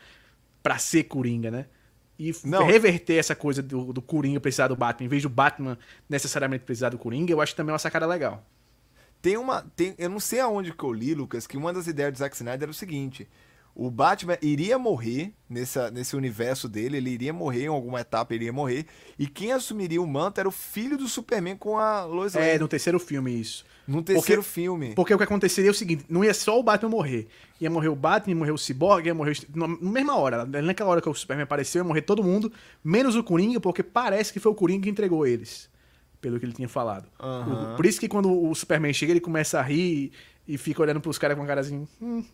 pra 0.62 0.78
ser 0.78 1.04
Coringa, 1.04 1.50
né? 1.50 1.66
E 2.16 2.32
Não. 2.44 2.66
reverter 2.66 3.14
essa 3.14 3.34
coisa 3.34 3.62
do, 3.62 3.92
do 3.92 4.02
Coringa 4.02 4.38
precisar 4.38 4.68
do 4.68 4.76
Batman, 4.76 5.06
em 5.06 5.08
vez 5.08 5.22
do 5.22 5.28
Batman 5.28 5.78
necessariamente 6.08 6.64
precisar 6.64 6.90
do 6.90 6.98
Coringa, 6.98 7.32
eu 7.32 7.40
acho 7.40 7.56
também 7.56 7.72
uma 7.72 7.78
sacada 7.78 8.06
legal. 8.06 8.46
Tem 9.22 9.36
uma. 9.36 9.62
Tem, 9.76 9.94
eu 9.98 10.08
não 10.08 10.20
sei 10.20 10.40
aonde 10.40 10.72
que 10.72 10.84
eu 10.84 10.92
li, 10.92 11.14
Lucas, 11.14 11.46
que 11.46 11.56
uma 11.56 11.72
das 11.72 11.86
ideias 11.86 12.12
do 12.12 12.18
Zack 12.18 12.34
Snyder 12.34 12.62
era 12.62 12.70
o 12.70 12.74
seguinte: 12.74 13.28
o 13.74 13.90
Batman 13.90 14.36
iria 14.42 14.78
morrer 14.78 15.32
nessa, 15.48 15.90
nesse 15.90 16.16
universo 16.16 16.68
dele, 16.68 16.96
ele 16.96 17.10
iria 17.10 17.32
morrer 17.32 17.64
em 17.64 17.68
alguma 17.68 18.00
etapa, 18.00 18.34
ele 18.34 18.44
iria 18.44 18.52
morrer. 18.52 18.86
E 19.18 19.26
quem 19.26 19.52
assumiria 19.52 20.02
o 20.02 20.06
manto 20.06 20.38
era 20.38 20.48
o 20.48 20.52
filho 20.52 20.98
do 20.98 21.06
Superman 21.06 21.56
com 21.56 21.78
a 21.78 22.04
Lois 22.04 22.34
Lane. 22.34 22.48
É, 22.48 22.58
no 22.58 22.68
terceiro 22.68 22.98
filme, 22.98 23.40
isso. 23.40 23.64
No 23.86 24.02
terceiro 24.02 24.42
porque, 24.42 24.54
filme. 24.54 24.94
Porque 24.94 25.14
o 25.14 25.18
que 25.18 25.24
aconteceria 25.24 25.70
é 25.70 25.72
o 25.72 25.74
seguinte: 25.74 26.04
não 26.08 26.24
ia 26.24 26.34
só 26.34 26.58
o 26.58 26.62
Batman 26.62 26.90
morrer. 26.90 27.28
Ia 27.60 27.70
morrer 27.70 27.88
o 27.88 27.96
Batman, 27.96 28.32
ia 28.32 28.38
morrer 28.38 28.52
o 28.52 28.58
Cyborg, 28.58 29.06
ia 29.06 29.14
morrer. 29.14 29.36
Na 29.54 29.68
mesma 29.68 30.16
hora. 30.16 30.44
Naquela 30.44 30.90
hora 30.90 31.00
que 31.00 31.08
o 31.08 31.14
Superman 31.14 31.44
apareceu, 31.44 31.80
ia 31.80 31.84
morrer 31.84 32.02
todo 32.02 32.24
mundo, 32.24 32.52
menos 32.82 33.14
o 33.16 33.22
Coringa, 33.22 33.60
porque 33.60 33.82
parece 33.82 34.32
que 34.32 34.40
foi 34.40 34.50
o 34.50 34.54
Coringa 34.54 34.84
que 34.84 34.90
entregou 34.90 35.26
eles 35.26 35.69
pelo 36.20 36.38
que 36.38 36.44
ele 36.44 36.52
tinha 36.52 36.68
falado. 36.68 37.08
Uhum. 37.20 37.72
O, 37.72 37.76
por 37.76 37.86
isso 37.86 37.98
que 37.98 38.08
quando 38.08 38.30
o 38.30 38.54
Superman 38.54 38.92
chega, 38.92 39.12
ele 39.12 39.20
começa 39.20 39.58
a 39.58 39.62
rir 39.62 40.12
e, 40.46 40.58
fica 40.58 40.82
olhando 40.82 41.00
pros 41.00 41.18
caras 41.18 41.36
com 41.36 41.42
uma 41.42 41.46
cara 41.46 41.60
assim. 41.60 41.86
Hum. 42.00 42.24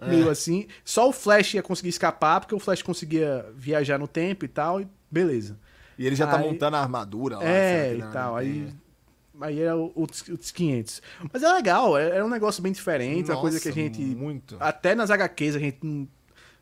é. 0.00 0.08
meio 0.08 0.30
assim. 0.30 0.66
Só 0.84 1.08
o 1.08 1.12
Flash 1.12 1.54
ia 1.54 1.62
conseguir 1.62 1.88
escapar, 1.88 2.40
porque 2.40 2.54
o 2.54 2.58
Flash 2.58 2.82
conseguia 2.82 3.46
viajar 3.56 3.98
no 3.98 4.06
tempo 4.06 4.44
e 4.44 4.48
tal, 4.48 4.80
e 4.80 4.88
beleza. 5.10 5.58
E 5.98 6.06
ele 6.06 6.16
já 6.16 6.26
tá 6.26 6.36
aí, 6.36 6.42
tá 6.42 6.48
montando 6.48 6.76
a 6.76 6.80
armadura 6.80 7.36
lá. 7.38 7.44
É, 7.44 7.96
e 7.96 8.02
tal. 8.12 8.36
Aí, 8.36 8.68
aí 9.40 9.60
era 9.60 9.76
os, 9.76 10.28
os 10.28 10.50
500. 10.50 11.02
Mas 11.32 11.42
é 11.42 11.52
legal, 11.52 11.98
é, 11.98 12.18
é 12.18 12.24
um 12.24 12.28
negócio 12.28 12.62
bem 12.62 12.72
diferente, 12.72 13.28
Nossa, 13.28 13.32
uma 13.34 13.40
coisa 13.40 13.60
que 13.60 13.68
a 13.68 13.72
gente. 13.72 14.00
Muito. 14.00 14.56
Até 14.60 14.94
nas 14.94 15.10
HQs 15.10 15.56
a 15.56 15.58
gente 15.58 15.78
não, 15.82 16.08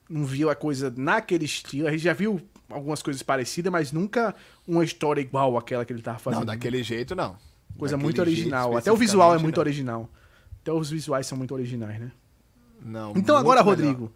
não 0.09 0.25
viu 0.25 0.51
a 0.51 0.55
coisa 0.55 0.93
naquele 0.97 1.45
estilo. 1.45 1.89
A 1.89 1.91
gente 1.91 2.03
já 2.03 2.13
viu 2.13 2.41
algumas 2.71 3.03
coisas 3.03 3.23
parecidas, 3.23 3.71
mas 3.71 3.93
nunca 3.93 4.35
uma 4.67 4.85
história 4.85 5.21
igual 5.21 5.57
àquela 5.57 5.85
que 5.85 5.93
ele 5.93 6.03
tava 6.03 6.19
fazendo. 6.19 6.41
Não, 6.41 6.47
daquele 6.47 6.83
jeito 6.83 7.15
não. 7.15 7.37
Coisa 7.77 7.97
daquele 7.97 8.05
muito 8.05 8.21
original. 8.21 8.77
Até 8.77 8.91
o 8.91 8.97
visual 8.97 9.35
é 9.35 9.39
muito 9.39 9.57
não. 9.57 9.63
original. 9.63 10.11
Até 10.61 10.73
os 10.73 10.91
visuais 10.91 11.27
são 11.27 11.37
muito 11.37 11.55
originais, 11.55 12.01
né? 12.01 12.13
Não. 12.83 13.13
Então 13.17 13.37
agora, 13.37 13.63
melhor. 13.63 13.77
Rodrigo, 13.77 14.13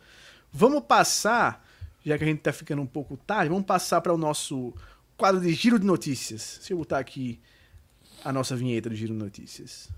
vamos 0.52 0.82
passar, 0.84 1.66
já 2.04 2.16
que 2.16 2.24
a 2.24 2.26
gente 2.26 2.40
tá 2.40 2.52
ficando 2.52 2.82
um 2.82 2.86
pouco 2.86 3.16
tarde, 3.16 3.48
vamos 3.48 3.64
passar 3.64 4.00
para 4.00 4.12
o 4.12 4.18
nosso 4.18 4.74
quadro 5.16 5.40
de 5.40 5.52
giro 5.52 5.78
de 5.78 5.86
notícias. 5.86 6.56
Deixa 6.58 6.72
eu 6.72 6.78
botar 6.78 6.98
aqui 6.98 7.40
a 8.24 8.32
nossa 8.32 8.56
vinheta 8.56 8.88
do 8.88 8.94
giro 8.94 9.12
de 9.12 9.18
notícias. 9.18 9.88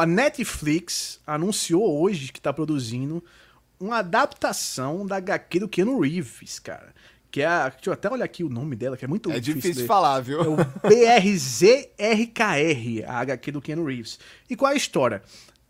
A 0.00 0.06
Netflix 0.06 1.20
anunciou 1.26 2.00
hoje 2.00 2.32
que 2.32 2.38
está 2.38 2.52
produzindo 2.52 3.22
uma 3.78 3.98
adaptação 3.98 5.06
da 5.06 5.16
HQ 5.16 5.60
do 5.60 5.68
Keanu 5.68 6.00
Reeves, 6.00 6.58
cara. 6.58 6.94
Que 7.30 7.42
é 7.42 7.46
a. 7.46 7.68
Deixa 7.68 7.90
eu 7.90 7.92
até 7.92 8.10
olhar 8.10 8.24
aqui 8.24 8.42
o 8.42 8.48
nome 8.48 8.74
dela, 8.74 8.96
que 8.96 9.04
é 9.04 9.08
muito 9.08 9.30
é 9.30 9.38
difícil. 9.38 9.52
É 9.52 9.54
difícil 9.62 9.82
de 9.82 9.88
falar, 9.88 10.20
viu? 10.20 10.40
É 10.40 10.48
o 10.48 10.56
BRZRKR, 10.82 11.94
a 13.06 13.20
HQ 13.20 13.52
do 13.52 13.60
Keanu 13.60 13.84
Reeves. 13.84 14.18
E 14.48 14.56
qual 14.56 14.70
é 14.70 14.74
a 14.74 14.76
história? 14.76 15.22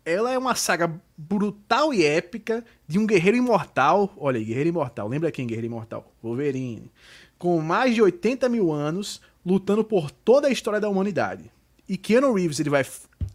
Ela 0.03 0.31
é 0.31 0.37
uma 0.37 0.55
saga 0.55 0.91
brutal 1.15 1.93
e 1.93 2.03
épica 2.03 2.65
de 2.87 2.97
um 2.97 3.05
guerreiro 3.05 3.37
imortal. 3.37 4.11
Olha 4.17 4.39
aí, 4.39 4.45
guerreiro 4.45 4.69
imortal. 4.69 5.07
Lembra 5.07 5.31
quem 5.31 5.45
guerreiro 5.45 5.67
imortal? 5.67 6.11
Wolverine. 6.23 6.91
Com 7.37 7.61
mais 7.61 7.93
de 7.93 8.01
80 8.01 8.49
mil 8.49 8.71
anos, 8.71 9.21
lutando 9.45 9.83
por 9.83 10.09
toda 10.09 10.47
a 10.47 10.51
história 10.51 10.79
da 10.79 10.89
humanidade. 10.89 11.51
E 11.87 11.97
Keanu 11.97 12.33
Reeves 12.33 12.59
ele 12.59 12.71
vai 12.71 12.83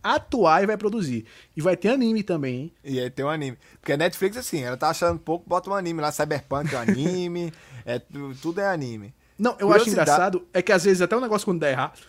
atuar 0.03 0.63
e 0.63 0.67
vai 0.67 0.77
produzir. 0.77 1.25
E 1.57 1.61
vai 1.61 1.77
ter 1.77 1.89
anime 1.89 2.23
também, 2.23 2.55
hein? 2.55 2.73
E 2.85 3.01
aí 3.01 3.11
tem 3.11 3.25
um 3.25 3.29
anime. 3.29 3.59
Porque 3.81 3.93
a 3.93 3.97
Netflix, 3.97 4.37
assim, 4.37 4.63
ela 4.63 4.77
tá 4.77 4.91
achando 4.91 5.19
pouco, 5.19 5.49
bota 5.49 5.71
um 5.71 5.75
anime 5.75 6.01
lá, 6.01 6.13
Cyberpunk 6.13 6.75
é 6.75 6.79
um 6.79 6.81
anime, 6.81 7.53
é, 7.85 8.01
tudo 8.41 8.61
é 8.61 8.69
anime. 8.69 9.15
Não, 9.39 9.57
eu 9.59 9.73
acho 9.73 9.89
engraçado, 9.89 10.47
é 10.53 10.63
que 10.63 10.73
às 10.73 10.85
vezes 10.85 11.03
até 11.03 11.15
o 11.15 11.19
um 11.19 11.23
negócio 11.23 11.45
quando 11.45 11.61
dá 11.61 11.71
errado, 11.71 12.01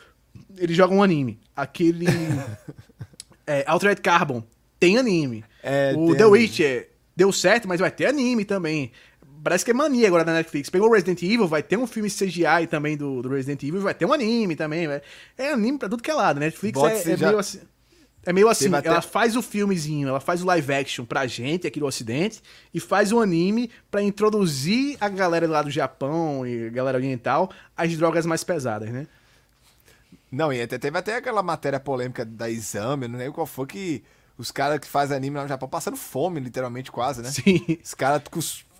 eles 0.57 0.75
jogam 0.75 0.97
um 0.97 1.03
anime. 1.03 1.39
Aquele. 1.55 2.05
é, 3.45 3.63
Altered 3.67 4.01
Carbon 4.01 4.43
tem 4.79 4.97
anime. 4.97 5.43
É, 5.61 5.93
o 5.95 6.15
The 6.15 6.23
anime. 6.23 6.39
Witcher 6.39 6.89
deu 7.15 7.31
certo, 7.31 7.67
mas 7.67 7.79
vai 7.79 7.91
ter 7.91 8.05
anime 8.05 8.45
também. 8.45 8.91
Parece 9.43 9.63
que 9.63 9.71
é 9.71 9.73
mania 9.73 10.07
agora 10.07 10.25
da 10.25 10.33
Netflix. 10.33 10.69
Pegou 10.69 10.91
Resident 10.91 11.21
Evil, 11.21 11.47
vai 11.47 11.63
ter 11.63 11.77
um 11.77 11.87
filme 11.87 12.09
CGI 12.09 12.67
também 12.69 12.97
do, 12.97 13.21
do 13.21 13.29
Resident 13.29 13.63
Evil, 13.63 13.81
vai 13.81 13.93
ter 13.93 14.05
um 14.05 14.13
anime 14.13 14.55
também. 14.55 14.87
É 15.37 15.51
anime 15.51 15.77
pra 15.77 15.89
tudo 15.89 16.03
que 16.03 16.11
é 16.11 16.13
lado. 16.13 16.39
Netflix 16.39 16.79
é, 16.79 17.13
é 17.13 17.17
já... 17.17 17.27
meio 17.27 17.39
assim. 17.39 17.61
É 18.27 18.33
meio 18.33 18.49
assim, 18.49 18.73
até... 18.75 18.89
ela 18.89 19.01
faz 19.01 19.37
o 19.37 19.41
filmezinho, 19.41 20.09
ela 20.09 20.19
faz 20.19 20.43
o 20.43 20.45
live 20.45 20.73
action 20.73 21.05
pra 21.05 21.25
gente 21.25 21.65
aqui 21.65 21.79
do 21.79 21.85
Ocidente 21.85 22.41
e 22.73 22.79
faz 22.79 23.13
o 23.13 23.21
anime 23.21 23.71
pra 23.89 24.01
introduzir 24.01 24.97
a 24.99 25.07
galera 25.07 25.47
lá 25.47 25.61
do 25.61 25.71
Japão 25.71 26.45
e 26.45 26.67
a 26.67 26.69
galera 26.69 26.97
oriental 26.97 27.49
às 27.75 27.95
drogas 27.95 28.25
mais 28.25 28.43
pesadas, 28.43 28.89
né? 28.89 29.07
Não, 30.29 30.51
e 30.51 30.61
até, 30.61 30.77
teve 30.77 30.97
até 30.97 31.15
aquela 31.15 31.41
matéria 31.41 31.79
polêmica 31.79 32.25
da 32.25 32.49
Exame, 32.49 33.07
não 33.07 33.17
lembro 33.17 33.35
qual 33.35 33.47
foi 33.47 33.65
que 33.65 34.03
os 34.37 34.51
caras 34.51 34.77
que 34.79 34.87
fazem 34.87 35.15
anime 35.15 35.37
lá 35.37 35.43
no 35.43 35.47
Japão 35.47 35.69
passando 35.69 35.95
fome, 35.95 36.41
literalmente, 36.41 36.91
quase, 36.91 37.21
né? 37.21 37.31
Sim. 37.31 37.79
Os 37.81 37.93
caras 37.93 38.23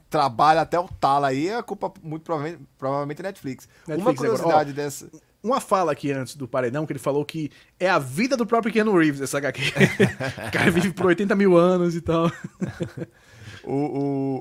trabalham 0.10 0.62
até 0.62 0.78
o 0.78 0.90
talo 0.90 1.24
aí, 1.24 1.48
é 1.48 1.64
culpa 1.64 1.90
muito 2.04 2.24
provavelmente, 2.24 2.62
provavelmente 2.78 3.24
Netflix. 3.24 3.70
Netflix. 3.88 4.06
Uma 4.06 4.14
curiosidade 4.14 4.72
agora, 4.72 4.72
ó, 4.72 4.74
dessa 4.74 5.10
uma 5.48 5.62
fala 5.62 5.92
aqui 5.92 6.12
antes 6.12 6.36
do 6.36 6.48
paredão 6.48 6.86
que 6.86 6.94
ele 6.94 7.00
falou 7.00 7.26
que 7.26 7.50
é 7.80 7.90
a 7.90 8.00
vida 8.00 8.38
do 8.38 8.46
próprio 8.46 8.72
Keanu 8.72 8.98
Reeves 8.98 9.22
essa 9.22 9.38
HQ. 9.38 9.62
o 10.48 10.52
cara 10.52 10.72
vive 10.72 10.92
por 10.92 11.08
80 11.08 11.36
mil 11.36 11.58
anos 11.58 11.96
e 11.96 12.02
tal. 12.02 12.32
O, 13.68 13.74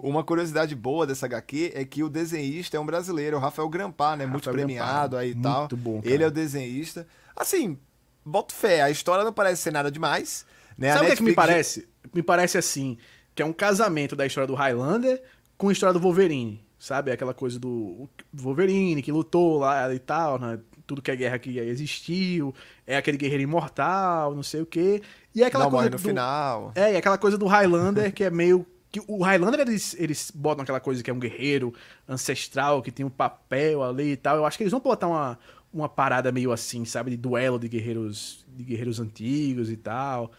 o, 0.05 0.09
uma 0.09 0.23
curiosidade 0.23 0.73
boa 0.77 1.05
dessa 1.05 1.27
HQ 1.27 1.73
é 1.75 1.85
que 1.85 2.01
o 2.01 2.09
desenhista 2.09 2.77
é 2.77 2.81
um 2.81 2.87
brasileiro, 2.87 3.37
o 3.37 3.41
Rafael 3.41 3.69
Grampar, 3.69 4.17
né? 4.17 4.25
Rafael 4.25 4.31
muito 4.31 4.51
premiado 4.51 5.17
Grampar, 5.17 5.19
aí 5.19 5.31
e 5.31 5.35
tal. 5.35 5.61
Muito 5.63 5.77
bom. 5.77 6.01
Cara. 6.01 6.15
Ele 6.15 6.23
é 6.23 6.27
o 6.29 6.31
desenhista. 6.31 7.05
Assim, 7.35 7.77
boto 8.25 8.55
fé, 8.55 8.83
a 8.83 8.91
história 8.91 9.25
não 9.25 9.33
parece 9.33 9.63
ser 9.63 9.73
nada 9.73 9.91
demais. 9.91 10.47
Né? 10.79 10.93
Sabe 10.93 11.07
o 11.07 11.09
Netflix... 11.09 11.19
que 11.19 11.25
me 11.25 11.35
parece? 11.35 11.89
Me 12.15 12.23
parece 12.23 12.57
assim, 12.57 12.97
que 13.35 13.43
é 13.43 13.45
um 13.45 13.53
casamento 13.53 14.15
da 14.15 14.25
história 14.25 14.47
do 14.47 14.55
Highlander 14.55 15.21
com 15.59 15.71
a 15.71 15.73
história 15.73 15.93
do 15.93 16.01
Wolverine. 16.01 16.65
Sabe? 16.79 17.11
Aquela 17.11 17.35
coisa 17.35 17.59
do 17.59 18.09
Wolverine 18.33 19.03
que 19.03 19.11
lutou 19.11 19.59
lá 19.59 19.93
e 19.93 19.99
tal, 19.99 20.39
né? 20.39 20.61
Tudo 20.87 21.03
que 21.03 21.11
é 21.11 21.17
guerra 21.17 21.39
que 21.39 21.59
existiu, 21.59 22.55
é 22.87 22.97
aquele 22.97 23.17
guerreiro 23.17 23.43
imortal, 23.43 24.35
não 24.35 24.43
sei 24.43 24.63
o 24.63 24.67
quê. 24.67 25.03
E 25.35 25.43
é 25.43 25.47
aquela 25.47 25.65
não 25.65 25.71
coisa 25.71 25.91
no 25.91 25.97
do, 25.97 25.99
final. 25.99 26.73
É, 26.75 26.93
e 26.93 26.97
aquela 26.97 27.19
coisa 27.19 27.37
do 27.37 27.47
Highlander 27.47 28.13
que 28.13 28.25
é 28.25 28.31
meio 28.31 28.65
que 28.91 29.03
o 29.07 29.23
Highlander 29.23 29.61
eles, 29.61 29.95
eles 29.99 30.31
botam 30.35 30.63
aquela 30.63 30.81
coisa 30.81 31.03
que 31.03 31.11
é 31.11 31.13
um 31.13 31.19
guerreiro 31.19 31.75
ancestral, 32.09 32.81
que 32.81 32.91
tem 32.91 33.05
um 33.05 33.11
papel 33.11 33.83
ali 33.83 34.13
e 34.13 34.17
tal. 34.17 34.37
Eu 34.37 34.47
acho 34.47 34.57
que 34.57 34.63
eles 34.63 34.71
vão 34.71 34.81
botar 34.81 35.09
uma, 35.09 35.39
uma 35.73 35.89
parada 35.89 36.33
meio 36.33 36.53
assim, 36.53 36.85
sabe, 36.85 37.11
de 37.11 37.17
duelo 37.17 37.59
de 37.59 37.69
guerreiros 37.69 38.47
de 38.49 38.65
guerreiros 38.65 39.01
antigos 39.01 39.71
e 39.71 39.77
tal. 39.77 40.33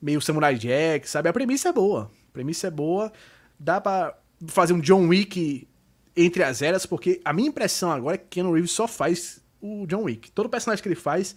Meio 0.00 0.20
Samurai 0.20 0.56
Jack, 0.56 1.08
sabe? 1.08 1.28
A 1.28 1.32
premissa 1.32 1.68
é 1.68 1.72
boa. 1.72 2.10
A 2.30 2.32
premissa 2.32 2.66
é 2.66 2.70
boa. 2.70 3.12
Dá 3.58 3.80
para 3.80 4.16
fazer 4.48 4.72
um 4.72 4.80
John 4.80 5.06
Wick 5.06 5.68
entre 6.16 6.42
as 6.42 6.62
eras, 6.62 6.86
porque 6.86 7.20
a 7.24 7.32
minha 7.32 7.48
impressão 7.48 7.92
agora 7.92 8.16
é 8.16 8.18
que 8.18 8.26
Keanu 8.28 8.52
Reeves 8.52 8.72
só 8.72 8.88
faz 8.88 9.40
o 9.60 9.86
John 9.86 10.02
Wick. 10.04 10.30
Todo 10.32 10.48
personagem 10.48 10.82
que 10.82 10.88
ele 10.88 10.96
faz 10.96 11.34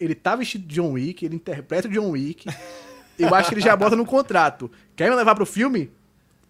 ele 0.00 0.14
tá 0.14 0.36
vestido 0.36 0.66
de 0.66 0.76
John 0.76 0.92
Wick, 0.92 1.24
ele 1.24 1.34
interpreta 1.36 1.88
o 1.88 1.90
John 1.90 2.10
Wick. 2.10 2.46
Eu 3.18 3.34
acho 3.34 3.48
que 3.48 3.54
ele 3.56 3.60
já 3.60 3.74
bota 3.76 3.96
no 3.96 4.06
contrato. 4.06 4.70
Quer 4.94 5.10
me 5.10 5.16
levar 5.16 5.34
pro 5.34 5.44
filme? 5.44 5.90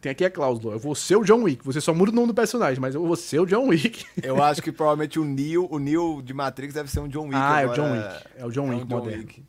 Tem 0.00 0.12
aqui 0.12 0.24
a 0.24 0.30
cláusula. 0.30 0.74
Eu 0.74 0.78
vou 0.78 0.94
ser 0.94 1.16
o 1.16 1.24
John 1.24 1.42
Wick. 1.42 1.64
Você 1.64 1.80
só 1.80 1.92
muda 1.94 2.12
o 2.12 2.14
nome 2.14 2.28
do 2.28 2.34
personagem, 2.34 2.78
mas 2.78 2.94
eu 2.94 3.04
vou 3.04 3.16
ser 3.16 3.40
o 3.40 3.46
John 3.46 3.66
Wick. 3.68 4.04
Eu 4.22 4.42
acho 4.42 4.62
que 4.62 4.70
provavelmente 4.70 5.18
o 5.18 5.24
Neo, 5.24 5.66
o 5.70 5.78
Neo 5.78 6.22
de 6.22 6.32
Matrix 6.34 6.74
deve 6.74 6.90
ser 6.90 7.00
um 7.00 7.08
John 7.08 7.24
Wick. 7.24 7.34
Ah, 7.36 7.58
agora. 7.58 7.64
é 7.66 7.70
o 7.70 7.74
John 7.74 7.92
Wick. 7.92 8.24
É 8.36 8.46
o 8.46 8.50
John 8.50 8.72
É 8.72 8.74
um 8.74 8.78
Wick 8.78 8.90
moderno. 8.90 9.22
Wick. 9.22 9.42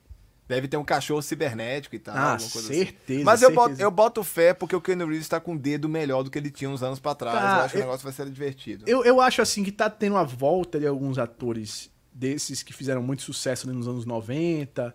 Deve 0.49 0.67
ter 0.67 0.77
um 0.77 0.83
cachorro 0.83 1.21
cibernético 1.21 1.95
e 1.95 1.99
tal. 1.99 2.17
Ah, 2.17 2.37
coisa 2.39 2.67
certeza, 2.73 3.19
assim. 3.19 3.23
Mas 3.23 3.41
eu 3.43 3.49
certeza. 3.49 3.69
boto, 3.69 3.81
eu 3.83 3.91
boto 3.91 4.23
fé 4.23 4.51
porque 4.53 4.75
o 4.75 4.81
Keanu 4.81 5.05
Reeves 5.07 5.29
tá 5.29 5.39
com 5.39 5.53
o 5.53 5.57
dedo 5.59 5.87
melhor 5.87 6.23
do 6.23 6.31
que 6.31 6.39
ele 6.39 6.49
tinha 6.49 6.67
uns 6.69 6.81
anos 6.81 6.99
pra 6.99 7.13
trás. 7.13 7.37
Tá, 7.39 7.57
eu 7.59 7.61
acho 7.65 7.71
que 7.73 7.77
eu- 7.77 7.81
o 7.81 7.85
negócio 7.85 8.03
vai 8.03 8.11
ser 8.11 8.25
divertido. 8.29 8.83
Eu, 8.87 9.05
eu 9.05 9.21
acho 9.21 9.43
assim 9.43 9.63
que 9.63 9.71
tá 9.71 9.87
tendo 9.91 10.13
uma 10.15 10.23
volta 10.25 10.79
de 10.79 10.87
alguns 10.87 11.19
atores 11.19 11.91
desses 12.11 12.63
que 12.63 12.73
fizeram 12.73 13.03
muito 13.03 13.21
sucesso 13.21 13.71
nos 13.71 13.87
anos 13.87 14.05
90 14.05 14.93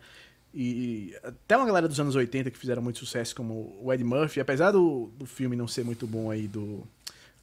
e 0.52 1.14
até 1.22 1.56
uma 1.56 1.66
galera 1.66 1.86
dos 1.86 1.98
anos 2.01 2.14
80 2.16 2.51
que 2.51 2.59
fizeram 2.59 2.82
muito 2.82 2.98
sucesso, 2.98 3.35
como 3.35 3.76
o 3.81 3.93
Ed 3.93 4.02
Murphy, 4.05 4.40
apesar 4.40 4.72
do, 4.72 5.10
do 5.16 5.24
filme 5.24 5.55
não 5.56 5.68
ser 5.68 5.85
muito 5.85 6.05
bom 6.06 6.31
aí 6.32 6.47
do 6.48 6.85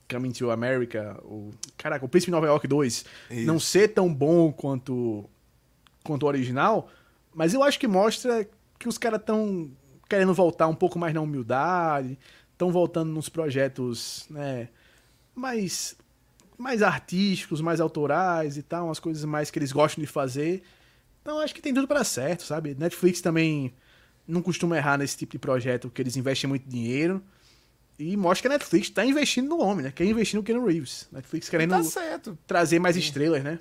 Coming 0.09 0.33
to 0.33 0.51
America, 0.51 1.17
o 1.23 1.51
caraca, 1.77 2.03
o 2.05 2.09
Príncipe 2.09 2.27
de 2.27 2.31
Nova 2.31 2.45
York 2.47 2.67
2, 2.67 3.05
Isso. 3.31 3.45
não 3.47 3.57
ser 3.57 3.87
tão 3.89 4.13
bom 4.13 4.51
quanto 4.51 5.29
quanto 6.03 6.23
o 6.23 6.27
original, 6.27 6.89
mas 7.33 7.53
eu 7.53 7.63
acho 7.63 7.79
que 7.79 7.87
mostra 7.87 8.47
que 8.77 8.87
os 8.87 8.97
caras 8.97 9.19
estão 9.19 9.71
querendo 10.09 10.33
voltar 10.33 10.67
um 10.67 10.75
pouco 10.75 10.99
mais 10.99 11.13
na 11.13 11.21
humildade, 11.21 12.17
estão 12.51 12.71
voltando 12.71 13.11
nos 13.11 13.29
projetos, 13.29 14.25
né, 14.29 14.69
mais 15.33 15.95
mais 16.57 16.83
artísticos, 16.83 17.59
mais 17.59 17.81
autorais 17.81 18.55
e 18.55 18.61
tal, 18.61 18.85
umas 18.85 18.99
coisas 18.99 19.25
mais 19.25 19.49
que 19.49 19.57
eles 19.57 19.71
gostam 19.71 19.99
de 19.99 20.07
fazer. 20.07 20.61
Então 21.21 21.39
acho 21.39 21.55
que 21.55 21.61
tem 21.61 21.73
tudo 21.73 21.87
para 21.87 22.03
certo, 22.03 22.43
sabe? 22.43 22.75
Netflix 22.75 23.19
também 23.19 23.73
não 24.27 24.41
costuma 24.41 24.77
errar 24.77 24.97
nesse 24.97 25.17
tipo 25.17 25.31
de 25.31 25.39
projeto 25.39 25.89
que 25.89 26.01
eles 26.01 26.15
investem 26.15 26.47
muito 26.47 26.69
dinheiro. 26.69 27.21
E 27.97 28.15
mostra 28.15 28.47
que 28.47 28.53
a 28.53 28.57
Netflix 28.57 28.89
tá 28.89 29.05
investindo 29.05 29.49
no 29.49 29.59
homem, 29.59 29.85
né? 29.85 29.91
Quer 29.91 30.05
investir 30.05 30.37
no 30.37 30.43
Keanu 30.43 30.65
Reeves. 30.65 31.07
Netflix 31.11 31.49
querendo 31.49 31.71
Tá 31.71 32.33
trazer 32.47 32.79
mais 32.79 32.95
estrelas, 32.95 33.43
né? 33.43 33.59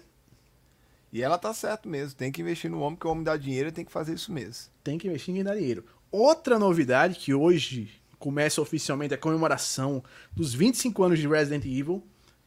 E 1.13 1.23
ela 1.23 1.37
tá 1.39 1.53
certo 1.53 1.89
mesmo. 1.89 2.15
Tem 2.17 2.31
que 2.31 2.41
investir 2.41 2.71
no 2.71 2.81
homem, 2.81 2.95
porque 2.97 3.09
o 3.09 3.11
homem 3.11 3.25
dá 3.25 3.37
dinheiro 3.37 3.69
e 3.69 3.73
tem 3.73 3.85
que 3.85 3.91
fazer 3.93 4.15
isso 4.15 4.33
mesmo. 4.33 4.71
Tem 4.85 4.97
que 4.99 5.09
investir 5.09 5.35
em 5.35 5.43
dar 5.43 5.55
dinheiro. 5.57 5.85
Outra 6.11 6.59
novidade 6.59 7.17
que 7.17 7.35
hoje 7.35 7.91
começa 8.19 8.61
oficialmente 8.61 9.15
a 9.15 9.19
comemoração 9.19 10.05
dos 10.33 10.53
25 10.55 11.03
anos 11.03 11.19
de 11.19 11.27
Resident 11.27 11.65
Evil 11.65 12.05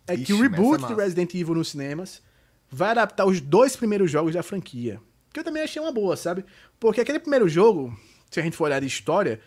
é 0.08 0.16
que 0.16 0.24
Ixi, 0.24 0.34
o 0.34 0.38
mas 0.40 0.52
reboot 0.52 0.84
é 0.84 0.88
de. 0.88 0.94
Resident 0.94 1.34
Evil 1.34 1.56
nos 1.56 1.70
cinemas 1.70 2.22
vai 2.70 2.90
adaptar 2.92 3.26
os 3.26 3.40
dois 3.42 3.76
primeiros 3.76 4.10
jogos 4.10 4.34
da 4.34 4.44
franquia. 4.44 5.00
Que 5.34 5.40
eu 5.40 5.44
também 5.44 5.64
achei 5.64 5.82
uma 5.82 5.92
boa, 5.92 6.16
sabe? 6.16 6.46
Porque 6.80 7.02
aquele 7.02 7.20
primeiro 7.20 7.48
jogo, 7.50 7.96
se 8.30 8.40
a 8.40 8.44
gente 8.44 8.56
for 8.56 8.66
olhar 8.66 8.80
de 8.80 8.88
história, 8.88 9.40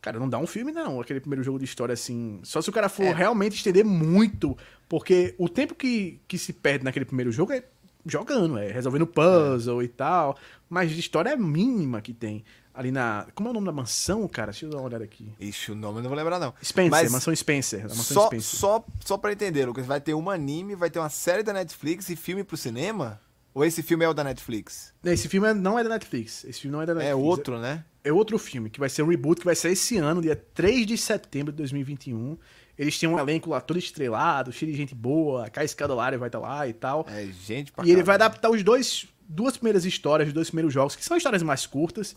cara, 0.00 0.18
não 0.18 0.28
dá 0.28 0.38
um 0.38 0.46
filme 0.46 0.70
não, 0.72 1.00
aquele 1.00 1.20
primeiro 1.20 1.42
jogo 1.42 1.58
de 1.58 1.64
história 1.64 1.92
assim. 1.92 2.40
Só 2.44 2.60
se 2.62 2.68
o 2.70 2.72
cara 2.72 2.88
for 2.88 3.04
É. 3.04 3.12
realmente 3.12 3.56
estender 3.56 3.84
muito, 3.84 4.56
porque 4.88 5.34
o 5.38 5.48
tempo 5.48 5.74
que, 5.74 6.20
que 6.28 6.38
se 6.38 6.52
perde 6.52 6.84
naquele 6.84 7.04
primeiro 7.04 7.32
jogo 7.32 7.52
é 7.52 7.64
jogando, 8.06 8.58
é 8.58 8.70
resolvendo 8.70 9.06
puzzle 9.06 9.82
e 9.82 9.88
tal, 9.88 10.36
mas 10.68 10.90
de 10.90 11.00
história 11.00 11.30
é 11.30 11.36
mínima 11.36 12.00
que 12.00 12.12
tem 12.14 12.44
ali 12.72 12.90
na, 12.90 13.26
como 13.34 13.48
é 13.48 13.50
o 13.50 13.54
nome 13.54 13.66
da 13.66 13.72
mansão, 13.72 14.28
cara? 14.28 14.50
Deixa 14.52 14.66
eu 14.66 14.70
dar 14.70 14.76
uma 14.78 14.84
olhada 14.86 15.02
aqui. 15.04 15.32
Ixi, 15.40 15.72
o 15.72 15.74
nome 15.74 15.98
eu 15.98 16.02
não 16.02 16.10
vou 16.10 16.16
lembrar, 16.16 16.38
não. 16.38 16.52
Spencer, 16.62 16.90
Mas 16.90 17.10
mansão 17.10 17.34
Spencer, 17.34 17.82
mansão 17.82 18.04
só, 18.04 18.26
Spencer. 18.26 18.58
só, 18.60 18.84
só 19.04 19.16
pra 19.16 19.32
entender, 19.32 19.64
Lucas, 19.66 19.86
vai 19.86 20.00
ter 20.00 20.14
um 20.14 20.28
anime, 20.28 20.74
vai 20.74 20.90
ter 20.90 20.98
uma 20.98 21.08
série 21.08 21.42
da 21.42 21.52
Netflix 21.54 22.08
e 22.10 22.16
filme 22.16 22.44
pro 22.44 22.56
cinema? 22.56 23.18
Ou 23.54 23.64
esse 23.64 23.82
filme 23.82 24.04
é 24.04 24.08
o 24.08 24.12
da 24.12 24.22
Netflix? 24.22 24.92
Esse 25.02 25.28
filme 25.28 25.48
é- 25.48 25.54
não 25.54 25.78
é 25.78 25.82
da 25.82 25.88
Netflix. 25.88 26.44
Esse 26.44 26.60
filme 26.60 26.76
não 26.76 26.82
é 26.82 26.86
da 26.86 26.92
Netflix. 26.92 27.10
É 27.10 27.14
outro, 27.14 27.58
né? 27.58 27.82
É 28.04 28.12
outro 28.12 28.38
filme, 28.38 28.68
que 28.68 28.78
vai 28.78 28.90
ser 28.90 29.02
um 29.02 29.06
reboot, 29.08 29.40
que 29.40 29.46
vai 29.46 29.54
ser 29.54 29.70
esse 29.70 29.96
ano, 29.96 30.20
dia 30.20 30.36
3 30.36 30.84
de 30.86 30.98
setembro 30.98 31.50
de 31.52 31.56
2021. 31.56 32.36
Eles 32.78 32.98
têm 32.98 33.08
um 33.08 33.18
elenco 33.18 33.50
lá 33.50 33.60
todo 33.60 33.78
estrelado, 33.78 34.52
cheio 34.52 34.70
de 34.70 34.76
gente 34.76 34.94
boa, 34.94 35.46
a 35.46 35.50
Kai 35.50 35.66
Scodelario 35.66 36.18
vai 36.18 36.28
estar 36.28 36.38
lá 36.38 36.68
e 36.68 36.72
tal. 36.72 37.06
É 37.08 37.26
gente 37.26 37.72
pra 37.72 37.86
e 37.86 37.90
ele 37.90 38.02
vai 38.02 38.16
adaptar 38.16 38.50
os 38.50 38.62
dois, 38.62 39.06
duas 39.26 39.56
primeiras 39.56 39.84
histórias, 39.84 40.28
os 40.28 40.34
dois 40.34 40.48
primeiros 40.48 40.74
jogos, 40.74 40.94
que 40.94 41.04
são 41.04 41.16
histórias 41.16 41.42
mais 41.42 41.66
curtas, 41.66 42.14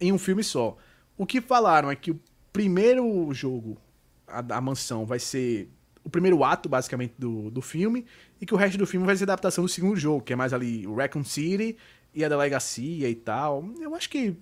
em 0.00 0.12
um 0.12 0.18
filme 0.18 0.44
só. 0.44 0.76
O 1.16 1.24
que 1.24 1.40
falaram 1.40 1.90
é 1.90 1.96
que 1.96 2.10
o 2.10 2.20
primeiro 2.52 3.32
jogo, 3.32 3.78
a, 4.26 4.56
a 4.56 4.60
mansão, 4.60 5.06
vai 5.06 5.18
ser 5.18 5.70
o 6.04 6.10
primeiro 6.10 6.42
ato, 6.44 6.68
basicamente, 6.68 7.14
do, 7.18 7.50
do 7.50 7.62
filme, 7.62 8.04
e 8.40 8.44
que 8.44 8.52
o 8.52 8.56
resto 8.56 8.76
do 8.76 8.86
filme 8.86 9.06
vai 9.06 9.16
ser 9.16 9.24
adaptação 9.24 9.64
do 9.64 9.68
segundo 9.68 9.96
jogo, 9.96 10.22
que 10.22 10.32
é 10.32 10.36
mais 10.36 10.52
ali 10.52 10.86
o 10.86 10.94
Raccoon 10.94 11.24
City 11.24 11.76
e 12.14 12.24
a 12.24 12.28
delegacia 12.28 13.08
e 13.08 13.14
tal. 13.14 13.64
Eu 13.80 13.94
acho 13.94 14.10
que 14.10 14.36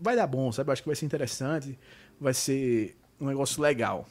vai 0.00 0.16
dar 0.16 0.26
bom, 0.26 0.50
sabe? 0.52 0.68
Eu 0.68 0.72
acho 0.72 0.82
que 0.82 0.88
vai 0.88 0.96
ser 0.96 1.06
interessante, 1.06 1.78
vai 2.20 2.34
ser 2.34 2.96
um 3.20 3.26
negócio 3.26 3.62
legal. 3.62 4.06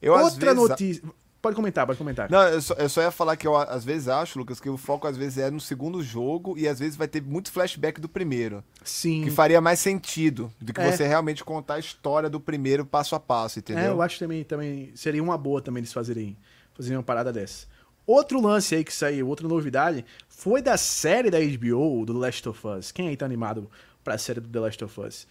Eu, 0.00 0.12
Outra 0.14 0.54
vezes, 0.54 0.68
notícia. 0.68 1.02
Pode 1.40 1.54
comentar, 1.54 1.86
pode 1.86 1.96
comentar. 1.98 2.28
Não, 2.28 2.42
eu 2.48 2.60
só, 2.60 2.74
eu 2.74 2.88
só 2.88 3.00
ia 3.00 3.12
falar 3.12 3.36
que 3.36 3.46
eu 3.46 3.56
às 3.56 3.84
vezes 3.84 4.08
acho, 4.08 4.38
Lucas, 4.40 4.58
que 4.58 4.68
o 4.68 4.76
foco 4.76 5.06
às 5.06 5.16
vezes 5.16 5.38
é 5.38 5.50
no 5.50 5.60
segundo 5.60 6.02
jogo 6.02 6.58
e 6.58 6.66
às 6.66 6.80
vezes 6.80 6.96
vai 6.96 7.06
ter 7.06 7.22
muito 7.22 7.52
flashback 7.52 8.00
do 8.00 8.08
primeiro. 8.08 8.62
Sim. 8.82 9.22
Que 9.22 9.30
faria 9.30 9.60
mais 9.60 9.78
sentido 9.78 10.52
do 10.60 10.72
que 10.72 10.80
É. 10.80 10.90
você 10.90 11.06
realmente 11.06 11.44
contar 11.44 11.74
a 11.74 11.78
história 11.78 12.28
do 12.28 12.40
primeiro 12.40 12.84
passo 12.84 13.14
a 13.14 13.20
passo, 13.20 13.60
entendeu? 13.60 13.84
É, 13.84 13.88
eu 13.88 14.02
acho 14.02 14.18
também, 14.18 14.42
também 14.42 14.90
seria 14.96 15.22
uma 15.22 15.38
boa 15.38 15.62
também 15.62 15.80
eles 15.80 15.92
fazerem, 15.92 16.36
fazerem 16.74 16.96
uma 16.96 17.04
parada 17.04 17.32
dessa. 17.32 17.66
Outro 18.04 18.40
lance 18.40 18.74
aí 18.74 18.82
que 18.82 18.92
saiu, 18.92 19.28
outra 19.28 19.46
novidade, 19.46 20.04
foi 20.28 20.60
da 20.60 20.76
série 20.76 21.30
da 21.30 21.38
HBO, 21.38 22.04
do 22.04 22.14
The 22.14 22.18
Last 22.18 22.48
of 22.48 22.66
Us. 22.66 22.90
Quem 22.90 23.06
aí 23.08 23.16
tá 23.16 23.26
animado 23.26 23.70
pra 24.02 24.18
série 24.18 24.40
do 24.40 24.48
The 24.48 24.58
Last 24.60 24.82
of 24.84 25.00
Us? 25.00 25.26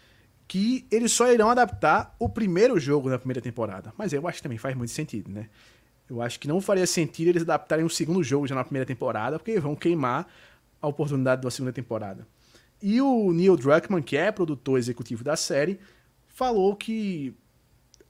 Que 0.47 0.85
eles 0.89 1.11
só 1.11 1.31
irão 1.31 1.49
adaptar 1.49 2.15
o 2.19 2.29
primeiro 2.29 2.79
jogo 2.79 3.09
na 3.09 3.19
primeira 3.19 3.41
temporada. 3.41 3.93
Mas 3.97 4.13
eu 4.13 4.25
acho 4.27 4.37
que 4.37 4.43
também 4.43 4.57
faz 4.57 4.75
muito 4.75 4.91
sentido, 4.91 5.29
né? 5.29 5.49
Eu 6.09 6.21
acho 6.21 6.39
que 6.39 6.47
não 6.47 6.61
faria 6.61 6.87
sentido 6.87 7.27
eles 7.27 7.41
adaptarem 7.41 7.83
o 7.83 7.89
segundo 7.89 8.23
jogo 8.23 8.47
já 8.47 8.55
na 8.55 8.63
primeira 8.63 8.85
temporada, 8.85 9.37
porque 9.37 9.59
vão 9.59 9.75
queimar 9.75 10.25
a 10.81 10.87
oportunidade 10.87 11.41
da 11.41 11.51
segunda 11.51 11.73
temporada. 11.73 12.25
E 12.81 13.01
o 13.01 13.33
Neil 13.33 13.57
Druckmann, 13.57 14.01
que 14.01 14.15
é 14.15 14.31
produtor 14.31 14.77
executivo 14.79 15.23
da 15.23 15.35
série, 15.35 15.79
falou 16.27 16.75
que 16.75 17.33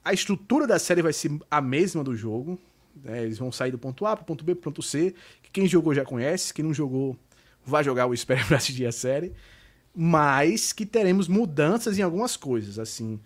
a 0.04 0.12
estrutura 0.12 0.66
da 0.66 0.78
série 0.78 1.02
vai 1.02 1.12
ser 1.12 1.30
a 1.50 1.60
mesma 1.60 2.04
do 2.04 2.14
jogo. 2.14 2.58
né? 3.02 3.24
Eles 3.24 3.38
vão 3.38 3.50
sair 3.50 3.70
do 3.70 3.78
ponto 3.78 4.06
A 4.06 4.16
pro 4.16 4.24
ponto 4.24 4.44
B 4.44 4.54
pro 4.54 4.70
ponto 4.70 4.82
C. 4.82 5.14
Que 5.42 5.50
quem 5.50 5.66
jogou 5.66 5.94
já 5.94 6.04
conhece, 6.04 6.54
quem 6.54 6.64
não 6.64 6.72
jogou 6.72 7.16
vai 7.64 7.82
jogar 7.82 8.06
o 8.06 8.14
espero 8.14 8.44
pra 8.46 8.58
assistir 8.58 8.86
a 8.86 8.92
série. 8.92 9.32
Mas 10.00 10.72
que 10.72 10.86
teremos 10.86 11.26
mudanças 11.26 11.98
em 11.98 12.02
algumas 12.02 12.36
coisas, 12.36 12.78
assim, 12.78 13.18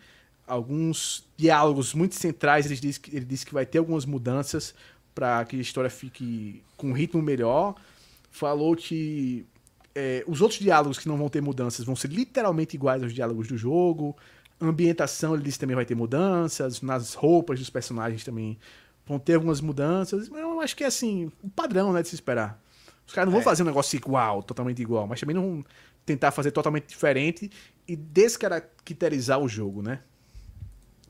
alguns 0.47 1.29
diálogos 1.37 1.93
muito 1.93 2.15
centrais. 2.15 2.65
Ele 2.65 2.77
disse 2.77 2.99
que, 2.99 3.15
ele 3.15 3.27
que 3.27 3.53
vai 3.53 3.67
ter 3.67 3.77
algumas 3.77 4.07
mudanças 4.07 4.75
para 5.15 5.45
que 5.45 5.57
a 5.57 5.61
história 5.61 5.91
fique 5.91 6.63
com 6.79 6.89
um 6.89 6.93
ritmo 6.95 7.21
melhor. 7.21 7.75
Falou 8.31 8.75
que 8.75 9.45
é, 9.95 10.25
os 10.27 10.41
outros 10.41 10.59
diálogos 10.61 10.99
que 10.99 11.07
não 11.07 11.19
vão 11.19 11.29
ter 11.29 11.43
mudanças 11.43 11.85
vão 11.85 11.95
ser 11.95 12.09
literalmente 12.09 12.75
iguais 12.75 13.03
aos 13.03 13.13
diálogos 13.13 13.49
do 13.49 13.57
jogo. 13.59 14.17
A 14.59 14.65
ambientação, 14.65 15.35
ele 15.35 15.43
disse 15.43 15.59
também 15.59 15.77
vai 15.77 15.85
ter 15.85 15.95
mudanças. 15.95 16.81
Nas 16.81 17.13
roupas 17.13 17.59
dos 17.59 17.69
personagens 17.69 18.25
também 18.25 18.59
vão 19.07 19.19
ter 19.19 19.35
algumas 19.35 19.61
mudanças. 19.61 20.27
Mas 20.31 20.41
eu 20.41 20.59
acho 20.63 20.75
que 20.75 20.85
é 20.85 20.87
assim, 20.87 21.31
o 21.43 21.51
padrão, 21.51 21.93
né, 21.93 22.01
de 22.01 22.09
se 22.09 22.15
esperar. 22.15 22.59
Os 23.07 23.13
caras 23.13 23.27
não 23.27 23.33
vão 23.33 23.43
É. 23.43 23.45
fazer 23.45 23.63
um 23.63 23.67
negócio 23.67 23.95
igual, 23.95 24.43
totalmente 24.43 24.81
igual, 24.81 25.07
mas 25.07 25.21
também 25.21 25.37
não 25.37 25.63
tentar 26.05 26.31
fazer 26.31 26.51
totalmente 26.51 26.87
diferente 26.87 27.51
e 27.87 27.95
descaracterizar 27.97 29.39
o 29.39 29.49
jogo, 29.49 29.83
né? 29.83 30.01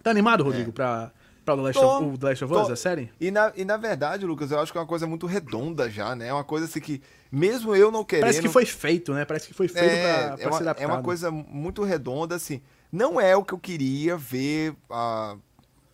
Tá 0.02 0.10
animado, 0.10 0.43
Rodrigo, 0.43 0.73
pra, 0.73 1.12
pra 1.44 1.55
The 1.56 1.62
Last 1.62 1.81
Tô, 1.81 1.97
of, 1.98 2.05
o 2.14 2.19
The 2.19 2.27
Last 2.28 2.44
of 2.44 2.52
tô. 2.52 2.62
Us, 2.62 2.70
a 2.70 2.77
série? 2.77 3.10
E 3.20 3.31
na, 3.31 3.52
e 3.56 3.64
na 3.64 3.77
verdade, 3.77 4.27
Lucas, 4.27 4.51
eu 4.51 4.59
acho 4.60 4.73
que 4.73 4.78
é 4.78 4.81
uma 4.81 4.86
coisa 4.86 5.06
muito 5.06 5.27
redonda 5.27 5.89
já, 5.89 6.14
né? 6.16 6.28
É 6.28 6.32
uma 6.32 6.43
coisa 6.44 6.66
assim 6.66 6.81
que, 6.81 7.01
mesmo 7.31 7.74
eu 7.77 7.90
não 7.93 8.05
querendo. 8.05 8.23
Parece 8.24 8.40
que 8.43 8.48
foi 8.48 8.66
feito, 8.66 9.12
né? 9.14 9.24
Parece 9.24 9.47
que 9.47 9.55
foi 9.55 9.69
feito 9.69 9.85
pra, 9.89 10.36
pra 10.36 10.44
é, 10.44 10.47
uma, 10.48 10.56
ser 10.59 10.62
adaptado. 10.64 10.81
é 10.82 10.86
uma 10.93 11.02
coisa 11.02 11.31
muito 11.31 11.82
redonda, 11.85 12.35
assim. 12.35 12.60
Não 12.90 13.20
é 13.20 13.36
o 13.36 13.44
que 13.44 13.55
eu 13.55 13.59
queria 13.59 14.16
ver, 14.16 14.74
a, 14.90 15.36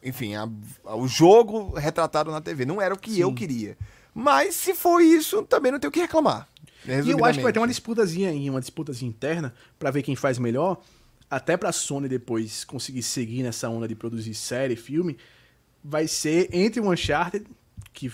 enfim, 0.02 0.34
a- 0.34 0.48
a- 0.84 0.96
o 0.96 1.06
jogo 1.06 1.74
retratado 1.74 2.30
na 2.30 2.40
TV. 2.40 2.64
Não 2.64 2.80
era 2.80 2.94
o 2.94 2.98
que 2.98 3.12
Sim. 3.12 3.20
eu 3.20 3.34
queria. 3.34 3.76
Mas 4.14 4.54
se 4.56 4.74
for 4.74 5.00
isso, 5.00 5.42
também 5.42 5.70
não 5.70 5.78
tenho 5.78 5.90
o 5.90 5.92
que 5.92 6.00
reclamar. 6.00 6.48
E 6.86 7.10
eu 7.10 7.24
acho 7.24 7.38
que 7.38 7.42
vai 7.42 7.52
ter 7.52 7.58
uma 7.58 7.68
disputazinha 7.68 8.30
aí, 8.30 8.48
uma 8.48 8.60
disputazinha 8.60 9.08
interna 9.08 9.54
pra 9.78 9.90
ver 9.90 10.02
quem 10.02 10.14
faz 10.16 10.38
melhor, 10.38 10.80
até 11.30 11.56
pra 11.56 11.72
Sony 11.72 12.08
depois 12.08 12.64
conseguir 12.64 13.02
seguir 13.02 13.42
nessa 13.42 13.68
onda 13.68 13.86
de 13.86 13.94
produzir 13.94 14.34
série, 14.34 14.76
filme, 14.76 15.16
vai 15.82 16.08
ser 16.08 16.48
entre 16.52 16.80
o 16.80 16.90
Uncharted, 16.90 17.46
que 17.92 18.10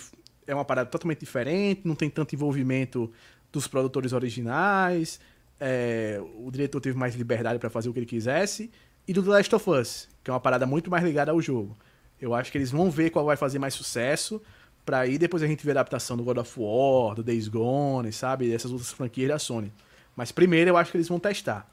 é 0.47 0.55
uma 0.55 0.65
parada 0.65 0.91
totalmente 0.91 1.21
diferente, 1.21 1.83
não 1.85 1.95
tem 1.95 2.11
tanto 2.11 2.35
envolvimento 2.35 3.11
dos 3.53 3.67
produtores 3.69 4.13
originais, 4.13 5.21
é, 5.61 6.21
o 6.39 6.51
diretor 6.51 6.81
teve 6.81 6.99
mais 6.99 7.15
liberdade 7.15 7.59
pra 7.59 7.71
fazer 7.71 7.89
o 7.89 7.93
que 7.93 8.01
ele 8.01 8.07
quisesse, 8.07 8.71
e 9.07 9.13
do 9.13 9.23
The 9.23 9.31
Last 9.31 9.55
of 9.55 9.71
Us, 9.71 10.09
que 10.23 10.31
é 10.31 10.35
uma 10.35 10.41
parada 10.41 10.67
muito 10.67 10.91
mais 10.91 11.05
ligada 11.05 11.31
ao 11.31 11.41
jogo. 11.41 11.77
Eu 12.21 12.35
acho 12.35 12.51
que 12.51 12.59
eles 12.59 12.71
vão 12.71 12.91
ver 12.91 13.11
qual 13.11 13.25
vai 13.25 13.37
fazer 13.37 13.59
mais 13.59 13.75
sucesso, 13.75 14.41
pra 14.85 15.01
aí 15.01 15.19
depois 15.19 15.43
a 15.43 15.47
gente 15.47 15.65
ver 15.65 15.73
a 15.73 15.81
adaptação 15.81 16.17
do 16.17 16.23
God 16.23 16.39
of 16.39 16.53
War, 16.59 17.15
do 17.15 17.23
Days 17.23 17.49
Gone, 17.49 18.13
sabe? 18.13 18.53
Essas 18.53 18.71
outras 18.71 18.93
franquias 18.93 19.29
da 19.29 19.39
Sony. 19.39 19.73
Mas 20.17 20.31
primeiro 20.31 20.71
eu 20.71 20.77
acho 20.77 20.91
que 20.91 20.97
eles 20.97 21.09
vão 21.09 21.19
testar. 21.19 21.69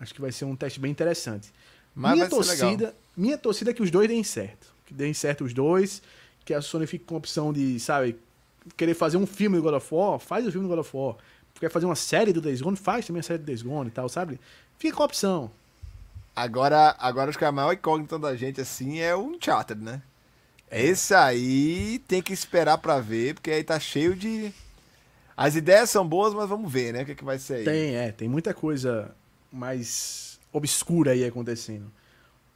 Acho 0.00 0.14
que 0.14 0.20
vai 0.20 0.32
ser 0.32 0.44
um 0.44 0.56
teste 0.56 0.80
bem 0.80 0.90
interessante. 0.90 1.52
Mas 1.94 2.14
minha 2.14 2.28
torcida, 2.28 2.94
minha 3.16 3.38
torcida 3.38 3.70
é 3.70 3.74
que 3.74 3.82
os 3.82 3.90
dois 3.90 4.08
deem 4.08 4.24
certo. 4.24 4.72
Que 4.86 4.92
deem 4.92 5.14
certo 5.14 5.44
os 5.44 5.52
dois, 5.52 6.02
que 6.44 6.52
a 6.52 6.60
Sony 6.60 6.86
fique 6.86 7.04
com 7.04 7.14
a 7.14 7.18
opção 7.18 7.52
de, 7.52 7.78
sabe, 7.80 8.18
querer 8.76 8.94
fazer 8.94 9.16
um 9.16 9.26
filme 9.26 9.56
do 9.56 9.62
God 9.62 9.74
of 9.74 9.94
War, 9.94 10.18
faz 10.18 10.46
o 10.46 10.52
filme 10.52 10.66
do 10.66 10.70
God 10.70 10.80
of 10.80 10.96
War. 10.96 11.16
Quer 11.60 11.70
fazer 11.70 11.86
uma 11.86 11.94
série 11.94 12.32
do 12.32 12.40
Days 12.40 12.60
Gone, 12.60 12.76
faz 12.76 13.06
também 13.06 13.20
a 13.20 13.22
série 13.22 13.38
do 13.38 13.44
Days 13.44 13.62
Gone 13.62 13.88
e 13.88 13.92
tal, 13.92 14.08
sabe? 14.08 14.40
Fica 14.76 14.96
com 14.96 15.02
a 15.02 15.06
opção. 15.06 15.50
Agora, 16.34 16.96
agora 16.98 17.30
acho 17.30 17.38
que 17.38 17.44
a 17.44 17.52
maior 17.52 17.72
incógnita 17.72 18.18
da 18.18 18.34
gente, 18.34 18.60
assim, 18.60 18.98
é 18.98 19.14
o 19.14 19.20
Uncharted, 19.20 19.80
né? 19.80 20.02
Esse 20.70 21.14
aí 21.14 22.00
tem 22.08 22.20
que 22.20 22.32
esperar 22.32 22.78
pra 22.78 22.98
ver, 23.00 23.34
porque 23.34 23.50
aí 23.50 23.62
tá 23.62 23.78
cheio 23.78 24.14
de... 24.16 24.52
As 25.36 25.54
ideias 25.56 25.90
são 25.90 26.06
boas, 26.06 26.32
mas 26.34 26.48
vamos 26.48 26.70
ver, 26.72 26.92
né? 26.92 27.02
O 27.02 27.06
que, 27.06 27.14
que 27.14 27.24
vai 27.24 27.38
ser 27.38 27.54
aí. 27.56 27.64
Tem, 27.64 27.94
é, 27.96 28.12
tem 28.12 28.28
muita 28.28 28.52
coisa 28.54 29.14
mais 29.52 30.38
obscura 30.52 31.12
aí 31.12 31.24
acontecendo. 31.24 31.90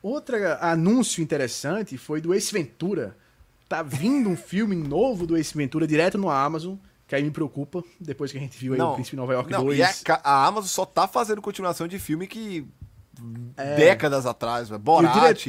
Outro 0.03 0.37
anúncio 0.61 1.23
interessante 1.23 1.99
foi 1.99 2.21
do 2.21 2.33
Ace 2.35 2.53
Ventura. 2.53 3.17
Tá 3.69 3.83
vindo 3.83 4.29
um 4.29 4.37
filme 4.39 4.77
novo 4.77 5.27
do 5.27 5.37
Ace 5.37 5.57
Ventura 5.57 5.87
direto 5.87 6.17
no 6.17 6.31
Amazon, 6.31 6.77
que 7.07 7.15
aí 7.17 7.23
me 7.23 7.31
preocupa, 7.31 7.83
depois 8.01 8.31
que 8.31 8.39
a 8.39 8.41
gente 8.41 8.57
viu 8.59 8.75
aí 8.75 8.81
o 8.81 8.95
Príncipe 8.95 9.17
Nova 9.17 9.33
York 9.33 9.51
não, 9.51 9.65
2. 9.65 9.79
E 9.79 9.83
a, 9.83 9.93
ca- 10.05 10.21
a 10.23 10.47
Amazon 10.47 10.69
só 10.69 10.85
tá 10.87 11.09
fazendo 11.09 11.43
continuação 11.43 11.87
de 11.89 11.99
filme 11.99 12.27
que... 12.27 12.65
Décadas 13.77 14.25
atrás, 14.27 14.69
velho. 14.69 14.79
Borat, 14.81 15.47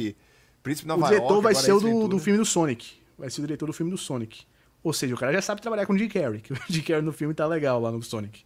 Príncipe 0.62 0.88
É. 0.88 0.92
o 0.92 0.96
Nova 0.96 1.08
diretor 1.08 1.30
York, 1.30 1.42
vai 1.42 1.54
ser 1.54 1.72
o 1.72 1.80
do, 1.80 2.08
do 2.08 2.18
filme 2.18 2.38
do 2.38 2.44
Sonic. 2.44 3.00
Vai 3.18 3.30
ser 3.30 3.40
o 3.40 3.46
diretor 3.46 3.66
do 3.66 3.72
filme 3.72 3.90
do 3.90 3.98
Sonic. 3.98 4.42
Ou 4.82 4.92
seja, 4.92 5.14
o 5.14 5.18
cara 5.18 5.32
já 5.32 5.42
sabe 5.42 5.60
trabalhar 5.60 5.86
com 5.86 5.92
o 5.92 5.98
Jim 5.98 6.08
Carrey, 6.08 6.40
que 6.42 6.52
o 6.52 6.56
Jim 6.68 6.82
Carrey 6.82 7.02
no 7.02 7.12
filme 7.12 7.34
tá 7.34 7.46
legal 7.46 7.80
lá 7.80 7.90
no 7.90 8.02
Sonic. 8.02 8.44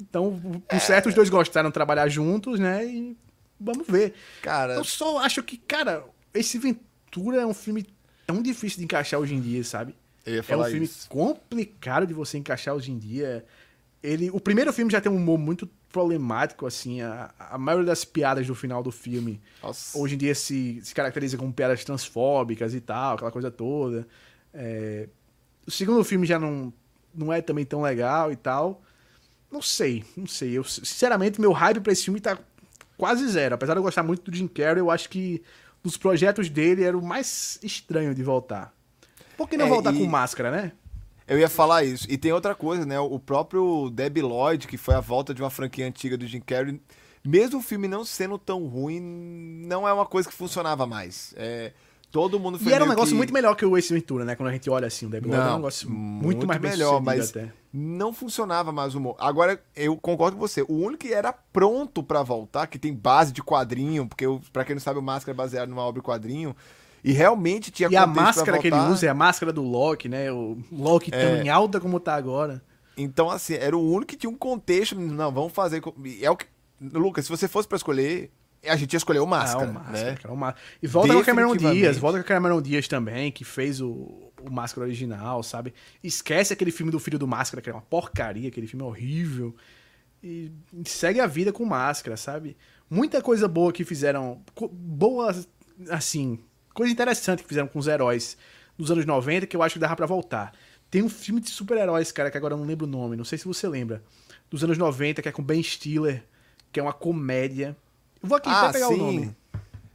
Então, 0.00 0.40
por 0.68 0.80
certo, 0.80 1.08
os 1.08 1.14
dois 1.14 1.28
gostaram 1.28 1.70
de 1.70 1.74
trabalhar 1.74 2.08
juntos, 2.08 2.60
né? 2.60 2.84
E 2.86 3.16
vamos 3.58 3.86
ver. 3.86 4.14
Cara, 4.42 4.74
Eu 4.74 4.84
só 4.84 5.18
acho 5.18 5.42
que, 5.42 5.56
cara, 5.56 6.04
esse 6.32 6.58
Ventura 6.58 7.40
é 7.40 7.46
um 7.46 7.54
filme 7.54 7.84
tão 8.26 8.40
difícil 8.40 8.78
de 8.78 8.84
encaixar 8.84 9.18
hoje 9.18 9.34
em 9.34 9.40
dia, 9.40 9.64
sabe? 9.64 9.96
É 10.24 10.40
um 10.56 10.64
filme 10.64 10.84
isso. 10.84 11.08
complicado 11.08 12.06
de 12.06 12.14
você 12.14 12.38
encaixar 12.38 12.74
hoje 12.74 12.92
em 12.92 12.98
dia. 12.98 13.44
Ele, 14.02 14.30
o 14.30 14.38
primeiro 14.38 14.72
filme 14.72 14.92
já 14.92 15.00
tem 15.00 15.10
um 15.10 15.16
humor 15.16 15.38
muito 15.38 15.68
problemático, 15.90 16.66
assim. 16.66 17.00
A, 17.00 17.30
a 17.38 17.58
maioria 17.58 17.86
das 17.86 18.04
piadas 18.04 18.46
do 18.46 18.54
final 18.54 18.82
do 18.82 18.90
filme 18.90 19.40
Nossa. 19.62 19.98
hoje 19.98 20.14
em 20.14 20.18
dia 20.18 20.34
se, 20.34 20.80
se 20.82 20.94
caracteriza 20.94 21.36
como 21.36 21.52
piadas 21.52 21.84
transfóbicas 21.84 22.74
e 22.74 22.80
tal, 22.80 23.14
aquela 23.14 23.30
coisa 23.30 23.50
toda. 23.50 24.06
É, 24.52 25.08
o 25.66 25.70
segundo 25.70 26.02
filme 26.04 26.26
já 26.26 26.38
não, 26.38 26.72
não 27.14 27.32
é 27.32 27.40
também 27.40 27.64
tão 27.64 27.82
legal 27.82 28.30
e 28.32 28.36
tal. 28.36 28.82
Não 29.50 29.62
sei, 29.62 30.04
não 30.16 30.26
sei. 30.26 30.52
Eu, 30.58 30.64
sinceramente, 30.64 31.40
meu 31.40 31.52
hype 31.52 31.80
pra 31.80 31.92
esse 31.92 32.04
filme 32.04 32.20
tá 32.20 32.38
quase 32.96 33.26
zero. 33.28 33.54
Apesar 33.54 33.72
de 33.74 33.78
eu 33.78 33.82
gostar 33.82 34.02
muito 34.02 34.30
do 34.30 34.36
Jim 34.36 34.46
Carrey, 34.46 34.80
eu 34.80 34.90
acho 34.90 35.08
que 35.08 35.42
dos 35.82 35.96
projetos 35.96 36.50
dele 36.50 36.82
era 36.84 36.96
o 36.98 37.02
mais 37.02 37.58
estranho 37.62 38.14
de 38.14 38.22
voltar. 38.22 38.74
Por 39.36 39.48
que 39.48 39.56
não 39.56 39.66
É, 39.66 39.68
voltar 39.68 39.94
e- 39.94 39.98
com 39.98 40.04
máscara, 40.06 40.50
né? 40.50 40.72
Eu 41.28 41.38
ia 41.38 41.48
falar 41.48 41.84
isso. 41.84 42.06
E 42.10 42.16
tem 42.16 42.32
outra 42.32 42.54
coisa, 42.54 42.86
né? 42.86 42.98
O 42.98 43.18
próprio 43.18 43.90
Debbie 43.90 44.22
Lloyd, 44.22 44.66
que 44.66 44.78
foi 44.78 44.94
a 44.94 45.00
volta 45.00 45.34
de 45.34 45.42
uma 45.42 45.50
franquia 45.50 45.86
antiga 45.86 46.16
do 46.16 46.26
Jim 46.26 46.40
Carrey, 46.40 46.80
mesmo 47.24 47.58
o 47.58 47.62
filme 47.62 47.86
não 47.86 48.04
sendo 48.04 48.38
tão 48.38 48.66
ruim, 48.66 49.00
não 49.66 49.86
é 49.86 49.92
uma 49.92 50.06
coisa 50.06 50.28
que 50.28 50.34
funcionava 50.34 50.86
mais. 50.86 51.34
É, 51.36 51.72
todo 52.10 52.40
mundo 52.40 52.58
foi 52.58 52.72
E 52.72 52.74
era 52.74 52.84
um 52.84 52.88
negócio 52.88 53.10
que- 53.10 53.16
muito 53.16 53.34
melhor 53.34 53.54
que 53.54 53.66
o 53.66 53.76
Ace 53.76 53.92
Ventura, 53.92 54.24
né? 54.24 54.34
Quando 54.34 54.48
a 54.48 54.52
gente 54.52 54.70
olha 54.70 54.86
assim, 54.86 55.04
o 55.04 55.10
Debbie 55.10 55.28
Lloyd 55.28 55.42
é 55.46 55.52
um 55.52 55.56
negócio 55.56 55.90
muito, 55.90 56.24
muito 56.24 56.46
mais 56.46 56.60
melhor, 56.60 57.02
mas 57.02 57.28
até. 57.30 57.52
não 57.70 58.12
funcionava 58.14 58.72
mais 58.72 58.94
o 58.94 58.98
humor. 58.98 59.14
Agora, 59.18 59.62
eu 59.76 59.96
concordo 59.98 60.36
com 60.38 60.40
você. 60.40 60.62
O 60.62 60.72
único 60.74 61.04
que 61.06 61.12
era 61.12 61.32
pronto 61.32 62.02
pra 62.02 62.22
voltar, 62.22 62.66
que 62.68 62.78
tem 62.78 62.94
base 62.94 63.32
de 63.32 63.42
quadrinho, 63.42 64.06
porque, 64.06 64.24
pra 64.52 64.64
quem 64.64 64.74
não 64.74 64.80
sabe, 64.80 64.98
o 64.98 65.02
Máscara 65.02 65.32
é 65.32 65.36
baseado 65.36 65.68
numa 65.68 65.82
obra 65.82 66.00
de 66.00 66.06
quadrinho, 66.06 66.56
e 67.02 67.12
realmente 67.12 67.70
tinha 67.70 67.88
E 67.90 67.96
a 67.96 68.06
máscara 68.06 68.58
que 68.58 68.66
ele 68.68 68.76
usa 68.76 69.06
é 69.06 69.08
a 69.08 69.14
máscara 69.14 69.52
do 69.52 69.62
Loki, 69.62 70.08
né? 70.08 70.30
O 70.32 70.58
Loki 70.72 71.10
tão 71.10 71.20
É. 71.20 71.42
em 71.42 71.48
alta 71.48 71.80
como 71.80 71.98
tá 72.00 72.14
agora. 72.14 72.62
Então, 72.96 73.30
assim, 73.30 73.54
era 73.54 73.76
o 73.76 73.92
único 73.92 74.06
que 74.06 74.16
tinha 74.16 74.30
um 74.30 74.36
contexto. 74.36 74.98
Não, 74.98 75.32
vamos 75.32 75.52
fazer. 75.52 75.82
É 76.20 76.30
o 76.30 76.36
que. 76.36 76.46
Lucas, 76.80 77.24
se 77.24 77.30
você 77.30 77.46
fosse 77.48 77.66
pra 77.68 77.76
escolher, 77.76 78.30
a 78.66 78.76
gente 78.76 78.92
ia 78.92 78.96
escolher 78.96 79.20
o 79.20 79.26
Máscara. 79.26 79.66
Ah, 79.66 79.70
o 79.70 79.74
Máscara, 79.74 80.10
né? 80.10 80.16
cara, 80.16 80.34
o 80.34 80.36
Máscara. 80.36 80.66
E 80.82 80.86
volta 80.86 81.12
com 81.12 81.20
a 81.20 81.24
Cameron. 81.24 81.56
Diaz, 81.56 81.98
volta 81.98 82.18
com 82.18 82.24
a 82.24 82.26
Cameron 82.26 82.60
Diaz 82.60 82.88
também, 82.88 83.30
que 83.30 83.44
fez 83.44 83.80
o, 83.80 84.32
o 84.42 84.50
Máscara 84.50 84.86
original, 84.86 85.42
sabe? 85.42 85.72
Esquece 86.02 86.52
aquele 86.52 86.70
filme 86.72 86.90
do 86.90 86.98
Filho 86.98 87.18
do 87.18 87.26
Máscara, 87.26 87.62
que 87.62 87.70
é 87.70 87.72
uma 87.72 87.82
porcaria, 87.82 88.48
aquele 88.48 88.66
filme 88.66 88.84
horrível. 88.84 89.54
E 90.22 90.50
segue 90.84 91.20
a 91.20 91.26
vida 91.26 91.52
com 91.52 91.64
Máscara, 91.64 92.16
sabe? 92.16 92.56
Muita 92.90 93.22
coisa 93.22 93.46
boa 93.46 93.72
que 93.72 93.84
fizeram, 93.84 94.40
boas, 94.72 95.46
assim, 95.90 96.38
coisa 96.78 96.92
interessante 96.92 97.42
que 97.42 97.48
fizeram 97.48 97.66
com 97.68 97.78
os 97.78 97.86
heróis 97.88 98.36
dos 98.78 98.90
anos 98.90 99.04
90 99.04 99.46
que 99.46 99.56
eu 99.56 99.62
acho 99.62 99.74
que 99.74 99.78
dava 99.80 99.96
pra 99.96 100.06
voltar. 100.06 100.52
Tem 100.90 101.02
um 101.02 101.08
filme 101.08 101.40
de 101.40 101.50
super-heróis, 101.50 102.10
cara, 102.12 102.30
que 102.30 102.36
agora 102.38 102.54
eu 102.54 102.58
não 102.58 102.64
lembro 102.64 102.86
o 102.86 102.88
nome, 102.88 103.16
não 103.16 103.24
sei 103.24 103.36
se 103.36 103.44
você 103.44 103.66
lembra. 103.68 104.02
Dos 104.50 104.62
anos 104.64 104.78
90, 104.78 105.20
que 105.20 105.28
é 105.28 105.32
com 105.32 105.42
Ben 105.42 105.62
Stiller, 105.62 106.22
que 106.72 106.80
é 106.80 106.82
uma 106.82 106.92
comédia. 106.92 107.76
Eu 108.22 108.28
vou 108.28 108.38
aqui 108.38 108.48
Ah, 108.48 108.62
até 108.68 108.74
pegar 108.74 108.88
sim. 108.88 108.94
o 108.94 108.96
nome. 108.96 109.36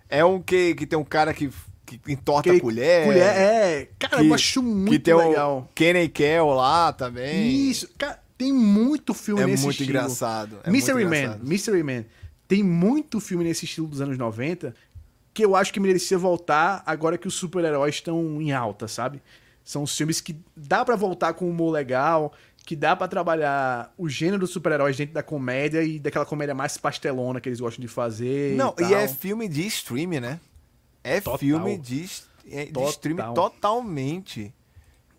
É 0.10 0.24
um 0.24 0.40
que, 0.42 0.76
que 0.76 0.86
tem 0.86 1.00
um 1.00 1.04
cara 1.04 1.34
que, 1.34 1.50
que 1.86 2.00
entorta 2.12 2.42
Aquele 2.50 2.58
a 2.58 2.62
colher. 2.62 3.06
Colher, 3.06 3.24
é. 3.24 3.88
Cara, 3.98 4.18
que- 4.18 4.28
eu 4.30 4.34
acho 4.36 4.62
Que 4.62 4.68
muito 4.68 5.04
tem 5.04 5.16
legal. 5.16 5.60
o 5.60 5.74
Kenny 5.74 6.08
Kell 6.10 6.50
lá 6.54 6.94
também. 6.94 7.70
Isso, 7.70 7.90
cara, 7.98 8.20
tem 8.38 8.54
muito 8.54 9.14
filme 9.16 9.42
É 9.42 9.48
nesse 9.48 9.64
muito 9.64 9.74
estilo. 9.82 9.90
engraçado. 9.98 10.60
É 10.64 10.70
Mystery 10.70 10.96
muito 11.00 11.10
Man, 11.10 11.18
engraçado. 11.18 11.48
Mystery 11.48 11.82
Man. 11.84 12.06
Tem 12.48 12.62
muito 12.62 13.20
filme 13.20 13.44
nesse 13.44 13.66
estilo 13.66 13.88
dos 13.88 14.02
anos 14.02 14.18
90 14.18 14.76
que 15.34 15.44
eu 15.44 15.56
acho 15.56 15.74
que 15.74 15.80
merecia 15.80 16.18
voltar 16.18 16.84
agora 16.86 17.18
que 17.18 17.28
os 17.28 17.34
super-heróis 17.34 17.96
estão 17.96 18.42
em 18.42 18.52
alta, 18.52 18.88
sabe? 18.88 19.22
São 19.64 19.84
os 19.84 19.96
filmes 19.98 20.22
que 20.22 20.36
dá 20.56 20.84
pra 20.86 20.96
voltar 20.96 21.34
com 21.34 21.50
humor 21.50 21.72
legal, 21.72 22.34
que 22.66 22.76
dá 22.76 22.96
pra 22.96 23.08
trabalhar 23.08 23.94
o 23.98 24.08
gênero 24.08 24.40
dos 24.40 24.52
super-heróis 24.52 24.96
dentro 24.96 25.14
da 25.14 25.24
comédia 25.24 25.82
e 25.84 26.00
daquela 26.00 26.26
comédia 26.26 26.54
mais 26.54 26.78
pastelona 26.78 27.42
que 27.42 27.50
eles 27.50 27.60
gostam 27.60 27.82
de 27.82 27.88
fazer. 27.88 28.56
Não, 28.56 28.76
e, 28.80 28.84
e, 28.84 28.94
é 28.94 29.08
filme 29.08 29.48
de 29.48 29.66
streaming, 29.68 30.20
né? 30.20 30.40
É 31.04 31.20
Total. 31.20 31.38
filme 31.40 31.78
de, 31.78 32.10
é, 32.50 32.66
de 32.66 32.72
Total. 32.72 32.90
streaming 32.90 33.34
totalmente. 33.34 34.54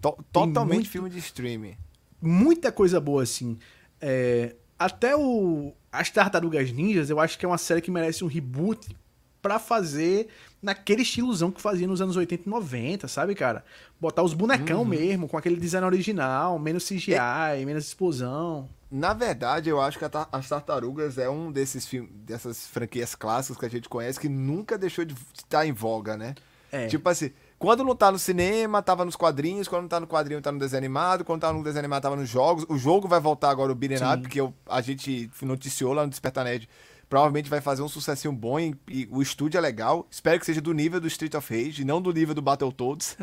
To- 0.01 0.19
totalmente 0.33 0.75
muito- 0.77 0.91
filme 0.91 1.11
de 1.11 1.19
streaming. 1.19 1.77
muita 2.21 2.71
coisa 2.71 3.01
boa, 3.01 3.23
assim. 3.23 3.59
É, 4.01 4.55
até 4.79 5.17
o 5.17 5.73
As 5.91 6.11
Tartarugas 6.11 6.71
Ninjas, 6.73 7.09
eu 7.11 7.19
acho 7.21 7.39
que 7.39 7.45
é 7.45 7.49
uma 7.49 7.59
série 7.59 7.81
que 7.81 7.91
merece 7.91 8.23
um 8.25 8.27
reboot 8.27 8.95
pra 9.45 9.59
fazer 9.59 10.29
naquele 10.63 11.03
estilozão 11.03 11.51
que 11.51 11.61
fazia 11.61 11.87
nos 11.87 12.01
anos 12.01 12.17
80 12.17 12.45
e 12.47 12.49
90, 12.51 13.07
sabe, 13.07 13.35
cara? 13.35 13.63
Botar 14.01 14.23
os 14.23 14.33
bonecão 14.33 14.79
Uhum. 14.81 14.87
mesmo, 14.87 15.29
com 15.29 15.37
aquele 15.37 15.57
design 15.57 15.87
original, 15.87 16.59
menos 16.59 16.87
CGI, 16.89 17.67
menos 17.67 17.87
explosão. 17.87 18.67
Na 18.91 19.13
verdade, 19.13 19.69
eu 19.69 19.83
acho 19.83 19.99
que 19.99 20.09
Ta- 20.09 20.29
As 20.33 20.49
Tartarugas 20.49 21.19
é 21.19 21.29
um 21.29 21.53
desses 21.53 21.87
filmes, 21.87 22.11
dessas 22.15 22.67
franquias 22.69 23.15
clássicas 23.15 23.59
que 23.59 23.67
a 23.67 23.71
gente 23.71 23.87
conhece 23.87 24.19
que 24.19 24.29
nunca 24.31 24.79
deixou 24.79 25.05
de 25.05 25.15
estar 25.35 25.67
em 25.67 25.73
voga, 25.73 26.17
né? 26.17 26.35
É. 26.73 26.87
Tipo 26.87 27.07
assim, 27.11 27.31
quando 27.59 27.85
não 27.85 27.95
tá 27.95 28.11
no 28.11 28.19
cinema, 28.19 28.81
tava 28.83 29.05
nos 29.05 29.17
quadrinhos, 29.17 29.69
quando 29.69 29.83
não 29.83 29.89
tá 29.89 30.01
no 30.01 30.07
quadrinho, 30.07 30.41
tá 30.41 30.51
no 30.51 30.59
desenho 30.59 30.79
animado, 30.79 31.23
quando 31.25 31.43
tá 31.43 31.53
no 31.53 31.63
desenho 31.63 31.81
animado, 31.81 32.03
tava 32.03 32.17
nos 32.17 32.29
jogos. 32.31 32.65
O 32.71 32.79
jogo 32.79 33.07
vai 33.07 33.21
voltar 33.21 33.51
agora, 33.51 33.71
o 33.71 33.75
Beat'em. 33.75 33.99
Up, 34.15 34.29
que 34.29 34.41
eu- 34.41 34.55
a 34.67 34.81
gente 34.81 35.31
noticiou 35.43 35.93
lá 35.93 36.03
no 36.05 36.09
Despertanet. 36.09 36.67
Provavelmente 37.15 37.49
vai 37.49 37.61
fazer 37.61 37.81
um 37.81 37.87
sucessinho 37.89 38.33
bom 38.35 38.59
e, 38.59 38.75
e 38.89 39.09
o 39.09 39.23
estúdio 39.23 39.57
é 39.57 39.61
legal. 39.61 40.05
Espero 40.11 40.41
que 40.41 40.45
seja 40.45 40.61
do 40.61 40.73
nível 40.75 41.01
do 41.01 41.07
Street 41.07 41.33
of 41.37 41.55
Rage, 41.57 41.85
não 41.85 42.03
do 42.03 42.13
nível 42.13 42.35
do 42.35 42.43
Battletoads. 42.43 43.17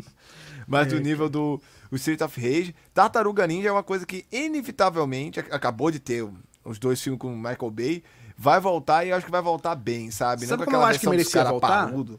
mas 0.66 0.86
do 0.88 0.98
nível 0.98 1.28
do 1.28 1.60
o 1.90 1.96
Street 1.96 2.22
of 2.22 2.40
Rage. 2.40 2.74
Tartaruga 2.94 3.46
Ninja 3.46 3.68
é 3.68 3.72
uma 3.72 3.82
coisa 3.82 4.06
que, 4.06 4.24
inevitavelmente, 4.32 5.38
ac- 5.40 5.52
acabou 5.52 5.90
de 5.90 6.00
ter 6.00 6.26
os 6.64 6.78
dois 6.78 6.98
filmes 7.02 7.20
com 7.20 7.28
o 7.30 7.36
Michael 7.36 7.70
Bay. 7.70 8.02
Vai 8.38 8.58
voltar 8.58 9.04
e 9.04 9.10
eu 9.10 9.16
acho 9.16 9.26
que 9.26 9.30
vai 9.32 9.42
voltar 9.42 9.74
bem, 9.74 10.10
sabe? 10.10 10.46
Sabe 10.46 10.60
Não 10.60 10.64
com 10.64 10.70
como 10.72 10.82
eu 10.82 10.86
acho 10.86 11.00
que 11.00 11.06
merecia 11.10 11.44
voltar? 11.44 11.68
parrudo. 11.68 12.18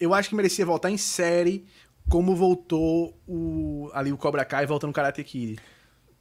Eu 0.00 0.14
acho 0.14 0.30
que 0.30 0.34
merecia 0.34 0.64
voltar 0.64 0.90
em 0.90 0.96
série, 0.96 1.66
como 2.08 2.34
voltou 2.34 3.14
o, 3.28 3.90
ali 3.92 4.10
o 4.10 4.16
Cobra 4.16 4.42
Kai 4.42 4.64
voltando 4.64 4.88
no 4.88 4.94
Karate 4.94 5.22
Kid. 5.22 5.58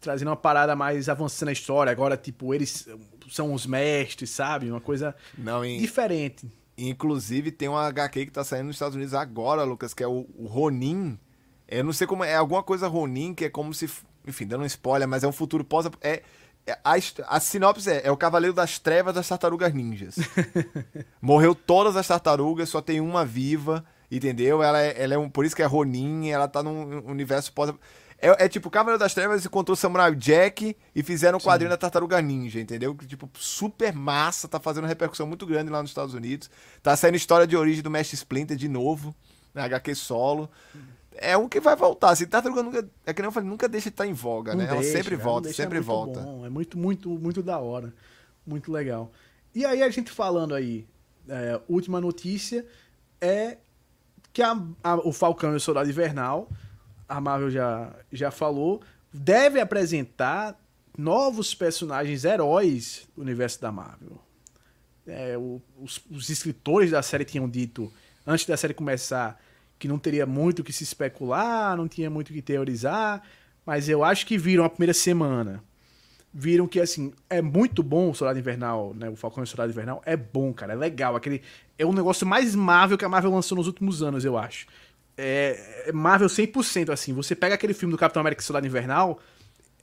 Trazendo 0.05 0.27
uma 0.27 0.35
parada 0.35 0.75
mais 0.75 1.09
avançando 1.09 1.47
na 1.47 1.51
história. 1.51 1.91
Agora, 1.91 2.15
tipo, 2.15 2.53
eles 2.53 2.87
são 3.27 3.51
os 3.51 3.65
mestres, 3.65 4.29
sabe? 4.29 4.69
Uma 4.69 4.79
coisa 4.79 5.15
Não, 5.35 5.65
em, 5.65 5.79
diferente. 5.79 6.47
Inclusive, 6.77 7.51
tem 7.51 7.67
uma 7.67 7.87
HQ 7.87 8.27
que 8.27 8.31
tá 8.31 8.43
saindo 8.43 8.67
nos 8.67 8.75
Estados 8.75 8.95
Unidos 8.95 9.15
agora, 9.15 9.63
Lucas, 9.63 9.95
que 9.95 10.03
é 10.03 10.07
o, 10.07 10.27
o 10.37 10.45
Ronin. 10.45 11.17
Eu 11.67 11.83
não 11.83 11.91
sei 11.91 12.05
como 12.05 12.23
é, 12.23 12.33
é 12.33 12.35
alguma 12.35 12.61
coisa 12.61 12.87
Ronin, 12.87 13.33
que 13.33 13.45
é 13.45 13.49
como 13.49 13.73
se. 13.73 13.89
Enfim, 14.27 14.45
dando 14.45 14.61
um 14.61 14.67
spoiler, 14.67 15.07
mas 15.07 15.23
é 15.23 15.27
um 15.27 15.31
futuro 15.31 15.63
pós. 15.63 15.87
É, 16.01 16.21
é- 16.67 16.77
a, 16.83 16.93
a 17.27 17.39
sinopse 17.39 17.89
é: 17.89 18.01
é 18.05 18.11
o 18.11 18.17
Cavaleiro 18.17 18.53
das 18.53 18.77
Trevas 18.77 19.15
das 19.15 19.27
Tartarugas 19.27 19.73
Ninjas. 19.73 20.17
Morreu 21.19 21.55
todas 21.55 21.95
as 21.95 22.07
tartarugas, 22.07 22.69
só 22.69 22.79
tem 22.79 23.01
uma 23.01 23.25
viva, 23.25 23.83
entendeu? 24.11 24.61
Ela 24.61 24.81
é, 24.83 25.01
ela 25.01 25.15
é 25.15 25.17
um. 25.17 25.31
Por 25.31 25.45
isso 25.45 25.55
que 25.55 25.63
é 25.63 25.65
Ronin, 25.65 26.29
ela 26.29 26.47
tá 26.47 26.61
num 26.61 27.03
universo 27.09 27.51
pós. 27.53 27.73
É, 28.17 28.45
é 28.45 28.49
tipo, 28.49 28.69
Cavaleiro 28.69 28.97
das 28.99 29.13
Trevas 29.13 29.45
encontrou 29.45 29.75
Samurai 29.75 30.15
Jack 30.15 30.75
e 30.95 31.03
fizeram 31.03 31.37
um 31.37 31.41
quadrinho 31.41 31.69
da 31.69 31.77
Tartaruga 31.77 32.21
Ninja, 32.21 32.59
entendeu? 32.59 32.95
Que, 32.95 33.05
tipo, 33.05 33.29
super 33.37 33.93
massa, 33.93 34.47
tá 34.47 34.59
fazendo 34.59 34.87
repercussão 34.87 35.27
muito 35.27 35.45
grande 35.45 35.69
lá 35.69 35.81
nos 35.81 35.91
Estados 35.91 36.13
Unidos. 36.13 36.49
Tá 36.81 36.95
saindo 36.95 37.15
história 37.15 37.45
de 37.45 37.57
origem 37.57 37.83
do 37.83 37.89
Mestre 37.91 38.15
Splinter 38.15 38.55
de 38.55 38.69
novo, 38.69 39.13
na 39.53 39.65
HQ 39.65 39.93
solo. 39.95 40.49
É 41.17 41.37
um 41.37 41.47
que 41.47 41.59
vai 41.59 41.75
voltar. 41.75 42.09
Assim, 42.11 42.25
Tartaruga 42.25 42.63
nunca. 42.63 42.89
É 43.05 43.13
que 43.13 43.21
nem 43.21 43.27
eu 43.27 43.31
falei, 43.31 43.49
nunca 43.49 43.67
deixa 43.67 43.89
de 43.89 43.93
estar 43.93 44.07
em 44.07 44.13
voga, 44.13 44.51
Não 44.53 44.59
né? 44.63 44.69
Ela 44.69 44.79
deixa, 44.81 44.97
sempre 44.97 45.11
cara, 45.17 45.23
volta, 45.23 45.43
deixa, 45.47 45.63
sempre 45.63 45.77
é 45.77 45.81
volta. 45.81 46.19
bom, 46.21 46.45
é 46.45 46.49
muito, 46.49 46.77
muito, 46.77 47.09
muito 47.09 47.43
da 47.43 47.57
hora. 47.59 47.93
Muito 48.45 48.71
legal. 48.71 49.11
E 49.53 49.65
aí 49.65 49.81
a 49.83 49.89
gente 49.89 50.11
falando 50.11 50.53
aí, 50.55 50.85
é, 51.29 51.59
última 51.69 51.99
notícia 52.01 52.65
é 53.21 53.57
que 54.33 54.41
a- 54.41 54.61
a- 54.83 54.95
o 55.07 55.11
Falcão 55.13 55.53
e 55.53 55.55
o 55.55 55.59
Soldado 55.59 55.89
Invernal, 55.89 56.49
a 57.07 57.21
Marvel 57.21 57.49
já, 57.49 57.93
já 58.11 58.31
falou, 58.31 58.81
deve 59.13 59.59
apresentar 59.59 60.59
novos 60.97 61.53
personagens 61.53 62.23
heróis 62.25 63.07
do 63.15 63.21
universo 63.21 63.61
da 63.61 63.71
Marvel. 63.71 64.21
É, 65.07 65.37
o- 65.37 65.61
os, 65.79 66.01
os 66.09 66.29
escritores 66.29 66.91
da 66.91 67.01
série 67.01 67.25
tinham 67.25 67.47
dito, 67.49 67.91
antes 68.25 68.45
da 68.45 68.57
série 68.57 68.73
começar, 68.73 69.39
que 69.77 69.87
não 69.87 69.99
teria 69.99 70.25
muito 70.25 70.59
o 70.59 70.63
que 70.63 70.73
se 70.73 70.83
especular, 70.83 71.75
não 71.77 71.87
tinha 71.87 72.09
muito 72.09 72.29
o 72.29 72.33
que 72.33 72.41
teorizar, 72.41 73.21
mas 73.65 73.87
eu 73.89 74.03
acho 74.03 74.25
que 74.25 74.37
viram 74.37 74.63
a 74.63 74.69
primeira 74.69 74.93
semana. 74.93 75.63
Viram 76.37 76.67
que, 76.67 76.81
assim, 76.81 77.13
é 77.29 77.41
muito 77.41 77.81
bom 77.81 78.09
o 78.11 78.13
Soldado 78.15 78.37
Invernal, 78.37 78.93
né? 78.93 79.09
O 79.09 79.15
Falcão 79.15 79.41
e 79.41 79.45
o 79.45 79.47
Soldado 79.47 79.71
Invernal 79.71 80.01
é 80.05 80.17
bom, 80.17 80.53
cara, 80.53 80.73
é 80.73 80.75
legal. 80.75 81.15
Aquele, 81.15 81.41
é 81.77 81.85
o 81.85 81.93
negócio 81.93 82.27
mais 82.27 82.53
Marvel 82.53 82.97
que 82.97 83.05
a 83.05 83.09
Marvel 83.09 83.31
lançou 83.31 83.57
nos 83.57 83.67
últimos 83.67 84.03
anos, 84.03 84.25
eu 84.25 84.37
acho. 84.37 84.67
É, 85.17 85.85
é 85.87 85.91
Marvel 85.91 86.27
100%, 86.27 86.89
assim. 86.91 87.13
Você 87.13 87.35
pega 87.35 87.55
aquele 87.55 87.73
filme 87.73 87.91
do 87.91 87.97
Capitão 87.97 88.21
América 88.21 88.41
Soldado 88.41 88.65
Invernal, 88.65 89.19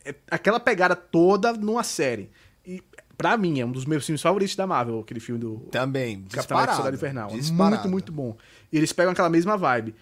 é 0.05 0.15
aquela 0.31 0.61
pegada 0.61 0.95
toda 0.95 1.53
numa 1.53 1.83
série. 1.83 2.31
E, 2.67 2.83
pra 3.17 3.37
mim, 3.37 3.61
é 3.61 3.67
um 3.67 3.73
dos 3.73 3.85
meus 3.85 4.05
filmes 4.05 4.21
favoritos 4.21 4.57
da 4.57 4.67
Marvel, 4.67 5.01
aquele 5.01 5.21
filme 5.21 5.41
do, 5.41 5.61
Também. 5.71 6.23
Capitão 6.23 6.57
América 6.57 6.73
Disparado. 6.73 6.77
Soldado 6.77 6.97
Invernal. 6.97 7.31
É 7.31 7.35
disparado. 7.37 7.71
Muito, 7.71 7.91
muito 7.91 8.13
bom. 8.13 8.37
E 8.73 8.77
eles 8.77 8.93
pegam 8.93 9.13
aquela 9.13 9.31
mesma 9.31 9.57
vibe. 9.57 9.95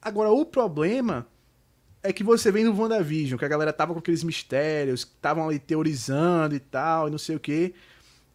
Agora, 0.00 0.30
o 0.30 0.44
problema 0.44 1.26
é 2.02 2.12
que 2.12 2.22
você 2.22 2.52
vem 2.52 2.64
no 2.64 2.78
WandaVision, 2.78 3.38
que 3.38 3.44
a 3.44 3.48
galera 3.48 3.72
tava 3.72 3.92
com 3.92 3.98
aqueles 3.98 4.22
mistérios, 4.22 5.04
que 5.04 5.12
estavam 5.12 5.48
ali 5.48 5.58
teorizando 5.58 6.54
e 6.54 6.60
tal, 6.60 7.08
e 7.08 7.10
não 7.10 7.18
sei 7.18 7.36
o 7.36 7.40
quê. 7.40 7.74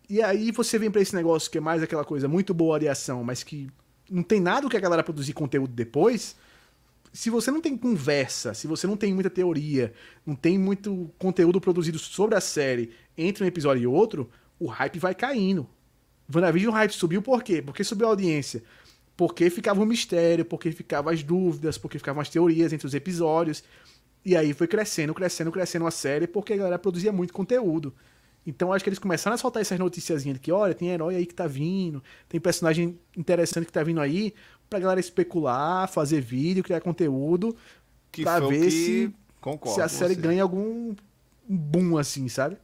E 0.09 0.21
aí 0.21 0.51
você 0.51 0.77
vem 0.77 0.91
pra 0.91 1.01
esse 1.01 1.15
negócio 1.15 1.49
que 1.49 1.57
é 1.57 1.61
mais 1.61 1.81
aquela 1.81 2.03
coisa 2.03 2.27
muito 2.27 2.53
boa 2.53 2.77
de 2.77 2.89
ação, 2.89 3.23
mas 3.23 3.43
que 3.43 3.69
não 4.11 4.21
tem 4.23 4.41
nada 4.41 4.67
que 4.67 4.75
a 4.75 4.79
galera 4.79 5.03
produzir 5.03 5.31
conteúdo 5.31 5.73
depois. 5.73 6.35
Se 7.13 7.29
você 7.29 7.49
não 7.49 7.61
tem 7.61 7.77
conversa, 7.77 8.53
se 8.53 8.67
você 8.67 8.85
não 8.85 8.97
tem 8.97 9.13
muita 9.13 9.29
teoria, 9.29 9.93
não 10.25 10.35
tem 10.35 10.57
muito 10.57 11.09
conteúdo 11.17 11.61
produzido 11.61 11.97
sobre 11.97 12.35
a 12.35 12.41
série 12.41 12.91
entre 13.17 13.43
um 13.43 13.47
episódio 13.47 13.83
e 13.83 13.87
outro, 13.87 14.29
o 14.59 14.67
hype 14.67 14.99
vai 14.99 15.15
caindo. 15.15 15.67
WandaVision 16.33 16.71
o 16.71 16.75
hype 16.75 16.91
subiu 16.91 17.21
por 17.21 17.41
quê? 17.43 17.61
Porque 17.61 17.83
subiu 17.83 18.07
a 18.07 18.09
audiência. 18.11 18.63
Porque 19.15 19.49
ficava 19.49 19.81
um 19.81 19.85
mistério, 19.85 20.45
porque 20.45 20.71
ficavam 20.71 21.11
as 21.11 21.23
dúvidas, 21.23 21.77
porque 21.77 21.97
ficavam 21.97 22.21
as 22.21 22.29
teorias 22.29 22.71
entre 22.73 22.87
os 22.87 22.93
episódios. 22.93 23.63
E 24.25 24.35
aí 24.35 24.53
foi 24.53 24.67
crescendo, 24.67 25.13
crescendo, 25.13 25.51
crescendo 25.51 25.87
a 25.87 25.91
série, 25.91 26.27
porque 26.27 26.53
a 26.53 26.57
galera 26.57 26.79
produzia 26.79 27.11
muito 27.11 27.33
conteúdo. 27.33 27.93
Então 28.45 28.73
acho 28.73 28.83
que 28.83 28.89
eles 28.89 28.99
começaram 28.99 29.35
a 29.35 29.37
soltar 29.37 29.61
essas 29.61 29.77
noticiazinhas 29.77 30.35
de 30.37 30.41
que, 30.41 30.51
olha, 30.51 30.73
tem 30.73 30.89
herói 30.89 31.15
aí 31.15 31.25
que 31.25 31.33
tá 31.35 31.45
vindo, 31.47 32.03
tem 32.27 32.39
personagem 32.39 32.99
interessante 33.15 33.65
que 33.65 33.71
tá 33.71 33.83
vindo 33.83 34.01
aí, 34.01 34.33
pra 34.69 34.79
galera 34.79 34.99
especular, 34.99 35.87
fazer 35.87 36.21
vídeo, 36.21 36.63
criar 36.63 36.81
conteúdo, 36.81 37.55
Que 38.11 38.23
pra 38.23 38.39
ver 38.39 38.65
que... 38.65 38.71
se, 38.71 39.13
Concordo 39.39 39.75
se 39.75 39.81
a 39.81 39.87
série 39.87 40.15
você. 40.15 40.21
ganha 40.21 40.43
algum 40.43 40.95
boom 41.47 41.97
assim, 41.97 42.27
sabe? 42.29 42.57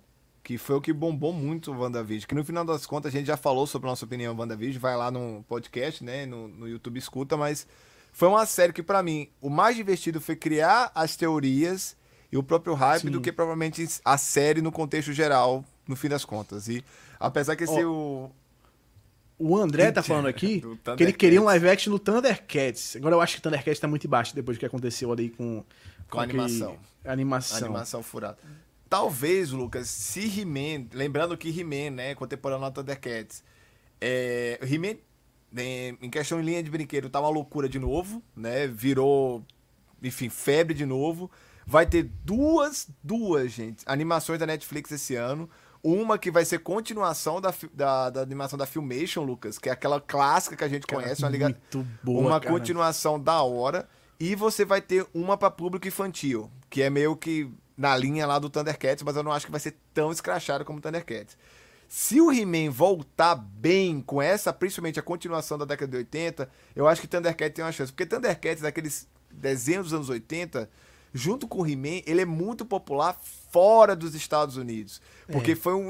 Que 0.44 0.58
foi 0.58 0.76
o 0.78 0.82
que 0.82 0.94
bombou 0.94 1.34
muito 1.34 1.72
o 1.72 1.78
WandaVision. 1.78 2.28
Que 2.28 2.36
no 2.36 2.44
final 2.44 2.64
das 2.64 2.86
contas 2.86 3.14
a 3.14 3.18
gente 3.18 3.28
já 3.28 3.36
falou 3.36 3.68
sobre 3.68 3.88
a 3.88 3.92
nossa 3.92 4.06
opinião 4.06 4.34
WandaVision. 4.36 4.80
Vai 4.82 4.96
lá 4.96 5.12
no 5.12 5.44
podcast, 5.48 6.04
né? 6.04 6.26
No, 6.26 6.48
no 6.48 6.68
YouTube 6.70 6.98
escuta, 6.98 7.36
mas 7.36 7.68
foi 8.14 8.28
uma 8.30 8.46
série 8.46 8.72
que, 8.72 8.82
pra 8.82 9.04
mim, 9.04 9.28
o 9.42 9.50
mais 9.50 9.76
divertido 9.76 10.22
foi 10.22 10.36
criar 10.38 10.90
as 10.96 11.16
teorias 11.18 11.98
e 12.32 12.38
o 12.38 12.44
próprio 12.44 12.74
hype 12.74 13.04
Sim. 13.04 13.12
do 13.12 13.22
que 13.22 13.32
provavelmente 13.32 13.88
a 14.04 14.18
série 14.18 14.62
no 14.62 14.72
contexto 14.72 15.14
geral, 15.14 15.64
no 15.88 15.96
fim 15.96 16.10
das 16.10 16.26
contas. 16.26 16.68
E 16.68 16.84
apesar 17.20 17.56
que 17.56 17.64
esse 17.64 17.84
o. 17.84 18.30
O 19.40 19.56
André 19.56 19.92
tá 19.92 20.02
falando 20.02 20.28
aqui 20.28 20.64
que 20.98 21.04
ele 21.04 21.14
queria 21.14 21.40
um 21.40 21.46
live 21.46 21.70
action 21.70 21.92
do 21.94 22.00
Thundercats. 22.00 22.96
Agora 22.96 23.14
eu 23.16 23.22
acho 23.22 23.36
que 23.36 23.40
o 23.40 23.44
Thundercats 23.44 23.80
tá 23.80 23.88
muito 23.88 24.08
embaixo 24.08 24.34
depois 24.34 24.58
do 24.58 24.60
que 24.60 24.66
aconteceu 24.66 25.12
ali 25.12 25.30
com, 25.30 25.64
Com 26.10 26.20
a 26.20 26.24
aquele- 26.24 26.40
animação. 26.42 26.78
a 27.06 27.12
animação. 27.12 27.58
Animação 27.68 28.02
furada. 28.04 28.38
Talvez, 28.90 29.52
Lucas, 29.52 29.90
se 29.90 30.22
He-Man, 30.42 30.88
lembrando 30.94 31.38
que 31.38 31.50
He-Man, 31.50 31.92
né, 31.92 32.16
contemporâneo 32.16 32.66
ao 32.66 32.72
Thundercats, 32.72 33.44
é, 34.02 34.58
He-Man, 34.64 34.96
né, 35.52 35.90
em 36.02 36.10
questão 36.10 36.40
em 36.40 36.44
linha 36.44 36.64
de 36.64 36.72
brinquedo, 36.72 37.08
tá 37.10 37.20
uma 37.20 37.30
loucura 37.30 37.70
de 37.70 37.78
novo, 37.78 38.24
né, 38.36 38.66
virou, 38.66 39.46
enfim, 40.02 40.30
febre 40.30 40.74
de 40.74 40.86
novo. 40.86 41.30
Vai 41.70 41.86
ter 41.86 42.04
duas, 42.24 42.88
duas, 43.04 43.52
gente, 43.52 43.84
animações 43.86 44.40
da 44.40 44.46
Netflix 44.46 44.90
esse 44.90 45.16
ano. 45.16 45.50
Uma 45.84 46.18
que 46.18 46.32
vai 46.32 46.46
ser 46.46 46.60
continuação 46.60 47.42
da, 47.42 47.54
da, 47.74 48.10
da 48.10 48.22
animação 48.22 48.58
da 48.58 48.66
Filmation, 48.66 49.22
Lucas, 49.24 49.60
que 49.60 49.68
é 49.68 49.74
aquela 49.74 50.00
clássica 50.00 50.56
que 50.56 50.64
a 50.64 50.70
gente 50.70 50.88
Cara, 50.88 51.04
conhece, 51.04 51.22
uma 51.22 51.30
liga... 51.30 51.50
muito 51.50 51.86
boa, 52.02 52.22
uma 52.22 52.40
cara. 52.40 52.54
continuação 52.54 53.20
da 53.20 53.42
hora. 53.42 53.88
E 54.18 54.34
você 54.34 54.64
vai 54.64 54.80
ter 54.80 55.06
uma 55.14 55.36
pra 55.36 55.52
público 55.52 55.86
infantil, 55.86 56.50
que 56.70 56.82
é 56.82 56.90
meio 56.90 57.18
que 57.18 57.52
na 57.76 57.98
linha 57.98 58.26
lá 58.26 58.40
do 58.40 58.50
Thundercats, 58.50 59.04
mas 59.04 59.18
eu 59.18 59.22
não 59.22 59.34
acho 59.34 59.46
que 59.46 59.52
vai 59.52 59.60
ser 59.60 59.76
tão 59.94 60.10
escrachado 60.10 60.64
como 60.64 60.80
o 60.80 60.82
Thundercats. 60.82 61.38
Se 61.90 62.22
o 62.22 62.32
He-Man 62.32 62.72
voltar 62.72 63.36
bem 63.36 64.02
com 64.02 64.22
essa, 64.22 64.54
principalmente 64.54 65.00
a 65.00 65.04
continuação 65.04 65.58
da 65.58 65.66
década 65.66 65.92
de 65.92 65.98
80, 65.98 66.50
eu 66.74 66.88
acho 66.88 67.02
que 67.02 67.08
Thundercats 67.08 67.54
tem 67.54 67.64
uma 67.64 67.74
chance. 67.74 67.92
Porque 67.92 68.06
Thundercats, 68.06 68.62
daqueles 68.62 69.06
desenhos 69.30 69.88
dos 69.88 69.94
anos 69.94 70.10
80, 70.10 70.70
junto 71.18 71.48
com 71.48 71.62
o 71.64 71.68
He-Man, 71.68 72.02
ele 72.06 72.22
é 72.22 72.26
muito 72.26 72.64
popular 72.66 73.20
fora 73.52 73.96
dos 73.96 74.14
Estados 74.16 74.56
Unidos. 74.58 75.02
Porque 75.30 75.56
foi 75.56 75.74
um. 75.74 75.90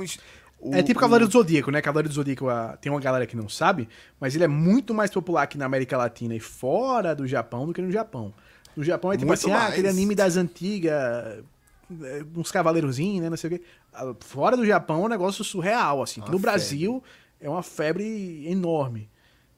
o- 0.59 0.73
É 0.73 0.81
tipo 0.81 0.97
o- 0.99 1.01
Cavaleiro 1.01 1.27
do 1.27 1.33
Zodíaco, 1.33 1.69
né? 1.69 1.81
Cavaleiro 1.81 2.09
do 2.09 2.15
Zodíaco 2.15 2.49
ah, 2.49 2.77
tem 2.81 2.91
uma 2.91 2.99
galera 3.01 3.27
que 3.27 3.35
não 3.37 3.47
sabe, 3.49 3.87
mas 4.19 4.33
ele 4.33 4.43
é 4.43 4.47
muito 4.47 4.93
mais 4.93 5.11
popular 5.11 5.43
aqui 5.43 5.57
na 5.57 5.65
América 5.65 5.97
Latina 5.97 6.33
e 6.35 6.39
fora 6.39 7.13
do 7.15 7.27
Japão 7.27 7.67
do 7.67 7.73
que 7.73 7.81
no 7.81 7.91
Japão. 7.91 8.33
No 8.75 8.83
Japão 8.83 9.11
é 9.11 9.15
tipo 9.17 9.27
Muito 9.27 9.39
assim, 9.39 9.51
ah, 9.51 9.57
mais. 9.59 9.71
aquele 9.73 9.87
anime 9.89 10.15
das 10.15 10.37
antigas, 10.37 10.93
é, 12.03 12.23
uns 12.35 12.51
cavaleirozinhos, 12.51 13.23
né? 13.23 13.29
Não 13.29 13.37
sei 13.37 13.49
o 13.49 13.53
quê. 13.57 13.63
Ah, 13.93 14.13
Fora 14.19 14.55
do 14.57 14.65
Japão 14.65 15.01
é 15.03 15.05
um 15.05 15.09
negócio 15.09 15.43
surreal, 15.43 16.01
assim. 16.03 16.21
Uma 16.21 16.29
no 16.29 16.39
Brasil 16.39 17.03
é 17.39 17.49
uma 17.49 17.63
febre 17.63 18.47
enorme. 18.47 19.09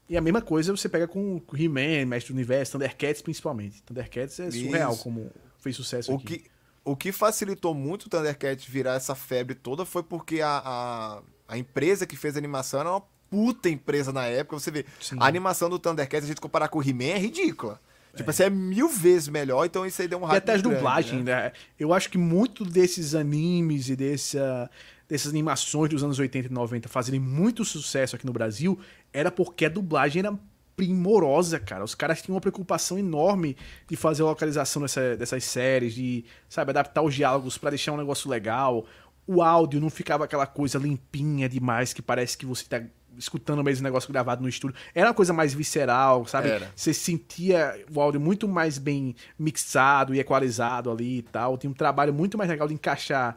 E 0.08 0.16
a 0.16 0.20
mesma 0.20 0.40
coisa 0.42 0.74
você 0.76 0.88
pega 0.88 1.06
com 1.06 1.38
com 1.40 1.56
He-Man, 1.56 2.04
Mestre 2.06 2.32
do 2.32 2.36
Universo, 2.36 2.72
Thundercats 2.72 3.22
principalmente. 3.22 3.80
Thundercats 3.84 4.40
é 4.40 4.50
surreal 4.50 4.92
Isso. 4.92 5.02
como 5.04 5.30
fez 5.60 5.76
sucesso 5.76 6.12
O 6.12 6.16
aqui. 6.16 6.38
que, 6.38 6.50
o 6.84 6.96
que 6.96 7.12
facilitou 7.12 7.74
muito 7.74 8.06
o 8.06 8.08
Thundercats 8.08 8.64
virar 8.64 8.94
essa 8.94 9.14
febre 9.14 9.54
toda 9.54 9.84
foi 9.84 10.02
porque 10.02 10.40
a, 10.40 10.62
a, 10.64 11.22
a 11.48 11.58
empresa 11.58 12.06
que 12.06 12.16
fez 12.16 12.36
a 12.36 12.38
animação 12.38 12.80
era 12.80 12.90
uma 12.90 13.02
puta 13.30 13.68
empresa 13.68 14.12
na 14.12 14.26
época. 14.26 14.58
Você 14.58 14.70
vê, 14.70 14.84
Sim. 15.00 15.16
a 15.20 15.26
animação 15.26 15.70
do 15.70 15.78
Thundercats, 15.78 16.24
a 16.24 16.28
gente 16.28 16.40
comparar 16.40 16.68
com 16.68 16.78
o 16.78 16.82
He-Man, 16.82 17.04
é 17.04 17.18
ridícula. 17.18 17.80
Tipo, 18.16 18.30
assim, 18.30 18.42
é 18.42 18.50
mil 18.50 18.88
vezes 18.88 19.28
melhor, 19.28 19.64
então 19.64 19.86
isso 19.86 20.02
aí 20.02 20.08
deu 20.08 20.18
um 20.18 20.24
E 20.24 20.26
hype 20.26 20.38
até 20.38 20.54
as 20.54 20.62
dublagens, 20.62 21.24
né? 21.24 21.44
né? 21.44 21.52
Eu 21.78 21.94
acho 21.94 22.10
que 22.10 22.18
muito 22.18 22.64
desses 22.64 23.14
animes 23.14 23.88
e 23.88 23.94
dessa, 23.94 24.68
dessas 25.08 25.30
animações 25.30 25.90
dos 25.90 26.02
anos 26.02 26.18
80 26.18 26.48
e 26.48 26.52
90 26.52 26.88
fazerem 26.88 27.20
muito 27.20 27.64
sucesso 27.64 28.16
aqui 28.16 28.26
no 28.26 28.32
Brasil 28.32 28.76
era 29.12 29.30
porque 29.30 29.64
a 29.64 29.68
dublagem 29.68 30.20
era 30.20 30.36
primorosa, 30.80 31.60
cara. 31.60 31.84
Os 31.84 31.94
caras 31.94 32.22
tinham 32.22 32.34
uma 32.34 32.40
preocupação 32.40 32.98
enorme 32.98 33.54
de 33.86 33.96
fazer 33.96 34.22
a 34.22 34.26
localização 34.26 34.80
dessa- 34.80 35.14
dessas 35.14 35.44
séries, 35.44 35.92
de, 35.94 36.24
sabe, 36.48 36.70
adaptar 36.70 37.02
os 37.02 37.14
diálogos 37.14 37.58
pra 37.58 37.68
deixar 37.68 37.92
um 37.92 37.98
negócio 37.98 38.30
legal. 38.30 38.86
O 39.26 39.42
áudio 39.42 39.78
não 39.78 39.90
ficava 39.90 40.24
aquela 40.24 40.46
coisa 40.46 40.78
limpinha 40.78 41.48
demais 41.50 41.92
que 41.92 42.00
parece 42.00 42.36
que 42.38 42.46
você 42.46 42.64
tá 42.64 42.82
escutando 43.18 43.58
o 43.58 43.62
mesmo 43.64 43.82
negócio 43.84 44.10
gravado 44.10 44.40
no 44.42 44.48
estúdio. 44.48 44.74
Era 44.94 45.08
uma 45.08 45.14
coisa 45.14 45.34
mais 45.34 45.52
visceral, 45.52 46.26
sabe? 46.26 46.48
Era. 46.48 46.72
Você 46.74 46.94
sentia 46.94 47.84
o 47.94 48.00
áudio 48.00 48.18
muito 48.20 48.48
mais 48.48 48.78
bem 48.78 49.14
mixado 49.38 50.14
e 50.14 50.18
equalizado 50.18 50.90
ali 50.90 51.18
e 51.18 51.22
tal. 51.22 51.58
Tinha 51.58 51.70
um 51.70 51.74
trabalho 51.74 52.14
muito 52.14 52.38
mais 52.38 52.48
legal 52.48 52.66
de 52.66 52.72
encaixar 52.72 53.36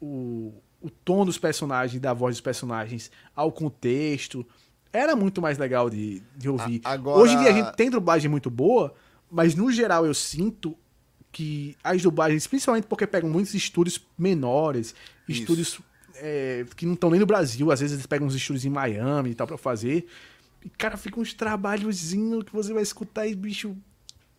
o, 0.00 0.52
o 0.82 0.90
tom 0.90 1.24
dos 1.24 1.38
personagens, 1.38 1.98
da 2.00 2.12
voz 2.12 2.34
dos 2.34 2.40
personagens 2.42 3.10
ao 3.34 3.50
contexto. 3.50 4.46
Era 4.92 5.16
muito 5.16 5.40
mais 5.40 5.56
legal 5.58 5.88
de, 5.88 6.22
de 6.36 6.48
ouvir. 6.48 6.80
A- 6.84 6.92
agora- 6.92 7.18
Hoje 7.18 7.34
em 7.34 7.38
dia 7.38 7.50
a 7.50 7.52
gente 7.52 7.72
tem 7.76 7.88
dublagem 7.90 8.30
muito 8.30 8.50
boa, 8.50 8.92
mas 9.30 9.54
no 9.54 9.70
geral 9.72 10.04
eu 10.04 10.12
sinto 10.14 10.76
que 11.30 11.74
as 11.82 12.02
dublagens, 12.02 12.46
principalmente 12.46 12.86
porque 12.86 13.06
pegam 13.06 13.30
muitos 13.30 13.54
estúdios 13.54 13.98
menores, 14.18 14.94
Isso. 15.26 15.40
estúdios 15.40 15.80
é, 16.16 16.66
que 16.76 16.84
não 16.84 16.92
estão 16.92 17.08
nem 17.10 17.18
no 17.18 17.24
Brasil, 17.26 17.72
às 17.72 17.80
vezes 17.80 17.94
eles 17.94 18.06
pegam 18.06 18.26
uns 18.26 18.34
estúdios 18.34 18.64
em 18.66 18.70
Miami 18.70 19.30
e 19.30 19.34
tal 19.34 19.46
pra 19.46 19.56
fazer. 19.56 20.06
E, 20.62 20.68
cara, 20.68 20.96
fica 20.98 21.18
uns 21.18 21.32
trabalhozinhos 21.32 22.44
que 22.44 22.52
você 22.52 22.72
vai 22.74 22.82
escutar 22.82 23.26
e, 23.26 23.34
bicho, 23.34 23.74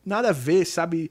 nada 0.06 0.30
a 0.30 0.34
ver, 0.34 0.66
sabe? 0.66 1.10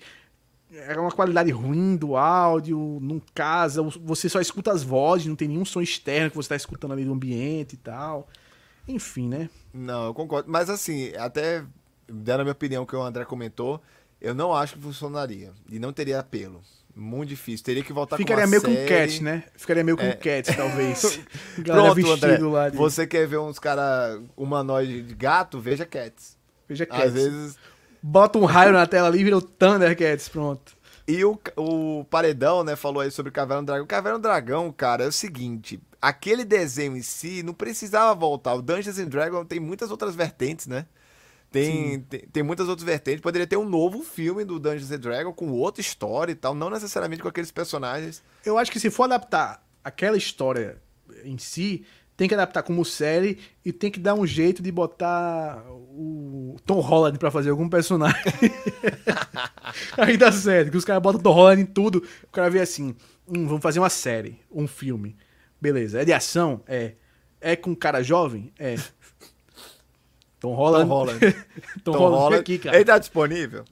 é 0.74 0.98
uma 0.98 1.10
qualidade 1.10 1.50
ruim 1.50 1.96
do 1.96 2.16
áudio, 2.16 2.98
não 3.02 3.20
casa, 3.34 3.82
você 3.82 4.26
só 4.26 4.40
escuta 4.40 4.72
as 4.72 4.82
vozes, 4.82 5.26
não 5.26 5.36
tem 5.36 5.46
nenhum 5.48 5.66
som 5.66 5.82
externo 5.82 6.30
que 6.30 6.36
você 6.36 6.48
tá 6.48 6.56
escutando 6.56 6.92
ali 6.92 7.04
do 7.04 7.12
ambiente 7.12 7.74
e 7.74 7.76
tal. 7.76 8.26
Enfim, 8.86 9.28
né? 9.28 9.48
Não, 9.72 10.06
eu 10.06 10.14
concordo. 10.14 10.50
Mas 10.50 10.68
assim, 10.68 11.12
até 11.16 11.64
dando 12.08 12.40
a 12.40 12.44
minha 12.44 12.52
opinião 12.52 12.84
que 12.84 12.94
o 12.96 13.02
André 13.02 13.24
comentou, 13.24 13.80
eu 14.20 14.34
não 14.34 14.54
acho 14.54 14.74
que 14.74 14.80
funcionaria. 14.80 15.52
E 15.68 15.78
não 15.78 15.92
teria 15.92 16.20
apelo. 16.20 16.60
Muito 16.94 17.30
difícil. 17.30 17.64
Teria 17.64 17.82
que 17.82 17.92
voltar 17.92 18.16
Ficaria 18.18 18.44
com 18.44 18.50
meio 18.50 18.60
série. 18.60 18.76
com 18.76 18.86
Cat, 18.86 19.22
né? 19.22 19.44
Ficaria 19.56 19.82
meio 19.82 19.96
com 19.96 20.04
É. 20.04 20.12
Cat, 20.12 20.54
talvez. 20.54 21.20
Pronto, 21.64 22.10
André. 22.12 22.38
lá 22.38 22.68
de... 22.68 22.76
Você 22.76 23.06
quer 23.06 23.26
ver 23.26 23.38
uns 23.38 23.58
cara 23.58 24.20
humanoide 24.36 25.02
de 25.02 25.14
gato? 25.14 25.58
Veja 25.58 25.86
Cats. 25.86 26.36
Veja 26.68 26.84
Cats. 26.84 27.06
Às 27.06 27.12
vezes. 27.14 27.58
Bota 28.02 28.38
um 28.38 28.44
raio 28.44 28.72
na 28.72 28.86
tela 28.86 29.08
ali 29.08 29.20
e 29.20 29.24
vira 29.24 29.38
o 29.38 29.42
Thundercats, 29.42 30.28
pronto. 30.28 30.76
E 31.06 31.24
o, 31.24 31.38
o 31.56 32.04
Paredão, 32.04 32.62
né, 32.62 32.76
falou 32.76 33.00
aí 33.00 33.10
sobre 33.10 33.32
Caverna 33.32 33.62
do 33.62 33.66
Dragão. 33.66 33.86
Caverna 33.86 34.18
do 34.18 34.22
Dragão, 34.22 34.72
cara, 34.72 35.04
é 35.04 35.06
o 35.08 35.12
seguinte: 35.12 35.80
aquele 36.00 36.44
desenho 36.44 36.96
em 36.96 37.02
si 37.02 37.42
não 37.42 37.52
precisava 37.52 38.14
voltar. 38.14 38.54
O 38.54 38.62
Dungeons 38.62 38.98
and 38.98 39.08
Dragons 39.08 39.46
tem 39.48 39.60
muitas 39.60 39.90
outras 39.90 40.14
vertentes, 40.14 40.66
né? 40.66 40.86
Tem, 41.50 42.00
tem, 42.00 42.20
tem 42.20 42.42
muitas 42.42 42.68
outras 42.68 42.84
vertentes. 42.84 43.20
Poderia 43.20 43.46
ter 43.46 43.58
um 43.58 43.68
novo 43.68 44.02
filme 44.02 44.42
do 44.42 44.58
Dungeons 44.58 44.90
and 44.90 45.00
Dragons 45.00 45.34
com 45.36 45.50
outra 45.50 45.82
história 45.82 46.32
e 46.32 46.34
tal, 46.34 46.54
não 46.54 46.70
necessariamente 46.70 47.22
com 47.22 47.28
aqueles 47.28 47.50
personagens. 47.50 48.22
Eu 48.44 48.56
acho 48.56 48.72
que 48.72 48.80
se 48.80 48.90
for 48.90 49.04
adaptar 49.04 49.62
aquela 49.84 50.16
história 50.16 50.80
em 51.24 51.36
si, 51.36 51.84
tem 52.22 52.28
que 52.28 52.34
adaptar 52.34 52.62
como 52.62 52.84
série 52.84 53.36
e 53.64 53.72
tem 53.72 53.90
que 53.90 53.98
dar 53.98 54.14
um 54.14 54.24
jeito 54.24 54.62
de 54.62 54.70
botar 54.70 55.60
o 55.68 56.54
Tom 56.64 56.78
Holland 56.78 57.18
pra 57.18 57.32
fazer 57.32 57.50
algum 57.50 57.68
personagem. 57.68 58.22
Aí 59.98 60.16
dá 60.16 60.30
certo, 60.30 60.70
que 60.70 60.76
os 60.76 60.84
caras 60.84 61.02
botam 61.02 61.20
Tom 61.20 61.32
Holland 61.32 61.62
em 61.62 61.66
tudo. 61.66 62.06
O 62.22 62.30
cara 62.30 62.48
vê 62.48 62.60
assim, 62.60 62.94
hum, 63.26 63.48
vamos 63.48 63.60
fazer 63.60 63.80
uma 63.80 63.90
série, 63.90 64.38
um 64.52 64.68
filme. 64.68 65.16
Beleza, 65.60 66.00
é 66.00 66.04
de 66.04 66.12
ação? 66.12 66.60
É. 66.68 66.92
É 67.40 67.56
com 67.56 67.70
um 67.70 67.74
cara 67.74 68.04
jovem? 68.04 68.52
É. 68.56 68.76
Tom 70.38 70.54
Holland. 70.54 70.88
Tom 70.88 70.94
Holland. 70.94 71.18
Tom, 71.82 71.92
Tom 71.92 71.98
Holland, 71.98 72.16
Holland. 72.18 72.40
aqui, 72.40 72.58
cara. 72.60 72.76
Ele 72.76 72.84
tá 72.84 72.98
disponível? 72.98 73.64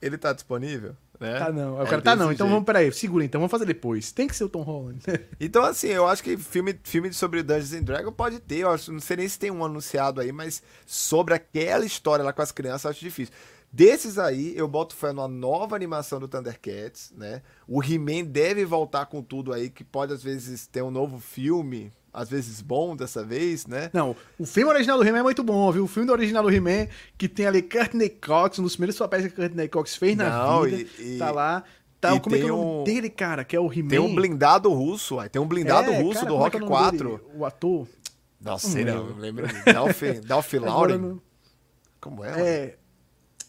Ele 0.00 0.18
tá 0.18 0.32
disponível? 0.32 0.96
Né? 1.22 1.38
Tá 1.38 1.52
não. 1.52 1.76
Aí 1.78 1.84
o 1.84 1.86
É 1.86 1.90
cara 1.90 2.02
tá 2.02 2.16
não. 2.16 2.32
Então 2.32 2.46
jeito. 2.46 2.50
vamos, 2.50 2.64
peraí, 2.66 2.92
segura 2.92 3.24
então, 3.24 3.40
vamos 3.40 3.50
fazer 3.50 3.64
depois. 3.64 4.10
Tem 4.12 4.26
que 4.26 4.34
ser 4.34 4.44
o 4.44 4.48
Tom 4.48 4.62
Holland. 4.62 5.00
Então, 5.40 5.64
assim, 5.64 5.88
eu 5.88 6.06
acho 6.06 6.22
que 6.22 6.36
filme, 6.36 6.78
filme 6.82 7.12
sobre 7.12 7.42
Dungeons 7.42 7.72
and 7.72 7.82
Dragons 7.84 8.14
pode 8.14 8.40
ter. 8.40 8.58
Eu 8.58 8.70
acho, 8.70 8.92
não 8.92 9.00
sei 9.00 9.16
nem 9.18 9.28
se 9.28 9.38
tem 9.38 9.50
um 9.50 9.64
anunciado 9.64 10.20
aí, 10.20 10.32
mas 10.32 10.62
sobre 10.86 11.34
aquela 11.34 11.84
história 11.84 12.24
lá 12.24 12.32
com 12.32 12.42
as 12.42 12.52
crianças, 12.52 12.84
eu 12.84 12.90
acho 12.90 13.00
difícil. 13.00 13.32
Desses 13.72 14.18
aí, 14.18 14.52
eu 14.56 14.68
boto 14.68 14.94
fé 14.94 15.12
numa 15.12 15.26
nova 15.28 15.74
animação 15.74 16.20
do 16.20 16.28
Thundercats, 16.28 17.10
né? 17.16 17.40
O 17.66 17.82
He-Man 17.82 18.24
deve 18.24 18.64
voltar 18.66 19.06
com 19.06 19.22
tudo 19.22 19.52
aí, 19.52 19.70
que 19.70 19.82
pode 19.82 20.12
às 20.12 20.22
vezes 20.22 20.66
ter 20.66 20.82
um 20.82 20.90
novo 20.90 21.18
filme, 21.18 21.90
às 22.12 22.28
vezes 22.28 22.60
bom 22.60 22.94
dessa 22.94 23.24
vez, 23.24 23.66
né? 23.66 23.90
Não, 23.92 24.14
o 24.38 24.44
filme 24.44 24.70
original 24.70 24.98
do 24.98 25.04
He-Man 25.04 25.20
é 25.20 25.22
muito 25.22 25.42
bom, 25.42 25.70
viu? 25.72 25.84
O 25.84 25.88
filme 25.88 26.06
do 26.06 26.12
original 26.12 26.42
do 26.42 26.50
He-Man, 26.50 26.88
que 27.16 27.28
tem 27.28 27.46
ali 27.46 27.62
Courtney 27.62 28.10
Cox, 28.10 28.58
um 28.58 28.62
dos 28.62 28.76
primeiros 28.76 28.98
papéis 28.98 29.24
que 29.26 29.30
Courtney 29.30 29.68
Cox 29.68 29.96
fez 29.96 30.16
na 30.16 30.28
Não, 30.28 30.62
vida. 30.62 30.88
e- 30.98 31.14
e- 31.14 31.18
tá 31.18 31.30
lá. 31.30 31.64
Tá, 32.00 32.14
e 32.16 32.20
como 32.20 32.34
é 32.34 32.38
que 32.40 32.44
é 32.46 32.52
o 32.52 32.56
nome 32.56 32.80
um- 32.80 32.84
dele, 32.84 33.08
cara? 33.08 33.44
Que 33.44 33.54
é 33.56 33.60
o 33.60 33.72
He-Man. 33.72 33.88
Tem 33.88 33.98
um 34.00 34.14
blindado 34.14 34.68
russo, 34.72 35.18
aí 35.20 35.28
tem 35.28 35.40
um 35.40 35.46
blindado 35.46 35.90
É, 35.90 36.00
russo 36.02 36.14
cara, 36.20 36.26
do 36.26 36.34
é 36.34 36.38
Rock 36.38 36.56
é 36.56 36.58
o 36.58 36.60
nome 36.62 36.72
4. 36.72 37.08
dele? 37.16 37.22
O 37.36 37.44
ator. 37.46 37.86
Não 38.40 38.58
sei, 38.58 38.84
Não 38.84 39.06
não, 39.06 39.16
lembro. 39.18 39.46
Delphi 40.26 40.56
Agora 40.58 40.70
Lauren? 40.72 40.98
não- 40.98 41.22
Como 42.00 42.24
é? 42.24 42.30
mano? 42.30 42.42
É, 42.44 42.74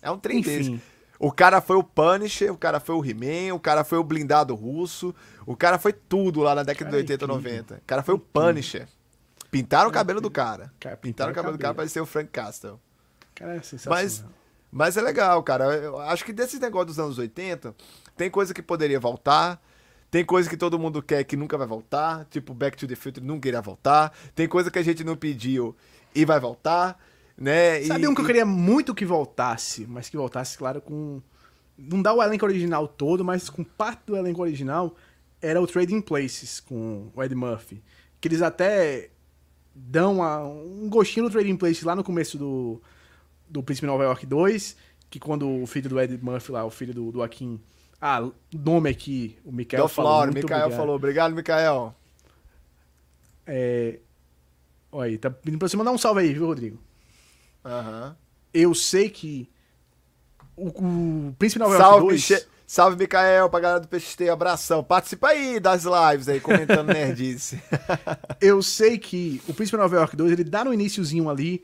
É 0.04 0.12
um 0.12 0.18
trem 0.20 0.40
Enfim. 0.40 0.58
desse. 0.58 0.82
O 1.20 1.32
cara 1.32 1.62
foi 1.62 1.78
o 1.78 1.84
Punisher, 1.84 2.52
o 2.52 2.58
cara 2.58 2.80
foi 2.80 2.96
o 2.96 3.06
He-Man, 3.06 3.54
o 3.54 3.60
cara 3.60 3.84
foi 3.84 3.98
o 3.98 4.04
blindado 4.04 4.54
russo, 4.56 5.14
o 5.46 5.56
cara 5.56 5.78
foi 5.78 5.94
tudo 5.94 6.42
lá 6.42 6.54
na 6.56 6.64
década 6.64 6.92
Cara, 6.92 7.04
de 7.04 7.12
80 7.14 7.26
incrível. 7.26 7.52
90. 7.60 7.76
O 7.76 7.82
cara 7.88 8.04
foi 8.04 8.16
o 8.16 8.20
Punisher. 8.20 8.88
Pintaram 9.52 9.90
o 9.90 9.94
cabelo 9.94 10.20
do 10.20 10.32
cara. 10.32 10.74
Cara, 10.80 10.98
Pintaram 10.98 11.32
o 11.32 11.36
cabelo 11.36 11.56
do 11.56 11.62
cara 11.62 11.74
cabelo. 11.74 11.88
pra 11.88 11.94
ser 11.94 12.02
o 12.02 12.06
Frank 12.06 12.30
Castle. 12.32 12.80
cara, 13.36 13.56
é 13.56 13.62
sensacional. 13.62 14.00
Mas, 14.02 14.26
mas 14.72 14.98
é 14.98 15.02
legal, 15.02 15.42
cara. 15.44 15.66
Eu 15.76 16.00
acho 16.00 16.26
que 16.26 16.34
desses 16.34 16.60
negócios 16.60 16.96
dos 16.96 17.00
anos 17.06 17.18
80, 17.20 17.74
tem 18.18 18.30
coisa 18.32 18.54
que 18.54 18.62
poderia 18.62 19.00
voltar. 19.00 19.62
Tem 20.10 20.26
coisa 20.26 20.50
que 20.50 20.58
todo 20.58 20.78
mundo 20.78 21.02
quer 21.02 21.24
que 21.24 21.38
nunca 21.38 21.58
vai 21.58 21.68
voltar. 21.68 22.26
Tipo, 22.26 22.54
Back 22.54 22.76
to 22.78 22.88
the 22.88 22.96
Future 22.96 23.26
nunca 23.26 23.48
irá 23.48 23.62
voltar. 23.62 24.12
Tem 24.36 24.48
coisa 24.48 24.70
que 24.70 24.78
a 24.80 24.84
gente 24.84 25.04
não 25.04 25.16
pediu 25.16 25.76
e 26.14 26.26
vai 26.26 26.40
voltar. 26.40 27.00
Né? 27.38 27.82
E- 27.82 27.88
Sabe 27.88 28.08
um 28.08 28.14
que 28.14 28.22
eu 28.22 28.26
e- 28.26 28.28
queria 28.28 28.46
muito 28.46 28.94
que 28.94 29.06
voltasse, 29.06 29.86
mas 29.88 30.10
que 30.10 30.18
voltasse, 30.18 30.58
claro, 30.58 30.82
com. 30.82 31.22
Não 31.78 32.02
dá 32.02 32.14
o 32.14 32.22
elenco 32.22 32.46
original 32.46 32.88
todo, 32.88 33.26
mas 33.26 33.50
com 33.50 33.64
parte 33.64 34.02
do 34.06 34.16
elenco 34.16 34.42
original 34.42 34.96
era 35.42 35.60
o 35.62 35.66
Trading 35.68 36.02
Places 36.02 36.60
com 36.60 37.10
o 37.16 37.24
Ed 37.24 37.34
Murphy. 37.34 37.84
Que 38.22 38.28
eles 38.28 38.42
até 38.42 39.10
dão 39.76 40.22
a- 40.22 40.48
um 40.48 40.88
gostinho 40.90 41.26
do 41.28 41.32
Trading 41.32 41.56
Places 41.58 41.84
lá 41.84 41.96
no 41.96 42.04
começo 42.04 42.38
do, 42.38 42.80
do 43.50 43.64
Príncipe 43.64 43.88
Nova 43.88 44.04
York 44.04 44.26
2, 44.26 44.78
que 45.10 45.20
quando 45.20 45.50
o 45.50 45.66
filho 45.66 45.90
do 45.90 46.00
Ed 46.00 46.18
Murphy 46.22 46.52
lá, 46.52 46.64
o 46.64 46.70
filho 46.70 46.94
do, 46.94 47.12
do 47.12 47.24
Akin. 47.24 47.60
Ah, 48.00 48.22
o 48.22 48.34
nome 48.54 48.90
aqui, 48.90 49.36
o 49.44 49.52
Mikael 49.52 49.88
falou. 49.88 50.12
Lundgren, 50.12 50.32
muito 50.34 50.44
Mikael 50.44 50.60
obrigado. 50.66 50.80
falou. 50.80 50.96
Obrigado, 50.96 51.36
Mikael. 51.36 51.96
É... 53.48 54.00
Olha 54.92 55.10
aí, 55.10 55.18
tá 55.18 55.30
pedindo 55.32 55.58
pra 55.60 55.68
você 55.68 55.76
mandar 55.76 55.92
um 55.92 55.98
salve 55.98 56.22
aí, 56.22 56.34
viu, 56.34 56.46
Rodrigo? 56.46 56.78
Aham. 57.66 58.16
eu 58.54 58.74
sei 58.76 59.10
que 59.10 59.50
o, 60.56 60.68
o 61.30 61.36
Príncipe 61.38 61.60
Nova 61.60 61.74
York 61.74 61.88
Salve, 61.90 62.08
2... 62.08 62.22
che... 62.24 62.46
Salve, 62.66 62.98
Mikael, 62.98 63.50
pra 63.50 63.60
galera 63.60 63.80
do 63.82 63.88
PXT, 63.88 64.30
abração. 64.32 64.84
Participa 64.84 65.28
aí 65.30 65.60
das 65.60 65.84
lives 65.84 66.28
aí, 66.28 66.40
comentando 66.40 66.88
nerdice. 66.94 67.62
Eu 68.42 68.64
sei 68.64 68.98
que 68.98 69.42
o 69.48 69.54
Príncipe 69.54 69.78
Nova 69.78 69.96
York 69.96 70.16
2, 70.16 70.32
ele 70.32 70.44
dá 70.44 70.64
no 70.66 70.74
iniciozinho 70.74 71.30
ali 71.30 71.62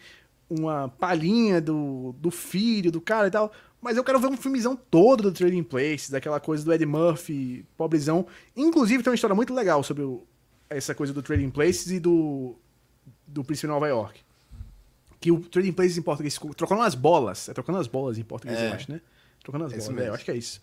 uma 0.50 0.90
palhinha 0.90 1.60
do, 1.62 2.14
do 2.20 2.30
filho, 2.30 2.92
do 2.92 3.00
cara 3.02 3.28
e 3.28 3.32
tal, 3.32 3.52
mas 3.82 3.98
eu 3.98 4.04
quero 4.04 4.20
ver 4.20 4.28
um 4.28 4.38
filmezão 4.38 4.76
todo 4.76 5.24
do 5.24 5.32
Trading 5.32 5.64
Place, 5.64 6.12
daquela 6.12 6.40
coisa 6.40 6.64
do 6.66 6.74
Ed 6.74 6.86
Murphy, 6.86 7.66
pobrezão. 7.78 8.26
Inclusive 8.56 9.02
tem 9.04 9.10
uma 9.12 9.16
história 9.16 9.36
muito 9.36 9.54
legal 9.54 9.82
sobre 9.84 10.04
o- 10.04 10.24
essa 10.70 10.94
coisa 10.94 11.14
do 11.14 11.22
Trading 11.24 11.50
Places 11.50 11.90
e 11.92 12.00
do, 12.00 12.56
do 13.26 13.44
Príncipe 13.44 13.68
Nova 13.68 13.88
York. 13.88 14.22
Que 15.20 15.32
o 15.32 15.40
Trading 15.40 15.74
Places 15.74 15.98
em 15.98 16.02
português, 16.02 16.40
trocando 16.56 16.82
as 16.82 16.96
bolas, 16.96 17.50
é 17.50 17.54
trocando 17.54 17.78
as 17.80 17.88
bolas 17.88 18.18
em 18.18 18.24
português, 18.24 18.58
É. 18.60 18.70
eu 18.70 18.74
acho, 18.74 18.92
né? 18.92 19.02
Trocando 19.44 19.66
as 19.66 19.74
É 19.74 19.78
bolas, 19.78 20.06
é, 20.06 20.10
eu 20.10 20.14
acho 20.14 20.26
que 20.26 20.32
é 20.32 20.38
isso. 20.38 20.62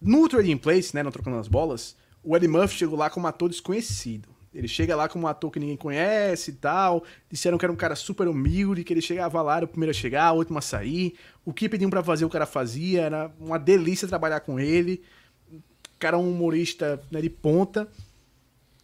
No 0.00 0.28
Trading 0.28 0.56
Place, 0.58 0.94
né, 0.94 1.02
no 1.02 1.10
Trocando 1.10 1.38
as 1.38 1.48
Bolas, 1.48 1.96
o 2.22 2.36
Eddie 2.36 2.48
Murphy 2.48 2.74
chegou 2.76 2.98
lá 2.98 3.08
como 3.08 3.26
ator 3.26 3.48
desconhecido. 3.48 4.28
Ele 4.52 4.68
chega 4.68 4.94
lá 4.94 5.08
como 5.08 5.24
um 5.24 5.28
ator 5.28 5.50
que 5.50 5.58
ninguém 5.58 5.76
conhece 5.76 6.50
e 6.52 6.54
tal. 6.54 7.02
Disseram 7.30 7.58
que 7.58 7.64
era 7.64 7.72
um 7.72 7.76
cara 7.76 7.96
super 7.96 8.28
humilde, 8.28 8.84
que 8.84 8.92
ele 8.92 9.00
chegava 9.00 9.40
lá, 9.42 9.56
era 9.56 9.64
o 9.64 9.68
primeiro 9.68 9.90
a 9.90 9.94
chegar, 9.94 10.32
o 10.32 10.36
último 10.36 10.58
a 10.58 10.62
sair. 10.62 11.14
O 11.44 11.52
que 11.52 11.68
pediam 11.68 11.90
pra 11.90 12.04
fazer, 12.04 12.24
o 12.24 12.30
cara 12.30 12.46
fazia. 12.46 13.02
Era 13.02 13.32
uma 13.40 13.58
delícia 13.58 14.06
trabalhar 14.06 14.40
com 14.40 14.60
ele. 14.60 15.02
O 15.52 15.98
cara 15.98 16.16
é 16.16 16.20
um 16.20 16.30
humorista 16.30 17.02
né, 17.10 17.20
de 17.20 17.30
ponta. 17.30 17.88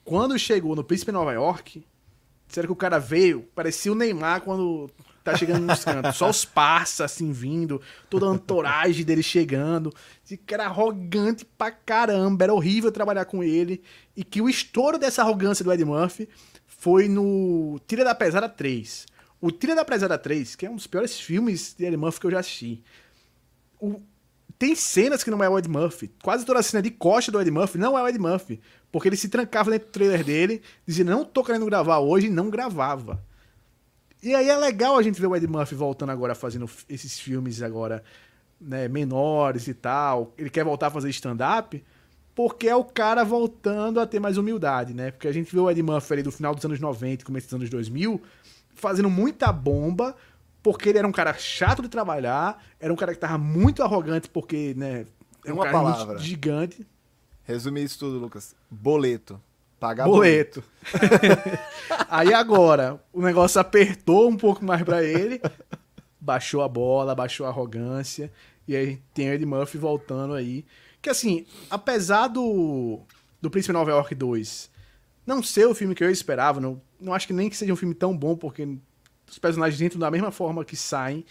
Quando 0.05 0.37
chegou 0.39 0.75
no 0.75 0.83
Príncipe 0.83 1.13
Nova 1.13 1.33
York, 1.33 1.85
disseram 2.51 2.67
que 2.67 2.73
o 2.73 2.77
cara 2.77 2.99
veio, 2.99 3.43
parecia 3.55 3.91
o 3.91 3.95
Neymar 3.95 4.43
quando 4.43 4.91
tá 5.25 5.37
chegando 5.37 5.61
nos 5.67 5.85
cantos. 5.85 6.17
Só 6.17 6.29
os 6.31 6.45
parça, 6.45 7.05
assim, 7.05 7.31
vindo. 7.33 7.81
Toda 8.09 8.31
a 8.31 8.35
entourage 8.35 9.05
dele 9.05 9.23
chegando. 9.23 9.93
Esse 10.25 10.37
cara 10.37 10.65
arrogante 10.67 11.45
pra 11.45 11.71
caramba. 11.71 12.45
Era 12.45 12.55
horrível 12.55 12.91
trabalhar 12.93 13.25
com 13.25 13.43
ele. 13.43 13.83
E 14.17 14.25
que 14.25 14.41
o 14.43 14.49
estouro 14.49 14.99
dessa 14.99 15.23
arrogância 15.23 15.65
do 15.65 15.73
Ed 15.73 15.85
Murphy 15.85 16.29
foi 16.67 17.09
no 17.09 17.81
Tira 17.87 18.05
da 18.05 18.15
Pesada 18.15 18.49
3. 18.49 19.07
O 19.41 19.51
Tira 19.51 19.75
da 19.75 19.85
Pesada 19.85 20.19
3, 20.19 20.57
que 20.57 20.67
é 20.67 20.71
um 20.71 20.77
dos 20.77 20.87
piores 20.87 21.19
filmes 21.19 21.75
de 21.79 21.85
Ed 21.87 21.97
Murphy 21.97 22.21
que 22.21 22.27
eu 22.27 22.31
já 22.31 22.41
assisti. 22.41 22.83
O- 23.81 24.01
Tem 24.59 24.75
cenas 24.75 25.23
que 25.25 25.31
não 25.31 25.43
é 25.43 25.49
o 25.49 25.59
Ed 25.59 25.69
Murphy. 25.69 26.11
Quase 26.23 26.45
toda 26.45 26.59
a 26.61 26.63
cena 26.63 26.83
de 26.83 26.91
costa 26.91 27.33
do 27.33 27.41
Ed 27.41 27.51
Murphy 27.51 27.79
não 27.79 27.97
é 27.99 28.03
o 28.03 28.09
Ed 28.09 28.19
Murphy. 28.19 28.61
Porque 28.93 29.09
ele 29.09 29.17
se 29.17 29.29
trancava 29.29 29.71
dentro 29.71 29.89
do 29.89 29.93
trailer 29.93 30.25
dele, 30.25 30.63
dizia, 30.87 31.05
não 31.05 31.25
tô 31.25 31.45
querendo 31.45 31.67
gravar 31.67 31.99
hoje, 31.99 32.27
e 32.27 32.31
não 32.31 32.51
gravava. 32.51 33.23
E 34.23 34.35
aí 34.35 34.49
é 34.49 34.57
legal 34.57 34.99
a 34.99 35.03
gente 35.03 35.21
ver 35.21 35.27
o 35.27 35.35
Ed 35.37 35.47
Murphy 35.47 35.75
voltando 35.75 36.11
agora, 36.11 36.35
fazendo 36.35 36.69
esses 36.89 37.19
filmes 37.19 37.63
agora, 37.63 38.03
né, 38.61 38.87
menores 38.89 39.67
e 39.69 39.75
tal. 39.75 40.35
Ele 40.37 40.51
quer 40.51 40.65
voltar 40.65 40.89
a 40.89 40.91
fazer 40.91 41.09
stand-up, 41.11 41.83
porque 42.35 42.69
é 42.69 42.77
o 42.77 42.85
cara 42.85 43.25
voltando 43.25 43.99
a 44.01 44.07
ter 44.07 44.21
mais 44.21 44.37
humildade, 44.37 44.93
né? 44.93 45.11
Porque 45.11 45.29
a 45.29 45.33
gente 45.33 45.55
vê 45.55 45.61
o 45.61 45.71
Ed 45.71 45.83
Murphy 45.83 46.13
ali 46.15 46.23
do 46.23 46.33
final 46.33 46.55
dos 46.55 46.65
anos 46.65 46.81
90 46.81 47.23
e 47.23 47.25
começo 47.25 47.47
dos 47.47 47.55
anos 47.55 47.71
2000, 47.71 48.21
fazendo 48.75 49.09
muita 49.09 49.51
bomba, 49.53 50.15
porque 50.63 50.91
ele 50.91 50.99
era 50.99 51.09
um 51.09 51.13
cara 51.13 51.33
chato 51.35 51.81
de 51.81 51.89
trabalhar, 51.89 52.63
era 52.79 52.93
um 52.93 52.97
cara 52.97 53.15
que 53.15 53.21
tava 53.21 53.39
muito 53.39 53.83
arrogante, 53.83 54.29
porque, 54.29 54.75
né, 54.77 55.07
é 55.47 55.53
um 55.53 55.57
Uma 55.57 55.65
cara 55.65 55.79
palavra. 55.79 56.19
gigante. 56.19 56.87
Resume 57.51 57.83
isso 57.83 57.99
tudo, 57.99 58.19
Lucas. 58.19 58.55
Boleto. 58.71 59.41
Pagar 59.81 60.05
boleto. 60.05 60.63
Aí 62.09 62.35
agora, 62.35 63.03
o 63.13 63.23
negócio 63.23 63.61
apertou 63.61 64.29
um 64.29 64.37
pouco 64.37 64.65
mais 64.65 64.83
pra 64.83 65.03
ele, 65.03 65.41
baixou 66.21 66.63
a 66.63 66.69
bola, 66.69 67.15
baixou 67.15 67.47
a 67.47 67.49
arrogância 67.49 68.31
E 68.69 68.77
aí 68.77 69.01
tem 69.15 69.31
o 69.31 69.33
Ed 69.33 69.45
Murphy 69.47 69.79
voltando 69.79 70.35
aí. 70.35 70.67
Que 71.01 71.09
assim, 71.09 71.47
apesar 71.71 72.29
do, 72.29 73.01
do 73.41 73.51
Príncipe 73.51 73.73
Nova 73.73 73.91
York 73.91 74.15
2 74.15 74.71
não 75.27 75.43
ser 75.43 75.67
o 75.67 75.75
filme 75.75 75.95
que 75.95 76.05
eu 76.05 76.11
esperava, 76.11 76.61
não, 76.61 76.81
não 77.01 77.15
acho 77.15 77.27
que 77.27 77.33
nem 77.33 77.49
que 77.49 77.57
seja 77.57 77.73
um 77.73 77.77
filme 77.77 77.95
tão 77.95 78.17
bom, 78.17 78.37
porque 78.37 78.69
os 79.31 79.39
personagens 79.39 79.81
entram 79.81 79.99
da 79.99 80.11
mesma 80.11 80.31
forma 80.31 80.65
que 80.65 80.77
saem. 80.77 81.25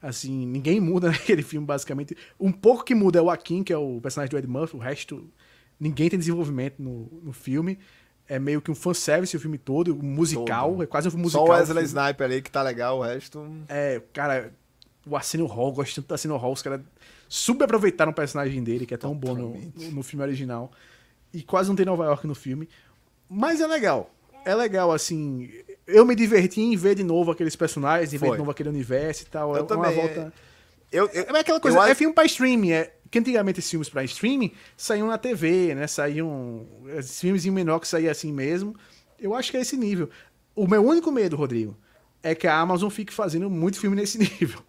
Assim, 0.00 0.46
ninguém 0.46 0.80
muda 0.80 1.08
naquele 1.12 1.42
filme, 1.42 1.66
basicamente. 1.66 2.16
Um 2.40 2.50
pouco 2.50 2.82
que 2.84 2.94
muda 2.94 3.18
é 3.18 3.22
o 3.22 3.30
Akin, 3.30 3.62
que 3.62 3.72
é 3.72 3.76
o 3.76 4.00
personagem 4.00 4.30
do 4.30 4.38
Ed 4.38 4.48
Murphy, 4.48 4.76
o 4.76 4.80
resto, 4.80 5.30
ninguém 5.82 6.08
tem 6.08 6.18
desenvolvimento 6.18 6.74
no, 6.78 7.08
no 7.22 7.32
filme. 7.32 7.76
É 8.28 8.38
meio 8.38 8.62
que 8.62 8.70
um 8.70 8.74
fanservice 8.74 9.36
o 9.36 9.40
filme 9.40 9.58
todo, 9.58 9.94
um 9.94 10.02
musical, 10.02 10.70
Todo. 10.70 10.82
é 10.84 10.86
quase 10.86 11.08
um 11.08 11.18
musical. 11.18 11.46
Só 11.46 11.52
o 11.52 11.56
Wesley. 11.56 11.84
Sniper 11.84 12.24
ali 12.24 12.40
que 12.40 12.50
tá 12.50 12.62
legal, 12.62 12.98
o 12.98 13.02
resto. 13.02 13.44
É, 13.68 14.00
cara, 14.12 14.52
o 15.04 15.16
Arsenio 15.16 15.46
Hall, 15.46 15.72
gosto 15.72 15.96
tanto 15.96 16.06
do 16.06 16.12
Arsenio 16.12 16.36
Hall, 16.36 16.52
os 16.52 16.62
caras 16.62 16.80
subaproveitaram 17.28 18.12
o 18.12 18.14
personagem 18.14 18.62
dele, 18.62 18.86
que 18.86 18.94
é 18.94 18.96
tão 18.96 19.12
bom 19.12 19.34
no, 19.34 19.46
Totalmente. 19.48 19.90
no, 19.90 20.02
filme 20.04 20.24
original. 20.24 20.70
E 21.34 21.42
quase 21.42 21.68
não 21.68 21.74
tem 21.76 21.84
Nova 21.84 22.04
York 22.04 22.26
no 22.26 22.34
filme. 22.34 22.68
Mas 23.28 23.60
é 23.60 23.66
legal. 23.66 24.08
É 24.44 24.54
legal, 24.54 24.92
assim. 24.92 25.50
Eu 25.86 26.06
me 26.06 26.14
diverti 26.14 26.60
em 26.60 26.76
ver 26.76 26.94
de 26.94 27.02
novo 27.02 27.32
aqueles 27.32 27.56
personagens, 27.56 28.14
em 28.14 28.18
ver 28.18 28.30
de 28.32 28.38
novo 28.38 28.50
aquele 28.52 28.68
universo 28.68 29.24
e 29.24 29.26
tal. 29.26 29.50
Eu 29.50 29.56
é 29.56 29.60
uma 29.60 29.66
também, 29.66 29.94
volta. 29.94 30.32
Eu, 30.92 31.08
eu, 31.08 31.36
É 31.36 31.40
aquela 31.40 31.58
coisa, 31.58 31.76
eu 31.76 31.82
é 31.82 31.86
acho- 31.86 31.96
filme 31.96 32.14
pra 32.14 32.24
streaming, 32.24 32.70
é. 32.70 32.94
Que 33.12 33.18
antigamente 33.18 33.60
esses 33.60 33.70
filmes 33.70 33.88
pra 33.90 34.02
streaming 34.02 34.52
saíam 34.76 35.06
na 35.06 35.18
TV, 35.18 35.74
né? 35.74 35.86
Saíam. 35.86 36.66
Esses 36.96 37.20
filmes 37.20 37.44
em 37.46 37.50
menor 37.50 37.78
que 37.78 37.86
saía 37.86 38.10
assim 38.10 38.32
mesmo. 38.32 38.74
Eu 39.20 39.34
acho 39.34 39.50
que 39.50 39.56
é 39.58 39.60
esse 39.60 39.76
nível. 39.76 40.08
O 40.56 40.66
meu 40.66 40.82
único 40.84 41.12
medo, 41.12 41.36
Rodrigo, 41.36 41.76
é 42.22 42.34
que 42.34 42.46
a 42.46 42.56
Amazon 42.58 42.88
fique 42.90 43.12
fazendo 43.12 43.48
muito 43.50 43.78
filme 43.78 43.94
nesse 43.94 44.16
nível. 44.40 44.60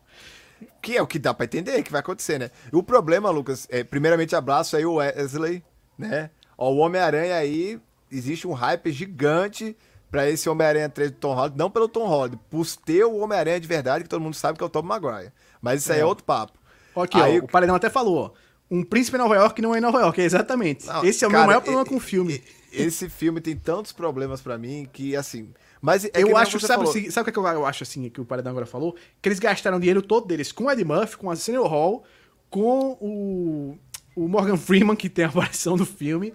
Que 0.82 0.98
é 0.98 1.02
o 1.02 1.08
que 1.08 1.18
dá 1.18 1.34
pra 1.34 1.46
entender 1.46 1.82
que 1.84 1.92
vai 1.92 2.02
acontecer, 2.02 2.38
né? 2.38 2.52
O 2.72 2.84
problema, 2.84 3.30
Lucas, 3.30 3.66
é, 3.72 3.84
primeiramente 3.84 4.36
abraço 4.36 4.76
aí 4.76 4.86
o 4.86 4.96
Wesley, 4.96 5.64
né? 5.98 6.30
Ó, 6.58 6.70
o 6.72 6.78
Homem-Aranha 6.78 7.36
aí, 7.38 7.80
existe 8.12 8.46
um 8.46 8.52
hype 8.54 8.92
gigante 8.92 9.76
pra 10.12 10.30
esse 10.30 10.50
Homem-Aranha 10.50 10.90
3 10.90 11.12
do 11.12 11.18
Tom 11.18 11.34
Holland, 11.34 11.58
não 11.58 11.72
pelo 11.72 11.88
Tom 11.88 12.06
Holland, 12.08 12.38
por 12.50 12.66
ter 12.86 13.06
o 13.06 13.18
Homem-Aranha 13.20 13.60
de 13.60 13.68
verdade, 13.68 14.04
que 14.04 14.10
todo 14.10 14.22
mundo 14.22 14.36
sabe 14.36 14.58
que 14.58 14.64
é 14.64 14.68
o 14.68 14.70
Tom 14.70 14.82
Maguire. 14.84 15.32
Mas 15.62 15.82
isso 15.82 15.92
aí 15.94 16.00
é, 16.00 16.02
É. 16.02 16.06
outro 16.06 16.24
papo. 16.26 16.60
Aqui, 16.96 17.20
Aí- 17.20 17.40
ó, 17.40 17.44
o 17.44 17.48
Paredão 17.48 17.76
até 17.76 17.90
falou, 17.90 18.18
ó. 18.18 18.32
Um 18.72 18.84
príncipe 18.84 19.18
em 19.18 19.20
Nova 19.20 19.36
York 19.36 19.62
não 19.62 19.76
é 19.76 19.78
em 19.78 19.82
Nova 19.82 20.00
York, 20.00 20.20
é 20.20 20.24
exatamente. 20.24 20.86
Não, 20.88 21.04
Esse 21.06 21.24
é 21.24 21.28
o 21.28 21.32
cara, 21.32 21.42
meu 21.44 21.48
maior 21.48 21.62
problema 21.62 21.86
e- 21.86 21.90
com 21.90 21.96
o 21.98 22.00
filme. 22.00 22.42
e- 22.72 22.82
Esse 22.82 23.08
filme 23.08 23.40
tem 23.40 23.56
tantos 23.56 23.92
problemas 23.92 24.42
pra 24.42 24.58
mim 24.58 24.88
que, 24.92 25.16
assim... 25.16 25.50
Mas 25.80 26.06
é 26.06 26.12
eu 26.16 26.36
acho, 26.38 26.60
sabe, 26.62 26.88
sabe 27.12 27.30
o 27.30 27.34
que 27.34 27.38
eu 27.38 27.46
eu 27.46 27.66
acho 27.66 27.84
assim, 27.84 28.10
que 28.10 28.22
o 28.22 28.26
Paredão 28.26 28.52
agora 28.52 28.66
falou? 28.66 28.96
Que 29.22 29.28
eles 29.28 29.38
gastaram 29.38 29.76
o 29.78 29.80
dinheiro 29.82 30.02
todo 30.02 30.26
deles 30.26 30.50
com 30.52 30.64
o 30.64 30.72
Ed 30.72 30.84
Murphy, 30.84 31.18
com 31.18 31.30
a 31.30 31.34
Arsenio 31.34 31.66
Hall, 31.68 32.04
com 32.50 32.98
o, 33.02 33.78
o 34.16 34.28
Morgan 34.30 34.56
Freeman, 34.56 34.96
que 34.96 35.10
tem 35.10 35.26
a 35.26 35.28
aparição 35.30 35.76
do 35.76 35.86
filme. 35.86 36.34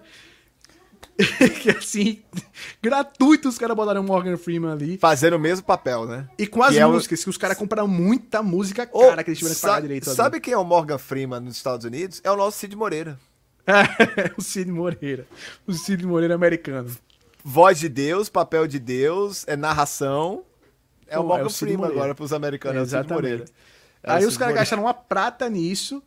que 1.61 1.69
assim, 1.71 2.21
gratuito 2.81 3.49
os 3.49 3.57
caras 3.57 3.75
botaram 3.75 4.01
o 4.01 4.03
Morgan 4.03 4.37
Freeman 4.37 4.71
ali. 4.71 4.97
Fazendo 4.97 5.35
o 5.35 5.39
mesmo 5.39 5.65
papel, 5.65 6.05
né? 6.05 6.27
E 6.37 6.47
com 6.47 6.63
as 6.63 6.71
Que 6.71 6.79
é 6.79 6.85
o- 6.85 6.91
músicas, 6.91 7.23
que 7.23 7.29
os 7.29 7.37
caras 7.37 7.57
compraram 7.57 7.87
muita 7.87 8.41
música 8.41 8.85
cara 8.85 9.23
que 9.23 9.29
eles 9.31 9.39
tiveram 9.39 9.55
que 9.55 9.61
pagar 9.61 9.81
direito. 9.81 10.07
ali. 10.07 10.15
Sabe 10.15 10.39
quem 10.39 10.53
é 10.53 10.57
o 10.57 10.63
Morgan 10.63 10.97
Freeman 10.97 11.41
nos 11.41 11.57
Estados 11.57 11.85
Unidos? 11.85 12.21
É 12.23 12.31
o 12.31 12.37
nosso 12.37 12.57
Cid 12.57 12.75
Moreira. 12.75 13.19
É, 13.67 14.31
o 14.37 14.41
Cid 14.41 14.71
Moreira. 14.71 15.27
O 15.67 15.73
Cid 15.73 16.05
Moreira 16.05 16.35
americano. 16.35 16.89
Voz 17.43 17.79
de 17.79 17.89
Deus, 17.89 18.29
papel 18.29 18.65
de 18.67 18.79
Deus, 18.79 19.43
é 19.47 19.55
narração. 19.57 20.43
É 21.07 21.17
o 21.17 21.21
Pô, 21.21 21.27
Morgan 21.29 21.43
é 21.43 21.47
o 21.47 21.49
Freeman 21.49 21.77
Moreira. 21.79 21.99
agora 22.01 22.15
pros 22.15 22.31
americanos, 22.33 22.93
é 22.93 22.99
o 22.99 23.01
Cid. 23.03 23.13
Moreira. 23.13 23.45
É 24.03 24.09
o 24.09 24.15
Aí 24.15 24.25
os 24.25 24.37
caras 24.37 24.55
gastaram 24.55 24.83
uma 24.83 24.93
prata 24.93 25.49
nisso, 25.49 26.01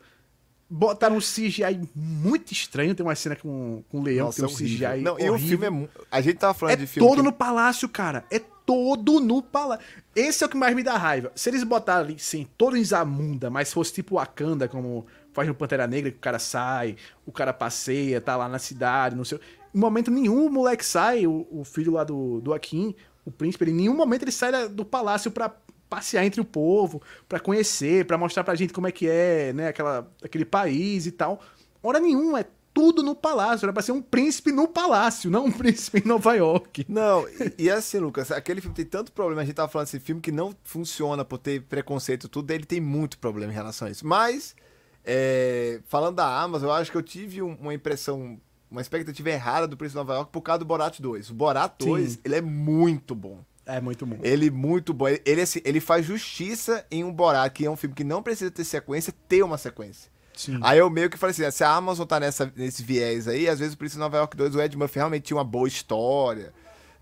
botaram 0.75 1.17
um 1.17 1.21
CGI 1.21 1.89
muito 1.95 2.53
estranho. 2.53 2.95
Tem 2.95 3.05
uma 3.05 3.15
cena 3.15 3.37
com, 3.37 3.83
com 3.91 4.01
o 4.01 4.03
leão 4.03 4.27
Nossa, 4.27 4.37
que 4.41 4.45
é 4.45 4.47
tem 4.49 4.55
um 4.55 4.59
horrível. 4.59 4.89
CGI. 4.91 5.03
Não, 5.03 5.19
e 5.21 5.29
o 5.29 5.33
horrível. 5.35 5.49
filme 5.49 5.67
é. 5.67 5.71
mu- 5.71 5.89
A 6.11 6.21
gente 6.21 6.37
tava 6.39 6.55
falando 6.55 6.75
É 6.75 6.77
de 6.77 6.87
filme. 6.87 7.09
todo 7.09 7.19
que- 7.19 7.25
no 7.25 7.33
palácio, 7.33 7.89
cara. 7.89 8.25
É 8.31 8.39
todo 8.39 9.21
no 9.21 9.43
palácio. 9.43 9.85
Esse 10.17 10.43
é 10.43 10.47
o 10.47 10.51
que 10.51 10.57
mais 10.57 10.75
me 10.75 10.83
dá 10.83 10.97
raiva. 10.97 11.31
Se 11.35 11.51
eles 11.51 11.63
botarem 11.65 12.13
ali, 12.13 12.19
sem 12.19 12.49
todo 12.57 12.77
em 12.77 12.85
Zamunda, 12.85 13.51
mas 13.51 13.73
fosse 13.73 13.93
tipo 13.93 14.15
Wakanda, 14.15 14.67
como 14.69 15.07
faz 15.33 15.47
no 15.49 15.55
Pantera 15.55 15.87
Negra, 15.87 16.11
que 16.11 16.17
o 16.17 16.21
cara 16.21 16.39
sai, 16.39 16.97
o 17.27 17.33
cara 17.33 17.53
passeia, 17.53 18.21
tá 18.21 18.37
lá 18.37 18.49
na 18.49 18.59
cidade, 18.59 19.17
não 19.17 19.25
sei. 19.25 19.39
Em 19.75 19.79
momento 19.79 20.11
nenhum 20.11 20.47
o 20.47 20.51
moleque 20.51 20.85
sai, 20.85 21.27
o, 21.27 21.47
o 21.51 21.65
filho 21.65 21.93
lá 21.93 22.05
do, 22.05 22.41
do 22.41 22.53
Akin, 22.55 22.95
o 23.25 23.31
príncipe, 23.31 23.65
ele, 23.65 23.71
em 23.73 23.75
nenhum 23.75 23.95
momento 23.97 24.23
ele 24.23 24.33
sai 24.33 24.69
do 24.69 24.85
palácio 24.85 25.31
pra 25.31 25.51
passear 25.93 26.25
entre 26.25 26.41
o 26.41 26.45
povo, 26.45 27.03
pra 27.29 27.39
conhecer, 27.39 28.07
pra 28.07 28.17
mostrar 28.17 28.43
pra 28.45 28.55
gente 28.55 28.73
como 28.73 28.87
é 28.87 28.91
que 28.93 29.07
é, 29.07 29.53
né, 29.53 29.69
aquela, 29.69 30.11
aquele 30.25 30.47
país 30.47 31.05
e 31.05 31.11
tal. 31.13 31.39
Hora 31.83 32.01
nenhuma, 32.01 32.41
é 32.41 32.47
tudo 32.73 33.03
no 33.03 33.15
palácio. 33.15 33.67
Era 33.67 33.75
pra 33.75 33.83
ser 33.83 33.93
um 33.93 34.01
príncipe 34.01 34.51
no 34.51 34.67
palácio, 34.67 35.31
não 35.31 35.45
um 35.45 35.53
príncipe 35.53 35.99
em 36.03 36.09
Nova 36.09 36.33
York. 36.35 36.87
Não, 36.89 37.29
e, 37.29 37.65
e 37.65 37.71
assim, 37.71 37.99
Lucas, 37.99 38.31
aquele 38.33 38.63
filme 38.63 38.75
tem 38.75 38.87
tanto 38.87 39.13
problema. 39.13 39.43
A 39.43 39.45
gente 39.45 39.55
tava 39.55 39.69
falando 39.71 39.85
desse 39.89 40.01
filme 40.01 40.23
que 40.23 40.33
não 40.33 40.55
funciona 40.65 41.27
por 41.27 41.37
ter 41.37 41.61
preconceito 41.61 42.27
tudo. 42.27 42.51
Ele 42.53 42.65
tem 42.65 42.81
muito 42.81 43.19
problema 43.19 43.53
em 43.53 43.55
relação 43.55 43.87
a 43.87 43.91
isso. 43.91 44.07
Mas, 44.07 44.57
é, 45.05 45.81
falando 45.89 46.17
da 46.17 46.41
Amazon, 46.41 46.69
eu 46.71 46.75
acho 46.75 46.91
que 46.91 46.97
eu 46.97 47.03
tive 47.03 47.43
um- 47.43 47.55
uma 47.61 47.75
impressão, 47.75 48.41
uma 48.71 48.81
expectativa 48.81 49.29
errada 49.29 49.69
do 49.69 49.77
Príncipe 49.77 49.99
de 49.99 50.07
Nova 50.07 50.15
York 50.15 50.31
por 50.33 50.41
causa 50.41 50.61
do 50.61 50.65
Borat 50.65 50.99
2. 51.01 51.29
O 51.29 51.35
Borat 51.35 51.75
2, 51.79 52.13
Sim. 52.13 52.19
ele 52.25 52.37
é 52.37 52.41
muito 52.41 53.15
bom. 53.15 53.45
É 53.65 53.81
muito 53.81 54.05
bom. 54.05 54.19
Ele 54.23 54.51
muito 54.51 54.93
bom. 54.93 55.07
Ele, 55.09 55.41
assim, 55.41 55.61
ele 55.65 55.81
faz 55.81 56.05
justiça 56.05 56.85
em 56.91 57.05
um 57.05 57.13
Borat, 57.13 57.53
que 57.53 57.65
é 57.65 57.71
um 57.71 57.77
filme 57.77 57.95
que 57.95 58.05
não 58.05 58.23
precisa 58.23 58.51
ter 58.51 58.65
sequência, 58.65 59.15
ter 59.29 59.43
uma 59.43 59.57
sequência. 59.57 60.11
Sim. 60.35 60.59
Aí 60.63 60.79
eu 60.79 60.89
meio 60.91 61.11
que 61.11 61.17
falei 61.17 61.31
assim, 61.31 61.51
se 61.51 61.63
a 61.63 61.75
Amazon 61.75 62.07
tá 62.07 62.19
nessa, 62.19 62.51
nesse 62.57 62.83
viés 62.83 63.29
aí, 63.29 63.49
às 63.49 63.59
vezes 63.59 63.75
o 63.75 63.79
Príncipe 63.79 64.01
Nova 64.01 64.17
York 64.17 64.37
2, 64.37 64.55
o 64.55 64.63
Ed 64.63 64.77
Murphy 64.77 64.97
realmente 64.97 65.25
tinha 65.25 65.37
uma 65.37 65.45
boa 65.45 65.69
história, 65.69 66.53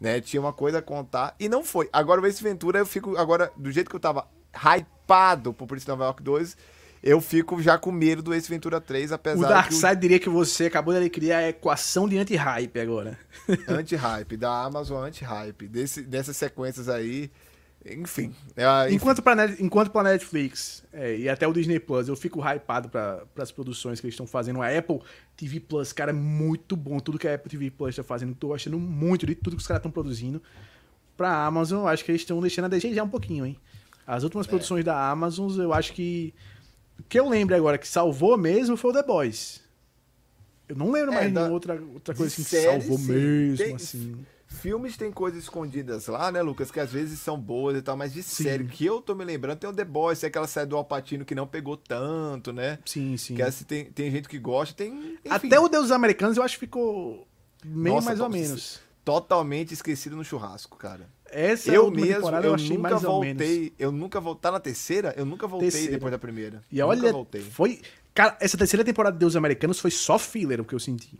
né? 0.00 0.20
Tinha 0.20 0.40
uma 0.40 0.52
coisa 0.52 0.78
a 0.78 0.82
contar. 0.82 1.34
E 1.38 1.48
não 1.48 1.64
foi. 1.64 1.88
Agora 1.92 2.20
o 2.20 2.26
Ace 2.26 2.42
Ventura, 2.42 2.80
eu 2.80 2.86
fico, 2.86 3.16
agora, 3.16 3.52
do 3.56 3.70
jeito 3.70 3.88
que 3.88 3.96
eu 3.96 4.00
tava 4.00 4.28
hypado 4.52 5.54
pro 5.54 5.66
Príncipe 5.66 5.86
de 5.86 5.92
Nova 5.92 6.04
York 6.04 6.22
2, 6.22 6.56
eu 7.02 7.20
fico 7.20 7.62
já 7.62 7.78
com 7.78 7.90
medo 7.90 8.22
do 8.22 8.34
Ace 8.34 8.48
Ventura 8.48 8.80
3, 8.80 9.10
O 9.10 9.14
apesar 9.14 9.46
que 9.46 9.48
Darkseid 9.52 10.00
diria 10.00 10.18
que 10.18 10.28
você 10.28 10.66
acabou 10.66 10.98
de 10.98 11.08
criar 11.10 11.38
a 11.38 11.48
equação 11.48 12.08
de 12.08 12.18
anti-hype 12.18 12.78
agora. 12.80 13.18
o 13.48 13.52
anti-hype, 13.72 14.36
da 14.36 14.64
Amazon 14.64 15.04
anti-hype, 15.04 15.66
dessas 15.68 16.36
sequências 16.36 16.88
aí, 16.88 17.30
enfim. 17.86 18.34
É, 18.54 18.86
enfim. 18.86 18.94
Enquanto 18.96 19.22
pra, 19.22 19.34
Net- 19.34 19.62
enquanto 19.62 19.90
pra 19.90 20.02
Netflix 20.02 20.84
é, 20.92 21.16
e 21.16 21.28
até 21.28 21.48
o 21.48 21.52
Disney 21.54 21.80
Plus, 21.80 22.08
eu 22.08 22.16
fico 22.16 22.38
hypado 22.46 22.90
pra, 22.90 23.22
pras 23.34 23.50
produções 23.50 23.98
que 24.00 24.06
eles 24.06 24.12
estão 24.12 24.26
fazendo. 24.26 24.60
A 24.60 24.68
Apple 24.68 25.00
TV 25.36 25.60
Plus, 25.60 25.90
cara, 25.92 26.10
é 26.10 26.14
muito 26.14 26.76
bom. 26.76 27.00
Tudo 27.00 27.18
que 27.18 27.26
a 27.26 27.34
Apple 27.34 27.50
TV 27.50 27.70
Plus 27.70 27.96
tá 27.96 28.04
fazendo, 28.04 28.34
tô 28.34 28.52
achando 28.52 28.78
muito 28.78 29.24
de 29.26 29.34
tudo 29.34 29.56
que 29.56 29.62
os 29.62 29.66
caras 29.66 29.78
estão 29.80 29.90
produzindo. 29.90 30.42
Pra 31.16 31.44
Amazon, 31.46 31.80
eu 31.80 31.88
acho 31.88 32.04
que 32.04 32.10
eles 32.10 32.20
estão 32.20 32.38
deixando 32.40 32.66
a 32.66 32.68
desejar 32.68 33.02
um 33.04 33.08
pouquinho, 33.08 33.46
hein? 33.46 33.56
As 34.06 34.24
últimas 34.24 34.46
É. 34.46 34.50
produções 34.50 34.84
da 34.84 35.08
Amazon, 35.10 35.50
eu 35.58 35.72
acho 35.72 35.94
que. 35.94 36.34
O 37.00 37.02
que 37.08 37.18
eu 37.18 37.28
lembro 37.28 37.54
agora 37.56 37.78
que 37.78 37.88
salvou 37.88 38.36
mesmo 38.36 38.76
foi 38.76 38.90
o 38.90 38.94
The 38.94 39.02
Boys. 39.02 39.60
Eu 40.68 40.76
não 40.76 40.90
lembro 40.92 41.12
É, 41.12 41.14
mais 41.14 41.32
da- 41.32 41.40
nenhuma 41.40 41.54
outra, 41.54 41.82
outra 41.82 42.14
coisa 42.14 42.32
assim 42.32 42.44
que 42.44 42.50
série, 42.50 42.64
salvou 42.80 42.98
sim. 42.98 43.12
mesmo, 43.12 43.56
Tem- 43.56 43.74
assim. 43.74 44.26
Filmes 44.46 44.96
tem 44.96 45.12
coisas 45.12 45.44
escondidas 45.44 46.08
lá, 46.08 46.30
né, 46.32 46.42
Lucas? 46.42 46.72
Que 46.72 46.80
às 46.80 46.90
vezes 46.92 47.20
são 47.20 47.38
boas 47.38 47.76
e 47.78 47.82
tal, 47.82 47.96
mas 47.96 48.12
de 48.12 48.20
Sim. 48.22 48.42
série 48.44 48.64
que 48.64 48.84
eu 48.84 49.00
tô 49.00 49.14
me 49.14 49.24
lembrando, 49.24 49.58
tem 49.58 49.70
o 49.70 49.72
The 49.72 49.84
Boys, 49.84 50.18
tem 50.18 50.26
aquela 50.26 50.48
série 50.48 50.66
do 50.66 50.76
Alpatino 50.76 51.24
que 51.24 51.36
não 51.36 51.46
pegou 51.46 51.76
tanto, 51.76 52.52
né? 52.52 52.80
Sim, 52.84 53.16
sim. 53.16 53.36
Que 53.36 53.42
assim, 53.42 53.64
tem, 53.64 53.84
tem 53.86 54.10
gente 54.10 54.28
que 54.28 54.38
gosta, 54.40 54.74
tem. 54.74 54.92
enfim, 55.24 55.46
Até 55.48 55.58
o 55.60 55.68
Deus 55.68 55.92
Americanos 55.92 56.36
eu 56.36 56.42
acho 56.42 56.54
que 56.56 56.66
ficou 56.66 57.28
meio 57.64 57.94
Nossa, 57.94 58.06
mais 58.08 58.20
ou 58.20 58.28
menos. 58.28 58.80
totalmente 59.04 59.72
esquecido 59.72 60.16
no 60.16 60.24
churrasco, 60.24 60.76
cara. 60.76 61.08
Essa 61.32 61.70
eu 61.72 61.90
mesmo, 61.90 62.28
eu 62.28 62.42
eu 62.42 62.54
achei 62.54 62.76
nunca 62.76 62.90
mais 62.90 63.04
ou 63.04 63.20
menos. 63.20 63.38
voltei. 63.46 63.72
Eu 63.78 63.92
nunca 63.92 64.20
voltei. 64.20 64.40
Tá 64.42 64.50
na 64.52 64.60
terceira? 64.60 65.14
Eu 65.16 65.24
nunca 65.24 65.46
voltei 65.46 65.70
Terceira. 65.70 65.92
depois 65.94 66.10
da 66.10 66.18
primeira. 66.18 66.62
E 66.70 66.76
nunca 66.80 66.86
olha, 66.88 67.12
voltei. 67.12 67.40
foi. 67.40 67.80
Cara, 68.14 68.36
essa 68.40 68.56
terceira 68.58 68.84
temporada 68.84 69.14
de 69.14 69.20
Deus 69.20 69.36
Americanos 69.36 69.78
foi 69.78 69.90
só 69.90 70.18
filler 70.18 70.60
o 70.60 70.64
que 70.64 70.74
eu 70.74 70.80
senti. 70.80 71.18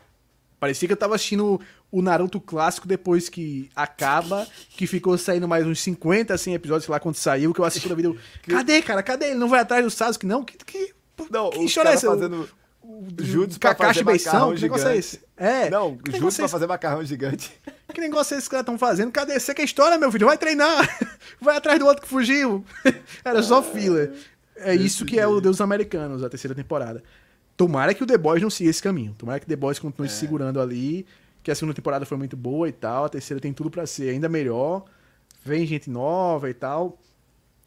Parecia 0.58 0.86
que 0.86 0.92
eu 0.92 0.96
tava 0.96 1.14
assistindo 1.14 1.58
o 1.90 2.02
Naruto 2.02 2.38
clássico 2.40 2.86
depois 2.86 3.30
que 3.30 3.70
acaba, 3.74 4.46
que 4.70 4.86
ficou 4.86 5.16
saindo 5.16 5.48
mais 5.48 5.66
uns 5.66 5.80
50, 5.80 6.36
100 6.36 6.54
episódios, 6.54 6.84
sei 6.84 6.92
lá 6.92 7.00
quando 7.00 7.14
saiu, 7.14 7.54
que 7.54 7.60
eu 7.60 7.64
assisti 7.64 7.88
no 7.88 7.96
vídeo. 7.96 8.18
Cadê, 8.46 8.82
cara? 8.82 9.02
Cadê? 9.02 9.26
Ele 9.26 9.36
não 9.36 9.48
vai 9.48 9.60
atrás 9.60 9.82
do 9.82 9.90
Sasuke, 9.90 10.26
não? 10.26 10.44
Que, 10.44 10.58
que, 10.58 10.92
Não, 11.30 11.48
que 11.48 11.60
história 11.64 11.88
é 11.90 11.94
essa? 11.94 12.08
fazendo 12.08 12.46
O- 12.82 13.06
jutsu 13.22 13.58
pra 13.58 13.74
Kakashi 13.74 14.04
fazer 14.04 14.24
macarrão 14.24 14.54
Que 14.54 14.60
negócio 14.62 14.88
é 14.88 14.90
gigante. 14.90 14.98
esse? 14.98 15.20
É. 15.36 15.70
Não, 15.70 15.96
que 15.96 16.10
negócio 16.12 16.40
é 16.40 16.42
pra 16.42 16.48
fazer 16.48 16.66
macarrão 16.66 17.04
gigante. 17.04 17.50
Que 17.92 18.00
negócio 18.00 18.34
é 18.34 18.38
esse 18.38 18.48
que 18.48 18.56
estão 18.56 18.78
fazendo? 18.78 19.10
Cadê? 19.12 19.38
Você 19.38 19.54
que 19.54 19.62
é 19.62 19.64
história, 19.64 19.98
meu 19.98 20.10
filho? 20.12 20.26
Vai 20.26 20.38
treinar! 20.38 20.86
Vai 21.40 21.56
atrás 21.56 21.78
do 21.78 21.86
outro 21.86 22.02
que 22.02 22.08
fugiu! 22.08 22.64
Era 23.24 23.42
só 23.42 23.62
filler. 23.62 24.12
É 24.56 24.74
isso 24.74 25.04
que 25.06 25.18
é 25.18 25.26
o 25.26 25.40
Deus 25.40 25.60
Americanos, 25.60 26.22
a 26.22 26.28
terceira 26.28 26.54
temporada. 26.54 27.02
Tomara 27.56 27.92
que 27.94 28.02
o 28.02 28.06
The 28.06 28.16
Boys 28.18 28.42
não 28.42 28.50
siga 28.50 28.70
esse 28.70 28.82
caminho. 28.82 29.14
Tomara 29.18 29.38
que 29.40 29.46
o 29.46 29.48
The 29.48 29.56
Boys 29.56 29.78
continue 29.78 30.06
É. 30.08 30.10
se 30.10 30.16
segurando 30.18 30.60
ali. 30.60 31.06
Que 31.42 31.50
a 31.50 31.54
segunda 31.54 31.74
temporada 31.74 32.04
foi 32.04 32.16
muito 32.18 32.36
boa 32.36 32.68
e 32.68 32.72
tal. 32.72 33.04
A 33.04 33.08
terceira 33.08 33.40
tem 33.40 33.52
tudo 33.52 33.70
pra 33.70 33.86
ser 33.86 34.10
ainda 34.10 34.28
melhor. 34.28 34.84
Vem 35.44 35.66
gente 35.66 35.88
nova 35.88 36.50
e 36.50 36.54
tal. 36.54 36.98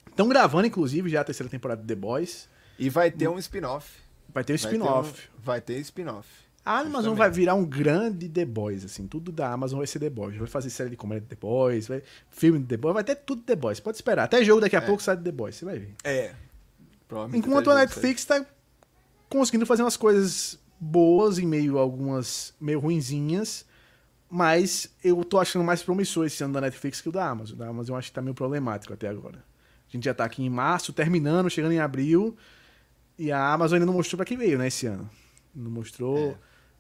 Estão 0.10 0.28
gravando, 0.28 0.68
inclusive, 0.68 1.10
já 1.10 1.22
a 1.22 1.24
terceira 1.24 1.50
temporada 1.50 1.82
de 1.82 1.88
The 1.88 1.96
Boys. 1.96 2.48
E 2.78 2.90
vai 2.90 3.10
ter 3.10 3.28
um 3.28 3.40
spin-off. 3.40 3.90
Vai 4.32 4.44
ter 4.44 4.54
um 4.54 4.58
Vai 4.58 4.62
ter 4.62 4.68
spin-off. 4.78 5.10
um- 5.12 5.42
Vai 5.44 5.62
ter 5.62 5.78
spin-off. 5.80 6.28
A 6.66 6.80
Amazon 6.80 6.94
Justamente. 6.94 7.18
vai 7.18 7.30
virar 7.32 7.56
um 7.56 7.66
grande 7.66 8.30
The 8.30 8.46
Boys, 8.46 8.86
assim. 8.86 9.06
Tudo 9.06 9.32
da 9.32 9.52
Amazon 9.52 9.80
vai 9.80 9.88
ser 9.88 10.00
The 10.00 10.10
Boys. 10.10 10.38
Vai 10.38 10.48
fazer 10.48 10.70
série 10.70 10.90
de 10.92 10.96
comédia 10.96 11.22
de 11.22 11.28
The 11.28 11.36
Boys, 11.36 11.88
vai... 11.88 12.02
filme 12.30 12.60
de 12.60 12.66
The 12.66 12.78
Boys, 12.78 12.94
vai 12.94 13.04
ter 13.04 13.16
tudo 13.16 13.42
The 13.44 13.56
Boys. 13.56 13.80
Pode 13.82 13.98
esperar. 13.98 14.24
Até 14.24 14.44
jogo 14.46 14.62
daqui 14.62 14.76
a 14.76 14.80
É. 14.80 14.86
pouco 14.86 15.04
sai 15.04 15.18
de 15.18 15.24
The 15.24 15.32
Boys, 15.32 15.56
você 15.56 15.66
vai 15.66 15.80
ver. 15.80 15.94
É. 16.04 16.34
Provavelmente 17.08 17.46
Enquanto 17.46 17.70
a 17.70 17.76
Netflix 17.76 18.24
tá 18.24 18.46
conseguindo 19.30 19.66
fazer 19.66 19.84
umas 19.84 19.98
coisas 19.98 20.58
boas 20.80 21.38
em 21.38 21.46
meio 21.46 21.78
a 21.78 21.82
algumas 21.82 22.54
meio 22.60 22.80
ruinzinhas, 22.80 23.66
mas 24.30 24.90
eu 25.04 25.24
tô 25.24 25.40
achando 25.40 25.64
mais 25.66 25.84
promissor 25.84 26.26
esse 26.26 26.44
ano 26.44 26.54
da 26.54 26.62
Netflix 26.62 27.02
que 27.02 27.10
o 27.10 27.12
da 27.12 27.28
Amazon. 27.30 27.58
Da 27.58 27.68
Amazon 27.68 27.94
eu 27.96 28.00
acho 28.00 28.08
que 28.10 28.16
tá 28.16 28.22
meio 28.22 28.34
problemático 28.34 28.94
até 28.94 29.08
agora. 29.08 29.38
A 29.38 29.92
gente 29.92 30.06
já 30.06 30.14
tá 30.14 30.24
aqui 30.24 30.44
em 30.44 30.50
março, 30.50 30.92
terminando, 30.94 31.50
chegando 31.50 31.74
em 31.74 31.80
abril, 31.80 32.36
e 33.20 33.32
a 33.32 33.54
Amazon 33.54 33.76
ainda 33.76 33.86
não 33.86 33.94
mostrou 33.94 34.18
pra 34.18 34.26
quem 34.26 34.38
veio, 34.38 34.58
né, 34.58 34.68
esse 34.68 34.88
ano. 34.88 35.08
Não 35.54 35.70
mostrou, 35.70 36.18
É. 36.18 36.36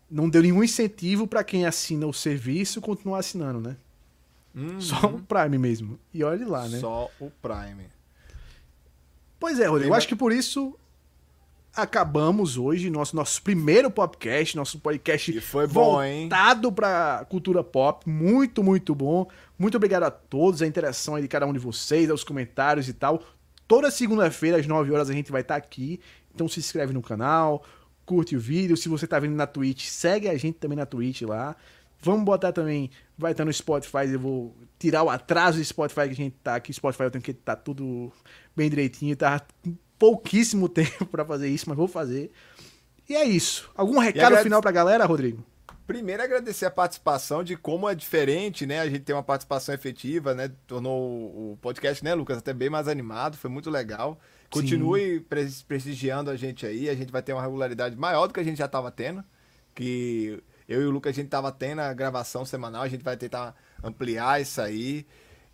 não 0.10 0.30
deu 0.30 0.42
nenhum 0.42 0.64
incentivo 0.64 1.28
pra 1.28 1.44
quem 1.44 1.66
assina 1.66 2.06
o 2.06 2.14
serviço 2.14 2.82
continuar 2.82 3.20
assinando, 3.20 3.60
né? 3.60 3.76
Uhum. 4.56 4.80
Só 4.80 5.08
o 5.08 5.22
Prime 5.22 5.58
mesmo. 5.58 6.00
E 6.14 6.24
olhe 6.24 6.46
lá, 6.46 6.68
né? 6.68 6.80
Só 6.80 7.10
o 7.20 7.32
Prime. 7.42 7.88
Pois 9.40 9.60
é, 9.60 9.66
Rodrigo. 9.68 9.92
Eu 9.92 9.96
acho 9.96 10.08
que 10.08 10.16
por 10.16 10.32
isso 10.32 10.78
acabamos 11.76 12.56
hoje 12.56 12.90
nosso, 12.90 13.16
nosso 13.16 13.42
primeiro 13.42 13.90
podcast, 13.90 14.56
nosso 14.56 14.80
podcast 14.80 15.36
E 15.36 15.42
foi 15.42 15.66
bom, 15.66 15.96
voltado 15.96 16.72
para 16.72 17.26
cultura 17.30 17.64
pop. 17.64 18.08
Muito, 18.08 18.64
muito 18.64 18.94
bom. 18.94 19.28
Muito 19.58 19.76
obrigado 19.76 20.04
a 20.04 20.12
todos, 20.12 20.62
a 20.62 20.68
interação 20.68 21.16
aí 21.16 21.24
de 21.24 21.28
cada 21.28 21.48
um 21.48 21.54
de 21.54 21.60
vocês, 21.60 22.10
aos 22.10 22.24
comentários 22.24 22.88
e 22.88 22.94
tal. 22.94 23.24
Toda 23.68 23.90
segunda-feira, 23.90 24.58
às 24.58 24.68
9 24.68 24.92
horas, 24.92 25.10
a 25.10 25.14
gente 25.14 25.32
vai 25.32 25.42
estar 25.42 25.56
aqui. 25.56 26.00
Então 26.34 26.48
se 26.48 26.60
inscreve 26.60 26.94
no 26.94 27.02
canal, 27.02 27.64
curte 28.06 28.36
o 28.36 28.40
vídeo. 28.40 28.76
Se 28.78 28.90
você 28.90 29.06
tá 29.08 29.20
vendo 29.20 29.36
na 29.36 29.48
Twitch, 29.48 29.86
segue 29.88 30.28
a 30.30 30.38
gente 30.38 30.56
também 30.60 30.78
na 30.78 30.86
Twitch 30.86 31.22
lá. 31.24 31.56
Vamos 32.02 32.26
botar 32.26 32.52
também, 32.52 32.90
vai 33.18 33.32
estar 33.32 33.46
no 33.46 33.54
Spotify, 33.54 34.12
eu 34.12 34.20
vou 34.20 34.54
tirar 34.78 35.04
o 35.04 35.10
atraso 35.10 35.58
do 35.58 35.64
Spotify 35.64 36.02
que 36.08 36.10
a 36.12 36.16
gente 36.16 36.36
tá 36.44 36.56
aqui. 36.56 36.74
Spotify 36.74 37.04
eu 37.04 37.12
tenho 37.12 37.24
que 37.24 37.34
tá 37.34 37.56
tudo 37.56 38.12
bem 38.54 38.70
direitinho, 38.70 39.16
tá 39.16 39.42
pouquíssimo 39.98 40.68
tempo 40.70 41.06
pra 41.06 41.24
fazer 41.24 41.48
isso, 41.48 41.66
mas 41.70 41.78
vou 41.78 41.88
fazer. 41.88 42.30
E 43.08 43.16
é 43.16 43.24
isso. 43.24 43.70
Algum 43.76 44.00
recado 44.00 44.26
agrade- 44.28 44.44
final 44.44 44.62
pra 44.62 44.72
galera, 44.72 45.06
Rodrigo? 45.06 45.44
Primeiro, 45.88 46.24
agradecer 46.24 46.66
a 46.66 46.72
participação, 46.72 47.44
de 47.44 47.58
como 47.58 47.90
é 47.90 47.96
diferente, 47.96 48.66
né? 48.66 48.80
A 48.80 48.86
gente 48.90 49.02
tem 49.02 49.14
uma 49.16 49.24
participação 49.24 49.76
efetiva, 49.76 50.34
né? 50.34 50.50
Tornou 50.66 51.52
o 51.54 51.58
podcast, 51.62 52.02
né, 52.04 52.14
Lucas, 52.14 52.38
até 52.38 52.54
bem 52.54 52.70
mais 52.70 52.88
animado, 52.88 53.38
foi 53.38 53.50
muito 53.50 53.70
legal. 53.70 54.18
Continue 54.62 55.20
pres- 55.22 55.62
prestigiando 55.64 56.30
a 56.30 56.36
gente 56.36 56.66
aí, 56.66 56.90
a 56.90 56.96
gente 56.96 57.12
vai 57.12 57.22
ter 57.22 57.34
uma 57.34 57.42
regularidade 57.42 57.96
maior 57.96 58.28
do 58.28 58.34
que 58.34 58.40
a 58.40 58.44
gente 58.44 58.58
já 58.58 58.66
estava 58.66 58.92
tendo, 58.92 59.24
que 59.74 60.42
eu 60.68 60.82
e 60.82 60.86
o 60.86 60.92
Lucas 60.92 61.12
a 61.12 61.16
gente 61.16 61.26
estava 61.26 61.52
tendo 61.52 61.80
a 61.80 61.94
gravação 61.94 62.46
semanal, 62.46 62.84
a 62.84 62.88
gente 62.88 63.04
vai 63.04 63.18
tentar 63.18 63.56
ampliar 63.84 64.42
isso 64.42 64.62
aí. 64.62 65.06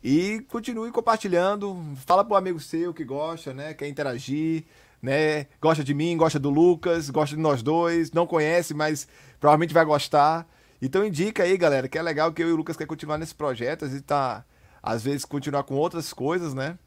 E 0.03 0.45
continue 0.49 0.91
compartilhando, 0.91 1.77
fala 2.05 2.23
pro 2.23 2.35
amigo 2.35 2.59
seu 2.59 2.93
que 2.93 3.03
gosta, 3.03 3.53
né, 3.53 3.73
quer 3.73 3.87
interagir, 3.87 4.65
né, 5.01 5.47
gosta 5.61 5.83
de 5.83 5.93
mim, 5.93 6.15
gosta 6.15 6.39
do 6.39 6.49
Lucas, 6.49 7.09
gosta 7.09 7.35
de 7.35 7.41
nós 7.41 7.61
dois, 7.61 8.11
não 8.11 8.25
conhece, 8.25 8.73
mas 8.73 9.07
provavelmente 9.39 9.73
vai 9.73 9.83
gostar. 9.83 10.47
Então 10.81 11.05
indica 11.05 11.43
aí, 11.43 11.57
galera, 11.57 11.89
que 11.89 11.97
é 11.97 12.01
legal 12.01 12.31
que 12.31 12.41
eu 12.41 12.49
e 12.49 12.51
o 12.53 12.55
Lucas 12.55 12.77
quer 12.77 12.85
continuar 12.85 13.17
nesse 13.17 13.35
projeto, 13.35 13.85
a 13.85 13.89
gente 13.89 14.03
tá 14.03 14.45
às 14.81 15.03
vezes 15.03 15.25
continuar 15.25 15.63
com 15.63 15.75
outras 15.75 16.13
coisas, 16.13 16.53
né? 16.53 16.79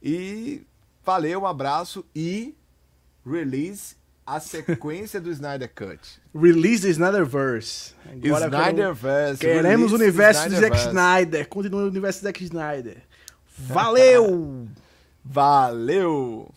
E 0.00 0.64
valeu, 1.04 1.40
um 1.40 1.46
abraço 1.46 2.04
e 2.14 2.54
release 3.24 3.96
a 4.26 4.40
sequência 4.40 5.20
do 5.20 5.30
Snyder 5.30 5.70
Cut. 5.74 6.00
Release 6.34 6.82
the 6.82 6.88
Snyderverse. 6.90 7.94
Agora 8.06 8.46
Snyderverse. 8.46 9.40
Queremos 9.40 9.92
o 9.92 9.96
universo 9.96 10.48
do 10.48 10.56
Zack. 10.56 10.76
Snyder. 10.76 11.48
Continua 11.48 11.82
o 11.82 11.86
universo 11.86 12.20
do 12.20 12.24
Zack 12.24 12.44
Snyder. 12.44 13.02
Valeu! 13.58 14.68
Valeu! 15.24 16.52